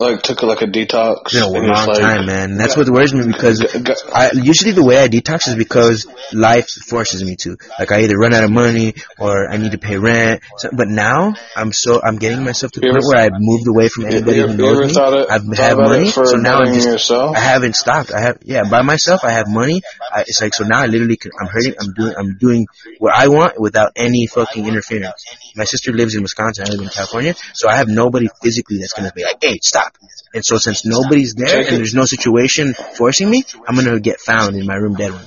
Like 0.01 0.23
took 0.23 0.43
like 0.43 0.61
a 0.61 0.67
detox? 0.67 1.27
It's 1.27 1.35
been 1.35 1.43
a 1.45 1.49
long 1.49 1.87
like, 1.87 2.01
time, 2.01 2.27
man. 2.27 2.57
That's 2.57 2.77
what 2.77 2.89
worries 2.89 3.15
me 3.15 3.27
because 3.27 3.65
I 4.13 4.33
usually 4.35 4.73
the 4.73 4.85
way 4.85 4.99
I 4.99 5.07
detox 5.07 5.47
is 5.47 5.55
because 5.55 6.09
life 6.33 6.69
forces 6.69 7.23
me 7.23 7.37
to. 7.37 7.57
Like 7.79 7.93
I 7.93 8.03
either 8.03 8.19
run 8.19 8.35
out 8.35 8.43
of 8.43 8.51
money 8.51 8.95
or 9.21 9.49
I 9.49 9.57
need 9.57 9.71
to 9.71 9.79
pay 9.79 9.97
rent. 9.97 10.43
So, 10.59 10.71
but 10.73 10.89
now 10.89 11.35
I'm 11.55 11.73
so 11.73 12.03
I'm 12.03 12.17
getting 12.17 12.43
myself 12.43 12.73
to 12.73 12.81
the 12.81 12.91
point 12.91 13.05
where 13.07 13.25
I've 13.25 13.39
moved 13.39 13.69
away 13.69 13.89
from 13.89 14.07
anybody 14.07 14.39
who 14.39 14.57
knows 14.57 14.81
me. 14.81 15.01
it, 15.01 15.31
I've 15.31 15.47
had 15.57 15.77
money, 15.77 16.11
so 16.11 16.37
now 16.39 16.59
I'm 16.59 16.75
just 16.75 16.89
yourself? 16.89 17.37
I 17.37 17.41
haven't 17.41 17.77
stopped. 17.77 18.11
I 18.13 18.21
have 18.21 18.39
yeah 18.43 18.69
by 18.69 18.83
myself. 18.83 19.23
I 19.23 19.31
have 19.31 19.47
money. 19.49 19.83
I, 20.13 20.23
it's 20.23 20.43
like 20.43 20.55
so 20.55 20.65
now 20.65 20.83
I 20.83 20.87
literally 20.87 21.17
can, 21.17 21.31
I'm 21.41 21.47
hurting. 21.47 21.75
I'm 21.79 21.93
doing 21.95 22.15
I'm 22.19 22.37
doing 22.39 22.67
what 22.99 23.15
I 23.15 23.29
want 23.29 23.61
without 23.61 23.93
any 23.95 24.27
fucking 24.27 24.67
interference. 24.67 25.25
My 25.57 25.65
sister 25.65 25.93
lives 25.93 26.15
in 26.15 26.23
Wisconsin. 26.23 26.65
I 26.67 26.71
live 26.71 26.81
in 26.81 26.89
California, 26.89 27.35
so 27.55 27.69
I 27.69 27.77
have 27.77 27.89
nobody 27.89 28.29
physically 28.43 28.79
that's 28.79 28.93
gonna 28.93 29.13
be 29.15 29.23
like, 29.23 29.43
hey, 29.43 29.59
stop. 29.63 29.97
And 30.33 30.45
so 30.45 30.59
since 30.59 30.85
nobody's 30.85 31.35
there 31.35 31.61
and 31.61 31.77
there's 31.77 31.95
no 31.95 32.05
situation 32.05 32.75
forcing 32.75 33.31
me, 33.31 33.45
I'm 33.67 33.77
gonna 33.77 34.01
get 34.01 34.21
found 34.21 34.57
in 34.57 34.67
my 34.67 34.75
room 34.75 34.95
dead 34.95 35.13
one. 35.13 35.25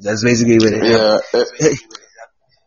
That's 0.00 0.24
basically 0.24 0.58
what 0.58 0.72
it 0.72 0.82
is. 0.82 1.22
Yeah. 1.32 1.68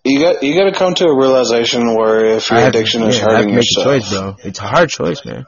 you 0.03 0.19
got 0.19 0.43
you 0.43 0.55
got 0.55 0.71
to 0.71 0.77
come 0.77 0.93
to 0.95 1.05
a 1.05 1.15
realization 1.15 1.95
where 1.95 2.25
if 2.37 2.49
your 2.49 2.59
have, 2.59 2.69
addiction 2.69 3.03
is 3.03 3.17
yeah, 3.17 3.23
hurting 3.23 3.47
to 3.49 3.53
make 3.53 3.53
a 3.53 3.55
yourself, 3.57 3.85
choice, 3.85 4.09
bro. 4.11 4.35
It's 4.43 4.59
a 4.59 4.67
hard 4.67 4.89
choice, 4.89 5.25
man. 5.25 5.45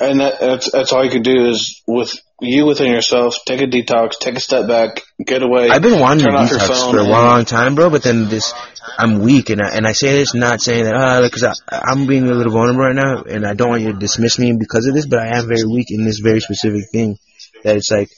and 0.00 0.20
that, 0.20 0.40
that's 0.40 0.70
that's 0.72 0.92
all 0.92 1.04
you 1.04 1.10
can 1.10 1.22
do 1.22 1.48
is 1.48 1.82
with 1.86 2.14
you 2.40 2.66
within 2.66 2.90
yourself, 2.90 3.36
take 3.46 3.60
a 3.60 3.66
detox, 3.66 4.18
take 4.20 4.36
a 4.36 4.40
step 4.40 4.68
back, 4.68 5.02
get 5.24 5.42
away. 5.42 5.68
I've 5.70 5.82
been 5.82 6.00
wanting 6.00 6.24
to 6.24 6.30
turn 6.30 6.34
off 6.36 6.50
your 6.50 6.60
detox 6.60 6.90
for 6.90 6.98
a 6.98 7.02
long 7.02 7.44
time, 7.44 7.74
bro. 7.74 7.90
But 7.90 8.02
then 8.02 8.28
this, 8.28 8.52
I'm 8.98 9.20
weak, 9.20 9.50
and 9.50 9.60
I, 9.60 9.70
and 9.70 9.86
I 9.86 9.92
say 9.92 10.12
this 10.18 10.34
not 10.34 10.60
saying 10.60 10.84
that 10.84 10.94
ah, 10.94 11.20
because 11.22 11.44
I, 11.44 11.52
I'm 11.70 12.06
being 12.06 12.24
a 12.28 12.34
little 12.34 12.52
vulnerable 12.52 12.80
right 12.84 12.94
now, 12.94 13.22
and 13.22 13.44
I 13.46 13.54
don't 13.54 13.68
want 13.70 13.82
you 13.82 13.92
to 13.92 13.98
dismiss 13.98 14.38
me 14.38 14.52
because 14.58 14.86
of 14.86 14.94
this, 14.94 15.06
but 15.06 15.18
I 15.18 15.36
am 15.38 15.48
very 15.48 15.64
weak 15.64 15.88
in 15.90 16.04
this 16.04 16.18
very 16.20 16.40
specific 16.40 16.84
thing. 16.92 17.18
That 17.64 17.76
it's 17.76 17.90
like 17.90 18.08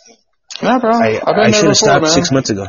Nah, 0.62 0.78
bro. 0.78 0.90
I, 0.90 1.20
I 1.24 1.50
should 1.52 1.66
have 1.68 1.76
stopped 1.76 2.02
man. 2.02 2.10
six 2.10 2.30
months 2.30 2.50
ago. 2.50 2.66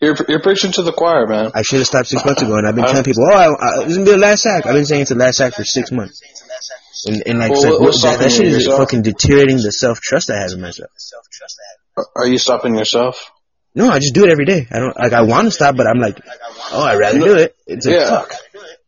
You're 0.00 0.16
you're 0.28 0.40
preaching 0.42 0.72
to 0.72 0.82
the 0.82 0.92
choir, 0.92 1.26
man. 1.26 1.50
I 1.54 1.62
should 1.62 1.78
have 1.78 1.86
stopped 1.86 2.08
six 2.08 2.24
months 2.24 2.42
ago, 2.42 2.56
and 2.56 2.66
I've 2.66 2.74
been 2.74 2.84
telling 2.84 3.04
people, 3.04 3.24
oh, 3.30 3.34
I, 3.36 3.48
I, 3.48 3.84
this 3.84 3.96
is 3.98 4.04
the 4.04 4.16
last 4.18 4.42
sack. 4.42 4.66
I've 4.66 4.74
been 4.74 4.86
saying 4.86 5.02
it's 5.02 5.10
the 5.10 5.16
last 5.16 5.36
sack 5.38 5.54
for 5.54 5.64
six 5.64 5.90
months. 5.92 6.22
And, 7.06 7.22
and 7.26 7.38
like, 7.38 7.50
Well, 7.50 7.60
it's 7.60 7.64
like 7.64 7.72
what- 7.80 7.80
what, 7.92 8.02
that, 8.02 8.18
that 8.18 8.30
shit 8.30 8.46
is 8.46 8.54
yourself? 8.64 8.78
fucking 8.80 9.02
deteriorating 9.02 9.56
the 9.58 9.72
self 9.72 10.00
trust 10.00 10.30
I 10.30 10.40
have 10.40 10.52
in 10.52 10.60
myself. 10.60 10.90
Are 12.16 12.26
you 12.26 12.38
stopping 12.38 12.76
yourself? 12.76 13.30
No, 13.74 13.88
I 13.88 13.98
just 14.00 14.14
do 14.14 14.24
it 14.24 14.30
every 14.30 14.44
day. 14.46 14.66
I 14.70 14.78
don't 14.80 14.96
like. 14.96 15.12
I 15.12 15.22
want 15.22 15.46
to 15.46 15.50
stop, 15.52 15.76
but 15.76 15.86
I'm 15.86 15.98
like, 16.00 16.18
oh, 16.72 16.82
I'd 16.82 16.98
rather 16.98 17.18
do 17.20 17.34
it. 17.36 17.54
It's 17.66 17.86
like, 17.86 17.96
Yeah. 17.96 18.08
fuck. 18.10 18.32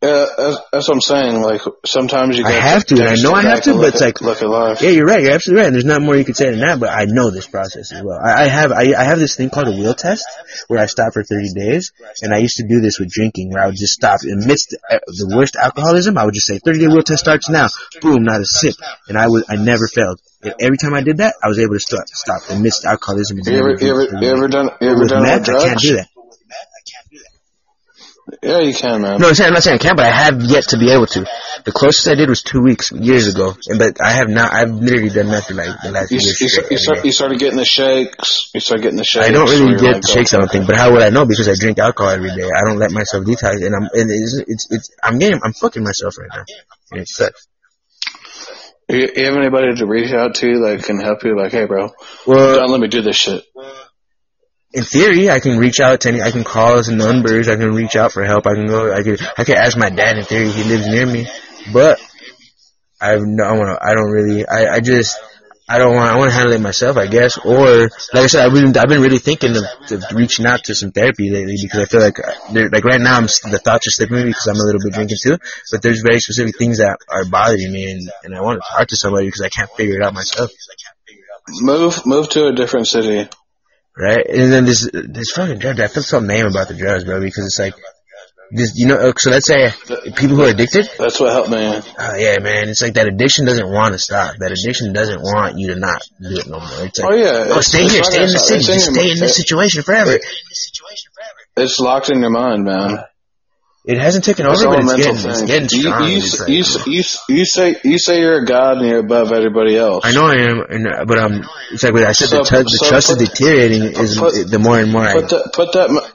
Uh, 0.03 0.07
yeah, 0.07 0.25
that's, 0.37 0.57
that's 0.71 0.87
what 0.89 0.95
I'm 0.95 1.01
saying. 1.01 1.41
Like 1.41 1.61
sometimes 1.85 2.37
you 2.37 2.45
I 2.45 2.51
have 2.51 2.85
to, 2.85 2.95
and 2.95 3.09
I 3.09 3.15
know 3.15 3.31
I 3.31 3.43
have 3.43 3.63
to, 3.63 3.75
but 3.75 3.93
it's 3.93 4.01
like- 4.01 4.21
look 4.21 4.41
at 4.41 4.49
life. 4.49 4.81
Yeah, 4.81 4.89
you're 4.89 5.05
right. 5.05 5.23
You're 5.23 5.31
absolutely 5.33 5.61
right. 5.61 5.67
And 5.67 5.75
there's 5.75 5.85
not 5.85 6.01
more 6.01 6.15
you 6.17 6.25
could 6.25 6.35
say 6.35 6.51
than 6.51 6.59
that, 6.59 6.79
but 6.79 6.89
I 6.89 7.05
know 7.05 7.31
this 7.31 7.47
process 7.47 7.91
as 7.93 8.03
well. 8.03 8.19
I, 8.21 8.43
I 8.43 8.47
have 8.47 8.71
I, 8.71 8.93
I 8.93 9.03
have 9.05 9.19
this 9.19 9.35
thing 9.35 9.49
called 9.49 9.67
a 9.67 9.71
will 9.71 9.93
test 9.93 10.25
where 10.67 10.79
I 10.79 10.87
stop 10.87 11.13
for 11.13 11.23
30 11.23 11.53
days, 11.55 11.93
and 12.21 12.33
I 12.33 12.39
used 12.39 12.57
to 12.57 12.67
do 12.67 12.81
this 12.81 12.99
with 12.99 13.09
drinking, 13.09 13.51
where 13.51 13.63
I 13.63 13.67
would 13.67 13.77
just 13.77 13.93
stop 13.93 14.19
amidst 14.23 14.71
the, 14.71 14.79
uh, 14.89 14.99
the 15.07 15.33
worst 15.35 15.55
alcoholism. 15.55 16.17
I 16.17 16.25
would 16.25 16.33
just 16.33 16.47
say 16.47 16.59
30 16.59 16.79
day 16.79 16.87
will 16.87 17.03
test 17.03 17.21
starts 17.21 17.49
now. 17.49 17.69
Boom, 18.01 18.23
not 18.23 18.41
a 18.41 18.45
sip, 18.45 18.75
and 19.07 19.17
I 19.17 19.27
would 19.27 19.45
I 19.49 19.55
never 19.55 19.87
failed. 19.87 20.19
And 20.43 20.53
every 20.59 20.77
time 20.77 20.93
I 20.93 21.01
did 21.01 21.17
that, 21.17 21.35
I 21.41 21.47
was 21.47 21.59
able 21.59 21.75
to 21.75 21.79
stop 21.79 22.05
stop 22.07 22.41
amidst 22.49 22.83
alcoholism. 22.85 23.39
You 23.45 23.57
ever, 23.57 23.75
you 23.79 23.91
ever, 23.91 24.03
you 24.21 24.29
ever 24.29 24.47
done, 24.49 24.69
you 24.81 24.89
ever 24.89 25.05
done 25.05 25.23
meth, 25.23 25.47
I 25.49 25.63
can't 25.63 25.79
do 25.79 25.95
that. 25.95 26.09
Yeah, 28.41 28.59
you 28.59 28.73
can, 28.73 29.01
man. 29.01 29.19
No, 29.19 29.27
I'm 29.29 29.35
saying 29.35 29.49
I'm 29.49 29.53
not 29.53 29.63
saying 29.63 29.75
I 29.75 29.77
can't, 29.77 29.97
but 29.97 30.05
I 30.05 30.11
have 30.11 30.41
yet 30.41 30.69
to 30.69 30.77
be 30.77 30.91
able 30.91 31.07
to. 31.07 31.25
The 31.65 31.71
closest 31.71 32.07
I 32.07 32.15
did 32.15 32.29
was 32.29 32.41
two 32.41 32.61
weeks 32.61 32.91
years 32.91 33.27
ago, 33.27 33.55
and 33.67 33.79
but 33.79 33.97
I 34.01 34.11
have 34.11 34.29
not. 34.29 34.51
I've 34.53 34.71
literally 34.71 35.09
done 35.09 35.27
nothing 35.27 35.57
like 35.57 35.81
the 35.81 35.91
last 35.91 36.11
You, 36.11 36.19
year. 36.19 36.33
you, 36.39 36.49
straight 36.49 36.71
you, 36.71 36.77
start, 36.77 37.05
you 37.05 37.11
started 37.11 37.39
getting 37.39 37.57
the 37.57 37.65
shakes. 37.65 38.49
You 38.53 38.59
started 38.59 38.83
getting 38.83 38.97
the 38.97 39.03
shakes. 39.03 39.27
I 39.27 39.31
don't 39.31 39.49
really 39.49 39.75
get 39.75 39.93
like, 39.93 40.01
the 40.01 40.07
shakes. 40.07 40.33
I 40.33 40.37
don't 40.37 40.51
think, 40.51 40.67
but 40.67 40.75
how 40.75 40.91
would 40.91 41.01
I 41.01 41.09
know? 41.09 41.25
Because 41.25 41.47
I 41.47 41.53
drink 41.59 41.79
alcohol 41.79 42.11
every 42.11 42.35
day. 42.35 42.49
I 42.49 42.67
don't 42.67 42.79
let 42.79 42.91
myself 42.91 43.25
detox, 43.25 43.65
and 43.65 43.75
I'm 43.75 43.83
and 43.93 44.11
it's 44.11 44.41
it's, 44.47 44.67
it's 44.71 44.89
I'm 45.03 45.19
getting 45.19 45.39
I'm 45.43 45.53
fucking 45.53 45.83
myself 45.83 46.17
right 46.17 46.29
now, 46.33 46.43
and 46.91 47.01
it 47.01 47.09
sucks. 47.09 47.47
You, 48.89 49.09
you 49.15 49.25
have 49.25 49.35
anybody 49.37 49.73
to 49.75 49.85
reach 49.85 50.11
out 50.11 50.35
to 50.35 50.59
that 50.67 50.83
can 50.83 50.99
help 50.99 51.23
you? 51.23 51.37
Like, 51.37 51.53
hey, 51.53 51.65
bro, 51.65 51.91
Well, 52.27 52.57
don't 52.57 52.69
let 52.69 52.81
me 52.81 52.87
do 52.87 53.01
this 53.01 53.15
shit. 53.15 53.43
In 54.73 54.83
theory, 54.83 55.29
I 55.29 55.39
can 55.39 55.57
reach 55.57 55.79
out 55.79 56.01
to 56.01 56.09
any. 56.09 56.21
I 56.21 56.31
can 56.31 56.43
call 56.43 56.83
some 56.83 56.97
numbers. 56.97 57.47
I 57.47 57.55
can 57.55 57.73
reach 57.73 57.95
out 57.95 58.11
for 58.11 58.23
help. 58.23 58.47
I 58.47 58.55
can 58.55 58.67
go. 58.67 58.91
I 58.91 59.03
could. 59.03 59.21
I 59.37 59.43
could 59.43 59.55
ask 59.55 59.77
my 59.77 59.89
dad. 59.89 60.17
In 60.17 60.25
theory, 60.25 60.49
he 60.49 60.63
lives 60.63 60.87
near 60.87 61.05
me, 61.05 61.27
but 61.71 61.99
I 62.99 63.09
have 63.11 63.21
no. 63.23 63.43
I 63.43 63.51
want 63.53 63.67
to. 63.69 63.85
I 63.85 63.93
don't 63.93 64.09
really. 64.11 64.45
I. 64.47 64.75
I 64.75 64.79
just. 64.79 65.17
I 65.69 65.77
don't 65.77 65.95
want. 65.95 66.09
I 66.09 66.17
want 66.17 66.31
to 66.31 66.35
handle 66.35 66.53
it 66.53 66.59
myself, 66.61 66.97
I 66.97 67.07
guess. 67.07 67.37
Or 67.37 67.83
like 68.13 68.23
I 68.23 68.27
said, 68.27 68.45
I've 68.45 68.53
been. 68.53 68.75
I've 68.75 68.89
been 68.89 69.01
really 69.01 69.19
thinking 69.19 69.55
of, 69.55 69.63
of 69.91 70.03
reaching 70.13 70.45
out 70.45 70.63
to 70.65 70.75
some 70.75 70.91
therapy 70.91 71.29
lately 71.29 71.55
because 71.61 71.79
I 71.79 71.85
feel 71.85 72.01
like 72.01 72.19
uh, 72.19 72.31
there- 72.51 72.69
like 72.69 72.83
right 72.83 72.99
now 72.99 73.17
I'm 73.17 73.25
the 73.25 73.61
thoughts 73.63 73.87
are 73.87 73.91
slipping 73.91 74.17
me 74.17 74.23
because 74.25 74.47
I'm 74.47 74.59
a 74.59 74.63
little 74.65 74.81
bit 74.83 74.93
drinking 74.93 75.17
too. 75.21 75.37
But 75.71 75.81
there's 75.81 76.01
very 76.01 76.19
specific 76.19 76.57
things 76.57 76.79
that 76.79 76.97
are 77.09 77.25
bothering 77.25 77.71
me, 77.71 77.91
and 77.91 78.11
and 78.23 78.35
I 78.35 78.41
want 78.41 78.59
to 78.61 78.67
talk 78.75 78.87
to 78.87 78.97
somebody 78.97 79.27
because 79.27 79.41
I 79.41 79.49
can't 79.49 79.69
figure 79.71 79.97
it 79.97 80.03
out 80.03 80.13
myself. 80.13 80.49
Move, 81.61 82.05
move 82.05 82.29
to 82.29 82.47
a 82.47 82.53
different 82.53 82.87
city. 82.87 83.29
Right? 83.97 84.25
And 84.27 84.51
then 84.51 84.65
this 84.65 84.89
this 84.91 85.31
fucking 85.31 85.59
drug. 85.59 85.79
I 85.79 85.87
feel 85.87 86.03
so 86.03 86.19
lame 86.19 86.47
about 86.47 86.67
the 86.67 86.73
drugs, 86.73 87.03
bro, 87.03 87.21
because 87.21 87.45
it's 87.45 87.59
like 87.59 87.75
this. 88.51 88.73
You 88.75 88.87
know, 88.87 88.97
uh, 88.97 89.13
so 89.17 89.29
let's 89.29 89.47
say 89.47 89.69
people 90.15 90.35
who 90.35 90.43
are 90.43 90.49
addicted. 90.49 90.89
That's 90.97 91.19
what 91.19 91.31
helped 91.31 91.49
me. 91.49 91.57
Oh 91.57 92.15
yeah, 92.17 92.39
man, 92.39 92.69
it's 92.69 92.81
like 92.81 92.93
that 92.95 93.07
addiction 93.07 93.45
doesn't 93.45 93.69
want 93.69 93.93
to 93.93 93.99
stop. 93.99 94.35
That 94.39 94.51
addiction 94.51 94.93
doesn't 94.93 95.21
want 95.21 95.57
you 95.57 95.73
to 95.73 95.79
not 95.79 96.01
do 96.21 96.37
it 96.37 96.47
no 96.47 96.59
more. 96.59 96.85
It's 96.85 96.99
like, 96.99 97.11
Oh 97.11 97.15
yeah, 97.15 97.45
oh, 97.49 97.61
stay 97.61 97.87
here, 97.87 98.03
stay 98.03 98.23
in 98.23 98.29
the 98.29 98.39
city, 98.39 98.63
stop. 98.63 98.75
It's 98.75 98.85
just 98.85 98.87
in 98.87 98.93
stay 98.95 99.11
in 99.11 99.19
this 99.19 99.35
situation 99.35 99.83
forever. 99.83 100.19
It's 101.55 101.79
locked 101.79 102.09
in 102.09 102.21
your 102.21 102.31
mind, 102.31 102.63
man. 102.63 103.03
It 103.85 103.99
hasn't 103.99 104.23
taken 104.23 104.45
over, 104.45 104.65
but 104.65 104.79
it's 104.79 104.93
getting, 104.93 105.29
it's 105.29 105.41
getting 105.41 105.67
strong. 105.67 106.07
you, 106.09 106.17
It's 106.17 106.39
like- 106.39 106.87
you, 106.87 106.93
you, 106.93 107.03
you 107.37 107.45
say 107.45 107.75
you 107.83 107.99
say 107.99 108.19
you're 108.21 108.37
a 108.41 108.45
god 108.45 108.77
and 108.77 108.87
you're 108.87 108.99
above 108.99 109.33
everybody 109.33 109.75
else. 109.75 110.05
I 110.05 110.11
know 110.13 110.25
I 110.25 110.35
am, 110.35 110.61
and, 110.69 110.87
uh, 110.87 111.03
but 111.05 111.19
um, 111.19 111.43
it's 111.71 111.83
like 111.83 111.91
what 111.93 112.03
I 112.03 112.13
said. 112.13 112.29
So- 112.29 112.37
the, 112.37 112.43
tr- 112.45 112.55
the 112.63 112.69
so 112.69 112.89
trust 112.89 113.09
put- 113.09 113.21
is 113.21 113.29
deteriorating. 113.29 113.83
Is 113.83 114.17
put- 114.17 114.49
the 114.49 114.59
more 114.59 114.79
and 114.79 114.89
more 114.89 115.01
I 115.03 115.13
Put 115.13 115.29
that 115.31 115.51
put 115.53 115.73
that 115.73 116.11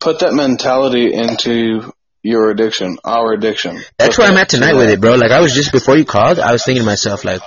put 0.00 0.18
that 0.20 0.34
mentality 0.34 1.14
into 1.14 1.92
your 2.22 2.50
addiction, 2.50 2.98
our 3.04 3.32
addiction. 3.32 3.80
That's 3.96 4.16
Put 4.16 4.24
where 4.24 4.30
I'm 4.32 4.36
at 4.36 4.50
tonight 4.50 4.72
to 4.72 4.76
with 4.78 4.90
it, 4.90 5.00
bro. 5.00 5.14
Like 5.14 5.30
I 5.30 5.40
was 5.40 5.54
just 5.54 5.72
before 5.72 5.96
you 5.96 6.04
called, 6.04 6.38
I 6.38 6.52
was 6.52 6.62
thinking 6.62 6.82
to 6.82 6.86
myself, 6.86 7.24
like, 7.24 7.40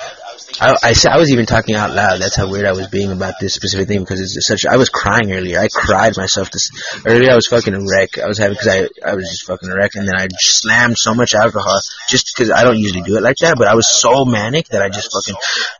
I, 0.59 0.75
I, 0.83 0.93
I 1.11 1.17
was 1.17 1.31
even 1.31 1.45
talking 1.45 1.75
out 1.75 1.91
loud. 1.91 2.19
That's 2.19 2.35
how 2.35 2.49
weird 2.49 2.65
I 2.65 2.73
was 2.73 2.87
being 2.87 3.11
about 3.11 3.35
this 3.39 3.53
specific 3.53 3.87
thing 3.87 3.99
because 3.99 4.19
it's 4.19 4.47
such. 4.47 4.65
I 4.65 4.77
was 4.77 4.89
crying 4.89 5.31
earlier. 5.31 5.59
I 5.59 5.67
cried 5.71 6.17
myself 6.17 6.51
this 6.51 6.69
earlier. 7.05 7.31
I 7.31 7.35
was 7.35 7.47
fucking 7.47 7.73
a 7.73 7.79
wreck. 7.79 8.17
I 8.17 8.27
was 8.27 8.37
having 8.37 8.57
because 8.57 8.67
I 8.67 9.09
I 9.09 9.15
was 9.15 9.29
just 9.29 9.45
fucking 9.45 9.69
a 9.69 9.75
wreck, 9.75 9.91
and 9.95 10.07
then 10.07 10.15
I 10.15 10.27
slammed 10.39 10.97
so 10.97 11.13
much 11.13 11.33
alcohol 11.33 11.79
just 12.09 12.33
because 12.35 12.51
I 12.51 12.63
don't 12.63 12.77
usually 12.77 13.03
do 13.03 13.17
it 13.17 13.23
like 13.23 13.37
that. 13.41 13.55
But 13.57 13.67
I 13.67 13.75
was 13.75 13.87
so 13.89 14.25
manic 14.25 14.67
that 14.69 14.81
I 14.81 14.89
just 14.89 15.11
fucking 15.11 15.35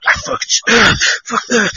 I 0.06 0.14
fucking 0.14 0.88
fuck 1.26 1.48
that 1.48 1.72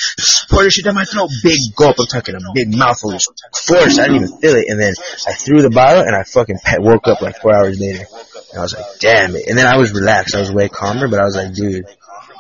poured 0.50 0.72
shit 0.72 0.84
down 0.84 0.94
my 0.94 1.04
throat. 1.04 1.30
Big 1.42 1.58
gulp. 1.76 1.96
I'm 1.98 2.06
talking 2.06 2.34
a 2.34 2.38
big 2.54 2.76
mouthful 2.76 3.14
of 3.14 3.22
force. 3.66 3.98
I 3.98 4.06
didn't 4.06 4.24
even 4.24 4.38
feel 4.38 4.54
it, 4.54 4.66
and 4.68 4.78
then 4.78 4.94
I 5.26 5.32
threw 5.32 5.62
the 5.62 5.70
bottle, 5.70 6.02
and 6.02 6.14
I 6.14 6.22
fucking 6.22 6.58
woke 6.78 7.08
up 7.08 7.22
like 7.22 7.36
four 7.40 7.54
hours 7.54 7.78
later. 7.80 8.04
And 8.50 8.60
I 8.60 8.62
was 8.62 8.74
like, 8.74 9.00
damn 9.00 9.34
it. 9.34 9.48
And 9.48 9.58
then 9.58 9.66
I 9.66 9.78
was 9.78 9.92
relaxed. 9.92 10.36
I 10.36 10.40
was 10.40 10.52
way 10.52 10.68
calmer, 10.68 11.08
but 11.08 11.18
I 11.18 11.24
was 11.24 11.34
like, 11.34 11.54
dude, 11.54 11.86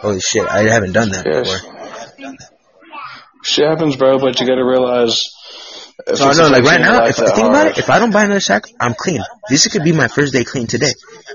holy 0.04 0.20
shit, 0.20 0.46
I 0.48 0.68
haven't 0.68 0.92
done 0.92 1.10
that 1.10 1.26
Yes. 1.26 1.50
before. 1.50 2.36
Shit 3.42 3.68
happens, 3.68 3.96
bro. 3.96 4.18
But 4.18 4.40
you 4.40 4.46
got 4.46 4.54
to 4.56 4.64
realize. 4.64 5.20
if 6.06 6.18
So 6.18 6.28
I 6.28 6.32
know, 6.34 6.48
like 6.48 6.64
right 6.64 6.80
now, 6.80 7.04
if 7.04 7.20
I 7.20 7.30
think 7.34 7.46
about 7.48 7.66
it, 7.68 7.78
if 7.78 7.90
I 7.90 7.98
don't 7.98 8.10
buy 8.10 8.24
another 8.24 8.40
sack, 8.40 8.64
I'm 8.80 8.94
clean. 8.94 9.20
This 9.50 9.66
could 9.68 9.84
be 9.84 9.92
my 9.92 10.08
first 10.08 10.32
day 10.32 10.44
clean 10.44 10.66
today. 10.66 10.92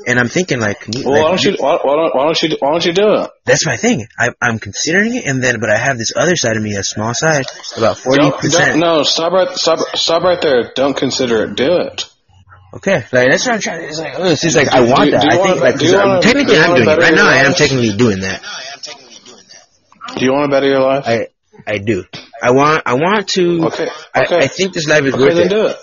And 0.07 0.19
I'm 0.19 0.27
thinking 0.27 0.59
like, 0.59 0.79
can 0.81 0.93
you- 0.93 1.05
well, 1.05 1.13
like, 1.13 1.23
why 1.23 1.29
don't 1.29 1.43
you 1.43 1.55
why, 1.59 1.77
why 1.83 1.95
don't 1.95 2.15
why 2.15 2.23
don't 2.25 2.41
you 2.41 2.57
why 2.59 2.71
don't 2.71 2.85
you 2.85 2.93
do 2.93 3.13
it? 3.21 3.29
that's 3.45 3.65
my 3.65 3.77
thing. 3.77 4.07
I, 4.17 4.29
I'm 4.41 4.57
considering 4.59 5.15
it, 5.15 5.25
and 5.25 5.43
then, 5.43 5.59
but 5.59 5.69
I 5.69 5.77
have 5.77 5.97
this 5.97 6.13
other 6.15 6.35
side 6.35 6.57
of 6.57 6.63
me, 6.63 6.75
a 6.75 6.83
small 6.83 7.13
side, 7.13 7.45
about 7.77 7.97
40%. 7.97 8.15
Don't, 8.15 8.41
don't, 8.51 8.79
no, 8.79 9.03
stop 9.03 9.33
right 9.33 9.49
stop 9.55 9.79
stop 9.95 10.23
right 10.23 10.41
there. 10.41 10.71
Don't 10.73 10.95
consider 10.97 11.43
it. 11.43 11.55
Do 11.55 11.77
it. 11.81 12.08
Okay, 12.71 13.03
like 13.11 13.29
that's 13.31 13.45
what 13.47 13.55
I'm 13.55 13.61
trying. 13.61 13.81
To, 13.81 13.87
It's 13.87 13.99
like, 13.99 14.13
oh, 14.17 14.29
it's 14.29 14.41
just 14.41 14.55
like 14.55 14.67
I 14.69 14.81
want 14.81 15.05
do- 15.05 15.11
that. 15.11 15.21
do 15.21 15.27
I 15.27 15.31
think 15.31 15.47
wanna- 15.47 15.61
like 15.61 15.77
do 15.79 15.97
I'm- 15.97 16.07
wanna- 16.09 16.21
technically 16.21 16.53
do 16.53 16.59
I'm 16.61 16.69
wanna 16.69 16.75
doing 16.85 16.89
it 16.89 16.99
better 16.99 17.01
right 17.01 17.15
now. 17.15 17.27
I 17.29 17.37
am 17.37 17.53
technically 17.53 17.97
doing 17.97 18.19
that. 18.21 18.41
Do 20.17 20.25
you 20.25 20.31
want 20.33 20.45
to 20.45 20.55
better 20.55 20.67
your 20.67 20.81
life? 20.81 21.03
I 21.07 21.27
I 21.65 21.77
do. 21.79 22.03
I 22.41 22.51
want 22.51 22.83
I 22.85 22.93
want 22.93 23.27
to. 23.29 23.65
Okay, 23.67 23.87
I, 24.13 24.21
okay. 24.23 24.37
I 24.37 24.47
think 24.47 24.73
this 24.73 24.87
life 24.87 25.03
is 25.03 25.13
okay, 25.13 25.23
worth 25.23 25.35
then 25.35 25.45
it. 25.47 25.49
do 25.49 25.65
it. 25.67 25.77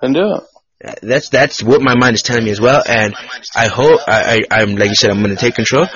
Then 0.00 0.12
do 0.12 0.34
it. 0.36 0.42
That's 0.80 1.28
that's 1.28 1.62
what 1.62 1.82
my 1.82 1.94
mind 1.94 2.14
is 2.14 2.22
telling 2.22 2.44
me 2.44 2.50
as 2.50 2.60
well, 2.60 2.82
and 2.86 3.14
I 3.54 3.66
hope 3.66 4.00
I, 4.08 4.40
I 4.50 4.62
I'm 4.62 4.76
like 4.76 4.88
you 4.88 4.94
said 4.94 5.10
I'm 5.10 5.20
gonna 5.20 5.36
take 5.36 5.54
control, 5.54 5.86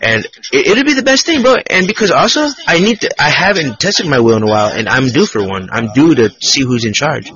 and 0.00 0.24
it, 0.52 0.68
it'll 0.68 0.84
be 0.84 0.94
the 0.94 1.02
best 1.02 1.26
thing, 1.26 1.42
bro. 1.42 1.56
And 1.68 1.88
because 1.88 2.12
also 2.12 2.48
I 2.64 2.78
need 2.78 3.00
to 3.00 3.10
I 3.20 3.28
haven't 3.28 3.80
tested 3.80 4.06
my 4.06 4.20
will 4.20 4.36
in 4.36 4.44
a 4.44 4.46
while, 4.46 4.70
and 4.70 4.88
I'm 4.88 5.08
due 5.08 5.26
for 5.26 5.42
one. 5.42 5.68
I'm 5.72 5.92
due 5.94 6.14
to 6.14 6.30
see 6.40 6.62
who's 6.62 6.84
in 6.84 6.92
charge. 6.92 7.28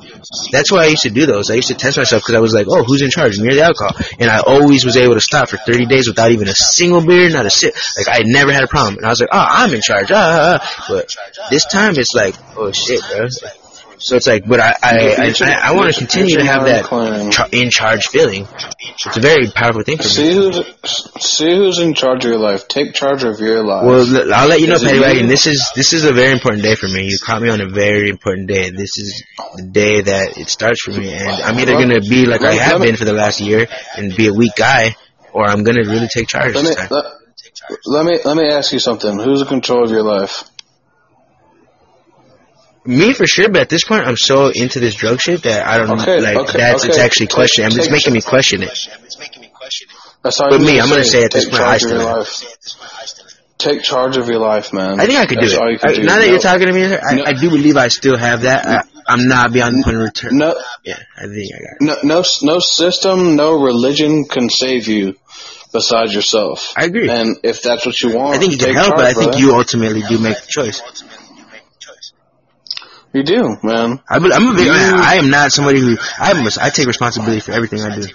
That's 0.52 0.70
why 0.70 0.84
I 0.84 0.86
used 0.86 1.02
to 1.02 1.10
do 1.10 1.26
those. 1.26 1.50
I 1.50 1.54
used 1.54 1.66
to 1.68 1.74
test 1.74 1.96
myself 1.96 2.22
because 2.22 2.36
I 2.36 2.40
was 2.40 2.54
like, 2.54 2.66
oh, 2.70 2.84
who's 2.84 3.02
in 3.02 3.10
charge? 3.10 3.40
Me 3.40 3.48
or 3.48 3.54
the 3.54 3.62
alcohol? 3.62 3.96
And 4.20 4.30
I 4.30 4.38
always 4.38 4.84
was 4.84 4.96
able 4.96 5.14
to 5.14 5.20
stop 5.20 5.48
for 5.48 5.56
30 5.56 5.86
days 5.86 6.06
without 6.06 6.30
even 6.30 6.46
a 6.46 6.54
single 6.54 7.04
beer, 7.04 7.28
not 7.28 7.44
a 7.44 7.50
sip. 7.50 7.74
Like 7.96 8.08
I 8.08 8.22
never 8.24 8.52
had 8.52 8.62
a 8.62 8.68
problem, 8.68 8.98
and 8.98 9.06
I 9.06 9.08
was 9.08 9.20
like, 9.20 9.30
oh, 9.32 9.46
I'm 9.48 9.74
in 9.74 9.80
charge. 9.80 10.12
Ah, 10.12 10.14
ah, 10.14 10.58
ah. 10.62 10.84
But 10.88 11.10
this 11.50 11.66
time 11.66 11.94
it's 11.96 12.14
like, 12.14 12.36
oh 12.56 12.70
shit, 12.70 13.00
bro. 13.10 13.26
So 14.04 14.16
it's 14.16 14.26
like, 14.26 14.46
but 14.46 14.60
I 14.60 14.74
I 14.82 15.32
I, 15.40 15.60
I, 15.70 15.72
want 15.74 15.90
to 15.94 15.98
continue 15.98 16.36
to 16.36 16.44
have 16.44 16.64
that 16.66 17.48
in 17.52 17.70
charge 17.70 18.08
feeling. 18.08 18.46
It's 19.06 19.16
a 19.16 19.20
very 19.20 19.50
powerful 19.50 19.82
thing 19.82 19.96
for 19.96 20.02
me. 20.02 20.08
See 20.10 20.34
who's 20.34 21.24
see 21.24 21.56
who's 21.56 21.78
in 21.78 21.94
charge 21.94 22.26
of 22.26 22.30
your 22.32 22.38
life. 22.38 22.68
Take 22.68 22.92
charge 22.92 23.24
of 23.24 23.40
your 23.40 23.64
life. 23.64 23.82
Well, 23.86 24.34
I'll 24.34 24.46
let 24.46 24.60
you 24.60 24.66
know, 24.66 24.78
Patty? 24.78 25.00
Wagon. 25.00 25.26
This 25.26 25.46
is 25.46 25.72
this 25.74 25.94
is 25.94 26.04
a 26.04 26.12
very 26.12 26.32
important 26.32 26.62
day 26.62 26.74
for 26.74 26.86
me. 26.86 27.06
You 27.08 27.18
caught 27.18 27.40
me 27.40 27.48
on 27.48 27.62
a 27.62 27.68
very 27.70 28.10
important 28.10 28.48
day. 28.48 28.68
This 28.68 28.98
is 28.98 29.24
the 29.56 29.62
day 29.62 30.02
that 30.02 30.36
it 30.36 30.50
starts 30.50 30.82
for 30.82 30.90
me, 30.90 31.10
and 31.10 31.40
I'm 31.42 31.58
either 31.58 31.72
gonna 31.72 32.00
be 32.00 32.26
like 32.26 32.42
I 32.42 32.52
have 32.52 32.82
been 32.82 32.96
for 32.96 33.06
the 33.06 33.14
last 33.14 33.40
year 33.40 33.66
and 33.96 34.14
be 34.14 34.26
a 34.26 34.34
weak 34.34 34.52
guy, 34.54 34.96
or 35.32 35.46
I'm 35.46 35.64
gonna 35.64 35.88
really 35.88 36.08
take 36.12 36.28
charge 36.28 36.54
let 36.54 36.60
this 36.62 36.70
me 36.70 36.76
time. 36.76 36.88
let, 36.90 37.04
let 37.86 38.04
me 38.04 38.18
let 38.22 38.36
me 38.36 38.50
ask 38.50 38.70
you 38.70 38.80
something. 38.80 39.18
Who's 39.18 39.40
in 39.40 39.46
control 39.46 39.82
of 39.82 39.90
your 39.90 40.02
life? 40.02 40.44
Me 42.86 43.14
for 43.14 43.26
sure, 43.26 43.48
but 43.48 43.62
at 43.62 43.68
this 43.70 43.84
point, 43.84 44.06
I'm 44.06 44.16
so 44.16 44.48
into 44.48 44.78
this 44.78 44.94
drug 44.94 45.20
shit 45.20 45.42
that 45.44 45.66
I 45.66 45.78
don't 45.78 46.00
Okay, 46.02 46.20
like. 46.20 46.36
okay, 46.36 46.58
that's 46.58 46.84
it's 46.84 46.98
actually 46.98 47.28
question. 47.28 47.64
I'm 47.64 47.70
just 47.70 47.90
making 47.90 48.12
me 48.12 48.20
question 48.20 48.62
it. 48.62 48.70
That's 50.22 50.40
all 50.40 50.50
But 50.50 50.60
me, 50.60 50.78
I'm 50.80 50.88
gonna 50.90 51.04
say 51.04 51.24
at 51.24 51.30
this 51.30 51.44
Take 51.44 51.52
point, 51.52 51.62
charge 51.62 51.70
I 51.72 51.74
of 51.76 51.80
still 51.80 51.98
your 52.00 52.10
am. 52.10 52.18
life. 52.18 52.44
Take 53.56 53.82
charge 53.82 54.16
of 54.18 54.28
your 54.28 54.38
life, 54.40 54.72
man. 54.74 55.00
I 55.00 55.06
think 55.06 55.18
I 55.18 55.26
could 55.26 55.38
do 55.40 55.48
That's 55.48 55.58
you 55.58 55.66
it. 55.68 55.80
can 55.80 55.90
I, 55.90 55.94
do. 55.94 56.02
now 56.02 56.16
that 56.16 56.26
No- 56.26 56.30
you're 56.32 56.40
talking 56.40 56.66
to 56.66 56.72
me, 56.74 56.84
I, 56.94 57.14
No. 57.14 57.24
I 57.24 57.32
do 57.32 57.48
believe 57.50 57.76
I 57.78 57.88
still 57.88 58.16
have 58.18 58.42
that. 58.42 58.66
I, 58.66 58.82
I'm 59.06 59.28
not 59.28 59.52
beyond 59.52 59.78
the 59.78 59.82
point 59.84 59.96
of 59.96 60.02
return. 60.02 60.36
No, 60.36 60.54
Yeah, 60.84 60.98
I 61.16 61.22
think 61.26 61.52
I 61.54 61.58
got 61.58 61.96
it. 61.96 62.04
no, 62.04 62.16
no, 62.20 62.24
no 62.42 62.58
system, 62.58 63.36
no 63.36 63.54
religion 63.62 64.24
can 64.26 64.50
save 64.50 64.88
you 64.88 65.14
besides 65.72 66.14
yourself. 66.14 66.72
I 66.76 66.84
agree. 66.84 67.08
And 67.08 67.38
if 67.42 67.62
that's 67.62 67.86
what 67.86 67.98
you 68.00 68.14
want, 68.14 68.36
I 68.36 68.38
think 68.38 68.52
you 68.52 68.58
can 68.58 68.74
help, 68.74 68.96
charge, 68.96 68.96
but 68.98 69.04
I 69.06 69.12
think 69.14 69.38
you 69.38 69.54
ultimately 69.54 70.02
do 70.02 70.18
make 70.18 70.36
the 70.40 70.46
choice. 70.48 70.82
You 73.14 73.22
do, 73.22 73.56
man. 73.62 74.00
I, 74.08 74.16
I'm 74.16 74.24
a 74.24 74.54
big, 74.54 74.66
You- 74.66 74.72
I 74.72 75.14
am 75.16 75.30
not 75.30 75.52
somebody 75.52 75.80
who 75.80 75.96
I 76.18 76.32
must. 76.42 76.58
I 76.58 76.70
take 76.70 76.86
responsibility 76.86 77.40
for 77.40 77.52
everything 77.52 77.80
I 77.82 77.94
do. 77.96 78.06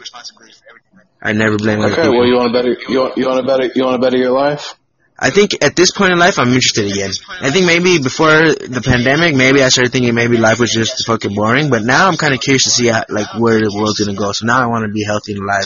I 1.21 1.33
never 1.33 1.57
blame 1.57 1.79
Okay, 1.81 1.95
people. 1.95 2.17
well, 2.17 2.25
you 2.27 2.35
want 2.35 2.53
to 2.53 2.53
better 2.53 2.77
you 2.87 2.99
want, 2.99 3.17
you 3.17 3.25
want 3.27 3.39
to 3.41 3.45
better 3.45 3.71
you 3.75 3.83
want 3.85 3.95
to 3.95 4.05
better 4.05 4.17
your 4.17 4.31
life. 4.31 4.75
I 5.21 5.31
think 5.31 5.61
at 5.61 5.75
this 5.75 5.91
point 5.91 6.13
in 6.13 6.19
life, 6.19 6.39
I'm 6.39 6.47
interested 6.47 6.89
again. 6.89 7.11
I 7.41 7.49
think 7.51 7.65
maybe 7.65 7.99
before 8.01 8.53
the 8.55 8.81
pandemic, 8.85 9.35
maybe 9.35 9.61
I 9.61 9.67
started 9.67 9.91
thinking 9.91 10.15
maybe 10.15 10.37
life 10.37 10.59
was 10.61 10.71
just 10.71 11.05
fucking 11.05 11.35
boring. 11.35 11.69
But 11.69 11.83
now 11.83 12.07
I'm 12.07 12.15
kind 12.15 12.33
of 12.33 12.39
curious 12.39 12.63
to 12.63 12.69
see 12.69 12.87
how, 12.87 13.03
like 13.09 13.27
where 13.37 13.59
the 13.59 13.69
world's 13.75 13.99
gonna 13.99 14.17
go. 14.17 14.31
So 14.31 14.45
now 14.45 14.61
I 14.63 14.67
want 14.67 14.85
to 14.85 14.93
be 14.93 15.03
healthy 15.03 15.33
and 15.33 15.41
alive. 15.43 15.65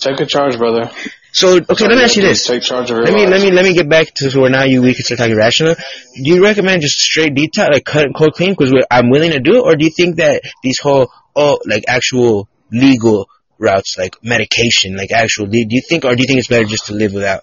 Take 0.00 0.20
a 0.20 0.26
charge, 0.26 0.58
brother. 0.58 0.90
So 1.36 1.58
okay, 1.58 1.86
let 1.86 1.98
me 1.98 2.02
ask 2.02 2.16
you 2.16 2.22
this. 2.22 2.46
Take 2.46 2.62
charge 2.62 2.90
of 2.90 2.96
your 2.96 3.04
Let 3.04 3.12
me 3.12 3.26
let 3.26 3.42
me 3.42 3.50
let 3.50 3.62
me 3.62 3.74
get 3.74 3.90
back 3.90 4.06
to 4.14 4.40
where 4.40 4.48
now 4.48 4.62
you 4.62 4.80
we 4.80 4.94
can 4.94 5.04
start 5.04 5.18
talking 5.18 5.36
rational. 5.36 5.74
Do 5.74 6.34
you 6.34 6.42
recommend 6.42 6.80
just 6.80 6.98
straight 6.98 7.34
detox, 7.34 7.72
like 7.74 7.84
cut 7.84 8.06
cold 8.16 8.32
clean, 8.32 8.52
because 8.52 8.72
I'm 8.90 9.10
willing 9.10 9.32
to 9.32 9.40
do 9.40 9.56
it, 9.56 9.60
or 9.60 9.76
do 9.76 9.84
you 9.84 9.90
think 9.90 10.16
that 10.16 10.40
these 10.62 10.80
whole 10.80 11.10
oh 11.34 11.58
like 11.66 11.84
actual 11.88 12.48
legal 12.72 13.28
routes, 13.58 13.98
like 13.98 14.16
medication, 14.22 14.96
like 14.96 15.12
actual, 15.12 15.44
do 15.44 15.58
you 15.58 15.82
think, 15.86 16.06
or 16.06 16.16
do 16.16 16.22
you 16.22 16.26
think 16.26 16.38
it's 16.38 16.48
better 16.48 16.64
just 16.64 16.86
to 16.86 16.94
live 16.94 17.12
without? 17.12 17.42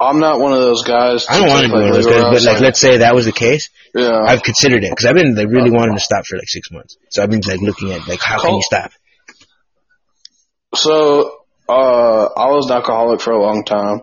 I'm 0.00 0.18
not 0.18 0.40
one 0.40 0.52
of 0.52 0.58
those 0.58 0.82
guys. 0.82 1.26
I 1.28 1.38
don't 1.38 1.50
want 1.50 1.66
to 1.66 1.68
be 1.68 1.74
one 1.74 1.88
of 1.88 1.92
those 1.92 2.06
guys, 2.06 2.22
but 2.22 2.32
routes, 2.32 2.46
like 2.46 2.60
let's 2.60 2.80
say 2.80 2.96
that 2.98 3.14
was 3.14 3.26
the 3.26 3.32
case, 3.32 3.68
yeah, 3.94 4.18
I've 4.26 4.42
considered 4.42 4.82
it 4.82 4.92
because 4.92 5.04
I've 5.04 5.14
been 5.14 5.34
like 5.34 5.48
really 5.48 5.68
uh, 5.68 5.74
wanting 5.74 5.96
to 5.96 6.02
stop 6.02 6.24
for 6.24 6.38
like 6.38 6.48
six 6.48 6.70
months. 6.70 6.96
So 7.10 7.22
I've 7.22 7.28
been 7.28 7.42
like 7.46 7.60
looking 7.60 7.92
at 7.92 8.08
like 8.08 8.20
how 8.22 8.40
can 8.40 8.54
you 8.54 8.62
stop? 8.62 8.92
So 10.74 11.34
uh, 11.68 12.24
I 12.36 12.46
was 12.50 12.66
an 12.70 12.76
alcoholic 12.76 13.20
for 13.20 13.32
a 13.32 13.42
long 13.42 13.64
time, 13.64 14.00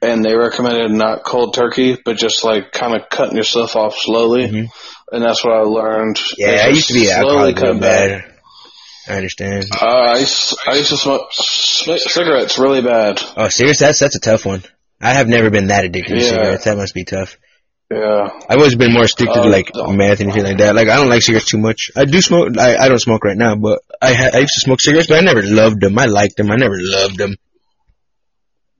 and 0.00 0.24
they 0.24 0.34
recommended 0.34 0.90
not 0.92 1.24
cold 1.24 1.54
turkey, 1.54 1.96
but 2.04 2.16
just 2.16 2.44
like 2.44 2.72
kind 2.72 2.94
of 2.94 3.08
cutting 3.10 3.36
yourself 3.36 3.76
off 3.76 3.94
slowly, 3.98 4.48
Mhm. 4.48 4.68
and 5.12 5.22
that's 5.22 5.44
what 5.44 5.54
I 5.54 5.60
learned. 5.62 6.18
Yeah, 6.38 6.62
I 6.64 6.68
used 6.68 6.88
to 6.88 6.94
be 6.94 7.04
slowly 7.06 7.22
alcoholic 7.28 7.56
cut 7.56 7.64
real 7.70 7.78
back. 7.80 8.08
bad. 8.22 8.24
I 9.08 9.16
understand. 9.16 9.66
Uh, 9.74 9.84
I 9.86 10.18
used, 10.18 10.56
I 10.66 10.74
used 10.76 10.90
to 10.90 10.96
smoke 10.96 11.32
c- 11.32 11.98
cigarettes 11.98 12.56
really 12.58 12.82
bad. 12.82 13.20
Oh, 13.36 13.48
serious? 13.48 13.80
That's 13.80 13.98
that's 13.98 14.14
a 14.16 14.20
tough 14.20 14.46
one. 14.46 14.62
I 15.00 15.12
have 15.14 15.28
never 15.28 15.50
been 15.50 15.66
that 15.66 15.84
addicted 15.84 16.14
to 16.14 16.20
cigarettes. 16.20 16.64
That 16.64 16.76
must 16.76 16.94
be 16.94 17.04
tough. 17.04 17.36
Yeah, 17.94 18.28
I've 18.48 18.58
always 18.58 18.74
been 18.76 18.92
more 18.92 19.02
addicted 19.02 19.28
Oh, 19.28 19.42
to 19.42 19.48
uh, 19.48 19.50
like 19.50 19.70
no. 19.74 19.88
meth 19.92 20.20
and 20.20 20.32
shit 20.32 20.44
like 20.44 20.58
that. 20.58 20.74
Like 20.74 20.88
I 20.88 20.96
don't 20.96 21.10
like 21.10 21.20
cigarettes 21.22 21.50
too 21.50 21.58
much. 21.58 21.90
I 21.96 22.04
do 22.06 22.20
smoke. 22.22 22.56
I, 22.58 22.76
I 22.76 22.88
don't 22.88 22.98
smoke 23.00 23.22
right 23.24 23.36
now, 23.36 23.54
but 23.56 23.80
I 24.00 24.14
ha- 24.14 24.30
I 24.32 24.38
used 24.38 24.54
to 24.54 24.60
smoke 24.64 24.80
cigarettes, 24.80 25.08
but 25.08 25.18
I 25.18 25.20
never 25.20 25.42
loved 25.42 25.80
them. 25.80 25.98
I 25.98 26.06
liked 26.06 26.36
them. 26.36 26.50
I 26.50 26.56
never 26.56 26.76
loved 26.78 27.18
them. 27.18 27.34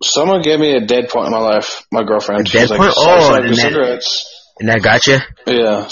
someone 0.02 0.40
gave 0.42 0.58
me 0.58 0.74
a 0.76 0.80
dead 0.86 1.08
point 1.10 1.26
in 1.26 1.32
my 1.32 1.38
life. 1.40 1.84
My 1.92 2.04
girlfriend. 2.04 2.48
A 2.48 2.50
dead 2.50 2.70
like, 2.70 2.78
point? 2.80 2.92
"Stop 2.92 3.20
Oh, 3.20 3.34
and 3.34 3.48
that- 3.50 3.56
cigarettes." 3.56 4.28
And 4.60 4.68
that 4.68 4.82
got 4.82 5.06
you. 5.06 5.18
Yeah. 5.46 5.88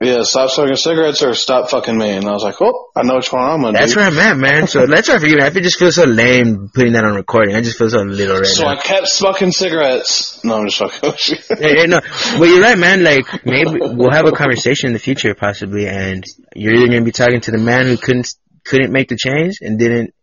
Yeah, 0.00 0.20
stop 0.22 0.50
smoking 0.50 0.76
cigarettes 0.76 1.22
or 1.24 1.34
stop 1.34 1.70
fucking 1.70 1.98
me. 1.98 2.10
And 2.10 2.24
I 2.24 2.30
was 2.32 2.44
like, 2.44 2.54
oh, 2.60 2.90
I 2.94 3.02
know 3.02 3.16
which 3.16 3.32
one 3.32 3.42
I'm 3.42 3.62
gonna 3.62 3.76
That's 3.76 3.94
do. 3.94 3.98
where 3.98 4.06
I'm 4.06 4.16
at, 4.18 4.36
man. 4.36 4.68
So 4.68 4.86
that's 4.86 5.08
why 5.08 5.18
for 5.18 5.26
you. 5.26 5.38
I 5.42 5.50
feel- 5.50 5.60
just 5.62 5.76
feel 5.76 5.90
so 5.90 6.04
lame 6.04 6.70
putting 6.72 6.92
that 6.92 7.04
on 7.04 7.16
recording. 7.16 7.56
I 7.56 7.62
just 7.62 7.78
feel 7.78 7.90
so 7.90 7.98
little 8.02 8.36
right 8.36 8.46
So 8.46 8.62
now. 8.62 8.68
I 8.70 8.76
kept 8.76 9.08
smoking 9.08 9.50
cigarettes. 9.50 10.44
No, 10.44 10.58
I'm 10.58 10.66
just 10.68 10.78
fucking 10.78 11.10
with 11.10 11.28
you. 11.28 11.36
Yeah, 11.60 11.68
yeah, 11.80 11.84
no, 11.86 12.00
but 12.38 12.44
you're 12.44 12.60
right, 12.62 12.78
man. 12.78 13.02
Like 13.02 13.44
maybe 13.44 13.70
we'll 13.80 14.12
have 14.12 14.26
a 14.26 14.30
conversation 14.32 14.86
in 14.86 14.92
the 14.92 15.00
future, 15.00 15.34
possibly, 15.34 15.88
and 15.88 16.22
you're 16.54 16.74
either 16.74 16.86
gonna 16.86 17.02
be 17.02 17.10
talking 17.10 17.40
to 17.40 17.50
the 17.50 17.58
man 17.58 17.86
who 17.86 17.96
couldn't 17.96 18.32
couldn't 18.64 18.92
make 18.92 19.08
the 19.08 19.16
change 19.16 19.56
and 19.62 19.80
didn't, 19.80 20.14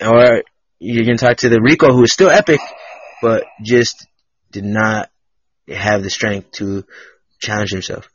or 0.00 0.42
you're 0.78 1.04
gonna 1.04 1.18
talk 1.18 1.36
to 1.38 1.50
the 1.50 1.60
Rico 1.60 1.92
who 1.92 2.02
is 2.04 2.12
still 2.12 2.30
epic, 2.30 2.60
but 3.20 3.44
just 3.62 4.06
did 4.50 4.64
not 4.64 5.10
have 5.68 6.02
the 6.02 6.08
strength 6.10 6.52
to 6.52 6.84
challenge 7.38 7.70
himself. 7.72 8.08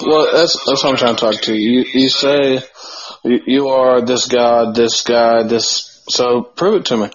Well, 0.00 0.28
that's 0.32 0.64
that's 0.66 0.84
what 0.84 0.90
I'm 0.90 0.96
trying 0.96 1.16
to 1.16 1.20
talk 1.20 1.42
to 1.42 1.54
you. 1.54 1.84
You 1.92 2.08
say 2.08 2.60
you, 3.24 3.40
you 3.46 3.68
are 3.68 4.00
this 4.04 4.26
god, 4.26 4.74
this 4.74 5.02
guy, 5.02 5.42
this. 5.42 6.04
So 6.08 6.42
prove 6.42 6.80
it 6.80 6.86
to 6.86 6.96
me. 6.96 7.10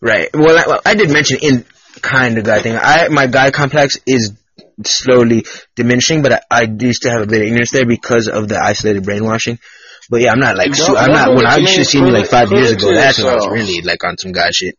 Right. 0.00 0.28
Well, 0.34 0.58
I, 0.58 0.64
well, 0.66 0.80
I 0.84 0.94
did 0.94 1.10
mention 1.10 1.38
in 1.42 1.64
kind 2.00 2.38
of 2.38 2.44
guy 2.44 2.60
thing. 2.60 2.76
I 2.76 3.08
my 3.08 3.26
guy 3.26 3.50
complex 3.50 3.98
is 4.06 4.32
slowly 4.84 5.44
diminishing, 5.76 6.22
but 6.22 6.32
I, 6.32 6.40
I 6.50 6.66
do 6.66 6.92
still 6.92 7.12
have 7.12 7.22
a 7.22 7.26
bit 7.26 7.40
of 7.40 7.46
ignorance 7.46 7.70
there 7.70 7.86
because 7.86 8.28
of 8.28 8.48
the 8.48 8.58
isolated 8.58 9.04
brainwashing. 9.04 9.58
But 10.10 10.20
yeah, 10.22 10.32
I'm 10.32 10.40
not 10.40 10.56
like 10.56 10.68
I'm 10.68 11.12
don't 11.12 11.36
when 11.36 11.46
I 11.46 11.58
to 11.58 11.66
should 11.66 11.70
me. 11.70 11.76
have 11.76 11.86
seen 11.86 12.04
me 12.04 12.10
Prove 12.10 12.20
like 12.20 12.30
five 12.30 12.52
years 12.52 12.72
ago. 12.72 12.92
That's 12.92 13.18
when 13.18 13.28
I 13.28 13.34
was 13.34 13.48
really 13.48 13.80
like 13.82 14.02
on 14.04 14.18
some 14.18 14.32
guy 14.32 14.50
shit. 14.50 14.76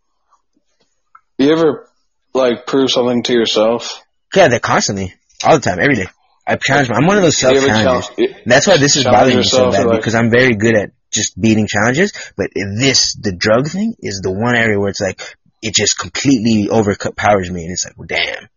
You 1.37 1.51
ever 1.53 1.89
like 2.33 2.67
prove 2.67 2.91
something 2.91 3.23
to 3.23 3.33
yourself? 3.33 4.03
Yeah, 4.35 4.49
they're 4.49 4.59
constantly, 4.59 5.13
all 5.43 5.55
the 5.55 5.61
time, 5.61 5.79
every 5.79 5.95
day. 5.95 6.07
I 6.45 6.57
challenge. 6.57 6.89
I'm 6.93 7.05
one 7.07 7.17
of 7.17 7.23
those 7.23 7.37
self 7.37 7.55
challengers. 7.57 8.07
challenge- 8.09 8.35
That's 8.45 8.67
why 8.67 8.77
this 8.77 8.95
is 8.97 9.03
bothering 9.05 9.37
me 9.37 9.43
so 9.43 9.71
bad 9.71 9.85
like- 9.85 9.99
because 9.99 10.15
I'm 10.15 10.29
very 10.29 10.55
good 10.55 10.75
at 10.75 10.91
just 11.11 11.39
beating 11.39 11.67
challenges. 11.67 12.11
But 12.35 12.47
this, 12.55 13.15
the 13.15 13.31
drug 13.31 13.67
thing, 13.67 13.95
is 13.99 14.21
the 14.23 14.31
one 14.31 14.55
area 14.55 14.79
where 14.79 14.89
it's 14.89 14.99
like 15.01 15.21
it 15.61 15.73
just 15.73 15.97
completely 15.97 16.69
overpowers 16.69 17.49
me, 17.49 17.63
and 17.63 17.71
it's 17.71 17.85
like, 17.85 17.97
well, 17.97 18.07
damn. 18.07 18.49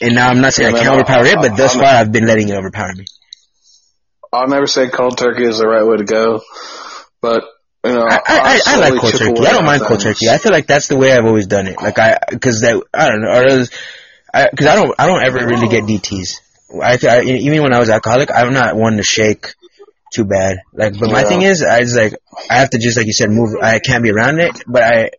And 0.00 0.14
now 0.14 0.28
I'm 0.28 0.40
not 0.40 0.54
saying 0.54 0.70
Yeah, 0.74 0.80
I 0.80 0.84
can't 0.84 0.92
man, 0.96 1.00
overpower 1.00 1.26
it, 1.26 1.36
but 1.36 1.52
I- 1.52 1.56
thus 1.56 1.74
far 1.74 1.84
I've 1.84 2.12
been 2.12 2.26
letting 2.26 2.48
it 2.48 2.54
overpower 2.56 2.92
me. 2.94 3.06
I'll 4.32 4.48
never 4.48 4.66
say 4.66 4.88
cold 4.88 5.18
turkey 5.18 5.44
is 5.44 5.58
the 5.58 5.66
right 5.66 5.84
way 5.84 5.96
to 5.96 6.04
go, 6.04 6.42
but 7.20 7.42
you 7.84 7.92
know, 7.92 8.02
I, 8.06 8.14
I, 8.14 8.20
I, 8.26 8.60
I 8.66 8.76
like 8.90 9.00
cold 9.00 9.12
turkey. 9.14 9.46
I 9.46 9.52
don't 9.52 9.64
mind 9.64 9.82
cold 9.82 10.00
turkey. 10.00 10.28
I 10.28 10.38
feel 10.38 10.52
like 10.52 10.66
that's 10.66 10.88
the 10.88 10.96
way 10.96 11.12
I've 11.12 11.24
always 11.24 11.46
done 11.46 11.66
it. 11.66 11.76
Like 11.76 11.98
I, 11.98 12.18
because 12.30 12.60
that 12.60 12.82
I 12.92 13.08
don't 13.08 13.22
know, 13.22 13.30
or 13.30 13.64
else, 14.36 14.46
I, 14.46 14.50
because 14.50 14.66
I 14.66 14.74
don't 14.76 14.94
I 14.98 15.06
don't 15.06 15.22
ever 15.22 15.46
really 15.46 15.68
get 15.68 15.84
DTS. 15.84 16.40
I, 16.82 16.98
I 17.08 17.22
even 17.22 17.62
when 17.62 17.72
I 17.72 17.78
was 17.78 17.90
alcoholic, 17.90 18.30
I'm 18.34 18.52
not 18.52 18.76
one 18.76 18.96
to 18.96 19.02
shake 19.02 19.54
too 20.14 20.24
bad. 20.24 20.58
Like, 20.72 20.98
but 20.98 21.10
my 21.10 21.22
Yeah. 21.22 21.28
thing 21.28 21.42
is, 21.42 21.62
I 21.62 21.80
just 21.80 21.96
like 21.96 22.14
I 22.50 22.54
have 22.56 22.70
to 22.70 22.78
just 22.78 22.96
like 22.96 23.06
you 23.06 23.12
said, 23.12 23.30
move. 23.30 23.56
I 23.60 23.78
can't 23.78 24.02
be 24.02 24.10
around 24.10 24.40
it, 24.40 24.62
but 24.66 24.82
I. 24.82 25.10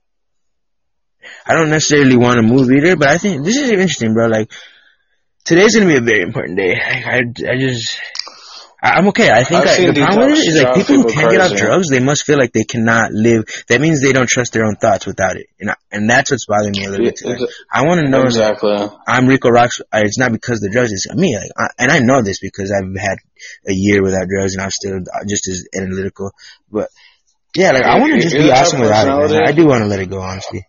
I 1.45 1.53
don't 1.53 1.69
necessarily 1.69 2.15
want 2.17 2.37
to 2.39 2.43
move 2.47 2.71
either, 2.71 2.95
but 2.95 3.07
I 3.09 3.17
think 3.17 3.43
this 3.43 3.57
is 3.57 3.69
interesting, 3.69 4.13
bro. 4.13 4.27
Like, 4.27 4.51
today's 5.45 5.75
gonna 5.75 5.87
be 5.87 5.95
a 5.97 6.01
very 6.01 6.21
important 6.21 6.57
day. 6.57 6.73
Like, 6.75 7.05
I, 7.05 7.17
I 7.51 7.57
just, 7.57 7.97
I'm 8.81 9.07
okay. 9.07 9.31
I 9.31 9.43
think 9.43 9.65
I, 9.65 9.85
the 9.87 9.93
problem 10.05 10.29
with 10.29 10.39
it 10.39 10.43
detox 10.43 10.47
is 10.47 10.61
like 10.61 10.75
people 10.75 10.95
who 11.01 11.11
can't 11.11 11.31
get 11.31 11.41
off 11.41 11.57
drugs, 11.57 11.89
they 11.89 11.99
must 11.99 12.25
feel 12.25 12.37
like 12.37 12.53
they 12.53 12.63
cannot 12.63 13.11
live. 13.11 13.45
That 13.69 13.81
means 13.81 14.03
they 14.03 14.13
don't 14.13 14.29
trust 14.29 14.53
their 14.53 14.65
own 14.65 14.75
thoughts 14.75 15.07
without 15.07 15.35
it, 15.35 15.47
and 15.59 15.71
I, 15.71 15.75
and 15.91 16.07
that's 16.07 16.29
what's 16.29 16.45
bothering 16.45 16.73
me 16.77 16.85
a 16.85 16.89
little 16.91 17.05
bit. 17.05 17.19
Ex- 17.25 17.63
I 17.71 17.87
want 17.87 18.01
to 18.01 18.07
know 18.07 18.21
exactly. 18.21 18.77
I'm 19.07 19.27
Rico 19.27 19.49
Rocks. 19.49 19.81
It's 19.93 20.19
not 20.19 20.31
because 20.31 20.57
of 20.63 20.69
the 20.69 20.69
drugs. 20.69 20.91
It's 20.91 21.11
me. 21.15 21.35
Like, 21.35 21.49
I, 21.57 21.69
and 21.79 21.91
I 21.91 21.99
know 21.99 22.21
this 22.21 22.39
because 22.39 22.71
I've 22.71 22.95
had 23.01 23.17
a 23.67 23.73
year 23.73 24.03
without 24.03 24.27
drugs, 24.27 24.53
and 24.53 24.61
I'm 24.61 24.71
still 24.71 24.97
uh, 24.97 25.25
just 25.27 25.47
as 25.47 25.67
analytical. 25.75 26.31
But 26.71 26.89
yeah, 27.55 27.71
like 27.71 27.83
I 27.83 27.99
want 27.99 28.13
to 28.13 28.19
just 28.19 28.35
be 28.35 28.51
awesome 28.51 28.81
without 28.81 29.31
it. 29.31 29.41
I 29.43 29.53
do 29.53 29.65
want 29.65 29.81
to 29.81 29.87
let 29.87 30.01
it 30.01 30.09
go, 30.09 30.21
honestly. 30.21 30.67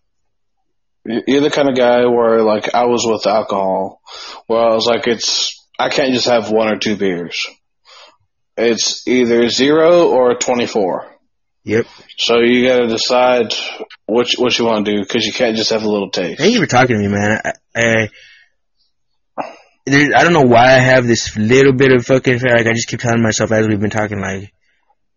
You're 1.05 1.43
the 1.43 1.51
kind 1.51 1.69
of 1.69 1.77
guy 1.77 2.07
where 2.07 2.43
like 2.43 2.75
I 2.75 2.87
was 2.87 3.05
with 3.07 3.27
alcohol, 3.27 4.01
where 4.47 4.61
I 4.61 4.75
was 4.75 4.87
like, 4.87 5.07
it's 5.07 5.63
I 5.79 5.91
can't 5.91 6.13
just 6.13 6.27
have 6.27 6.51
one 6.51 6.69
or 6.69 6.79
two 6.79 6.97
beers. 6.97 7.47
It's 8.59 9.07
either 9.07 9.49
zero 9.49 10.09
or 10.09 10.35
twenty 10.35 10.67
four. 10.67 11.15
Yep. 11.65 11.87
So 12.17 12.41
you 12.41 12.67
got 12.67 12.79
to 12.79 12.87
decide 12.89 13.55
which 14.07 14.35
what 14.37 14.59
you 14.59 14.65
want 14.65 14.87
to 14.87 14.97
do 14.97 15.01
because 15.01 15.25
you 15.25 15.33
can't 15.33 15.57
just 15.57 15.71
have 15.71 15.85
a 15.85 15.89
little 15.89 16.11
taste. 16.11 16.41
Thank 16.41 16.55
you 16.55 16.61
for 16.61 16.67
talking 16.67 16.97
to 16.97 17.03
me, 17.03 17.09
man. 17.09 17.41
I, 17.45 17.53
I, 17.77 18.09
there, 19.87 20.17
I 20.17 20.25
don't 20.25 20.33
know 20.33 20.47
why 20.47 20.75
I 20.75 20.79
have 20.79 21.07
this 21.07 21.37
little 21.37 21.73
bit 21.73 21.93
of 21.93 22.05
fucking 22.05 22.39
fear. 22.39 22.57
Like 22.57 22.67
I 22.67 22.73
just 22.73 22.89
keep 22.89 23.01
telling 23.01 23.23
myself 23.23 23.53
as 23.53 23.69
we've 23.69 23.81
been 23.81 23.91
talking, 23.91 24.21
like, 24.21 24.53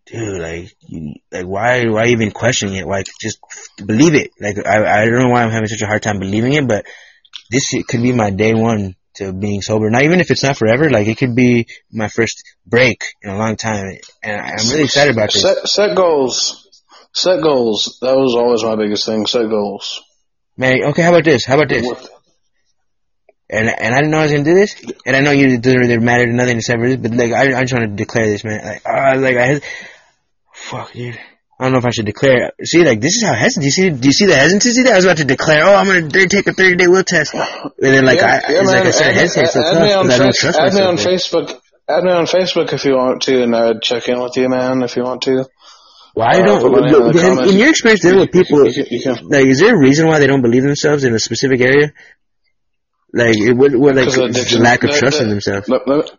dude, 0.06 0.40
like, 0.40 0.72
you, 0.86 1.14
like 1.32 1.46
why, 1.46 1.84
why 1.88 2.06
even 2.08 2.30
questioning 2.30 2.76
it? 2.76 2.86
Like, 2.86 3.06
just 3.20 3.38
believe 3.84 4.14
it. 4.14 4.30
Like 4.40 4.64
I, 4.64 5.02
I 5.02 5.04
don't 5.06 5.18
know 5.18 5.30
why 5.30 5.42
I'm 5.42 5.50
having 5.50 5.68
such 5.68 5.82
a 5.82 5.86
hard 5.86 6.02
time 6.02 6.20
believing 6.20 6.52
it, 6.52 6.68
but 6.68 6.86
this 7.50 7.74
could 7.88 8.02
be 8.02 8.12
my 8.12 8.30
day 8.30 8.54
one 8.54 8.94
to 9.14 9.32
being 9.32 9.62
sober. 9.62 9.90
Not 9.90 10.02
even 10.02 10.20
if 10.20 10.30
it's 10.30 10.42
not 10.42 10.56
forever. 10.56 10.90
Like 10.90 11.06
it 11.06 11.18
could 11.18 11.34
be 11.34 11.66
my 11.90 12.08
first 12.08 12.42
break 12.66 13.02
in 13.22 13.30
a 13.30 13.38
long 13.38 13.56
time, 13.56 13.98
and 14.22 14.40
I'm 14.40 14.68
really 14.70 14.84
excited 14.84 15.14
about 15.14 15.32
this. 15.32 15.42
Set 15.42 15.68
set 15.68 15.96
goals. 15.96 16.68
Set 17.12 17.42
goals. 17.42 17.98
That 18.00 18.16
was 18.16 18.34
always 18.34 18.64
my 18.64 18.76
biggest 18.76 19.06
thing. 19.06 19.26
Set 19.26 19.48
goals. 19.48 20.00
Man, 20.56 20.84
okay, 20.84 21.02
how 21.02 21.10
about 21.10 21.24
this? 21.24 21.44
How 21.44 21.56
about 21.56 21.68
this? 21.68 21.86
And 23.50 23.68
and 23.68 23.94
I 23.94 23.98
didn't 23.98 24.10
know 24.10 24.18
I 24.18 24.22
was 24.22 24.32
gonna 24.32 24.44
do 24.44 24.54
this, 24.54 24.82
and 25.04 25.14
I 25.14 25.20
know 25.20 25.30
you 25.30 25.58
doesn't 25.58 25.78
really 25.78 25.98
matter 25.98 26.26
to 26.26 26.32
nothing 26.32 26.56
except 26.56 26.80
for 26.80 26.88
this, 26.88 26.96
but 26.96 27.12
like 27.12 27.32
I 27.32 27.58
I 27.58 27.62
just 27.62 27.74
want 27.74 27.90
to 27.90 27.96
declare 27.96 28.26
this, 28.26 28.44
man. 28.44 28.64
Like 28.64 28.82
ah, 28.86 29.12
like 29.16 29.36
I, 29.36 29.60
fuck, 30.54 30.92
dude. 30.92 31.18
I 31.62 31.66
don't 31.66 31.74
know 31.74 31.78
if 31.78 31.84
I 31.84 31.90
should 31.90 32.06
declare. 32.06 32.50
See, 32.64 32.82
like 32.84 33.00
this 33.00 33.14
is 33.14 33.22
how 33.22 33.34
hesitant. 33.34 33.62
Do 33.62 33.66
you 33.66 33.70
see? 33.70 33.90
Do 33.90 34.06
you 34.08 34.12
see 34.12 34.26
the 34.26 34.34
hesitancy 34.34 34.82
there? 34.82 34.94
I 34.94 34.96
was 34.96 35.04
about 35.04 35.18
to 35.18 35.24
declare, 35.24 35.62
oh, 35.64 35.74
I'm 35.76 35.86
gonna 35.86 36.08
take 36.26 36.48
a 36.48 36.52
30 36.52 36.74
day 36.74 36.88
will 36.88 37.04
test, 37.04 37.32
and 37.34 37.70
then 37.78 38.04
like 38.04 38.18
I, 38.18 38.40
it's 38.48 38.66
like 38.66 38.84
I 38.84 38.90
started 38.90 39.14
hesitating 39.14 39.50
so 39.50 39.60
add, 39.60 39.72
tough 39.72 39.82
me 39.86 39.92
on, 39.92 40.06
because 40.06 40.20
I 40.20 40.24
don't 40.24 40.34
trust 40.34 40.58
add 40.58 40.74
me 40.74 40.80
on 40.82 40.96
Facebook. 40.96 41.60
Add 41.88 42.02
me 42.04 42.10
on 42.12 42.26
Facebook 42.26 42.72
if 42.72 42.84
you 42.84 42.96
want 42.96 43.22
to, 43.22 43.42
and 43.44 43.54
I'd 43.54 43.80
check 43.82 44.08
in 44.08 44.20
with 44.20 44.36
you, 44.36 44.48
man, 44.48 44.82
if 44.82 44.96
you 44.96 45.04
want 45.04 45.22
to. 45.22 45.46
Why 46.14 46.40
Uh, 46.40 46.44
don't? 46.46 47.16
in 47.16 47.48
in, 47.50 47.58
your 47.58 47.70
experience 47.70 48.02
dealing 48.02 48.18
with 48.20 48.32
people, 48.32 48.66
You 48.66 48.84
you 48.90 49.14
like, 49.30 49.46
is 49.46 49.60
there 49.60 49.74
a 49.74 49.78
reason 49.78 50.08
why 50.08 50.18
they 50.18 50.26
don't 50.26 50.42
believe 50.42 50.64
themselves 50.64 51.04
in 51.04 51.14
a 51.14 51.18
specific 51.20 51.60
area? 51.60 51.92
Like, 53.14 53.36
it, 53.38 53.52
what, 53.56 53.74
what, 53.76 53.94
like, 53.94 54.06
Because 54.06 54.18
of 54.18 54.30
is 54.30 54.52
it 54.52 54.56
the 54.56 54.62
lack 54.62 54.82
of 54.84 54.90
That- 54.90 54.98
trust 54.98 55.18
that- 55.18 55.24
in 55.24 55.30
themselves. 55.30 55.68
let, 55.68 55.86
let, 55.86 56.10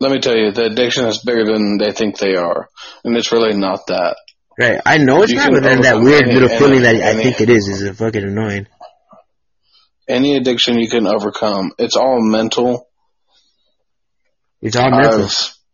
let 0.00 0.12
me 0.12 0.20
tell 0.20 0.36
you, 0.36 0.50
the 0.52 0.64
addiction 0.66 1.06
is 1.06 1.18
bigger 1.18 1.44
than 1.44 1.78
they 1.78 1.92
think 1.92 2.18
they 2.18 2.36
are, 2.36 2.68
and 3.04 3.16
it's 3.16 3.32
really 3.32 3.56
not 3.56 3.86
that. 3.88 4.16
Right. 4.62 4.80
I 4.86 4.98
know 4.98 5.22
it's 5.22 5.32
You 5.32 5.38
not, 5.38 5.50
but 5.50 5.62
then 5.62 5.82
that 5.82 6.00
weird 6.00 6.22
any- 6.24 6.32
little 6.34 6.48
any- 6.50 6.58
feeling 6.58 6.82
that 6.82 6.94
I 6.94 7.10
any- 7.10 7.22
think 7.24 7.40
it 7.40 7.50
is 7.50 7.68
is 7.68 7.82
a 7.82 7.94
fucking 7.94 8.22
annoying. 8.22 8.66
Any 10.08 10.36
addiction 10.36 10.78
you 10.78 10.88
can 10.88 11.06
overcome. 11.06 11.72
It's 11.78 11.96
all 11.96 12.20
mental. 12.20 12.88
It's 14.60 14.76
all 14.76 14.90
mental. 14.90 15.28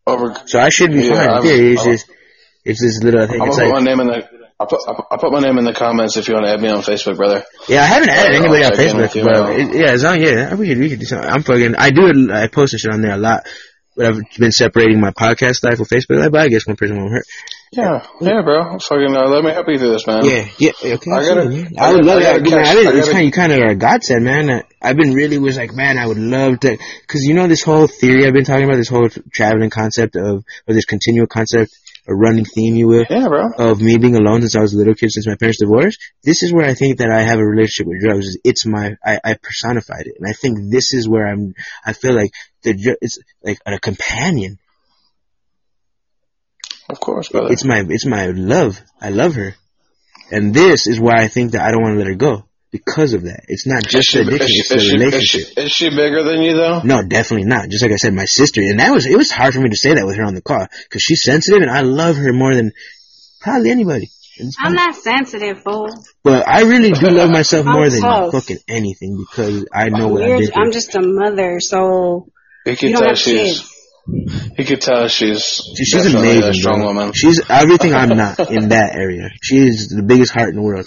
Over. 0.07 0.35
So 0.47 0.59
I 0.59 0.69
should 0.71 0.93
be 0.93 1.03
Yeah, 1.03 1.15
fine. 1.15 1.29
I've- 1.31 1.49
Yeah, 1.49 1.55
it's 1.55 1.81
I've- 1.83 1.91
just, 1.93 2.07
it's 2.65 2.81
this 2.81 3.03
little 3.03 3.27
thing. 3.27 3.41
I'm 3.43 3.49
It's 3.49 3.57
put 3.59 3.65
like, 3.65 3.75
my 3.75 3.81
name 3.81 4.01
in 4.01 4.07
the. 4.09 4.29
I'll 4.61 4.67
put, 4.67 4.81
I'll 4.89 5.19
put 5.19 5.31
my 5.33 5.39
name 5.39 5.57
in 5.59 5.65
the 5.65 5.73
comments 5.73 6.17
if 6.17 6.27
you 6.27 6.35
want 6.35 6.47
to 6.47 6.53
add 6.53 6.61
me 6.61 6.69
on 6.69 6.83
Facebook, 6.83 7.17
brother. 7.17 7.45
yeah, 7.69 7.83
I 7.83 7.87
haven't 7.87 8.09
added 8.09 8.35
I'll 8.37 8.43
anybody 8.43 8.65
on 8.65 8.71
check 8.73 8.91
in 8.91 8.97
with 8.97 9.11
Facebook, 9.13 9.15
you, 9.15 9.25
but 9.25 9.51
it, 9.61 9.75
yeah, 9.75 9.93
it's 9.95 10.03
on. 10.05 10.21
Yeah, 10.21 10.55
we 10.57 10.67
could 10.69 10.79
we 10.79 10.89
could 10.89 10.99
do 10.99 11.07
something. 11.07 11.29
I'm 11.31 11.43
fucking. 11.45 11.77
I 11.77 11.91
do. 11.91 12.29
I 12.33 12.49
post 12.49 12.73
this 12.73 12.81
shit 12.81 12.93
on 12.93 13.01
there 13.03 13.13
a 13.13 13.17
lot, 13.19 13.47
but 13.97 14.07
I've 14.07 14.21
been 14.37 14.51
separating 14.51 14.99
my 15.01 15.11
podcast 15.13 15.63
life 15.63 15.79
with 15.79 15.89
Facebook 15.91 16.19
life. 16.21 16.33
But 16.33 16.41
I 16.41 16.49
guess 16.49 16.67
one 16.67 16.77
person 16.77 16.97
won't 16.99 17.13
hurt. 17.13 17.25
Yeah, 17.71 18.07
yeah, 18.21 18.43
bro. 18.43 18.79
Fucking 18.79 19.15
uh, 19.15 19.29
let 19.29 19.45
me 19.45 19.51
help 19.51 19.67
you 19.69 19.79
through 19.79 19.93
this, 19.93 20.07
man. 20.07 20.25
Yeah, 20.25 20.49
yeah, 20.59 20.71
okay. 20.95 21.11
I 21.11 21.25
gotta-. 21.27 21.69
I 21.79 21.89
I 21.89 21.93
would 21.93 22.05
love 22.05 22.19
I 22.19 22.23
that. 22.23 22.45
gotta 22.45 22.51
Man, 22.51 22.65
catch- 22.65 22.67
I 22.67 22.75
didn't, 22.75 22.89
I 22.89 23.01
gotta- 23.01 23.13
kind 23.13 23.27
of, 23.29 23.33
kind 23.35 23.53
of 23.53 23.59
a 23.71 23.75
godsend, 23.75 24.25
man. 24.25 24.51
I- 24.51 24.65
I've 24.81 24.97
been 24.97 25.13
really 25.13 25.39
was 25.39 25.57
like, 25.59 25.73
man, 25.75 25.99
I 25.99 26.07
would 26.07 26.19
love 26.19 26.61
to, 26.61 26.77
cause 27.09 27.23
you 27.23 27.35
know 27.35 27.47
this 27.47 27.63
whole 27.63 27.87
theory 27.87 28.27
I've 28.27 28.33
been 28.33 28.45
talking 28.45 28.65
about, 28.65 28.77
this 28.77 28.89
whole 28.89 29.09
traveling 29.33 29.71
concept 29.71 30.17
of, 30.17 30.45
or 30.67 30.75
this 30.75 30.85
continual 30.87 31.27
concept 31.27 31.73
a 32.07 32.15
running 32.15 32.47
theme, 32.47 32.75
you 32.75 32.89
will, 32.89 33.05
Yeah, 33.11 33.29
bro. 33.29 33.51
of 33.59 33.83
me 33.83 33.99
being 33.99 34.17
alone 34.17 34.41
since 34.41 34.57
I 34.57 34.63
was 34.63 34.73
a 34.73 34.79
little 34.79 34.95
kid, 34.95 35.11
since 35.13 35.27
my 35.27 35.35
parents 35.37 35.59
divorced. 35.61 36.01
This 36.25 36.43
is 36.43 36.55
where 36.55 36.65
I 36.65 36.73
think 36.73 36.99
that 37.01 37.11
I 37.11 37.21
have 37.21 37.39
a 37.39 37.45
relationship 37.45 37.87
with 37.87 38.01
drugs. 38.01 38.35
It's 38.45 38.65
my, 38.65 38.97
I, 39.05 39.19
I 39.23 39.35
personified 39.35 40.07
it, 40.07 40.15
and 40.19 40.27
I 40.27 40.33
think 40.33 40.71
this 40.73 40.95
is 40.95 41.07
where 41.07 41.27
I'm. 41.27 41.53
I 41.85 41.93
feel 41.93 42.15
like 42.15 42.31
the 42.63 42.97
it's 43.03 43.19
like 43.45 43.59
a 43.67 43.79
companion. 43.79 44.59
Of 46.89 47.01
course, 47.01 47.29
brother. 47.29 47.53
It's 47.53 47.65
my, 47.65 47.85
it's 47.89 48.07
my 48.07 48.27
love. 48.27 48.81
I 49.01 49.11
love 49.11 49.35
her, 49.35 49.55
and 50.31 50.55
this 50.55 50.87
is 50.87 50.99
why 50.99 51.23
I 51.23 51.29
think 51.29 51.53
that 51.53 51.63
I 51.63 51.71
don't 51.71 51.83
want 51.83 51.95
to 51.95 51.99
let 51.99 52.07
her 52.07 52.15
go 52.15 52.45
because 52.71 53.15
of 53.15 53.23
that. 53.25 53.45
It's 53.49 53.67
not 53.67 53.85
just 53.85 54.13
the 54.13 54.21
addiction; 54.21 54.47
it's 54.49 54.69
the 54.69 54.77
is, 54.77 54.83
she, 54.83 54.89
is, 54.89 54.95
relationship. 54.95 55.55
she, 55.55 55.61
is 55.61 55.71
she 55.73 55.91
bigger 55.91 56.23
than 56.23 56.43
you 56.43 56.55
though? 56.57 56.81
No, 56.83 57.03
definitely 57.03 57.47
not. 57.47 57.69
Just 57.69 57.83
like 57.83 57.93
I 57.93 57.97
said, 57.97 58.15
my 58.15 58.25
sister, 58.25 58.61
and 58.61 58.81
that 58.81 58.91
was 58.93 59.07
it 59.07 59.17
was 59.17 59.31
hard 59.31 59.55
for 59.55 59.61
me 59.61 59.71
to 59.71 59.77
say 59.77 59.95
that 59.95 60.07
with 60.07 60.17
her 60.17 60.25
on 60.25 60.35
the 60.35 60.43
call 60.43 60.67
because 60.85 61.03
she's 61.03 61.23
sensitive, 61.23 61.63
and 61.63 61.71
I 61.71 61.83
love 61.83 62.17
her 62.17 62.33
more 62.33 62.55
than 62.55 62.73
probably 63.41 63.71
anybody. 63.71 64.11
I'm 64.61 64.75
not 64.75 64.95
sensitive, 64.95 65.63
fool. 65.63 65.89
But 66.23 66.47
I 66.47 66.63
really 66.63 66.93
do 66.93 67.11
love 67.11 67.29
myself 67.31 67.67
more 67.67 67.89
than 67.91 68.01
tough. 68.01 68.33
fucking 68.33 68.59
anything 68.69 69.17
because 69.19 69.67
I 69.73 69.89
know 69.89 70.09
what 70.09 70.23
I 70.23 70.29
You're, 70.29 70.39
did. 70.39 70.53
I'm 70.55 70.71
just 70.71 70.95
a 70.95 71.03
mother, 71.03 71.59
so 71.59 72.29
He 72.65 72.71
you 72.71 72.77
could 72.77 72.93
don't 72.93 73.01
tell 73.01 73.09
have 73.09 73.19
she's. 73.19 73.61
kids. 73.61 73.75
He 74.57 74.65
could 74.65 74.81
tell 74.81 75.07
she's. 75.09 75.61
She's 75.77 76.15
amazing, 76.15 76.43
a 76.51 76.55
strong 76.55 76.79
bro. 76.81 76.89
woman. 76.89 77.13
She's 77.15 77.41
everything 77.49 77.95
I'm 77.95 78.09
not 78.11 78.39
in 78.51 78.71
that 78.71 78.95
area. 78.95 79.29
She 79.43 79.57
is 79.59 79.89
the 79.89 80.03
biggest 80.03 80.33
heart 80.33 80.51
in 80.51 80.57
the 80.57 80.63
world. 80.63 80.87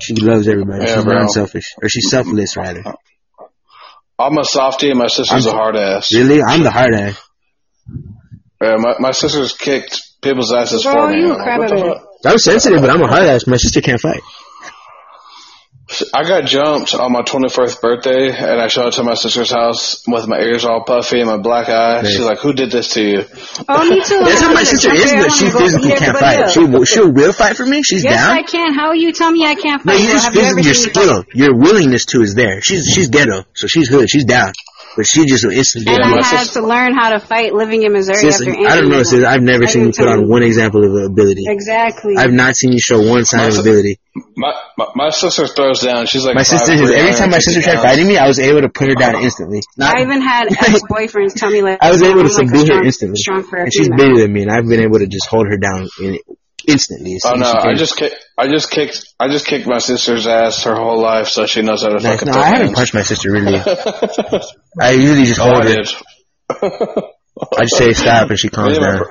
She 0.00 0.14
loves 0.14 0.48
everybody. 0.48 0.84
Yeah, 0.84 0.96
she's 0.96 1.04
bro. 1.04 1.14
non-selfish, 1.18 1.74
or 1.82 1.88
she's 1.88 2.10
selfless 2.10 2.56
rather. 2.56 2.82
I'm 4.18 4.36
a 4.38 4.44
softie, 4.44 4.90
and 4.90 4.98
my 4.98 5.06
sister's 5.08 5.46
I'm- 5.46 5.54
a 5.54 5.58
hard 5.58 5.76
ass. 5.76 6.12
Really, 6.14 6.42
I'm 6.42 6.62
the 6.62 6.70
hard 6.70 6.94
ass. 6.94 7.20
Yeah, 8.60 8.76
my 8.78 8.94
my 9.00 9.10
sister's 9.10 9.56
kicked 9.56 10.00
people's 10.22 10.52
asses 10.52 10.82
Bro, 10.84 10.92
for 10.92 11.08
me. 11.10 11.18
you 11.18 11.32
a 11.32 11.36
I'm 11.36 11.38
like, 11.38 11.58
what 11.58 11.68
the 11.68 11.74
crybaby. 11.74 11.94
fuck? 11.98 12.06
I'm 12.26 12.38
sensitive, 12.38 12.80
but 12.80 12.90
I'm 12.90 13.02
a 13.02 13.08
hard 13.08 13.24
ass. 13.24 13.46
My 13.46 13.56
sister 13.56 13.80
can't 13.80 14.00
fight. 14.00 14.20
I 16.14 16.22
got 16.24 16.44
jumped 16.46 16.94
on 16.94 17.12
my 17.12 17.22
21st 17.22 17.80
birthday, 17.80 18.28
and 18.30 18.60
I 18.60 18.68
showed 18.68 18.86
up 18.86 18.94
to 18.94 19.02
my 19.02 19.14
sister's 19.14 19.50
house 19.50 20.02
with 20.06 20.26
my 20.26 20.38
ears 20.40 20.64
all 20.64 20.84
puffy 20.84 21.20
and 21.20 21.28
my 21.28 21.38
black 21.38 21.68
eye. 21.68 22.02
Nice. 22.02 22.12
She's 22.12 22.20
like, 22.20 22.38
"Who 22.38 22.52
did 22.52 22.70
this 22.70 22.88
to 22.94 23.02
you?" 23.02 23.24
Oh, 23.68 23.88
me 23.88 24.02
too. 24.02 24.18
That's 24.24 24.42
I 24.42 24.46
how 24.46 24.52
my 24.54 24.64
sister 24.64 24.92
is, 24.92 25.12
but 25.12 25.30
she 25.32 25.50
physically 25.50 25.90
can't 25.96 26.16
fight. 26.18 26.50
She 26.50 26.60
will, 26.64 26.84
she 26.84 27.00
will 27.00 27.32
fight 27.32 27.56
for 27.56 27.66
me. 27.66 27.82
She's 27.82 28.04
Yes, 28.04 28.14
down. 28.26 28.38
I 28.38 28.42
can. 28.42 28.74
How 28.74 28.92
you 28.92 29.12
tell 29.12 29.30
me 29.30 29.44
I 29.46 29.54
can't 29.54 29.84
No, 29.84 29.92
fight? 29.92 30.00
you 30.00 30.06
bro? 30.06 30.12
just 30.14 30.24
Have 30.26 30.34
you 30.34 30.40
ever 30.42 30.56
physically 30.56 30.64
your 30.64 30.74
seen 30.74 30.86
me 30.88 30.92
fight? 30.94 31.02
skill, 31.04 31.24
your 31.46 31.56
willingness 31.58 32.04
to 32.06 32.22
is 32.22 32.34
there. 32.34 32.60
She's 32.62 32.86
she's 32.86 33.08
ghetto, 33.08 33.44
so 33.54 33.66
she's 33.66 33.88
hood, 33.88 34.08
she's 34.10 34.24
down, 34.24 34.52
but 34.96 35.06
she 35.06 35.24
just 35.26 35.44
instantly. 35.44 35.92
And 35.94 36.00
Yeah, 36.04 36.06
I 36.06 36.20
my 36.20 36.26
had 36.26 36.40
sister- 36.44 36.60
to 36.60 36.66
learn 36.66 36.94
how 36.94 37.10
to 37.10 37.20
fight 37.20 37.54
living 37.54 37.82
in 37.82 37.92
Missouri 37.92 38.16
Sis, 38.16 38.40
after 38.40 38.50
I 38.66 38.76
don't 38.80 38.88
know, 38.90 39.02
sis. 39.02 39.24
I've 39.24 39.42
never 39.42 39.64
I 39.64 39.66
seen 39.66 39.86
you 39.86 39.92
put 39.92 40.08
on 40.08 40.28
one 40.28 40.42
example 40.42 40.84
of 40.84 41.10
ability. 41.10 41.44
Exactly. 41.46 42.14
I've 42.16 42.32
not 42.32 42.54
seen 42.56 42.72
you 42.72 42.80
show 42.80 43.00
one 43.00 43.24
sign 43.24 43.48
of 43.52 43.58
ability. 43.58 43.98
My 44.36 44.52
my, 44.76 44.86
my 44.94 45.08
sister 45.10 45.46
throws 45.46 45.80
down. 45.80 46.06
She's 46.06 46.24
like 46.24 46.34
My 46.34 46.42
sister, 46.42 46.72
5'3", 46.72 46.92
every 46.94 47.12
time 47.14 47.30
my 47.30 47.38
sister 47.38 47.62
tried 47.62 47.80
fighting 47.80 48.06
me, 48.06 48.18
I 48.18 48.26
was 48.28 48.38
able 48.38 48.60
to 48.60 48.68
put 48.68 48.88
her 48.88 48.94
down 48.94 49.16
instantly. 49.22 49.60
Not, 49.78 49.96
I 49.96 50.02
even 50.02 50.20
had 50.20 50.48
ex-boyfriends 50.50 51.34
tell 51.34 51.50
me 51.50 51.62
like 51.62 51.78
I 51.80 51.90
was 51.90 52.02
able 52.02 52.20
I'm 52.20 52.28
to 52.28 52.32
like 52.34 52.44
subdue 52.44 52.58
her 52.58 52.64
strong- 52.66 52.84
instantly. 52.84 53.16
Strong 53.16 53.42
for 53.44 53.56
a 53.58 53.62
and 53.64 53.72
she's 53.72 53.88
bigger 53.88 54.18
than 54.20 54.32
me, 54.32 54.42
and 54.42 54.50
I've 54.50 54.66
been 54.68 54.80
able 54.80 54.98
to 54.98 55.06
just 55.06 55.26
hold 55.28 55.46
her 55.48 55.56
down 55.56 55.88
in, 56.00 56.18
instantly. 56.68 57.18
Oh 57.24 57.34
no! 57.34 57.52
I 57.52 57.74
just 57.74 57.96
kick, 57.96 58.12
I 58.38 58.48
just 58.48 58.70
kicked 58.70 59.04
I 59.18 59.28
just 59.28 59.46
kicked 59.46 59.66
my 59.66 59.78
sister's 59.78 60.26
ass 60.26 60.64
her 60.64 60.74
whole 60.74 61.00
life, 61.00 61.28
so 61.28 61.46
she 61.46 61.62
knows 61.62 61.82
how 61.82 61.88
to 61.90 62.00
fucking 62.00 62.28
No, 62.28 62.38
I 62.40 62.44
haven't 62.46 62.66
hands. 62.68 62.78
punched 62.78 62.94
my 62.94 63.02
sister 63.02 63.30
really. 63.32 63.58
I 64.80 64.90
usually 64.92 65.24
just 65.24 65.40
Oh, 65.40 65.44
hold 65.44 65.64
I 65.64 65.68
her. 65.68 65.74
did. 65.74 67.04
I 67.58 67.62
just 67.64 67.76
say 67.76 67.92
stop, 67.92 68.30
and 68.30 68.38
she 68.38 68.48
calms 68.48 68.78
down. 68.78 69.02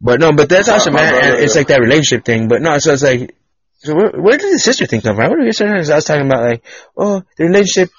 But 0.00 0.20
no, 0.20 0.32
but 0.32 0.48
that's 0.48 0.68
awesome, 0.68 0.94
man. 0.94 1.12
brother- 1.12 1.36
it's 1.42 1.54
like 1.56 1.68
that 1.68 1.80
relationship 1.80 2.24
thing. 2.24 2.48
But 2.48 2.60
no, 2.62 2.78
so 2.78 2.92
it's 2.92 3.02
like, 3.02 3.34
so 3.78 3.94
where, 3.94 4.10
where 4.10 4.36
did 4.38 4.52
the 4.52 4.58
sister 4.58 4.86
thing 4.86 5.00
come 5.00 5.16
from? 5.16 5.30
What 5.30 5.38
did 5.38 5.46
you 5.46 5.52
say? 5.52 5.66
I 5.66 5.76
was 5.94 6.04
talking 6.04 6.26
about 6.26 6.44
like, 6.44 6.64
oh, 6.96 7.22
the 7.38 7.44
relationship. 7.44 7.90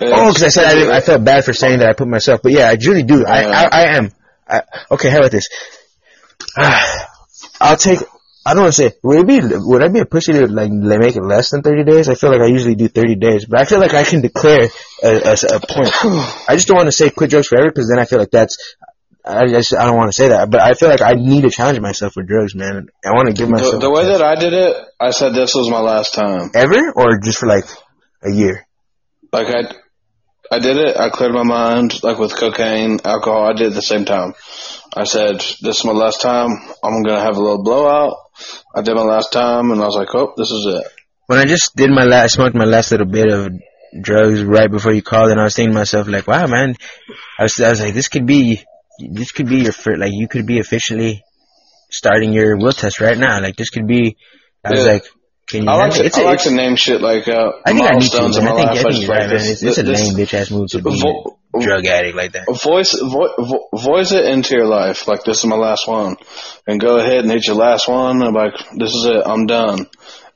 Oh, 0.00 0.28
because 0.32 0.42
I 0.44 0.48
said 0.48 0.64
I, 0.88 0.96
I 0.96 1.00
felt 1.00 1.24
bad 1.24 1.44
for 1.44 1.52
saying 1.52 1.80
that 1.80 1.88
I 1.88 1.92
put 1.94 2.08
myself. 2.08 2.40
But 2.42 2.52
yeah, 2.52 2.68
I 2.68 2.76
truly 2.76 3.02
do. 3.02 3.24
I, 3.26 3.42
I, 3.42 3.64
I 3.70 3.96
am. 3.96 4.10
I, 4.48 4.62
okay, 4.92 5.10
how 5.10 5.18
about 5.18 5.30
this? 5.32 5.48
I'll 7.60 7.76
take. 7.76 8.00
I 8.46 8.52
don't 8.52 8.64
want 8.64 8.74
to 8.74 8.82
say. 8.82 8.92
Would 9.02 9.18
it 9.20 9.26
be? 9.26 9.40
Would 9.42 9.82
I 9.82 9.88
be 9.88 10.00
a 10.00 10.04
pussy 10.04 10.32
to 10.34 10.46
like 10.46 10.70
make 10.70 11.16
it 11.16 11.24
less 11.24 11.50
than 11.50 11.62
thirty 11.62 11.82
days? 11.84 12.08
I 12.08 12.14
feel 12.14 12.30
like 12.30 12.42
I 12.42 12.46
usually 12.46 12.74
do 12.74 12.88
thirty 12.88 13.14
days, 13.14 13.46
but 13.46 13.60
I 13.60 13.64
feel 13.64 13.80
like 13.80 13.94
I 13.94 14.04
can 14.04 14.20
declare 14.20 14.68
a, 15.02 15.08
a, 15.08 15.32
a 15.32 15.60
point. 15.60 15.92
I 16.48 16.54
just 16.54 16.68
don't 16.68 16.76
want 16.76 16.88
to 16.88 16.92
say 16.92 17.10
quit 17.10 17.30
drugs 17.30 17.48
forever 17.48 17.70
because 17.70 17.88
then 17.88 17.98
I 17.98 18.04
feel 18.04 18.18
like 18.18 18.30
that's. 18.30 18.74
I 19.26 19.46
just 19.46 19.74
I 19.74 19.86
don't 19.86 19.96
want 19.96 20.08
to 20.08 20.12
say 20.12 20.28
that, 20.28 20.50
but 20.50 20.60
I 20.60 20.74
feel 20.74 20.90
like 20.90 21.00
I 21.00 21.14
need 21.14 21.42
to 21.42 21.50
challenge 21.50 21.80
myself 21.80 22.14
with 22.14 22.28
drugs, 22.28 22.54
man. 22.54 22.88
I 23.06 23.12
want 23.12 23.28
to 23.28 23.32
give 23.34 23.48
myself 23.48 23.72
The, 23.72 23.78
the 23.78 23.90
way 23.90 24.04
that 24.04 24.20
I 24.20 24.34
did 24.34 24.52
it, 24.52 24.76
I 25.00 25.12
said 25.12 25.32
this 25.32 25.54
was 25.54 25.70
my 25.70 25.80
last 25.80 26.12
time. 26.12 26.50
ever 26.54 26.92
or 26.94 27.18
just 27.18 27.38
for 27.38 27.46
like 27.46 27.64
a 28.22 28.30
year. 28.30 28.66
Like 29.32 29.48
I, 29.48 29.74
I 30.54 30.58
did 30.58 30.76
it. 30.76 30.98
I 30.98 31.08
cleared 31.08 31.32
my 31.32 31.42
mind, 31.42 32.02
like 32.02 32.18
with 32.18 32.36
cocaine, 32.36 33.00
alcohol. 33.02 33.46
I 33.48 33.54
did 33.54 33.62
it 33.62 33.66
at 33.68 33.74
the 33.74 33.80
same 33.82 34.04
time. 34.04 34.34
I 34.96 35.04
said, 35.04 35.38
"This 35.60 35.78
is 35.78 35.84
my 35.84 35.92
last 35.92 36.20
time. 36.20 36.50
I'm 36.82 37.02
gonna 37.02 37.20
have 37.20 37.36
a 37.36 37.40
little 37.40 37.62
blowout." 37.62 38.16
I 38.74 38.82
did 38.82 38.94
my 38.94 39.02
last 39.02 39.32
time, 39.32 39.70
and 39.70 39.80
I 39.80 39.86
was 39.86 39.96
like, 39.96 40.14
"Oh, 40.14 40.32
this 40.36 40.50
is 40.50 40.66
it." 40.66 40.86
when 41.26 41.38
I 41.38 41.46
just 41.46 41.74
did 41.74 41.90
my 41.90 42.04
last, 42.04 42.34
smoked 42.34 42.54
my 42.54 42.64
last 42.64 42.90
little 42.90 43.06
bit 43.06 43.32
of 43.32 43.50
drugs 44.00 44.42
right 44.42 44.70
before 44.70 44.92
you 44.92 45.02
called, 45.02 45.30
and 45.30 45.40
I 45.40 45.44
was 45.44 45.54
thinking 45.56 45.72
to 45.72 45.78
myself, 45.78 46.08
like, 46.08 46.26
wow, 46.26 46.46
man, 46.46 46.74
I 47.38 47.44
was, 47.44 47.60
I 47.60 47.70
was 47.70 47.80
like, 47.80 47.94
this 47.94 48.08
could 48.08 48.26
be, 48.26 48.62
this 49.10 49.32
could 49.32 49.48
be 49.48 49.58
your 49.58 49.72
first, 49.72 50.00
like, 50.00 50.10
you 50.12 50.28
could 50.28 50.46
be 50.46 50.58
officially 50.58 51.22
starting 51.90 52.32
your 52.32 52.56
will 52.56 52.72
test 52.72 53.00
right 53.00 53.16
now. 53.16 53.40
Like, 53.40 53.56
this 53.56 53.70
could 53.70 53.86
be, 53.86 54.16
I 54.64 54.70
was 54.70 54.84
Yeah. 54.84 54.92
like, 54.92 55.04
can 55.48 55.64
you, 55.64 55.68
I 55.68 55.74
like 55.76 55.92
to, 55.94 56.04
it's 56.04 56.16
I 56.18 56.22
a, 56.22 56.24
like 56.24 56.34
it's, 56.36 56.44
to 56.44 56.50
name 56.54 56.76
shit 56.76 57.00
like 57.00 57.28
uh, 57.28 57.52
I 57.64 57.72
think 57.72 57.82
I 57.86 57.92
need 57.98 58.10
to, 58.10 58.20
milestones 58.22 58.36
in 58.38 58.44
man. 58.44 58.54
I 58.54 58.56
think. 58.56 58.68
I 58.70 58.74
think 58.74 58.86
just 58.90 59.02
you're 59.02 59.10
right, 59.10 59.20
man. 59.20 59.28
this- 59.30 59.50
It's, 59.50 59.62
it's 59.62 59.78
a 59.78 59.82
this- 59.82 60.08
lame 60.08 60.16
bitch 60.26 60.34
ass 60.34 60.50
move 60.50 60.68
to 60.70 60.82
be 60.82 61.00
vo- 61.00 61.38
a 61.54 61.60
drug 61.62 61.86
addict 61.86 62.16
like 62.16 62.32
that. 62.32 62.46
voice 62.62 62.98
vo- 62.98 63.34
vo- 63.38 63.68
voice 63.78 64.12
it 64.12 64.24
into 64.24 64.56
your 64.56 64.66
life 64.66 65.06
like 65.06 65.22
this 65.24 65.38
is 65.38 65.44
my 65.46 65.54
last 65.56 65.86
one 65.86 66.16
and 66.66 66.80
go 66.80 66.96
ahead 66.98 67.18
and 67.18 67.30
hit 67.30 67.46
your 67.46 67.56
last 67.56 67.86
one 67.88 68.22
and 68.22 68.34
like 68.34 68.54
this 68.76 68.92
is 68.92 69.06
it 69.06 69.22
i'm 69.24 69.46
done 69.46 69.86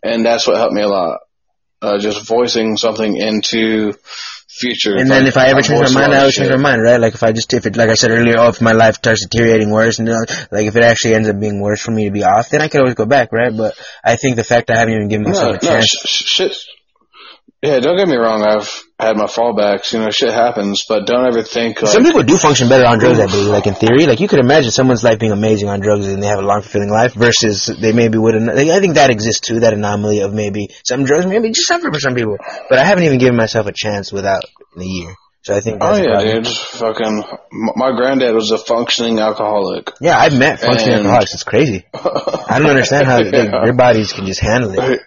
and 0.02 0.24
that's 0.24 0.46
what 0.46 0.56
helped 0.56 0.74
me 0.74 0.82
a 0.82 0.86
lot 0.88 1.18
uh, 1.82 1.98
just 1.98 2.24
voicing 2.26 2.76
something 2.76 3.16
into 3.16 3.94
future 4.58 4.96
And 4.96 5.10
then 5.10 5.24
Like, 5.24 5.28
if 5.28 5.36
I 5.36 5.46
ever 5.48 5.62
change 5.62 5.94
my 5.94 6.00
mind, 6.00 6.14
I 6.14 6.24
would 6.24 6.32
change 6.34 6.50
my 6.50 6.56
mind, 6.56 6.82
right? 6.82 7.00
Like 7.00 7.14
if 7.14 7.22
I 7.22 7.32
just, 7.32 7.52
if 7.54 7.66
it, 7.66 7.76
like 7.76 7.90
I 7.90 7.94
said 7.94 8.10
earlier, 8.10 8.38
oh, 8.38 8.48
if 8.48 8.60
my 8.60 8.72
life 8.72 8.96
starts 8.96 9.26
deteriorating 9.26 9.70
worse, 9.70 9.98
and 9.98 10.08
you 10.08 10.14
know, 10.14 10.24
like 10.50 10.66
if 10.66 10.76
it 10.76 10.82
actually 10.82 11.14
ends 11.14 11.28
up 11.28 11.38
being 11.38 11.60
worse 11.60 11.80
for 11.80 11.92
me 11.92 12.04
to 12.06 12.10
be 12.10 12.24
off, 12.24 12.50
then 12.50 12.60
I 12.60 12.68
could 12.68 12.80
always 12.80 12.94
go 12.94 13.06
back, 13.06 13.32
right? 13.32 13.56
But 13.56 13.74
I 14.04 14.16
think 14.16 14.36
the 14.36 14.44
fact 14.44 14.70
I 14.70 14.76
haven't 14.76 14.94
even 14.94 15.08
given 15.08 15.24
no, 15.24 15.30
myself 15.30 15.56
a 15.62 15.64
no 15.64 15.70
chance. 15.70 15.86
sh- 15.86 16.08
sh- 16.08 16.24
shit 16.26 16.56
yeah 17.62 17.80
don't 17.80 17.96
get 17.96 18.08
me 18.08 18.16
wrong 18.16 18.42
i've 18.42 18.84
had 18.98 19.16
my 19.16 19.26
fallbacks 19.26 19.92
you 19.92 20.00
know 20.00 20.10
shit 20.10 20.30
happens 20.32 20.84
but 20.88 21.06
don't 21.06 21.24
ever 21.26 21.42
think 21.42 21.80
like 21.82 21.92
Some 21.92 22.02
people 22.04 22.22
do 22.24 22.36
function 22.36 22.68
better 22.68 22.84
on 22.84 22.98
drugs, 22.98 23.20
I 23.20 23.26
believe. 23.26 23.46
Like 23.48 23.66
in 23.66 23.74
theory, 23.74 24.06
like 24.06 24.18
you 24.20 24.26
could 24.28 24.40
imagine 24.40 24.70
someone's 24.72 25.04
life 25.04 25.18
being 25.20 25.30
amazing 25.32 25.68
on 25.68 25.80
drugs 25.80 26.06
and 26.08 26.20
they 26.22 26.26
have 26.26 26.40
a 26.40 26.42
long, 26.42 26.62
fulfilling 26.62 26.90
life 26.90 27.14
versus 27.14 27.66
they 27.80 27.92
maybe 27.92 28.18
wouldn't. 28.18 28.46
Like, 28.46 28.68
I 28.68 28.80
think 28.80 28.94
that 28.94 29.10
exists 29.10 29.40
too. 29.46 29.60
That 29.60 29.72
anomaly 29.72 30.20
of 30.22 30.34
maybe 30.34 30.68
some 30.84 31.04
drugs 31.04 31.26
maybe 31.26 31.50
just 31.50 31.68
suffer 31.68 31.92
for 31.92 32.00
some 32.00 32.14
people. 32.16 32.36
But 32.68 32.78
I 32.80 32.84
haven't 32.84 33.04
even 33.04 33.18
given 33.18 33.36
myself 33.36 33.66
a 33.68 33.72
chance 33.72 34.12
without 34.12 34.42
in 34.74 34.82
a 34.82 34.84
year. 34.84 35.14
So 35.42 35.54
I 35.56 35.60
think 35.60 35.78
oh 35.80 35.94
yeah 35.94 36.20
dude 36.20 36.48
fucking 36.48 37.22
my 37.76 37.92
granddad 37.96 38.34
was 38.34 38.50
a 38.50 38.58
functioning 38.58 39.20
alcoholic 39.20 39.92
Yeah, 40.00 40.18
I've 40.18 40.36
met 40.36 40.58
functioning 40.60 40.94
And- 40.94 41.06
alcoholics. 41.06 41.34
It's 41.34 41.44
crazy. 41.44 41.86
I 41.94 42.58
don't 42.58 42.68
understand 42.68 43.06
how 43.06 43.18
Yeah. 43.22 43.30
their 43.64 43.72
bodies 43.72 44.12
can 44.12 44.26
just 44.26 44.40
handle 44.40 44.72
it. 44.72 45.00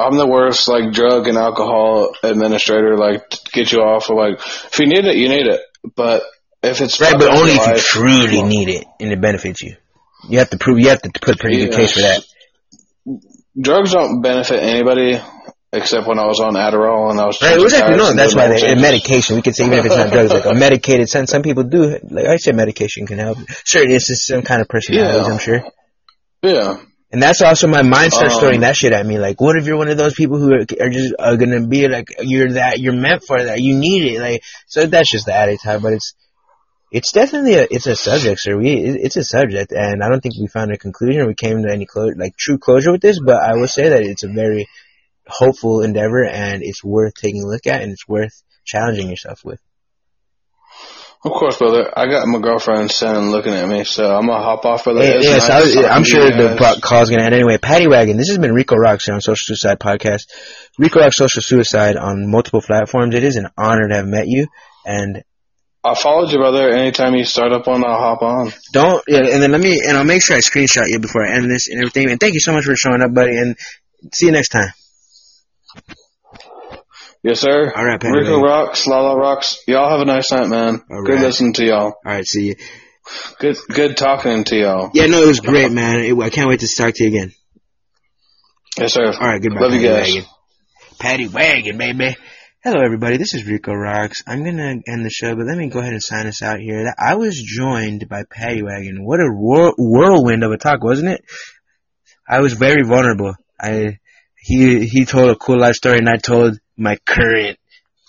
I'm 0.00 0.16
the 0.16 0.26
worst 0.26 0.68
like 0.68 0.92
drug 0.92 1.28
and 1.28 1.36
alcohol 1.36 2.14
administrator. 2.22 2.96
Like 2.96 3.22
get 3.52 3.70
you 3.72 3.80
off. 3.80 4.08
Of, 4.10 4.16
like 4.16 4.38
if 4.38 4.78
you 4.78 4.86
need 4.86 5.04
it, 5.04 5.16
you 5.16 5.28
need 5.28 5.46
it. 5.46 5.60
But 5.94 6.22
if 6.62 6.80
it's 6.80 7.00
Right, 7.00 7.14
but 7.18 7.28
only 7.28 7.52
if 7.52 7.58
you 7.58 7.72
life- 7.72 7.84
truly 7.84 8.42
need 8.42 8.68
it 8.68 8.84
and 8.98 9.12
it 9.12 9.20
benefits 9.20 9.62
you. 9.62 9.76
You 10.28 10.38
have 10.38 10.50
to 10.50 10.58
prove. 10.58 10.78
You 10.78 10.88
have 10.90 11.02
to 11.02 11.10
put 11.20 11.36
a 11.36 11.38
pretty 11.38 11.58
good 11.58 11.72
case 11.74 11.92
for 11.94 12.00
that. 12.00 12.24
drugs 13.58 13.92
don't 13.92 14.20
benefit 14.20 14.62
anybody 14.62 15.20
except 15.72 16.06
when 16.06 16.18
I 16.18 16.26
was 16.26 16.40
on 16.40 16.54
Adderall 16.54 17.10
and 17.10 17.20
I 17.20 17.26
was 17.26 17.40
Right, 17.40 17.58
exactly. 17.58 17.96
No, 17.96 18.12
that's 18.12 18.34
why 18.34 18.48
they, 18.48 18.74
medication. 18.74 19.36
We 19.36 19.42
could 19.42 19.54
say 19.54 19.66
even 19.66 19.78
if 19.78 19.86
it's 19.86 19.96
not 19.96 20.10
drugs, 20.12 20.32
like 20.32 20.44
a 20.44 20.54
medicated 20.54 21.08
sense. 21.08 21.30
Some 21.30 21.42
people 21.42 21.62
do. 21.62 21.98
Like 22.02 22.26
I 22.26 22.36
said, 22.36 22.56
medication 22.56 23.06
can 23.06 23.18
help. 23.18 23.38
Sure, 23.64 23.82
it's 23.88 24.08
just 24.08 24.26
some 24.26 24.42
kind 24.42 24.60
of 24.60 24.68
personalities. 24.68 25.26
Yeah. 25.26 25.32
I'm 25.32 25.38
sure. 25.38 25.62
Yeah, 26.42 26.76
And 27.12 27.20
that's 27.20 27.42
also 27.42 27.66
my 27.66 27.82
mind 27.82 28.12
starts 28.12 28.34
Um, 28.34 28.40
throwing 28.40 28.60
that 28.60 28.76
shit 28.76 28.92
at 28.92 29.04
me. 29.04 29.18
Like, 29.18 29.40
what 29.40 29.56
if 29.56 29.66
you're 29.66 29.76
one 29.76 29.88
of 29.88 29.98
those 29.98 30.14
people 30.14 30.38
who 30.38 30.52
are, 30.52 30.66
are 30.80 30.90
just 30.90 31.14
are 31.18 31.36
gonna 31.36 31.66
be 31.66 31.88
like 31.88 32.08
you're 32.20 32.52
that 32.52 32.78
you're 32.78 32.92
meant 32.92 33.24
for 33.24 33.42
that. 33.42 33.60
You 33.60 33.76
need 33.76 34.12
it. 34.12 34.20
Like, 34.20 34.42
so 34.68 34.86
that's 34.86 35.10
just 35.10 35.26
the 35.26 35.34
attitude. 35.34 35.82
But 35.82 35.94
it's 35.94 36.14
it's 36.92 37.12
definitely 37.12 37.54
a 37.54 37.66
it's 37.68 37.88
a 37.88 37.96
subject, 37.96 38.40
sir. 38.40 38.56
We 38.56 38.70
it's 38.72 39.16
a 39.16 39.24
subject, 39.24 39.72
and 39.72 40.04
I 40.04 40.08
don't 40.08 40.20
think 40.20 40.34
we 40.38 40.46
found 40.46 40.72
a 40.72 40.78
conclusion. 40.78 41.26
We 41.26 41.34
came 41.34 41.62
to 41.62 41.72
any 41.72 41.86
closure, 41.86 42.14
like 42.16 42.36
true 42.36 42.58
closure 42.58 42.92
with 42.92 43.00
this. 43.00 43.20
But 43.24 43.42
I 43.42 43.54
will 43.54 43.68
say 43.68 43.88
that 43.88 44.02
it's 44.02 44.22
a 44.22 44.28
very 44.28 44.68
hopeful 45.26 45.82
endeavor, 45.82 46.24
and 46.24 46.62
it's 46.62 46.84
worth 46.84 47.14
taking 47.14 47.42
a 47.42 47.46
look 47.46 47.66
at, 47.66 47.82
and 47.82 47.90
it's 47.92 48.06
worth 48.06 48.42
challenging 48.64 49.08
yourself 49.08 49.44
with. 49.44 49.60
Of 51.22 51.32
course, 51.32 51.58
brother. 51.58 51.92
I 51.94 52.06
got 52.06 52.26
my 52.26 52.38
girlfriend 52.38 52.90
standing 52.90 53.30
looking 53.30 53.52
at 53.52 53.68
me, 53.68 53.84
so 53.84 54.16
I'm 54.16 54.26
gonna 54.26 54.42
hop 54.42 54.64
off. 54.64 54.84
Hey, 54.86 54.92
It's 55.18 55.26
yes, 55.26 55.50
I, 55.50 55.86
I'm 55.86 56.02
to 56.02 56.08
sure 56.08 56.24
the 56.30 56.80
call's 56.82 57.10
gonna 57.10 57.24
end 57.24 57.34
anyway. 57.34 57.58
Patty 57.58 57.88
Wagon. 57.88 58.16
This 58.16 58.28
has 58.28 58.38
been 58.38 58.54
Rico 58.54 58.76
Rocks 58.76 59.06
on 59.10 59.20
Social 59.20 59.54
Suicide 59.54 59.78
Podcast. 59.78 60.22
Rico 60.78 61.00
Rocks 61.00 61.16
Social 61.16 61.42
Suicide 61.42 61.98
on 61.98 62.30
multiple 62.30 62.62
platforms. 62.62 63.14
It 63.14 63.22
is 63.22 63.36
an 63.36 63.48
honor 63.58 63.86
to 63.88 63.96
have 63.96 64.06
met 64.06 64.28
you. 64.28 64.46
And 64.86 65.22
I 65.84 65.94
followed 65.94 66.32
you, 66.32 66.38
brother. 66.38 66.70
Anytime 66.70 67.14
you 67.14 67.24
start 67.24 67.52
up 67.52 67.66
one, 67.66 67.84
I'll 67.84 67.98
hop 67.98 68.22
on. 68.22 68.52
don't. 68.72 69.04
Yeah, 69.06 69.18
and 69.18 69.42
then 69.42 69.52
let 69.52 69.60
me. 69.60 69.78
And 69.86 69.98
I'll 69.98 70.04
make 70.04 70.22
sure 70.22 70.36
I 70.36 70.40
screenshot 70.40 70.88
you 70.88 71.00
before 71.00 71.26
I 71.26 71.34
end 71.36 71.50
this 71.50 71.68
and 71.68 71.82
everything. 71.82 72.10
And 72.10 72.18
thank 72.18 72.32
you 72.32 72.40
so 72.40 72.52
much 72.52 72.64
for 72.64 72.74
showing 72.76 73.02
up, 73.02 73.12
buddy. 73.12 73.36
And 73.36 73.56
see 74.14 74.24
you 74.26 74.32
next 74.32 74.48
time. 74.48 74.72
Yes, 77.22 77.40
sir. 77.40 77.72
All 77.74 77.84
right, 77.84 78.00
Patty 78.00 78.16
Rico 78.18 78.36
Wagon. 78.40 78.42
rocks, 78.42 78.86
Lala 78.86 79.16
rocks. 79.18 79.58
Y'all 79.66 79.90
have 79.90 80.00
a 80.00 80.04
nice 80.10 80.32
night, 80.32 80.48
man. 80.48 80.80
All 80.90 81.02
Good 81.04 81.16
right. 81.16 81.22
listening 81.24 81.52
to 81.54 81.64
y'all. 81.66 81.84
All 81.86 81.94
right, 82.04 82.26
see 82.26 82.46
you. 82.48 82.54
Good, 83.38 83.56
good 83.68 83.96
talking 83.96 84.44
to 84.44 84.56
y'all. 84.56 84.90
Yeah, 84.94 85.06
no, 85.06 85.22
it 85.22 85.26
was 85.26 85.40
great, 85.40 85.70
man. 85.72 86.00
It, 86.00 86.18
I 86.18 86.30
can't 86.30 86.48
wait 86.48 86.60
to 86.60 86.68
talk 86.76 86.94
to 86.94 87.02
you 87.04 87.08
again. 87.10 87.32
Yes, 88.78 88.94
sir. 88.94 89.04
All 89.04 89.12
right, 89.28 89.42
goodbye. 89.42 89.60
Love 89.60 89.74
you 89.74 89.80
Patty 89.80 89.88
guys. 89.88 90.14
Wagon. 90.14 90.28
Patty 90.98 91.28
Wagon, 91.28 91.78
baby. 91.78 92.16
Hello, 92.62 92.80
everybody. 92.84 93.16
This 93.16 93.34
is 93.34 93.46
Rico 93.46 93.72
Rocks. 93.72 94.22
I'm 94.26 94.44
gonna 94.44 94.76
end 94.86 95.04
the 95.04 95.10
show, 95.10 95.34
but 95.34 95.46
let 95.46 95.56
me 95.58 95.68
go 95.68 95.80
ahead 95.80 95.92
and 95.92 96.02
sign 96.02 96.26
us 96.26 96.42
out 96.42 96.58
here. 96.60 96.92
I 96.98 97.14
was 97.16 97.36
joined 97.42 98.06
by 98.08 98.22
Patty 98.30 98.62
Wagon. 98.62 99.04
What 99.04 99.20
a 99.20 99.28
whirl- 99.30 99.74
whirlwind 99.78 100.44
of 100.44 100.52
a 100.52 100.58
talk, 100.58 100.82
wasn't 100.84 101.08
it? 101.10 101.24
I 102.28 102.40
was 102.40 102.52
very 102.52 102.82
vulnerable. 102.84 103.34
I 103.60 103.98
he 104.36 104.86
he 104.86 105.04
told 105.04 105.30
a 105.30 105.36
cool 105.36 105.58
life 105.58 105.74
story, 105.74 105.98
and 105.98 106.08
I 106.08 106.16
told 106.16 106.58
my 106.80 106.96
current 107.06 107.58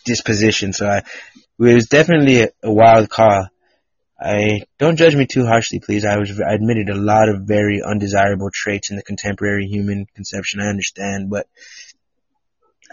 disposition. 0.06 0.74
So 0.74 0.88
I 0.88 0.98
it 1.00 1.74
was 1.76 1.88
definitely 1.88 2.42
a, 2.44 2.50
a 2.64 2.72
wild 2.74 3.10
call. 3.10 3.48
I 4.20 4.64
don't 4.78 4.98
judge 4.98 5.16
me 5.16 5.26
too 5.26 5.46
harshly, 5.46 5.80
please. 5.80 6.06
I 6.06 6.18
was 6.18 6.40
I 6.40 6.54
admitted 6.54 6.90
a 6.90 6.96
lot 6.96 7.30
of 7.30 7.42
very 7.44 7.82
undesirable 7.84 8.50
traits 8.54 8.90
in 8.92 8.96
the 8.96 9.04
contemporary 9.04 9.66
human 9.66 10.06
conception. 10.16 10.60
I 10.62 10.68
understand, 10.70 11.30
but 11.30 11.48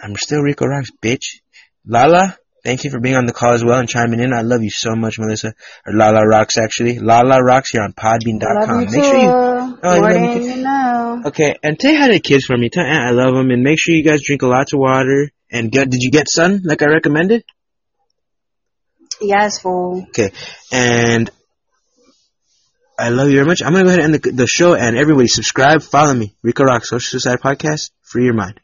I'm 0.02 0.16
still 0.16 0.40
Rico 0.40 0.66
Rocks, 0.66 0.90
bitch. 1.02 1.40
Lala, 1.86 2.36
thank 2.64 2.84
you 2.84 2.90
for 2.90 3.00
being 3.00 3.16
on 3.16 3.26
the 3.26 3.32
call 3.32 3.52
as 3.52 3.64
well 3.64 3.78
and 3.78 3.88
chiming 3.88 4.20
in. 4.20 4.32
I 4.32 4.42
love 4.42 4.62
you 4.62 4.70
so 4.70 4.94
much, 4.94 5.18
Melissa. 5.18 5.54
Or 5.86 5.92
Lala 5.92 6.26
Rocks, 6.26 6.56
actually. 6.56 6.98
Lala 6.98 7.42
Rocks 7.42 7.70
here 7.70 7.82
on 7.82 7.92
Podbean.com. 7.92 8.84
Make 8.90 9.04
sure 9.04 9.16
you. 9.16 9.22
too. 9.22 9.78
Oh, 9.82 9.94
you 9.94 10.00
More 10.00 10.10
love 10.10 10.20
me 10.20 10.28
than 10.28 10.42
too. 10.42 10.48
you 10.48 10.56
know. 10.64 11.22
Okay, 11.26 11.56
and 11.62 11.76
hi 11.82 12.06
to 12.08 12.12
the 12.14 12.20
kids 12.20 12.44
for 12.44 12.56
me. 12.56 12.68
Tell 12.70 12.84
Aunt 12.84 13.04
I 13.08 13.10
love 13.10 13.34
them, 13.34 13.50
and 13.50 13.62
make 13.62 13.78
sure 13.78 13.94
you 13.94 14.04
guys 14.04 14.22
drink 14.24 14.42
lots 14.42 14.72
of 14.72 14.78
water. 14.80 15.30
And 15.50 15.72
get, 15.72 15.90
did 15.90 16.02
you 16.02 16.10
get 16.10 16.28
sun 16.28 16.62
like 16.64 16.82
I 16.82 16.86
recommended? 16.86 17.44
Yes, 19.20 19.58
fool. 19.58 20.04
Okay, 20.08 20.32
and 20.70 21.30
I 22.98 23.08
love 23.10 23.28
you 23.28 23.34
very 23.34 23.46
much. 23.46 23.62
I'm 23.62 23.72
gonna 23.72 23.84
go 23.84 23.90
ahead 23.90 24.00
and 24.00 24.14
end 24.14 24.22
the, 24.22 24.30
the 24.32 24.46
show, 24.46 24.74
and 24.74 24.96
everybody 24.96 25.28
subscribe, 25.28 25.82
follow 25.82 26.14
me, 26.14 26.34
Rico 26.42 26.64
Rock 26.64 26.84
Social 26.84 27.18
Suicide 27.18 27.40
Podcast. 27.40 27.90
Free 28.02 28.24
your 28.24 28.34
mind. 28.34 28.60